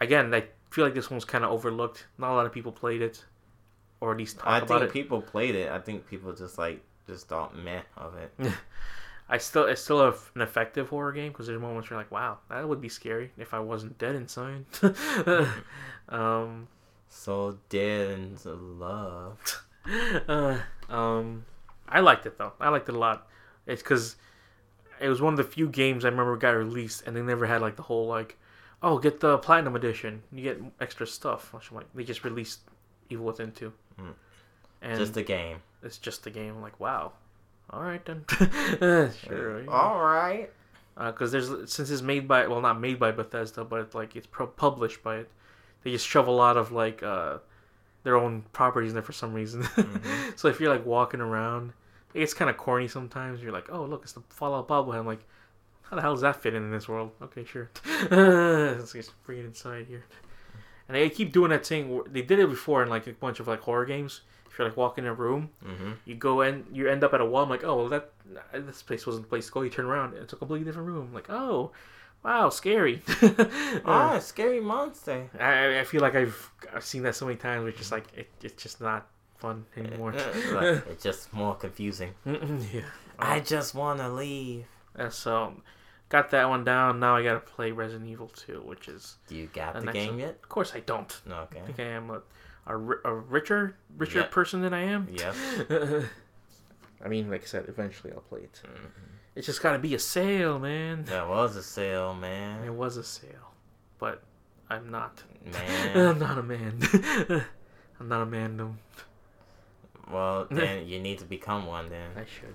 again, 0.00 0.32
I 0.34 0.44
feel 0.70 0.84
like 0.84 0.94
this 0.94 1.10
one's 1.10 1.24
kind 1.24 1.44
of 1.44 1.50
overlooked. 1.50 2.06
Not 2.18 2.32
a 2.32 2.34
lot 2.34 2.46
of 2.46 2.52
people 2.52 2.72
played 2.72 3.02
it, 3.02 3.24
or 4.00 4.12
at 4.12 4.18
least 4.18 4.38
talk 4.38 4.46
I 4.46 4.58
about 4.58 4.80
think 4.80 4.90
it. 4.90 4.92
people 4.92 5.20
played 5.20 5.54
it. 5.54 5.70
I 5.70 5.78
think 5.78 6.06
people 6.08 6.32
just 6.32 6.58
like 6.58 6.82
just 7.06 7.28
thought 7.28 7.56
meh 7.56 7.82
of 7.96 8.14
it. 8.16 8.32
I 9.28 9.38
still 9.38 9.64
it's 9.64 9.80
still 9.82 10.00
a, 10.00 10.14
an 10.34 10.42
effective 10.42 10.88
horror 10.90 11.12
game 11.12 11.32
because 11.32 11.46
there's 11.46 11.60
moments 11.60 11.88
where 11.90 11.96
you're 11.96 12.04
like, 12.04 12.12
wow, 12.12 12.38
that 12.50 12.68
would 12.68 12.80
be 12.80 12.88
scary 12.90 13.30
if 13.38 13.54
I 13.54 13.58
wasn't 13.60 13.96
dead 13.98 14.14
inside. 14.14 14.64
um, 16.08 16.68
So 17.08 17.58
dead 17.68 18.10
into 18.18 18.52
love. 18.52 19.38
uh, 20.28 20.58
um, 20.88 21.44
I 21.88 22.00
liked 22.00 22.26
it 22.26 22.38
though. 22.38 22.52
I 22.60 22.68
liked 22.68 22.88
it 22.88 22.94
a 22.94 22.98
lot. 22.98 23.28
It's 23.66 23.82
because 23.82 24.16
it 25.00 25.08
was 25.08 25.20
one 25.20 25.32
of 25.34 25.36
the 25.38 25.44
few 25.44 25.68
games 25.68 26.04
I 26.04 26.08
remember 26.08 26.36
got 26.36 26.50
released, 26.50 27.02
and 27.06 27.16
they 27.16 27.22
never 27.22 27.46
had 27.46 27.60
like 27.60 27.76
the 27.76 27.82
whole 27.82 28.06
like, 28.06 28.36
oh, 28.82 28.98
get 28.98 29.20
the 29.20 29.38
platinum 29.38 29.74
edition, 29.76 30.22
you 30.32 30.42
get 30.42 30.60
extra 30.80 31.06
stuff. 31.06 31.52
Which 31.52 31.70
I'm 31.70 31.76
like, 31.76 31.86
they 31.94 32.04
just 32.04 32.24
released 32.24 32.60
Evil 33.10 33.26
Within 33.26 33.52
two, 33.52 33.72
Mm. 34.00 34.14
and 34.82 34.98
just 34.98 35.14
the 35.14 35.22
game. 35.22 35.58
it's 35.82 35.98
just 35.98 36.24
the 36.24 36.30
game. 36.30 36.56
I'm 36.56 36.62
like, 36.62 36.78
wow, 36.80 37.12
all 37.74 37.82
right 37.82 38.04
then, 38.04 38.24
Uh, 38.80 39.10
sure. 39.10 39.68
All 39.70 40.00
right. 40.00 40.50
because 40.96 41.32
there's 41.32 41.48
since 41.72 41.90
it's 41.90 42.02
made 42.02 42.28
by 42.28 42.46
well 42.46 42.60
not 42.60 42.80
made 42.80 42.98
by 42.98 43.10
Bethesda, 43.10 43.64
but 43.64 43.94
like 43.94 44.14
it's 44.16 44.26
pro- 44.26 44.46
published 44.46 45.02
by 45.02 45.16
it. 45.16 45.30
They 45.82 45.90
just 45.90 46.06
shove 46.06 46.26
a 46.28 46.30
lot 46.30 46.56
of 46.56 46.72
like 46.72 47.02
uh, 47.02 47.38
their 48.04 48.16
own 48.16 48.42
properties 48.52 48.90
in 48.92 48.94
there 48.94 49.02
for 49.02 49.12
some 49.12 49.34
reason. 49.34 49.62
Mhm. 49.76 50.38
so 50.38 50.48
if 50.48 50.60
you're 50.60 50.72
like 50.72 50.86
walking 50.86 51.20
around, 51.20 51.72
it's 52.14 52.32
kind 52.34 52.48
of 52.50 52.56
corny 52.56 52.88
sometimes. 52.88 53.42
You're 53.42 53.52
like, 53.52 53.68
oh 53.70 53.84
look, 53.84 54.02
it's 54.04 54.12
the 54.12 54.22
Fallout 54.30 54.68
bobblehead. 54.68 54.98
I'm 55.00 55.06
like, 55.06 55.24
how 55.82 55.96
the 55.96 56.02
hell 56.02 56.12
does 56.14 56.22
that 56.22 56.36
fit 56.36 56.54
in 56.54 56.70
this 56.70 56.88
world? 56.88 57.10
Okay, 57.22 57.44
sure. 57.44 57.70
Let's 58.10 58.92
just 58.92 59.12
bring 59.24 59.38
it 59.40 59.44
inside 59.46 59.86
here. 59.86 60.04
And 60.88 60.94
they 60.96 61.08
keep 61.10 61.32
doing 61.32 61.50
that 61.50 61.66
thing. 61.66 62.02
They 62.10 62.22
did 62.22 62.38
it 62.38 62.48
before 62.48 62.82
in 62.82 62.88
like 62.88 63.06
a 63.06 63.12
bunch 63.12 63.40
of 63.40 63.48
like 63.48 63.60
horror 63.60 63.84
games. 63.86 64.20
If 64.54 64.58
you're 64.60 64.68
like 64.68 64.76
walking 64.76 65.02
in 65.02 65.10
a 65.10 65.14
room, 65.14 65.50
Mm-hmm. 65.66 65.90
you 66.04 66.14
go 66.14 66.42
in, 66.42 66.64
you 66.72 66.88
end 66.88 67.02
up 67.02 67.12
at 67.12 67.20
a 67.20 67.24
wall. 67.26 67.42
I'm 67.42 67.50
like, 67.50 67.64
oh, 67.64 67.74
well, 67.76 67.88
that 67.88 68.10
this 68.52 68.82
place 68.84 69.04
wasn't 69.04 69.24
the 69.24 69.28
place 69.28 69.46
to 69.46 69.52
go. 69.52 69.62
You 69.62 69.68
turn 69.70 69.86
around, 69.86 70.14
it's 70.14 70.32
a 70.32 70.36
completely 70.36 70.64
different 70.64 70.86
room. 70.88 71.08
I'm 71.08 71.12
like, 71.14 71.28
oh, 71.28 71.72
wow, 72.24 72.50
scary. 72.50 73.02
Ah, 73.84 74.18
scary 74.20 74.60
monster. 74.60 75.28
I, 75.40 75.80
I 75.80 75.84
feel 75.84 76.00
like 76.02 76.14
I've 76.14 76.50
I've 76.72 76.84
seen 76.84 77.02
that 77.02 77.16
so 77.16 77.26
many 77.26 77.36
times. 77.36 77.66
It's 77.68 77.78
just 77.78 77.90
like 77.92 78.04
it, 78.16 78.28
it's 78.42 78.62
just 78.62 78.80
not 78.80 79.08
fun 79.38 79.66
anymore. 79.76 80.12
Like, 80.12 80.86
it's 80.90 81.02
just 81.02 81.32
more 81.32 81.56
confusing. 81.56 82.12
yeah. 82.24 82.82
I 83.18 83.40
just 83.40 83.74
want 83.74 83.98
to 83.98 84.08
leave. 84.08 84.66
Uh, 84.96 85.10
so, 85.10 85.54
got 86.08 86.30
that 86.30 86.48
one 86.48 86.62
down. 86.64 87.00
Now 87.00 87.16
I 87.16 87.24
gotta 87.24 87.40
play 87.40 87.72
Resident 87.72 88.08
Evil 88.08 88.28
2, 88.28 88.62
which 88.64 88.86
is, 88.88 89.16
Do 89.26 89.34
you 89.34 89.48
got 89.52 89.74
Uh, 89.76 89.80
the 89.80 89.92
game 89.92 90.10
one. 90.10 90.18
yet? 90.20 90.38
of 90.42 90.48
course, 90.48 90.72
I 90.76 90.80
don't. 90.80 91.12
No, 91.26 91.34
I 91.34 91.42
okay. 91.42 91.60
think 91.66 91.80
I 91.80 91.84
am 91.98 92.10
a 92.10 92.22
a, 92.66 92.76
a 92.76 93.14
richer 93.14 93.76
richer 93.96 94.20
Yeah. 94.20 94.26
person 94.26 94.60
than 94.62 94.72
I 94.74 94.82
am. 94.84 95.08
Yep. 95.10 95.34
I 97.04 97.08
mean, 97.08 97.30
like 97.30 97.42
I 97.42 97.46
said, 97.46 97.66
eventually 97.68 98.12
I'll 98.12 98.20
play 98.20 98.40
it. 98.40 98.60
Mhm. 98.64 98.90
It's 99.34 99.46
just 99.46 99.60
gotta 99.62 99.78
be 99.78 99.94
a 99.94 99.98
sale, 99.98 100.58
man. 100.58 101.04
That 101.04 101.28
was 101.28 101.56
a 101.56 101.62
sale, 101.62 102.14
man. 102.14 102.64
It 102.64 102.72
was 102.72 102.96
a 102.96 103.02
sale, 103.04 103.52
but 103.98 104.22
I'm 104.70 104.90
not. 104.90 105.22
Man. 105.44 105.96
I'm 106.08 106.18
not 106.18 106.38
a 106.38 106.42
man. 106.42 106.78
I'm 108.00 108.08
not 108.08 108.22
a 108.22 108.26
man. 108.26 108.56
No, 108.56 108.76
well, 110.10 110.46
then 110.50 110.86
you 110.86 111.00
need 111.00 111.18
to 111.18 111.24
become 111.24 111.66
one 111.66 111.88
then. 111.88 112.10
I 112.16 112.24
should. 112.24 112.54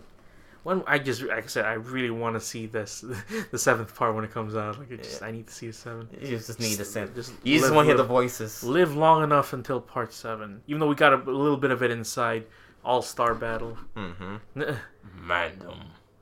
When 0.64 0.84
I 0.88 1.00
just, 1.00 1.22
like 1.22 1.46
I 1.46 1.48
said, 1.48 1.66
I 1.66 1.74
really 1.74 2.10
want 2.10 2.36
to 2.36 2.42
see 2.42 2.66
this, 2.66 3.04
the 3.52 3.58
seventh 3.58 3.96
part 3.96 4.14
when 4.14 4.24
it 4.26 4.32
comes 4.32 4.56
out. 4.56 4.78
Like, 4.78 4.92
it 4.92 5.04
just, 5.04 5.22
Yeah. 5.22 5.28
I 5.28 5.32
need 5.32 5.48
to 5.48 5.54
see 5.54 5.68
the 5.68 5.74
seven. 5.74 6.10
You 6.22 6.28
just 6.38 6.60
need 6.60 6.76
to 6.78 6.86
send. 6.86 7.16
Just 7.16 7.34
You 7.44 7.60
just 7.60 7.74
want 7.74 7.86
to 7.86 7.90
hear 7.90 7.98
the 7.98 8.04
voices. 8.04 8.64
live 8.64 8.96
long 8.96 9.24
enough 9.24 9.54
until 9.54 9.80
part 9.80 10.12
seven. 10.14 10.62
Even 10.68 10.80
though 10.82 10.88
we 10.88 10.96
got 10.96 11.14
a, 11.14 11.18
a 11.18 11.32
little 11.32 11.58
bit 11.58 11.72
of 11.72 11.82
it 11.82 11.92
inside 11.92 12.46
All 12.84 13.02
Star 13.02 13.34
Battle. 13.36 13.78
Mm-hmm. 13.96 14.36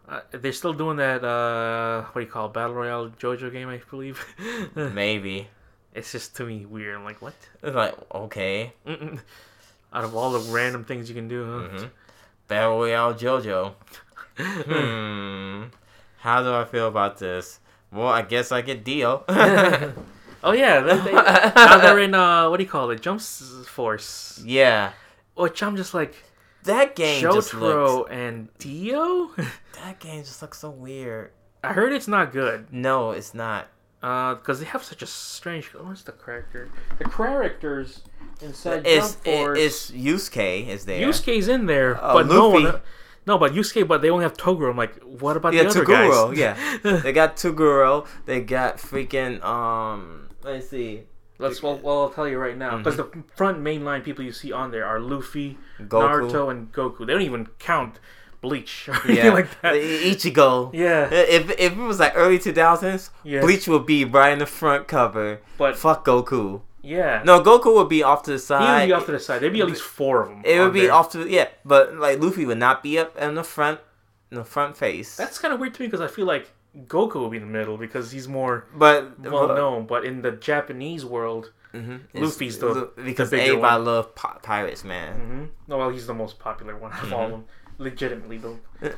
Uh, 0.10 0.22
they're 0.32 0.54
still 0.54 0.74
doing 0.74 0.98
that. 0.98 1.24
Uh, 1.24 2.04
what 2.12 2.22
do 2.22 2.26
you 2.26 2.32
call 2.32 2.46
it? 2.48 2.54
Battle 2.54 2.74
Royale 2.76 3.10
JoJo 3.10 3.52
game? 3.52 3.68
I 3.70 3.82
believe. 3.90 4.24
Maybe. 4.76 5.48
it's 5.94 6.12
just 6.12 6.36
to 6.38 6.46
me 6.46 6.66
weird. 6.66 6.96
I'm 6.96 7.04
like, 7.04 7.22
what? 7.22 7.34
It's 7.64 7.76
like 7.76 7.96
okay. 8.14 8.74
Mm-mm. 8.86 9.20
Out 9.94 10.04
of 10.04 10.16
all 10.16 10.32
the 10.32 10.52
random 10.52 10.84
things 10.86 11.10
you 11.10 11.16
can 11.16 11.28
do, 11.28 11.44
huh? 11.46 11.52
Mm-hmm. 11.78 11.86
Battle 12.48 12.78
Royale 12.78 13.14
JoJo. 13.16 13.74
Hmm. 14.38 15.64
How 16.20 16.44
do 16.44 16.54
I 16.54 16.66
feel 16.66 16.88
about 16.88 17.18
this? 17.20 17.60
Well, 17.92 18.08
I 18.08 18.22
guess 18.22 18.52
I 18.52 18.62
get 18.62 18.84
Dio. 18.84 19.24
oh 20.44 20.52
yeah, 20.52 20.82
that, 20.82 21.04
they, 21.06 21.12
now 21.12 21.78
they're 21.80 22.00
in 22.00 22.14
uh, 22.14 22.50
what 22.50 22.58
do 22.58 22.64
you 22.64 22.70
call 22.70 22.90
it? 22.92 23.02
Jump 23.02 23.22
Force. 23.22 24.42
yeah. 24.46 24.92
Which 25.36 25.62
I'm 25.62 25.78
just 25.78 25.94
like 25.94 26.16
That 26.64 26.96
game 26.96 27.22
just 27.22 27.54
looks. 27.54 28.12
And 28.12 28.50
Dio. 28.60 29.32
That 29.84 30.00
game 30.00 30.24
just 30.24 30.42
looks 30.42 30.58
so 30.58 30.72
weird. 30.72 31.30
I 31.64 31.72
heard 31.72 31.94
it's 31.94 32.08
not 32.08 32.32
good. 32.34 32.74
No, 32.74 33.12
it's 33.12 33.36
not. 33.36 33.68
Uh, 34.02 34.34
because 34.34 34.60
they 34.60 34.66
have 34.66 34.84
such 34.84 35.04
a 35.04 35.06
strange. 35.06 35.68
What's 35.68 36.02
the 36.02 36.14
character? 36.14 36.70
The 36.98 37.06
characters 37.06 38.02
inside 38.42 38.82
It's 38.88 39.14
Jump 39.14 39.26
Force. 39.26 39.60
it's 39.60 39.92
Yusuke 39.92 40.68
is 40.68 40.86
there. 40.86 41.08
Yusuke's 41.08 41.48
in 41.48 41.68
there, 41.68 42.04
Uh, 42.04 42.14
but 42.14 42.28
no 42.28 42.50
one. 42.50 42.82
No, 43.28 43.38
but 43.38 43.54
Yusuke, 43.54 43.88
but 43.88 44.02
they 44.02 44.10
only 44.10 44.24
have 44.24 44.38
Toguro. 44.38 44.72
I'm 44.72 44.78
like, 44.78 44.96
what 45.04 45.36
about 45.38 45.54
Yeah, 45.54 45.64
the 45.64 45.70
other 45.70 45.86
Toguro. 45.86 46.30
guys? 46.30 46.38
Yeah, 46.40 47.00
they 47.04 47.12
got 47.12 47.36
Toguro. 47.36 48.08
They 48.26 48.40
got 48.42 48.78
freaking 48.78 49.44
um. 49.44 50.30
Let's 50.44 50.70
see. 50.70 51.04
Let's. 51.38 51.62
Well, 51.62 51.78
well, 51.84 52.02
I'll 52.04 52.10
tell 52.10 52.28
you 52.28 52.38
right 52.40 52.58
now, 52.58 52.78
because 52.78 52.96
the 52.98 53.10
front 53.36 53.60
main 53.60 53.84
line 53.86 54.02
people 54.02 54.24
you 54.24 54.32
see 54.32 54.52
on 54.52 54.72
there 54.72 54.86
are 54.86 55.00
Luffy, 55.00 55.58
Goku. 55.80 56.32
Naruto, 56.32 56.50
and 56.52 56.72
Goku. 56.72 57.06
They 57.06 57.14
don't 57.14 57.22
even 57.22 57.48
count 57.60 58.00
Bleach 58.42 58.88
or 58.88 58.94
anything 59.06 59.18
Yeah, 59.18 59.34
like 59.34 59.62
that. 59.62 59.74
Ichigo. 59.76 60.74
Yeah, 60.74 61.10
If 61.12 61.52
if 61.60 61.74
it 61.74 61.78
was 61.78 62.00
like 62.00 62.14
early 62.16 62.40
two 62.40 62.54
thousands, 62.54 63.10
Yeah. 63.24 63.42
Bleach 63.42 63.68
would 63.68 63.86
be 63.86 64.06
right 64.06 64.32
in 64.32 64.40
the 64.40 64.46
front 64.46 64.88
cover. 64.88 65.42
but 65.58 65.76
Fuck 65.78 66.06
Goku. 66.06 66.62
Yeah, 66.88 67.22
No, 67.26 67.42
Goku 67.42 67.76
would 67.76 67.90
be 67.90 68.02
off 68.04 68.24
to 68.24 68.32
the 68.32 68.40
side. 68.40 68.62
He 68.64 68.70
would 68.82 68.88
be 68.88 68.94
off 68.94 69.06
to 69.08 69.12
the 69.12 69.20
side. 69.20 69.42
There'd 69.42 69.54
be 69.54 69.62
at 69.62 69.68
least 69.68 69.82
four 69.84 70.22
of 70.24 70.30
them. 70.30 70.42
It 70.46 70.60
would 70.60 70.74
be 70.74 70.82
there. 70.82 70.94
off 70.94 71.12
to 71.12 71.28
yeah, 71.30 71.48
but 71.66 71.96
like 71.96 72.20
Luffy 72.20 72.46
would 72.46 72.58
not 72.58 72.82
be 72.84 72.98
up 72.98 73.18
in 73.18 73.36
the 73.36 73.44
front, 73.44 73.80
in 74.32 74.38
the 74.38 74.46
front 74.46 74.78
face. 74.78 75.16
That's 75.18 75.38
kind 75.40 75.54
of 75.54 75.60
weird 75.60 75.74
to 75.76 75.82
me 75.82 75.88
because 75.88 76.02
I 76.02 76.08
feel 76.08 76.26
like 76.26 76.50
Goku 76.88 77.22
would 77.22 77.32
be 77.32 77.38
in 77.38 77.44
the 77.44 77.58
middle 77.60 77.78
because 77.78 78.12
he's 78.12 78.28
more 78.28 78.66
but 78.76 79.20
well 79.20 79.48
known. 79.50 79.86
But 79.86 80.06
in 80.06 80.22
the 80.22 80.32
Japanese 80.32 81.04
world, 81.06 81.52
Mhm. 81.74 82.02
Luffy's 82.14 82.58
the- 82.60 82.90
because 83.04 83.30
the 83.32 83.38
bigger 83.38 83.52
everybody 83.54 83.76
one. 83.76 83.86
love 83.86 84.16
pi- 84.16 84.38
pirates, 84.42 84.84
man. 84.84 85.14
hmm 85.14 85.46
no, 85.68 85.78
well, 85.78 85.90
he's 85.90 86.08
the 86.08 86.14
most 86.14 86.40
popular 86.40 86.76
one 86.78 86.92
of 86.94 87.12
all 87.14 87.26
of 87.26 87.32
them, 87.32 87.46
legitimately 87.78 88.38
though. 88.38 88.60
Uh. 88.82 88.90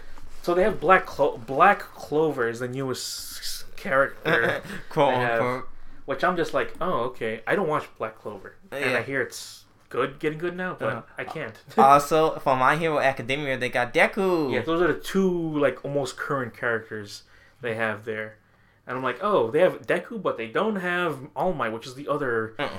So 0.43 0.53
they 0.53 0.63
have 0.63 0.79
Black 0.79 1.05
Clo- 1.05 1.37
Black 1.37 1.79
Clover 1.79 2.47
is 2.47 2.59
the 2.59 2.67
newest 2.67 3.65
character, 3.75 4.61
Quote 4.89 5.13
unquote. 5.15 5.67
Which 6.09 6.23
I'm 6.23 6.35
just 6.35 6.53
like, 6.59 6.69
oh 6.81 6.97
okay. 7.09 7.41
I 7.45 7.55
don't 7.55 7.67
watch 7.75 7.85
Black 7.99 8.15
Clover, 8.21 8.55
and 8.71 8.91
Yeah. 8.91 8.97
I 8.99 9.01
hear 9.03 9.21
it's 9.21 9.65
good, 9.89 10.19
getting 10.19 10.39
good 10.45 10.55
now, 10.65 10.71
but 10.79 10.89
Uh-huh. 10.89 11.01
I 11.21 11.23
can't. 11.23 11.55
also, 11.77 12.39
for 12.39 12.55
My 12.55 12.75
Hero 12.75 12.97
Academia, 12.99 13.57
they 13.57 13.69
got 13.69 13.93
Deku. 13.93 14.51
yeah, 14.53 14.61
those 14.69 14.81
are 14.81 14.91
the 14.95 14.99
two 14.99 15.31
like 15.65 15.77
almost 15.85 16.17
current 16.17 16.53
characters 16.57 17.23
they 17.61 17.75
have 17.75 18.05
there. 18.05 18.29
And 18.87 18.97
I'm 18.97 19.03
like, 19.03 19.19
oh, 19.21 19.51
they 19.51 19.59
have 19.59 19.85
Deku, 19.85 20.19
but 20.19 20.35
they 20.37 20.47
don't 20.47 20.77
have 20.77 21.11
All 21.35 21.53
Might, 21.53 21.69
which 21.75 21.85
is 21.85 21.93
the 21.93 22.07
other 22.07 22.55
Uh-uh. 22.57 22.69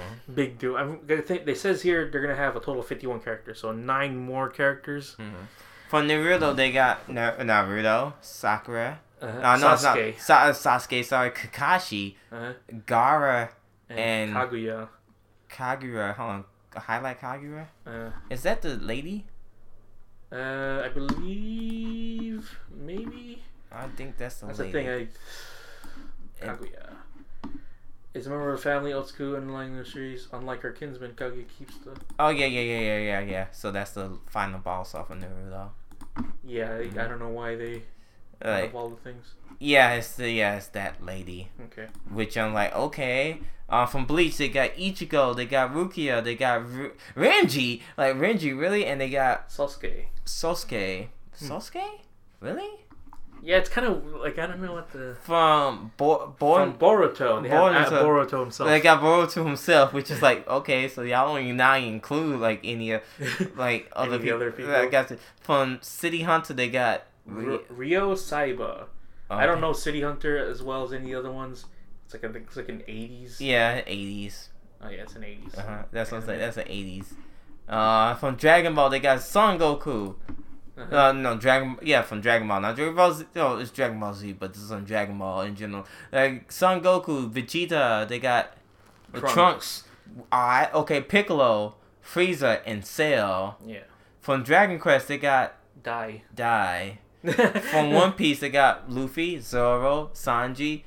big 0.41 0.59
dude. 0.59 0.75
I'm 0.81 0.91
gonna 1.07 1.23
think 1.23 1.45
they 1.47 1.55
says 1.55 1.83
here 1.83 2.09
they're 2.11 2.21
gonna 2.27 2.43
have 2.47 2.57
a 2.57 2.61
total 2.67 2.81
of 2.81 2.87
51 2.89 3.21
characters, 3.21 3.61
so 3.61 3.71
nine 3.71 4.17
more 4.17 4.49
characters. 4.49 5.17
For 5.89 6.01
Naruto, 6.03 6.55
they 6.57 6.71
got 6.73 7.09
Na- 7.09 7.37
Naruto, 7.51 8.15
Sakura. 8.21 8.99
Uh, 9.21 9.27
Uh, 9.27 9.57
no, 9.57 9.73
it's 9.75 9.83
not. 9.83 9.97
Sasuke, 9.97 10.19
Sa- 10.19 10.51
Sasuke, 10.53 11.05
sorry, 11.05 11.31
Kakashi, 11.31 12.15
uh, 12.33 12.53
Gaara, 12.87 13.51
and, 13.89 13.99
And- 13.99 14.35
Kaguya. 14.35 14.89
Kagura. 15.51 16.15
Hold 16.15 16.31
on. 16.31 16.45
Highlight 16.77 17.21
Kagura? 17.21 17.67
Uh, 17.87 18.11
Is 18.31 18.43
that 18.45 18.63
the 18.63 18.77
lady? 18.77 19.27
uh, 20.33 20.83
I 20.85 20.89
believe 20.95 22.59
maybe 22.71 23.43
I 23.73 23.89
think 23.89 24.17
that's 24.17 24.37
the 24.41 24.47
that's 24.47 24.59
the 24.59 24.65
lady. 24.65 24.73
thing. 24.73 25.09
I 26.41 26.45
Kaguya 26.47 26.93
is 28.15 28.27
a 28.27 28.31
member 28.31 28.51
of 28.53 28.59
the 28.59 28.63
family 28.63 28.93
Otsuku 28.93 29.37
underlying 29.37 29.77
the 29.77 29.85
series. 29.85 30.29
Unlike 30.33 30.63
her 30.63 30.71
kinsman, 30.73 31.13
Kaguya 31.13 31.47
keeps 31.59 31.77
the 31.79 31.97
Oh 32.19 32.29
yeah, 32.31 32.47
yeah, 32.47 32.61
yeah, 32.61 32.81
yeah, 32.81 32.99
yeah, 32.99 33.21
yeah. 33.21 33.47
So 33.53 33.71
that's 33.73 33.91
the 33.93 34.19
final 34.27 34.61
boss 34.61 34.95
off 34.95 35.11
of 35.11 35.19
Naruto. 35.19 35.71
yeah. 36.45 36.71
I, 36.75 36.83
I 37.05 37.09
don't 37.09 37.19
know 37.19 37.29
why 37.29 37.57
they 37.57 37.83
Like, 38.45 38.65
have 38.65 38.75
all 38.75 38.89
the 38.91 38.97
things. 38.97 39.35
yeah, 39.59 39.93
it's 39.95 40.13
the 40.15 40.31
yeah, 40.31 40.57
it's 40.57 40.69
that 40.69 41.05
lady. 41.05 41.49
Okay. 41.67 41.87
Which 42.11 42.37
I'm 42.39 42.55
like, 42.55 42.75
okay. 42.75 43.41
Uh, 43.69 43.87
from 43.87 44.05
Bleach, 44.05 44.37
they 44.39 44.49
got 44.49 44.71
Ichigo, 44.75 45.37
they 45.37 45.47
got 45.47 45.73
Rukia, 45.73 46.25
they 46.25 46.35
got 46.35 46.69
Ru- 46.69 46.93
Renji. 47.17 47.83
Like 47.97 48.17
Renji, 48.17 48.59
really, 48.59 48.85
and 48.85 49.01
they 49.01 49.09
got 49.11 49.49
Sasuke. 49.49 50.07
Sosuke. 50.27 51.09
Hmm. 51.39 51.53
Sosuke, 51.53 51.85
really? 52.41 52.69
Yeah, 53.43 53.57
it's 53.57 53.71
kind 53.71 53.87
of 53.87 54.05
like 54.17 54.39
I 54.39 54.47
don't 54.47 54.61
know 54.61 54.73
what 54.75 54.91
the 54.93 55.17
From 55.23 55.93
Bo- 55.97 56.35
Born. 56.39 56.73
from 56.73 56.79
Boruto. 56.79 57.43
They 57.43 57.49
have 57.49 57.73
Boruto. 57.73 57.93
uh, 57.93 58.03
Boruto 58.05 58.41
himself. 58.41 58.69
They 58.69 58.81
got 58.81 59.01
Boruto 59.01 59.47
himself, 59.47 59.93
which 59.95 60.11
is 60.11 60.21
like 60.21 60.47
okay, 60.49 60.89
so 60.89 61.03
y'all 61.03 61.33
don't 61.33 61.43
even 61.45 61.57
now 61.57 61.77
include 61.77 62.41
like 62.41 62.61
any 62.65 62.91
of 62.91 63.03
like 63.57 63.89
other, 63.95 64.15
Any 64.17 64.25
people. 64.25 64.37
other 64.37 64.51
people? 64.53 64.75
I 64.75 64.87
got 64.87 65.09
to, 65.09 65.19
from 65.41 65.79
City 65.81 66.23
Hunter. 66.23 66.53
They 66.53 66.69
got 66.69 67.05
R- 67.37 67.61
Ryo 67.69 68.15
Saeba. 68.15 68.87
I 69.31 69.47
don't 69.47 69.61
know 69.61 69.73
City 69.73 70.03
Hunter 70.03 70.37
as 70.39 70.63
well 70.63 70.83
as 70.85 70.93
any 70.93 71.15
other 71.15 71.31
ones. 71.31 71.65
It's 72.05 72.15
like 72.15 72.25
I 72.25 72.33
think 72.33 72.47
it's 72.49 72.57
like 72.57 72.69
an 72.69 72.83
eighties. 72.89 73.41
Yeah, 73.41 73.83
eighties. 73.87 74.49
Oh 74.83 74.89
yeah, 74.89 75.03
it's 75.03 75.15
an 75.15 75.23
80s 75.23 75.59
Uh-huh. 75.59 75.83
That's 75.93 76.11
what 76.11 76.19
I'm 76.23 76.27
saying. 76.27 76.39
That's 76.41 76.57
the 76.57 76.71
eighties. 76.73 77.13
Uh, 77.69 78.15
from 78.15 78.35
Dragon 78.37 78.75
Ball, 78.75 78.91
they 78.91 78.99
got 78.99 79.21
Son 79.23 79.59
Goku. 79.59 80.17
Uh-huh. 80.77 80.97
Uh, 80.97 81.13
no, 81.13 81.37
Dragon. 81.37 81.77
Yeah, 81.83 82.03
from 82.03 82.21
Dragon 82.23 82.49
Ball. 82.49 82.61
Not 82.63 82.75
Dragon 82.77 82.97
Ball 82.97 83.13
Z. 83.13 83.27
No, 83.37 83.59
it's 83.59 83.71
Dragon 83.71 84.01
Ball 84.01 84.15
Z, 84.15 84.33
but 84.33 84.55
this 84.55 84.63
is 84.63 84.73
on 84.73 84.85
Dragon 84.85 85.19
Ball 85.19 85.43
in 85.43 85.55
general. 85.55 85.87
Like 86.11 86.51
Son 86.51 86.81
Goku, 86.81 87.31
Vegeta. 87.31 88.09
They 88.09 88.19
got 88.19 88.55
Trunks. 89.13 89.33
Trunks. 89.35 89.85
Alright, 90.33 90.75
okay, 90.75 91.01
Piccolo, 91.03 91.77
Frieza, 92.05 92.61
and 92.67 92.85
Cell. 92.85 93.59
yeah. 93.65 93.81
From 94.21 94.43
Dragon 94.43 94.79
Quest, 94.81 95.07
they 95.09 95.19
got 95.19 95.55
Dai. 95.83 96.23
Dai. 96.35 96.99
From 97.23 97.91
One 97.93 98.13
Piece, 98.13 98.41
they 98.41 98.49
got 98.49 98.91
Luffy, 98.91 99.39
Zoro, 99.41 100.11
Sanji, 100.15 100.83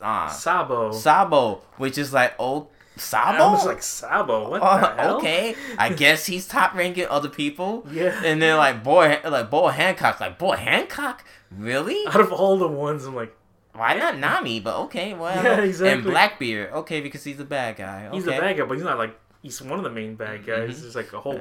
uh, 0.00 0.28
Sabo. 0.28 0.92
Sabo, 0.92 1.62
which 1.76 1.98
is 1.98 2.12
like 2.12 2.34
oh 2.38 2.68
Sabo. 2.96 3.38
I 3.44 3.50
was 3.52 3.66
like 3.66 3.82
Sabo. 3.82 4.50
What 4.50 4.60
Oh, 4.62 4.80
the 4.80 5.02
hell? 5.02 5.16
okay, 5.18 5.54
I 5.78 5.90
guess 5.94 6.26
he's 6.26 6.46
top 6.48 6.74
ranking 6.74 7.06
other 7.08 7.28
people. 7.28 7.86
Yeah. 7.90 8.20
And 8.24 8.40
then 8.40 8.56
like 8.56 8.82
boy, 8.82 9.20
like 9.24 9.50
Boa 9.50 9.72
Hancock, 9.72 10.20
like 10.20 10.38
Boa 10.38 10.56
Hancock, 10.56 11.24
really? 11.50 12.06
Out 12.08 12.20
of 12.20 12.32
all 12.32 12.58
the 12.58 12.68
ones, 12.68 13.04
I'm 13.04 13.14
like, 13.14 13.34
Why 13.74 13.94
not 13.94 14.18
Nami? 14.18 14.60
But 14.60 14.76
okay, 14.84 15.14
well. 15.14 15.42
Yeah, 15.44 15.60
exactly. 15.60 15.92
And. 15.92 16.04
Blackbeard, 16.04 16.72
okay, 16.72 17.00
because 17.00 17.22
he's 17.24 17.38
a 17.40 17.44
bad 17.44 17.76
guy. 17.76 18.06
Okay. 18.06 18.16
he's 18.16 18.26
a 18.26 18.30
bad 18.30 18.56
guy, 18.56 18.64
but 18.64 18.74
he's 18.74 18.84
not 18.84 18.98
like 18.98 19.18
he's 19.42 19.60
one 19.62 19.78
of 19.78 19.84
the 19.84 19.90
main 19.90 20.14
bad 20.16 20.44
guys. 20.46 20.78
Mhm. 20.78 20.82
There's 20.82 20.96
like 20.96 21.12
a 21.12 21.20
whole 21.20 21.40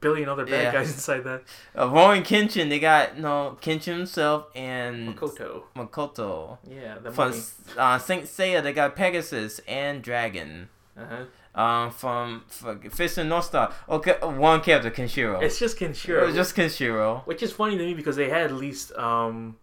billion 0.00 0.28
other 0.28 0.44
bad 0.44 0.64
Yeah. 0.64 0.72
guys 0.72 0.92
inside 0.92 1.24
that. 1.24 1.42
Uh, 1.74 1.86
Rurouni 1.86 2.22
Kenshin, 2.24 2.68
they 2.68 2.78
got 2.78 3.18
no 3.18 3.58
Kenshin 3.60 3.96
himself 3.98 4.46
and 4.54 5.16
Makoto. 5.16 5.62
Makoto. 5.74 6.58
Yeah, 6.68 6.98
the 6.98 7.10
From 7.10 7.32
uh, 7.78 7.98
Saint 7.98 8.24
Seiya, 8.24 8.62
they 8.62 8.72
got 8.72 8.94
Pegasus 8.96 9.60
and 9.66 10.02
Dragon. 10.02 10.68
Uh-huh. 10.98 11.24
Um, 11.60 11.90
from, 11.90 12.44
from 12.48 12.80
Fist 12.90 13.16
and 13.16 13.30
North 13.30 13.46
Star, 13.46 13.72
okay, 13.88 14.16
one 14.20 14.60
character, 14.60 14.90
Kenshiro. 14.90 15.42
It's 15.42 15.58
just 15.58 15.78
Kenshiro. 15.78 16.26
was 16.26 16.34
just 16.34 16.54
Kenshiro. 16.54 17.26
Which 17.26 17.42
is 17.42 17.50
funny 17.52 17.78
to 17.78 17.82
me 17.84 17.94
because 17.94 18.14
they 18.16 18.28
had 18.28 18.42
at 18.42 18.52
least 18.52 18.92
um, 18.92 19.56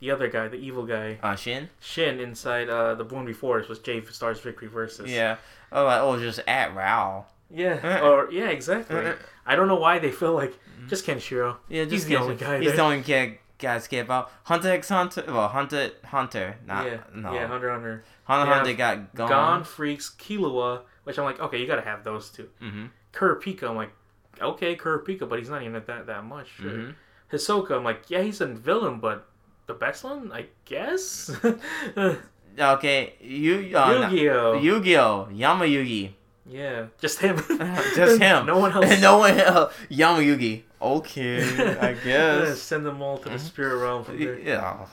the 0.00 0.10
other 0.10 0.26
guy, 0.28 0.48
the 0.48 0.56
evil 0.56 0.84
guy, 0.84 1.18
Uh, 1.22 1.36
Shin. 1.36 1.68
Shin, 1.80 2.18
inside 2.18 2.68
uh, 2.68 2.94
the 2.96 3.04
Born 3.04 3.24
Before 3.24 3.60
Us 3.60 3.68
was 3.68 3.78
J-Stars 3.78 4.40
Victory 4.40 4.66
Versus. 4.66 5.08
Yeah. 5.10 5.36
Oh, 5.70 5.84
like 5.84 6.00
oh, 6.00 6.18
just 6.18 6.40
at 6.48 6.74
Rao. 6.74 7.26
Yeah. 7.50 8.00
or 8.06 8.30
yeah, 8.30 8.48
exactly. 8.48 9.12
I 9.46 9.56
don't 9.56 9.68
know 9.68 9.76
why 9.78 9.98
they 9.98 10.10
feel 10.10 10.34
like 10.34 10.58
just 10.88 11.06
Kenshiro. 11.06 11.56
Yeah, 11.68 11.84
just 11.84 11.92
He's 11.92 12.06
the 12.06 12.16
only 12.16 12.36
guy 12.36 12.58
He's 12.58 12.68
there. 12.68 12.76
the 12.76 12.82
only 12.82 13.00
guy 13.02 13.38
guys 13.58 13.88
care 13.88 14.02
about. 14.02 14.30
Hunter 14.44 14.70
x 14.70 14.88
Hunter. 14.88 15.24
Well, 15.26 15.48
Hunter 15.48 15.90
Hunter. 16.04 16.56
Not 16.66 16.86
yeah. 16.86 16.98
no. 17.14 17.32
Yeah, 17.32 17.46
Hunter 17.46 17.70
Hunter. 17.70 18.04
Hunter 18.24 18.50
Yeah. 18.50 18.54
Hunter 18.56 18.72
got 18.74 19.14
gone. 19.14 19.28
Gon 19.28 19.64
Freecss, 19.64 20.16
Killua, 20.16 20.82
which 21.04 21.18
I'm 21.18 21.24
like, 21.24 21.40
okay, 21.40 21.58
you 21.58 21.66
gotta 21.66 21.82
have 21.82 22.04
those 22.04 22.30
two. 22.30 22.48
Mm-hmm. 22.62 22.86
Kurapika, 23.12 23.64
I'm 23.70 23.76
like, 23.76 23.92
okay, 24.40 24.76
Kurapika, 24.76 25.28
but 25.28 25.38
he's 25.38 25.48
not 25.50 25.62
even 25.62 25.82
that 25.86 26.06
that 26.06 26.24
much. 26.24 26.48
Sure. 26.56 26.70
Mm-hmm. 26.70 26.90
Hisoka, 27.34 27.72
I'm 27.72 27.84
like, 27.84 28.08
yeah, 28.08 28.22
he's 28.22 28.40
a 28.40 28.46
villain, 28.46 29.00
but 29.00 29.28
the 29.66 29.74
best 29.74 30.04
one, 30.04 30.30
I 30.32 30.46
guess. 30.64 31.30
Okay, 32.60 33.14
you 33.20 33.70
uh, 33.78 34.08
Yu-Gi-Oh. 34.10 34.54
Yu-Gi-Oh, 34.60 35.28
Yami 35.30 35.70
Yugi, 35.70 36.10
yeah, 36.48 36.86
just 37.00 37.20
him. 37.20 37.36
just 37.94 38.20
him. 38.20 38.46
no 38.46 38.58
one 38.58 38.72
else. 38.72 38.86
And 38.86 39.02
no 39.02 39.18
one 39.18 39.38
else. 39.38 39.74
Yami 39.90 40.24
Yugi. 40.26 40.62
Okay, 40.80 41.42
I 41.80 41.92
guess. 42.04 42.60
send 42.62 42.86
them 42.86 43.02
all 43.02 43.18
to 43.18 43.28
the 43.28 43.34
Mhm. 43.34 43.40
spirit 43.40 43.76
realm 43.82 44.04
from 44.04 44.18
there. 44.18 44.38
Yeah. 44.38 44.86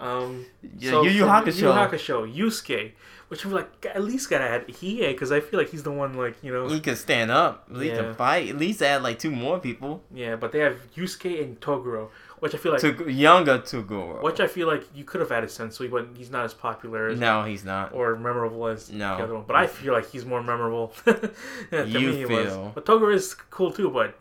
Um, 0.00 0.46
Yeah, 0.78 0.90
so 0.90 1.02
Yu 1.04 1.10
Yu 1.10 1.24
Hakusho. 1.24 1.60
Yu 1.60 1.66
Yu 1.66 1.72
Hakusho, 1.72 2.34
Yusuke, 2.36 2.92
which 3.28 3.44
I'm 3.44 3.52
like, 3.52 3.68
at 3.94 4.02
least 4.02 4.30
gotta 4.30 4.44
add 4.44 4.66
Hiei 4.68 5.08
because 5.08 5.30
I 5.32 5.40
feel 5.40 5.58
like 5.60 5.70
he's 5.70 5.82
the 5.82 5.90
one, 5.92 6.14
like 6.14 6.36
you 6.42 6.52
know, 6.52 6.68
He 6.68 6.80
can 6.80 6.96
stand 6.96 7.30
up. 7.30 7.66
Least 7.68 7.96
Yeah. 7.96 8.02
to 8.02 8.14
fight. 8.14 8.48
At 8.50 8.56
least 8.58 8.80
add 8.82 9.02
like 9.02 9.18
two 9.18 9.30
more 9.30 9.58
people. 9.58 10.02
yeah. 10.12 10.36
But 10.36 10.52
they 10.52 10.60
have 10.60 10.76
Yusuke 10.96 11.42
and 11.42 11.60
Toguro, 11.60 12.08
which 12.38 12.54
I 12.54 12.58
feel 12.58 12.72
like, 12.72 12.80
to 12.80 13.10
younger 13.12 13.58
to 13.58 13.82
go. 13.82 14.18
which 14.22 14.40
I 14.40 14.46
feel 14.46 14.68
like 14.68 14.84
you 14.94 15.04
could 15.04 15.20
have 15.20 15.32
added 15.32 15.50
Sensui, 15.50 15.90
but 15.90 16.08
he's 16.16 16.30
not 16.30 16.44
as 16.46 16.54
popular 16.54 17.08
as 17.08 17.18
No, 17.20 17.42
he's 17.44 17.64
not. 17.64 17.92
or 17.92 18.16
memorable 18.16 18.66
as 18.68 18.90
No. 18.90 19.18
the 19.18 19.24
other 19.24 19.34
one. 19.34 19.44
But 19.46 19.56
I 19.56 19.66
feel 19.66 19.92
like 19.92 20.08
he's 20.10 20.24
more 20.24 20.42
memorable. 20.42 20.94
to 21.04 21.86
You 21.86 22.00
me, 22.10 22.16
he 22.16 22.24
was. 22.24 22.46
feel. 22.48 22.72
But 22.74 22.86
Toguro 22.86 23.12
is 23.14 23.34
cool 23.34 23.70
too, 23.70 23.90
but 23.90 24.14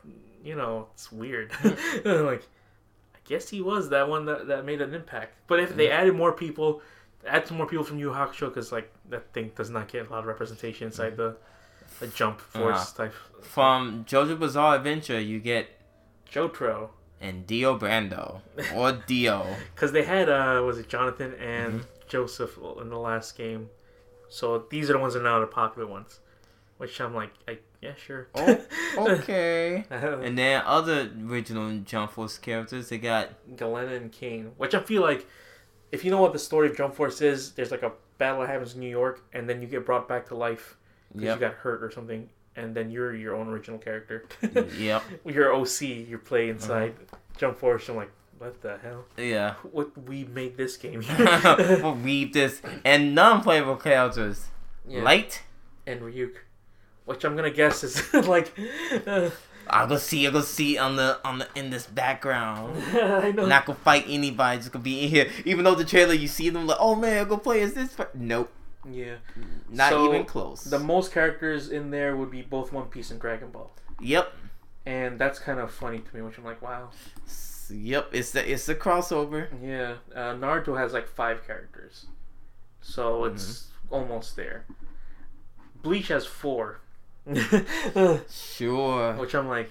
you 0.45 0.55
know, 0.55 0.87
it's 0.93 1.11
weird. 1.11 1.51
like, 2.05 2.43
I 3.15 3.19
guess 3.25 3.49
he 3.49 3.59
was 3.61 3.89
that 3.89 4.07
one 4.07 4.25
that, 4.27 4.47
that 4.47 4.63
made 4.65 4.81
an 4.81 4.93
impact. 4.93 5.33
But 5.47 5.59
if 5.59 5.69
Mm-hmm. 5.69 5.77
they 5.79 5.89
added 5.91 6.15
more 6.15 6.31
people, 6.31 6.81
add 7.27 7.47
some 7.47 7.57
more 7.57 7.65
people 7.65 7.83
from 7.83 7.97
Yu 7.99 8.11
Hakusho, 8.11 8.47
because 8.49 8.71
like 8.71 8.91
that 9.09 9.33
thing 9.33 9.51
does 9.55 9.69
not 9.69 9.87
get 9.91 10.07
a 10.07 10.09
lot 10.11 10.19
of 10.19 10.25
representation 10.27 10.87
inside 10.87 11.17
the, 11.17 11.35
the 11.99 12.07
Jump 12.07 12.39
Force 12.39 12.91
Uh-huh. 12.93 13.03
type. 13.05 13.13
From 13.41 14.05
JoJo 14.07 14.39
Bizarre 14.39 14.75
Adventure, 14.75 15.19
you 15.19 15.39
get 15.39 15.67
Jotaro, 16.31 16.89
and 17.21 17.47
Dio 17.47 17.77
Brando 17.79 18.41
or 18.75 18.91
Dio. 19.07 19.45
because 19.75 19.91
they 19.91 20.03
had 20.03 20.29
uh, 20.29 20.61
was 20.65 20.77
it 20.77 20.87
Jonathan 20.87 21.33
and 21.35 21.73
Mm-hmm. 21.81 21.89
Joseph 22.07 22.59
in 22.81 22.89
the 22.89 22.99
last 22.99 23.35
game. 23.35 23.69
So 24.29 24.65
these 24.69 24.89
are 24.91 24.93
the 24.93 24.99
ones 24.99 25.13
that 25.15 25.21
are 25.21 25.23
now 25.23 25.39
the 25.39 25.47
popular 25.47 25.87
ones. 25.87 26.19
Which 26.77 26.99
I'm 27.01 27.15
like, 27.15 27.31
I, 27.47 27.57
yeah, 27.85 27.95
sure. 27.95 28.27
Oh, 28.35 28.59
Okay. 28.97 29.83
And 29.91 30.37
then 30.37 30.61
other 30.65 31.09
original 31.27 31.79
Jump 31.79 32.11
Force 32.11 32.37
characters, 32.37 32.89
they 32.89 32.97
got 32.97 33.29
Galena 33.55 33.93
and 33.93 34.11
Kane, 34.11 34.51
which 34.57 34.73
I 34.73 34.79
feel 34.81 35.01
like, 35.01 35.25
if 35.91 36.03
you 36.03 36.11
know 36.11 36.21
what 36.21 36.33
the 36.33 36.39
story 36.39 36.69
of 36.69 36.75
Jump 36.77 36.95
Force 36.95 37.21
is, 37.21 37.51
there's 37.53 37.71
like 37.71 37.83
a 37.83 37.91
battle 38.17 38.41
that 38.41 38.49
happens 38.49 38.73
in 38.73 38.79
New 38.79 38.89
York, 38.89 39.23
and 39.33 39.47
then 39.49 39.61
you 39.61 39.67
get 39.67 39.85
brought 39.85 40.07
back 40.07 40.27
to 40.27 40.35
life 40.35 40.77
because 41.09 41.23
yep, 41.25 41.35
you 41.37 41.41
got 41.47 41.53
hurt 41.53 41.83
or 41.83 41.91
something, 41.91 42.29
and 42.55 42.73
then 42.75 42.89
you're 42.91 43.13
your 43.15 43.35
own 43.35 43.47
original 43.47 43.77
character. 43.79 44.25
yep, 44.77 45.03
Your 45.25 45.53
OC, 45.53 45.81
you 45.81 46.17
play 46.17 46.49
inside 46.49 46.91
Uh-huh. 46.91 47.17
Jump 47.37 47.57
Force. 47.59 47.87
I'm 47.89 47.95
like, 47.97 48.11
what 48.37 48.61
the 48.61 48.77
hell? 48.81 49.05
yeah. 49.17 49.53
What 49.71 49.97
we 50.09 50.23
made 50.25 50.57
this 50.57 50.75
game? 50.77 51.03
we'll 51.83 51.95
read 51.95 52.33
this 52.33 52.61
and 52.83 53.13
non-playable 53.15 53.77
characters. 53.77 54.47
Yeah. 54.87 55.01
Light. 55.03 55.41
and 55.87 56.01
Ryuk, 56.01 56.33
which 57.05 57.23
I'm 57.23 57.35
gonna 57.35 57.51
guess 57.51 57.83
is 57.83 58.13
like, 58.27 58.51
uh, 59.07 59.29
I'll 59.67 59.87
go 59.87 59.97
see. 59.97 60.25
I'll 60.27 60.33
go 60.33 60.41
see 60.41 60.77
on 60.77 60.95
the 60.95 61.19
on 61.25 61.39
the 61.39 61.47
in 61.55 61.69
this 61.69 61.87
background. 61.87 62.81
I 62.93 63.31
know. 63.31 63.45
Not 63.45 63.65
gonna 63.65 63.79
fight 63.79 64.05
anybody. 64.07 64.57
Just 64.59 64.71
gonna 64.71 64.83
be 64.83 65.03
in 65.03 65.09
here. 65.09 65.29
Even 65.45 65.63
though 65.65 65.75
the 65.75 65.85
trailer, 65.85 66.13
you 66.13 66.27
see 66.27 66.49
them 66.49 66.67
like, 66.67 66.77
oh 66.79 66.95
man, 66.95 67.17
I'll 67.19 67.25
go 67.25 67.37
play 67.37 67.61
as 67.61 67.73
this. 67.73 67.93
per-" 67.93 68.09
Nope, 68.13 68.51
yeah. 68.89 69.15
not 69.69 69.89
So, 69.91 70.07
even 70.13 70.25
close. 70.25 70.63
The 70.63 70.79
most 70.79 71.11
characters 71.11 71.69
in 71.69 71.89
there 71.91 72.15
would 72.15 72.29
be 72.31 72.41
both 72.43 72.71
One 72.71 72.85
Piece 72.85 73.09
and 73.11 73.19
Dragon 73.19 73.49
Ball. 73.49 73.71
yep, 73.99 74.33
And 74.85 75.17
that's 75.17 75.39
kind 75.39 75.59
of 75.59 75.71
funny 75.71 75.99
to 75.99 76.15
me, 76.15 76.21
which 76.21 76.37
I'm 76.37 76.43
like, 76.43 76.61
wow. 76.61 76.89
Yep. 77.71 78.09
It's 78.13 78.29
the 78.31 78.51
it's 78.51 78.67
the 78.67 78.75
crossover. 78.75 79.47
Yeah, 79.63 79.95
uh, 80.13 80.35
Naruto 80.35 80.77
has 80.77 80.93
like 80.93 81.07
five 81.07 81.45
characters, 81.47 82.05
so 82.81 83.21
Mm-hmm. 83.21 83.35
it's 83.35 83.69
almost 83.89 84.35
there. 84.35 84.65
Bleach 85.81 86.09
has 86.09 86.27
four, 86.27 86.81
Sure. 88.29 89.13
which 89.13 89.33
I'm 89.35 89.47
like, 89.47 89.69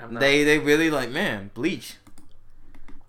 I'm 0.00 0.14
not, 0.14 0.20
They 0.20 0.44
they 0.44 0.58
really 0.58 0.90
like 0.90 1.10
man 1.10 1.50
bleach. 1.54 1.96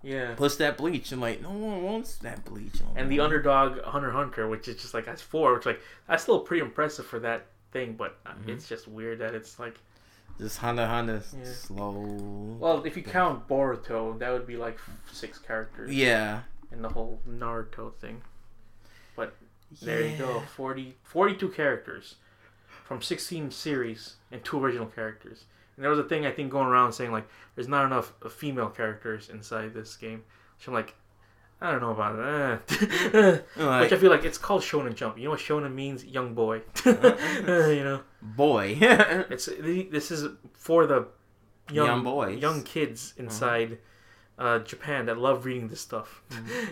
yeah. 0.02 0.34
Push 0.34 0.54
that 0.56 0.76
bleach. 0.76 1.12
I'm 1.12 1.20
like 1.20 1.40
no 1.42 1.50
one 1.50 1.82
wants 1.82 2.16
that 2.18 2.44
bleach. 2.44 2.80
And 2.96 3.10
the 3.10 3.20
underdog 3.20 3.80
Hunter 3.82 4.10
Hunter, 4.10 4.48
which 4.48 4.68
is 4.68 4.76
just 4.80 4.94
like 4.94 5.06
that's 5.06 5.22
four, 5.22 5.54
which 5.54 5.66
like 5.66 5.80
that's 6.08 6.22
still 6.22 6.40
pretty 6.40 6.62
impressive 6.62 7.06
for 7.06 7.18
that 7.20 7.46
thing, 7.72 7.94
but 7.96 8.18
uh 8.26 8.30
Mhm. 8.32 8.48
it's 8.50 8.68
just 8.68 8.88
weird 8.88 9.18
that 9.20 9.34
it's 9.34 9.58
like, 9.58 9.78
just 10.38 10.58
Hunter 10.58 10.82
x 10.82 10.90
Hunter 10.90 11.22
Yeah. 11.38 11.52
slow. 11.52 12.56
well, 12.58 12.82
if 12.84 12.96
you 12.96 13.02
count 13.02 13.46
Boruto, 13.48 14.18
that 14.18 14.32
would 14.32 14.46
be 14.46 14.56
like 14.56 14.78
six 15.12 15.38
characters 15.38 15.92
yeah. 15.92 16.40
in 16.72 16.82
the 16.82 16.88
whole 16.88 17.20
Naruto 17.28 17.94
thing. 17.94 18.22
But 19.16 19.34
there 19.82 20.02
you 20.06 20.16
go, 20.16 20.36
Yeah. 20.36 20.46
40, 20.56 20.96
42 21.04 21.48
characters 21.50 22.16
from 22.90 23.00
16 23.00 23.52
series 23.52 24.16
and 24.32 24.42
two 24.44 24.58
original 24.60 24.86
characters. 24.86 25.44
And 25.76 25.84
there 25.84 25.90
was 25.90 26.00
a 26.00 26.08
thing 26.08 26.26
I 26.26 26.32
think 26.32 26.50
going 26.50 26.66
around 26.66 26.92
saying 26.92 27.12
like 27.12 27.28
there's 27.54 27.68
not 27.68 27.84
enough 27.84 28.12
uh, 28.20 28.28
female 28.28 28.68
characters 28.68 29.28
inside 29.28 29.74
this 29.74 29.96
game. 29.96 30.24
Which 30.58 30.66
I'm 30.66 30.74
like, 30.74 30.96
I 31.60 31.70
don't 31.70 31.82
know 31.82 31.92
about 31.92 32.16
that. 32.16 33.44
Like, 33.56 33.80
Which 33.82 33.92
I 33.92 33.96
feel 33.96 34.10
like 34.10 34.24
it's 34.24 34.38
called 34.38 34.62
Shonen 34.62 34.96
Jump. 34.96 35.18
You 35.18 35.26
know 35.26 35.30
what 35.30 35.38
Shonen 35.38 35.72
means? 35.72 36.04
Young 36.04 36.34
boy. 36.34 36.62
you 36.84 37.84
know, 37.84 38.00
boy. 38.20 38.76
it's 38.80 39.46
this 39.46 40.10
is 40.10 40.26
for 40.54 40.84
the 40.86 41.06
young, 41.70 41.86
Young 41.86 42.02
boys. 42.02 42.40
young 42.40 42.64
kids 42.64 43.14
inside 43.16 43.78
uh, 44.36 44.58
Japan 44.58 45.06
that 45.06 45.16
love 45.16 45.44
reading 45.44 45.68
this 45.68 45.80
stuff. 45.80 46.24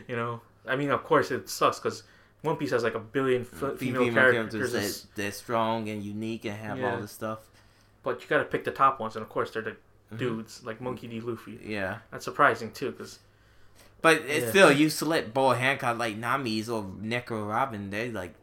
you 0.08 0.16
know, 0.16 0.40
I 0.66 0.74
mean, 0.74 0.90
of 0.90 1.04
course 1.04 1.30
it 1.30 1.48
sucks 1.48 1.78
because 1.78 2.02
One 2.42 2.56
Piece 2.56 2.70
has 2.70 2.82
like 2.84 2.94
a 2.94 3.00
billion 3.00 3.42
f- 3.42 3.78
female, 3.78 4.12
characters, 4.12 4.72
that 4.72 5.06
they're 5.16 5.32
strong 5.32 5.88
and 5.88 6.02
unique 6.02 6.44
and 6.44 6.56
have 6.56 6.82
all 6.82 7.00
this 7.00 7.12
stuff. 7.12 7.40
but 8.02 8.22
you 8.22 8.28
got 8.28 8.38
to 8.38 8.44
pick 8.44 8.64
the 8.64 8.70
top 8.70 9.00
ones, 9.00 9.16
and 9.16 9.22
of 9.22 9.28
course 9.28 9.50
they're 9.50 9.62
the 9.62 9.76
Mhm. 10.14 10.18
dudes 10.18 10.64
like 10.64 10.80
Monkey 10.80 11.08
D. 11.08 11.20
Luffy. 11.20 11.58
Yeah. 11.62 11.98
That's 12.10 12.24
surprising 12.24 12.70
too, 12.72 12.92
because 12.92 13.18
But 14.00 14.18
it's 14.22 14.44
Yeah. 14.44 14.50
still, 14.50 14.72
you 14.72 14.88
select 14.90 15.34
Boa 15.34 15.56
Hancock 15.56 15.98
like 15.98 16.16
Nami's 16.16 16.68
or 16.70 16.84
Nico 17.00 17.44
Robin, 17.44 17.90
they're 17.90 18.12
like 18.12 18.34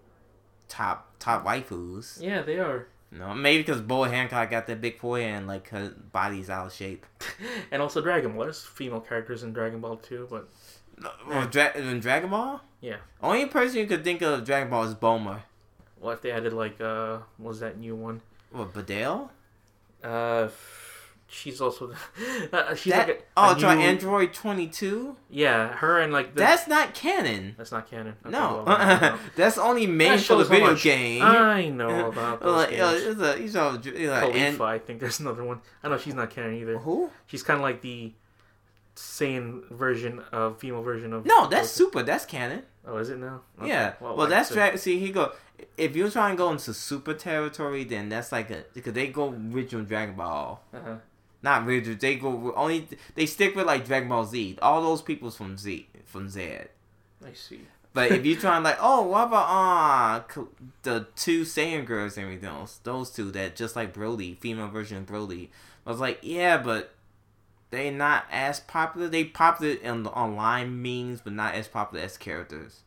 top 0.68 1.14
top 1.20 1.46
waifus. 1.46 2.22
yeah, 2.22 2.42
they 2.42 2.60
are. 2.60 2.88
No, 3.12 3.34
maybe 3.34 3.64
because 3.64 3.82
Boa 3.82 4.10
Hancock 4.10 4.50
got 4.50 4.68
that 4.68 4.82
big 4.82 5.00
forehead 5.00 5.30
and 5.38 5.48
like 5.48 5.70
her 5.70 5.94
body's 6.12 6.50
out 6.50 6.68
of 6.68 6.74
shape. 6.74 7.06
And 7.72 7.82
also 7.82 8.02
Dragon 8.02 8.34
Ball. 8.34 8.44
There's 8.44 8.64
female 8.64 9.00
characters 9.00 9.44
in 9.44 9.54
Dragon 9.54 9.80
Ball 9.80 9.96
too, 9.98 10.28
but 10.30 10.50
No, 11.02 11.10
well, 11.28 11.48
Dra- 11.48 11.76
in 11.76 12.00
Dragon 12.02 12.30
Ball? 12.30 12.62
Yeah. 12.86 12.98
Only 13.20 13.48
person 13.48 13.80
you 13.80 13.88
could 13.88 14.04
think 14.04 14.22
of 14.22 14.46
Dragon 14.46 14.70
Ball 14.70 14.84
is 14.84 14.94
Bulma. 14.94 15.40
what 16.00 16.14
if 16.14 16.22
they 16.22 16.30
added 16.30 16.54
like 16.54 16.80
uh, 16.80 17.18
what 17.38 17.50
was 17.50 17.60
that 17.62 17.80
new 17.80 17.96
one? 17.96 18.22
What, 18.52 18.74
Badale? 18.74 19.30
Uh, 20.04 20.50
she's 21.28 21.60
also 21.60 21.92
uh, 22.54 22.76
she's 22.76 22.94
That, 22.94 23.08
like 23.08 23.18
a, 23.18 23.24
oh, 23.38 23.50
a 23.50 23.56
it's 23.56 23.64
on 23.64 23.80
Android 23.80 24.34
22? 24.34 25.16
Yeah, 25.32 25.70
her 25.70 26.00
and 26.00 26.14
like 26.14 26.36
the, 26.36 26.42
That's 26.42 26.68
not 26.68 26.94
canon. 26.94 27.56
that's 27.58 27.72
not 27.72 27.90
canon. 27.90 28.18
Okay, 28.24 28.30
No, 28.30 28.64
well, 28.68 29.00
don't 29.00 29.20
that's 29.36 29.58
only 29.58 29.88
made 29.88 30.22
for 30.22 30.36
the 30.36 30.44
video 30.44 30.74
much 30.74 30.84
game. 30.84 31.24
I 31.24 31.70
know 31.70 32.10
about 32.10 32.42
those 32.42 32.56
like, 32.56 32.80
uh, 32.80 32.92
games. 32.92 33.20
it's 33.20 33.56
a, 33.56 33.58
know, 33.58 33.82
you 33.84 34.08
know, 34.08 34.14
Caulifla, 34.14 34.36
and, 34.36 34.62
I 34.62 34.78
think 34.78 35.00
there's 35.00 35.20
another 35.20 35.44
one. 35.44 35.62
I 35.82 35.90
know 35.90 35.98
she's 35.98 36.14
not 36.14 36.30
canon 36.30 36.54
either. 36.54 36.78
who? 36.78 37.10
She's 37.26 37.42
kind 37.42 37.58
of 37.58 37.64
like 37.64 37.82
the 37.82 38.14
Saiyan 38.96 39.70
version 39.72 40.24
of 40.32 40.60
female 40.60 40.84
version 40.84 41.14
of. 41.14 41.26
No, 41.26 41.48
that's 41.48 41.70
super. 41.70 42.04
That's 42.04 42.26
canon. 42.26 42.64
Oh, 42.88 42.98
is 42.98 43.10
it 43.10 43.18
now? 43.18 43.42
Okay. 43.60 43.70
Yeah. 43.70 43.94
Well, 44.00 44.22
I 44.22 44.30
that's 44.30 44.52
drag. 44.52 44.78
See, 44.78 45.00
he 45.00 45.12
go. 45.12 45.32
If 45.78 45.96
you're 45.96 46.12
trying 46.12 46.36
to 46.36 46.38
go 46.38 46.52
into 46.52 46.74
super 46.74 47.14
territory, 47.14 47.84
then 47.84 48.10
that's 48.10 48.32
like 48.32 48.52
a 48.52 48.66
because 48.74 48.94
they 48.94 49.08
go 49.08 49.34
original 49.54 49.86
Dragon 49.86 50.16
Ball. 50.16 50.62
Uh-huh. 50.74 50.96
Not 51.42 51.68
original. 51.68 51.98
They 52.00 52.16
go 52.16 52.54
only. 52.56 52.88
They 53.16 53.26
stick 53.26 53.56
with 53.56 53.66
like 53.66 53.86
Dragon 53.86 54.10
Ball 54.10 54.26
Z. 54.26 54.58
All 54.62 54.82
those 54.82 55.02
people's 55.02 55.36
from 55.36 55.58
Z 55.58 55.88
from 56.06 56.30
Z. 56.30 56.42
I 57.26 57.34
see. 57.34 57.62
But 57.94 58.12
if 58.12 58.26
you're 58.26 58.40
trying 58.40 58.64
like, 58.64 58.78
oh, 58.82 59.04
what 59.04 59.28
about 59.28 59.48
uh 59.48 60.44
the 60.84 61.08
two 61.16 61.44
Saiyan 61.44 61.86
girls 61.86 62.18
and 62.18 62.26
everything 62.26 62.50
else? 62.50 62.80
Those 62.84 63.10
two 63.10 63.32
that 63.32 63.56
just 63.56 63.76
like 63.76 63.94
Broly, 63.94 64.38
female 64.38 64.68
version 64.68 64.98
of 64.98 65.06
Broly. 65.06 65.48
I 65.86 65.92
was 65.92 66.00
like, 66.00 66.20
yeah, 66.22 66.58
but 66.58 66.95
they 67.76 67.92
not 67.92 68.26
as 68.32 68.60
popular. 68.60 69.08
They 69.08 69.24
popular 69.26 69.74
in 69.76 70.04
the 70.04 70.10
online 70.12 70.82
means, 70.82 71.22
but 71.22 71.34
not 71.34 71.56
as 71.56 71.68
popular 71.68 72.04
as 72.04 72.18
characters. 72.18 72.82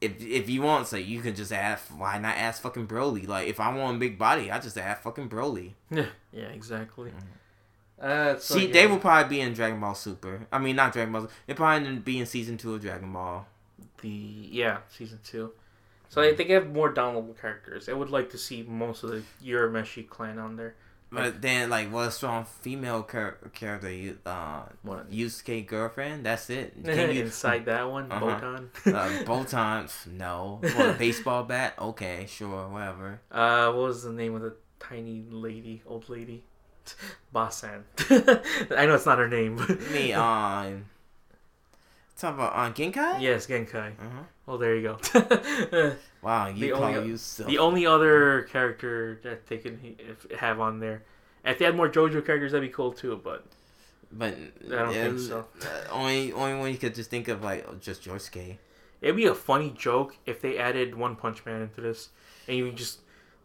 If 0.00 0.20
if 0.20 0.48
you 0.48 0.62
want, 0.62 0.86
say 0.86 1.00
you 1.00 1.20
can 1.20 1.34
just 1.34 1.52
add. 1.52 1.78
Why 1.96 2.18
not 2.18 2.36
ask 2.36 2.62
fucking 2.62 2.86
Broly? 2.86 3.26
Like 3.28 3.48
if 3.48 3.60
I 3.60 3.74
want 3.74 3.96
a 3.96 4.00
big 4.00 4.18
body, 4.18 4.50
I 4.50 4.58
just 4.60 4.78
add 4.78 4.98
fucking 4.98 5.28
Broly. 5.28 5.72
Yeah, 5.90 6.06
yeah, 6.32 6.46
exactly. 6.46 7.12
Uh, 8.00 8.36
so, 8.38 8.54
See, 8.56 8.66
yeah. 8.66 8.72
they 8.72 8.86
will 8.86 8.98
probably 8.98 9.36
be 9.36 9.40
in 9.40 9.52
Dragon 9.54 9.80
Ball 9.80 9.94
Super. 9.94 10.46
I 10.52 10.58
mean, 10.58 10.76
not 10.76 10.92
Dragon 10.92 11.12
Ball. 11.12 11.28
They 11.46 11.54
probably 11.54 11.96
be 11.98 12.18
in 12.18 12.26
season 12.26 12.56
two 12.58 12.74
of 12.74 12.80
Dragon 12.82 13.12
Ball. 13.12 13.46
the 14.02 14.08
yeah 14.08 14.78
season 14.90 15.20
two. 15.24 15.52
So 16.08 16.22
I 16.22 16.34
think 16.34 16.50
I 16.50 16.54
have 16.54 16.70
more 16.70 16.92
downloadable 16.92 17.40
characters. 17.40 17.88
I 17.88 17.92
would 17.92 18.10
like 18.10 18.30
to 18.30 18.38
see 18.38 18.62
most 18.62 19.02
of 19.02 19.10
the 19.10 19.22
Urameshi 19.44 20.08
clan 20.08 20.38
on 20.38 20.56
there. 20.56 20.74
But 21.14 21.40
then, 21.42 21.70
like, 21.70 21.92
what 21.92 22.08
a 22.08 22.10
strong 22.10 22.44
female 22.44 23.02
char- 23.10 23.38
character, 23.54 23.90
you, 23.90 24.18
uh, 24.26 24.62
What? 24.82 25.10
Yusuke 25.10 25.66
girlfriend. 25.66 26.26
That's 26.26 26.50
it. 26.50 26.74
Can 26.84 27.14
you, 27.14 27.22
Inside 27.24 27.64
that 27.66 27.90
one, 27.90 28.10
Uh-huh. 28.10 28.24
Botan. 28.24 28.68
uh, 28.94 29.24
Botan, 29.24 30.06
no. 30.12 30.60
What, 30.62 30.90
a 30.90 30.92
baseball 30.94 31.44
bat? 31.44 31.74
Okay, 31.78 32.26
sure, 32.28 32.68
whatever. 32.68 33.20
Uh, 33.30 33.72
what 33.72 33.86
was 33.88 34.02
the 34.02 34.12
name 34.12 34.34
of 34.34 34.42
the 34.42 34.54
tiny 34.80 35.24
lady, 35.30 35.82
old 35.86 36.08
lady? 36.08 36.44
Basan. 37.32 37.84
I 38.10 38.84
know 38.86 38.94
it's 38.94 39.06
not 39.06 39.18
her 39.18 39.28
name. 39.28 39.56
But 39.56 39.80
Me, 39.90 40.12
um, 40.12 40.84
talk 42.16 42.34
about 42.34 42.52
uh, 42.54 42.72
Genkai. 42.72 43.20
yes, 43.20 43.46
Genkai. 43.46 43.92
Uh-huh. 43.92 44.22
Oh, 44.48 44.56
there 44.56 44.76
you 44.76 44.82
go. 44.82 44.98
Wow, 46.22 46.46
you 46.48 46.68
The 46.68 46.72
call 46.72 46.84
only- 46.84 47.08
yourself. 47.10 47.48
the 47.50 47.58
only 47.58 47.84
other 47.86 48.42
character 48.50 49.20
that 49.24 49.46
they 49.46 49.58
can 49.58 49.96
have 50.38 50.58
on 50.58 50.80
there, 50.80 51.02
if 51.44 51.58
they 51.58 51.66
had 51.66 51.76
more 51.76 51.88
JoJo 51.88 52.24
characters, 52.24 52.52
that'd 52.52 52.66
be 52.66 52.72
cool 52.72 52.92
too. 52.92 53.20
But 53.22 53.44
but 54.10 54.34
I 54.66 54.68
don't 54.70 54.92
think 54.94 55.18
so. 55.18 55.46
uh, 55.62 55.66
only 55.92 56.32
only 56.32 56.58
one 56.58 56.70
you 56.72 56.78
could 56.78 56.94
just 56.94 57.10
think 57.10 57.28
of 57.28 57.42
like 57.42 57.80
just 57.80 58.04
Josuke. 58.04 58.56
it'd 59.02 59.16
be 59.16 59.26
a 59.26 59.34
funny 59.34 59.74
joke 59.76 60.16
if 60.24 60.40
they 60.40 60.56
added 60.56 60.94
One 60.94 61.14
Punch 61.14 61.44
Man 61.44 61.60
into 61.60 61.82
this, 61.82 62.08
and 62.48 62.56
you 62.56 62.72
just 62.72 63.00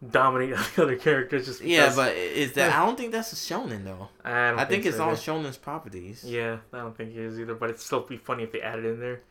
dominate 0.07 0.55
the 0.76 0.84
other 0.84 0.95
characters. 0.95 1.45
Just 1.45 1.61
Yeah, 1.61 1.91
but 1.95 2.15
is 2.15 2.53
that? 2.53 2.71
I 2.73 2.85
don't 2.85 2.97
think 2.97 3.11
that's 3.11 3.34
a 3.34 3.35
shonen 3.35 3.84
though. 3.84 4.09
I, 4.23 4.49
don't 4.51 4.59
I 4.59 4.65
think 4.65 4.85
it's 4.85 4.97
so 4.97 5.03
all 5.05 5.11
shonen's 5.11 5.57
properties. 5.57 6.23
Yeah, 6.23 6.57
I 6.73 6.77
don't 6.80 6.95
think 6.95 7.11
it 7.11 7.17
is 7.17 7.39
either. 7.39 7.55
But 7.55 7.69
it'd 7.69 7.81
still 7.81 8.01
be 8.01 8.17
funny 8.17 8.43
if 8.43 8.51
they 8.51 8.61
added 8.61 8.85
in 8.85 8.99
there. 8.99 9.21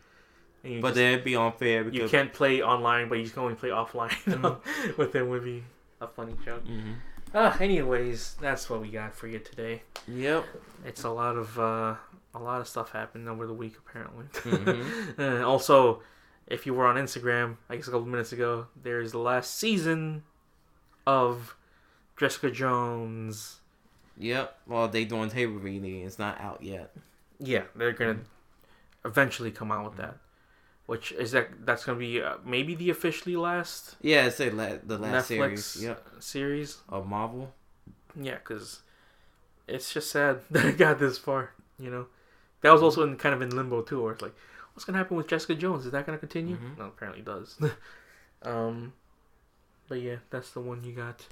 But 0.62 0.70
just- 0.82 0.94
then 0.96 1.12
it'd 1.14 1.24
be 1.24 1.36
unfair 1.36 1.84
because 1.84 1.98
you 1.98 2.08
can't 2.08 2.32
play 2.32 2.62
online, 2.62 3.08
but 3.08 3.18
you 3.18 3.28
can 3.28 3.42
only 3.42 3.54
play 3.54 3.70
offline. 3.70 4.10
Mhm. 4.24 4.96
With 4.98 5.12
them 5.12 5.28
would 5.28 5.44
be 5.44 5.64
a 6.00 6.06
funny 6.08 6.34
joke. 6.44 6.64
hmm 6.66 6.92
Ah, 7.34 7.58
anyways, 7.60 8.36
that's 8.40 8.70
what 8.70 8.80
we 8.80 8.88
got 8.88 9.14
for 9.14 9.26
you 9.26 9.38
today. 9.38 9.82
Yep. 10.06 10.44
It's 10.86 11.04
a 11.04 11.10
lot 11.10 11.36
of 11.36 11.58
uh, 11.58 11.94
a 12.34 12.38
lot 12.38 12.60
of 12.60 12.66
stuff 12.68 12.90
happened 12.92 13.28
over 13.28 13.46
the 13.46 13.54
week 13.54 13.76
apparently. 13.78 14.24
Mhm. 14.34 15.18
Uh, 15.18 15.46
also, 15.46 16.02
if 16.46 16.64
you 16.66 16.72
were 16.74 16.86
on 16.86 16.96
Instagram, 16.96 17.56
I 17.68 17.76
guess 17.76 17.86
a 17.88 17.90
couple 17.90 18.06
minutes 18.06 18.32
ago, 18.32 18.66
there's 18.82 19.12
the 19.12 19.18
last 19.18 19.56
season 19.58 20.22
of 21.08 21.56
Jessica 22.18 22.50
Jones. 22.50 23.60
Yep. 24.18 24.58
Well, 24.66 24.88
they 24.88 25.04
doing 25.04 25.30
table 25.30 25.54
reading. 25.54 26.02
It's 26.02 26.18
not 26.18 26.40
out 26.40 26.62
yet. 26.62 26.94
Yeah, 27.38 27.62
they're 27.74 27.92
gonna 27.92 28.18
eventually 29.04 29.50
come 29.50 29.72
out 29.72 29.84
with 29.88 29.96
that. 29.96 30.16
Which 30.86 31.12
is 31.12 31.32
that? 31.32 31.64
That's 31.64 31.84
gonna 31.84 31.98
be 31.98 32.20
uh, 32.20 32.36
maybe 32.44 32.74
the 32.74 32.90
officially 32.90 33.36
last 33.36 33.96
Yeah, 34.02 34.26
it's 34.26 34.40
a 34.40 34.50
la- 34.50 34.78
the 34.84 34.98
last 34.98 35.30
Netflix 35.30 35.58
series. 35.58 35.84
Yep. 35.84 36.06
series. 36.20 36.78
Of 36.88 37.06
Marvel. 37.06 37.54
Yeah, 38.20 38.34
because 38.36 38.80
it's 39.66 39.92
just 39.94 40.10
sad 40.10 40.40
that 40.50 40.64
it 40.66 40.78
got 40.78 40.98
this 40.98 41.16
far. 41.18 41.52
You 41.78 41.90
know, 41.90 42.06
that 42.62 42.72
was 42.72 42.82
also 42.82 43.02
in 43.04 43.16
kind 43.16 43.34
of 43.34 43.40
in 43.42 43.50
limbo 43.54 43.82
too, 43.82 44.02
where 44.02 44.12
it's 44.12 44.22
like, 44.22 44.34
what's 44.74 44.84
gonna 44.84 44.98
happen 44.98 45.16
with 45.16 45.28
Jessica 45.28 45.54
Jones? 45.54 45.86
Is 45.86 45.92
that 45.92 46.04
gonna 46.06 46.18
continue? 46.18 46.56
Mhm. 46.56 46.78
No, 46.78 46.84
apparently 46.86 47.20
it 47.20 47.26
does. 47.26 47.56
um, 48.42 48.92
but 49.88 50.00
yeah, 50.00 50.16
that's 50.30 50.50
the 50.50 50.60
one 50.60 50.84
you 50.84 50.92
got. 50.92 51.26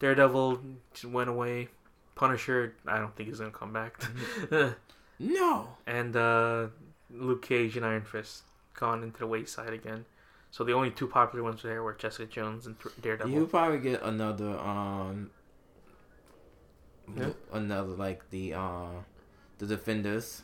Daredevil 0.00 0.60
just 0.92 1.04
went 1.06 1.30
away. 1.30 1.68
Punisher, 2.14 2.74
I 2.86 2.98
don't 2.98 3.14
think 3.16 3.28
he's 3.28 3.38
gonna 3.38 3.50
come 3.50 3.72
back. 3.72 4.00
No. 5.18 5.68
and 5.86 6.16
uh, 6.16 6.66
Luke 7.10 7.42
Cage 7.42 7.76
and 7.76 7.86
Iron 7.86 8.02
Fist 8.02 8.42
gone 8.74 9.02
into 9.04 9.20
the 9.20 9.26
wayside 9.28 9.72
again. 9.72 10.04
So 10.50 10.64
the 10.64 10.72
only 10.72 10.90
two 10.90 11.06
popular 11.06 11.42
ones 11.44 11.62
there 11.62 11.82
were 11.84 11.92
Jessica 11.94 12.26
Jones 12.30 12.66
and 12.66 12.74
Daredevil. 13.00 13.32
You 13.32 13.46
probably 13.46 13.78
get 13.78 14.02
another 14.02 14.58
um. 14.58 15.30
Yeah. 17.16 17.30
Another 17.52 17.92
like 17.92 18.28
the 18.30 18.54
uh, 18.54 18.86
the 19.58 19.66
Defenders. 19.66 20.42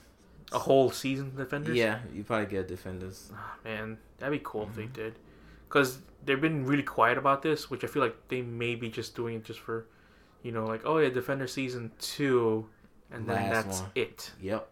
A 0.52 0.58
whole 0.58 0.90
season, 0.90 1.34
Defenders. 1.36 1.76
Yeah, 1.76 2.00
you 2.12 2.24
probably 2.24 2.46
get 2.46 2.68
Defenders. 2.68 3.30
Ah, 3.34 3.56
man, 3.64 3.98
that'd 4.18 4.32
be 4.36 4.42
cool 4.44 4.62
if 4.64 4.68
Mm-hmm. 4.70 4.80
they 4.80 4.86
did. 4.86 5.14
Because 5.70 6.00
they've 6.26 6.40
been 6.40 6.66
really 6.66 6.82
quiet 6.82 7.16
about 7.16 7.40
this, 7.42 7.70
which 7.70 7.82
I 7.84 7.86
feel 7.86 8.02
like 8.02 8.16
they 8.28 8.42
may 8.42 8.74
be 8.74 8.90
just 8.90 9.14
doing 9.16 9.36
it 9.36 9.44
just 9.44 9.60
for, 9.60 9.86
you 10.42 10.52
know, 10.52 10.66
like, 10.66 10.82
oh 10.84 10.98
yeah, 10.98 11.08
Defender 11.08 11.46
season 11.46 11.92
two, 12.00 12.66
and 13.10 13.26
then 13.26 13.36
Last 13.36 13.64
that's 13.66 13.80
one. 13.80 13.90
it. 13.94 14.32
Yep. 14.42 14.68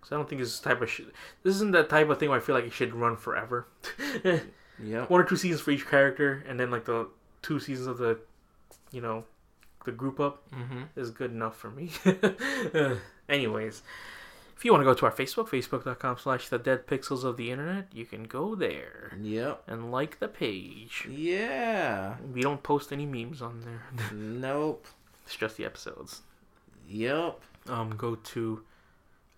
Because 0.00 0.12
I 0.12 0.16
don't 0.16 0.28
think 0.28 0.40
this 0.40 0.58
type 0.60 0.80
of 0.80 0.88
shit. 0.90 1.06
This 1.42 1.54
isn't 1.56 1.72
that 1.72 1.88
type 1.90 2.08
of 2.08 2.18
thing 2.18 2.28
where 2.30 2.38
I 2.38 2.40
feel 2.42 2.54
like 2.54 2.64
it 2.64 2.72
should 2.72 2.94
run 2.94 3.16
forever. 3.16 3.66
Yep. 4.82 5.08
One 5.08 5.20
or 5.20 5.24
two 5.24 5.36
seasons 5.36 5.60
for 5.60 5.70
each 5.70 5.86
character, 5.86 6.44
and 6.48 6.58
then 6.58 6.68
like 6.72 6.84
the 6.84 7.08
two 7.42 7.60
seasons 7.60 7.86
of 7.86 7.96
the, 7.98 8.18
you 8.90 9.00
know, 9.00 9.22
the 9.84 9.92
group 9.92 10.18
up 10.18 10.42
Mm-hmm. 10.52 10.82
is 10.96 11.10
good 11.12 11.30
enough 11.30 11.56
for 11.56 11.70
me. 11.70 11.90
Anyways, 13.28 13.82
if 14.56 14.64
you 14.64 14.72
want 14.72 14.80
to 14.82 14.84
go 14.84 14.94
to 14.94 15.06
our 15.06 15.12
Facebook, 15.12 15.48
facebook.com 15.48 16.18
slash 16.18 16.48
the 16.48 16.58
dead 16.58 16.86
pixels 16.86 17.24
of 17.24 17.36
the 17.36 17.50
internet, 17.50 17.88
you 17.92 18.04
can 18.06 18.24
go 18.24 18.54
there 18.54 19.12
Yep. 19.20 19.62
and 19.66 19.90
like 19.92 20.18
the 20.20 20.28
page. 20.28 21.06
Yeah. 21.10 22.16
We 22.32 22.40
don't 22.42 22.62
post 22.62 22.92
any 22.92 23.06
memes 23.06 23.42
on 23.42 23.60
there. 23.62 23.82
Nope. 24.12 24.86
it's 25.24 25.36
just 25.36 25.56
the 25.56 25.64
episodes. 25.64 26.22
Yep. 26.88 27.40
Um, 27.68 27.96
go 27.96 28.14
to 28.14 28.62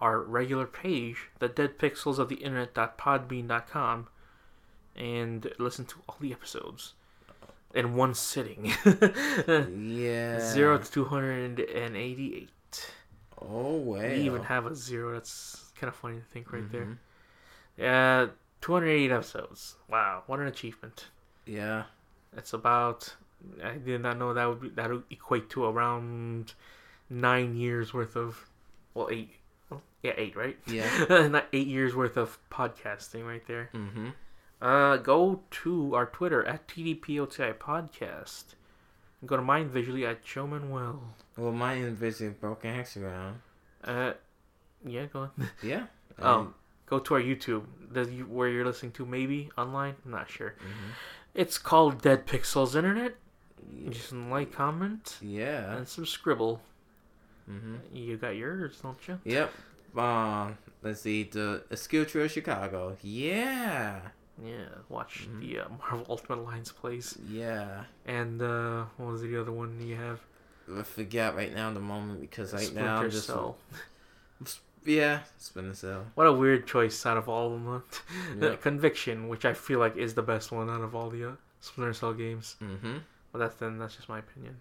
our 0.00 0.20
regular 0.20 0.66
page, 0.66 1.30
the 1.38 1.48
dead 1.48 1.78
pixels 1.78 2.18
of 2.18 2.28
the 2.28 2.34
internet.podbean.com, 2.36 4.08
and 4.96 5.50
listen 5.58 5.84
to 5.86 5.96
all 6.08 6.16
the 6.20 6.32
episodes 6.32 6.94
in 7.74 7.94
one 7.94 8.14
sitting. 8.14 8.72
Yeah. 9.46 10.40
Zero 10.40 10.78
to 10.78 10.90
two 10.90 11.04
hundred 11.06 11.60
and 11.60 11.96
eighty-eight. 11.96 12.50
Oh 13.40 13.74
wow. 13.76 14.00
We 14.00 14.14
even 14.22 14.42
have 14.44 14.66
a 14.66 14.74
zero. 14.74 15.12
That's 15.12 15.70
kind 15.78 15.88
of 15.88 15.94
funny 15.94 16.16
to 16.18 16.24
think 16.24 16.52
right 16.52 16.70
there. 16.72 16.84
Mhm. 16.86 16.98
Yeah, 17.76 18.26
208 18.62 19.10
episodes. 19.12 19.76
Wow, 19.88 20.22
what 20.26 20.40
an 20.40 20.46
achievement. 20.46 21.06
Yeah. 21.44 21.84
It's 22.36 22.52
about. 22.52 23.14
I 23.62 23.72
did 23.74 24.00
not 24.00 24.16
know 24.18 24.32
that 24.34 24.46
would 24.48 24.60
be 24.60 24.68
that 24.70 24.90
would 24.90 25.04
equate 25.10 25.50
to 25.50 25.64
around 25.66 26.54
nine 27.10 27.54
years 27.56 27.92
worth 27.94 28.16
of. 28.16 28.48
Well, 28.94 29.08
eight. 29.10 29.30
oh, 29.70 29.82
Yeah, 30.02 30.12
eight, 30.16 30.34
right? 30.36 30.58
Yeah. 30.66 30.88
not 31.30 31.46
eight 31.52 31.66
years 31.66 31.94
worth 31.94 32.16
of 32.16 32.38
podcasting 32.50 33.26
right 33.26 33.46
there. 33.46 33.68
Mm-hmm. 33.74 34.08
Uh, 34.62 34.96
go 34.96 35.42
to 35.50 35.94
our 35.94 36.06
Twitter 36.06 36.42
at 36.46 36.66
TDPOTI 36.66 37.58
Podcast. 37.58 38.54
Go 39.24 39.36
to 39.36 39.42
mine 39.42 39.68
visually 39.68 40.04
at 40.06 40.22
Joe 40.24 40.46
Manuel. 40.46 41.00
Well, 41.36 41.52
my 41.52 41.80
visit 41.90 42.40
broken 42.40 42.74
hexagon. 42.74 43.40
Uh, 43.82 44.12
yeah, 44.84 45.06
go 45.06 45.20
on. 45.20 45.30
Yeah. 45.62 45.86
Oh. 46.20 46.52
go 46.86 46.98
to 46.98 47.14
our 47.14 47.20
YouTube, 47.20 47.64
the 47.90 48.04
where 48.24 48.48
you're 48.48 48.64
listening 48.64 48.92
to 48.92 49.06
maybe 49.06 49.50
online. 49.58 49.96
I'm 50.04 50.10
not 50.12 50.30
sure. 50.30 50.54
hmm 50.58 50.90
It's 51.34 51.58
called 51.58 52.02
Dead 52.02 52.26
Pixels 52.26 52.74
Internet. 52.76 53.16
Just 53.90 54.12
like, 54.12 54.52
comment, 54.52 55.16
Yeah. 55.20 55.76
and 55.76 55.88
some 55.88 56.06
scribble. 56.06 56.60
Mm-hmm. 57.50 57.76
You 57.94 58.16
got 58.16 58.36
yours, 58.36 58.78
don't 58.82 58.98
you? 59.08 59.18
Yep. 59.24 59.52
Um, 59.96 60.58
let's 60.82 61.00
see. 61.00 61.24
The 61.24 61.64
Skill 61.74 62.04
Trail 62.04 62.28
Chicago. 62.28 62.96
Yeah. 63.02 64.00
Yeah. 64.44 64.66
Watch 64.88 65.28
Mhm. 65.30 65.40
the 65.40 65.60
uh, 65.60 65.68
Marvel 65.78 66.06
Ultimate 66.08 66.38
Alliance 66.40 66.72
plays. 66.72 67.16
Yeah. 67.28 67.84
And 68.06 68.42
uh, 68.42 68.84
what 68.96 69.12
was 69.12 69.22
the 69.22 69.40
other 69.40 69.52
one 69.52 69.80
you 69.80 69.96
have? 69.96 70.20
I 70.74 70.82
forget 70.82 71.34
right 71.36 71.54
now 71.54 71.68
in 71.68 71.74
the 71.74 71.80
moment 71.80 72.20
because 72.20 72.52
right 72.52 72.62
Splinter 72.62 72.88
now 72.88 73.02
I'm 73.02 73.10
just 73.10 73.26
Cell. 73.28 73.56
yeah, 74.84 75.20
Splinter 75.38 75.74
Cell. 75.74 76.06
What 76.14 76.26
a 76.26 76.32
weird 76.32 76.66
choice 76.66 77.04
out 77.06 77.16
of 77.16 77.28
all 77.28 77.54
of 77.54 77.64
them. 77.64 77.82
Yeah. 78.40 78.56
Conviction, 78.56 79.28
which 79.28 79.44
I 79.44 79.54
feel 79.54 79.78
like 79.78 79.96
is 79.96 80.14
the 80.14 80.22
best 80.22 80.52
one 80.52 80.68
out 80.68 80.82
of 80.82 80.94
all 80.94 81.08
the 81.10 81.28
uh, 81.30 81.32
Splinter 81.60 81.92
Cell 81.94 82.12
games. 82.14 82.56
Mm-hmm. 82.62 82.98
But 83.32 83.38
that's 83.38 83.54
then 83.56 83.78
that's 83.78 83.96
just 83.96 84.08
my 84.08 84.18
opinion. 84.18 84.56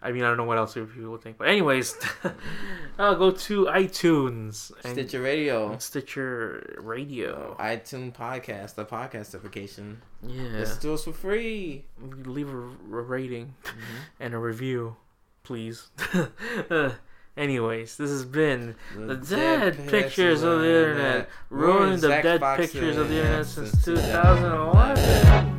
I 0.00 0.12
mean, 0.12 0.22
I 0.22 0.28
don't 0.28 0.36
know 0.36 0.44
what 0.44 0.58
else 0.58 0.74
people 0.74 1.10
would 1.10 1.22
think. 1.22 1.38
But 1.38 1.48
anyways, 1.48 1.96
I'll 2.98 3.16
go 3.16 3.32
to 3.32 3.64
iTunes 3.66 4.70
and 4.84 4.92
Stitcher 4.92 5.20
Radio. 5.20 5.76
Stitcher 5.78 6.76
Radio. 6.80 7.56
iTunes 7.58 8.14
podcast, 8.14 8.76
the 8.76 8.84
podcast 8.84 9.34
application. 9.34 10.00
Yeah, 10.22 10.42
Listen 10.58 10.80
to 10.82 10.94
us 10.94 11.04
for 11.04 11.12
free. 11.12 11.84
leave 12.00 12.48
a, 12.48 12.56
a 12.58 13.02
rating 13.02 13.54
Mm-hmm. 13.64 13.96
and 14.20 14.34
a 14.34 14.38
review, 14.38 14.96
please. 15.42 15.88
Uh, 16.70 16.90
anyways, 17.36 17.96
this 17.96 18.10
has 18.10 18.24
been 18.24 18.74
the 18.96 19.14
dead 19.16 19.88
pictures 19.88 20.42
of 20.42 20.60
the 20.60 20.66
internet, 20.68 21.28
ruining 21.50 21.98
the 22.00 22.08
dead 22.08 22.40
Fox's 22.40 22.70
pictures 22.72 22.96
of 22.96 23.08
the 23.08 23.16
internet 23.18 23.46
since 23.46 23.70
since 23.70 23.84
2011. 23.84 25.57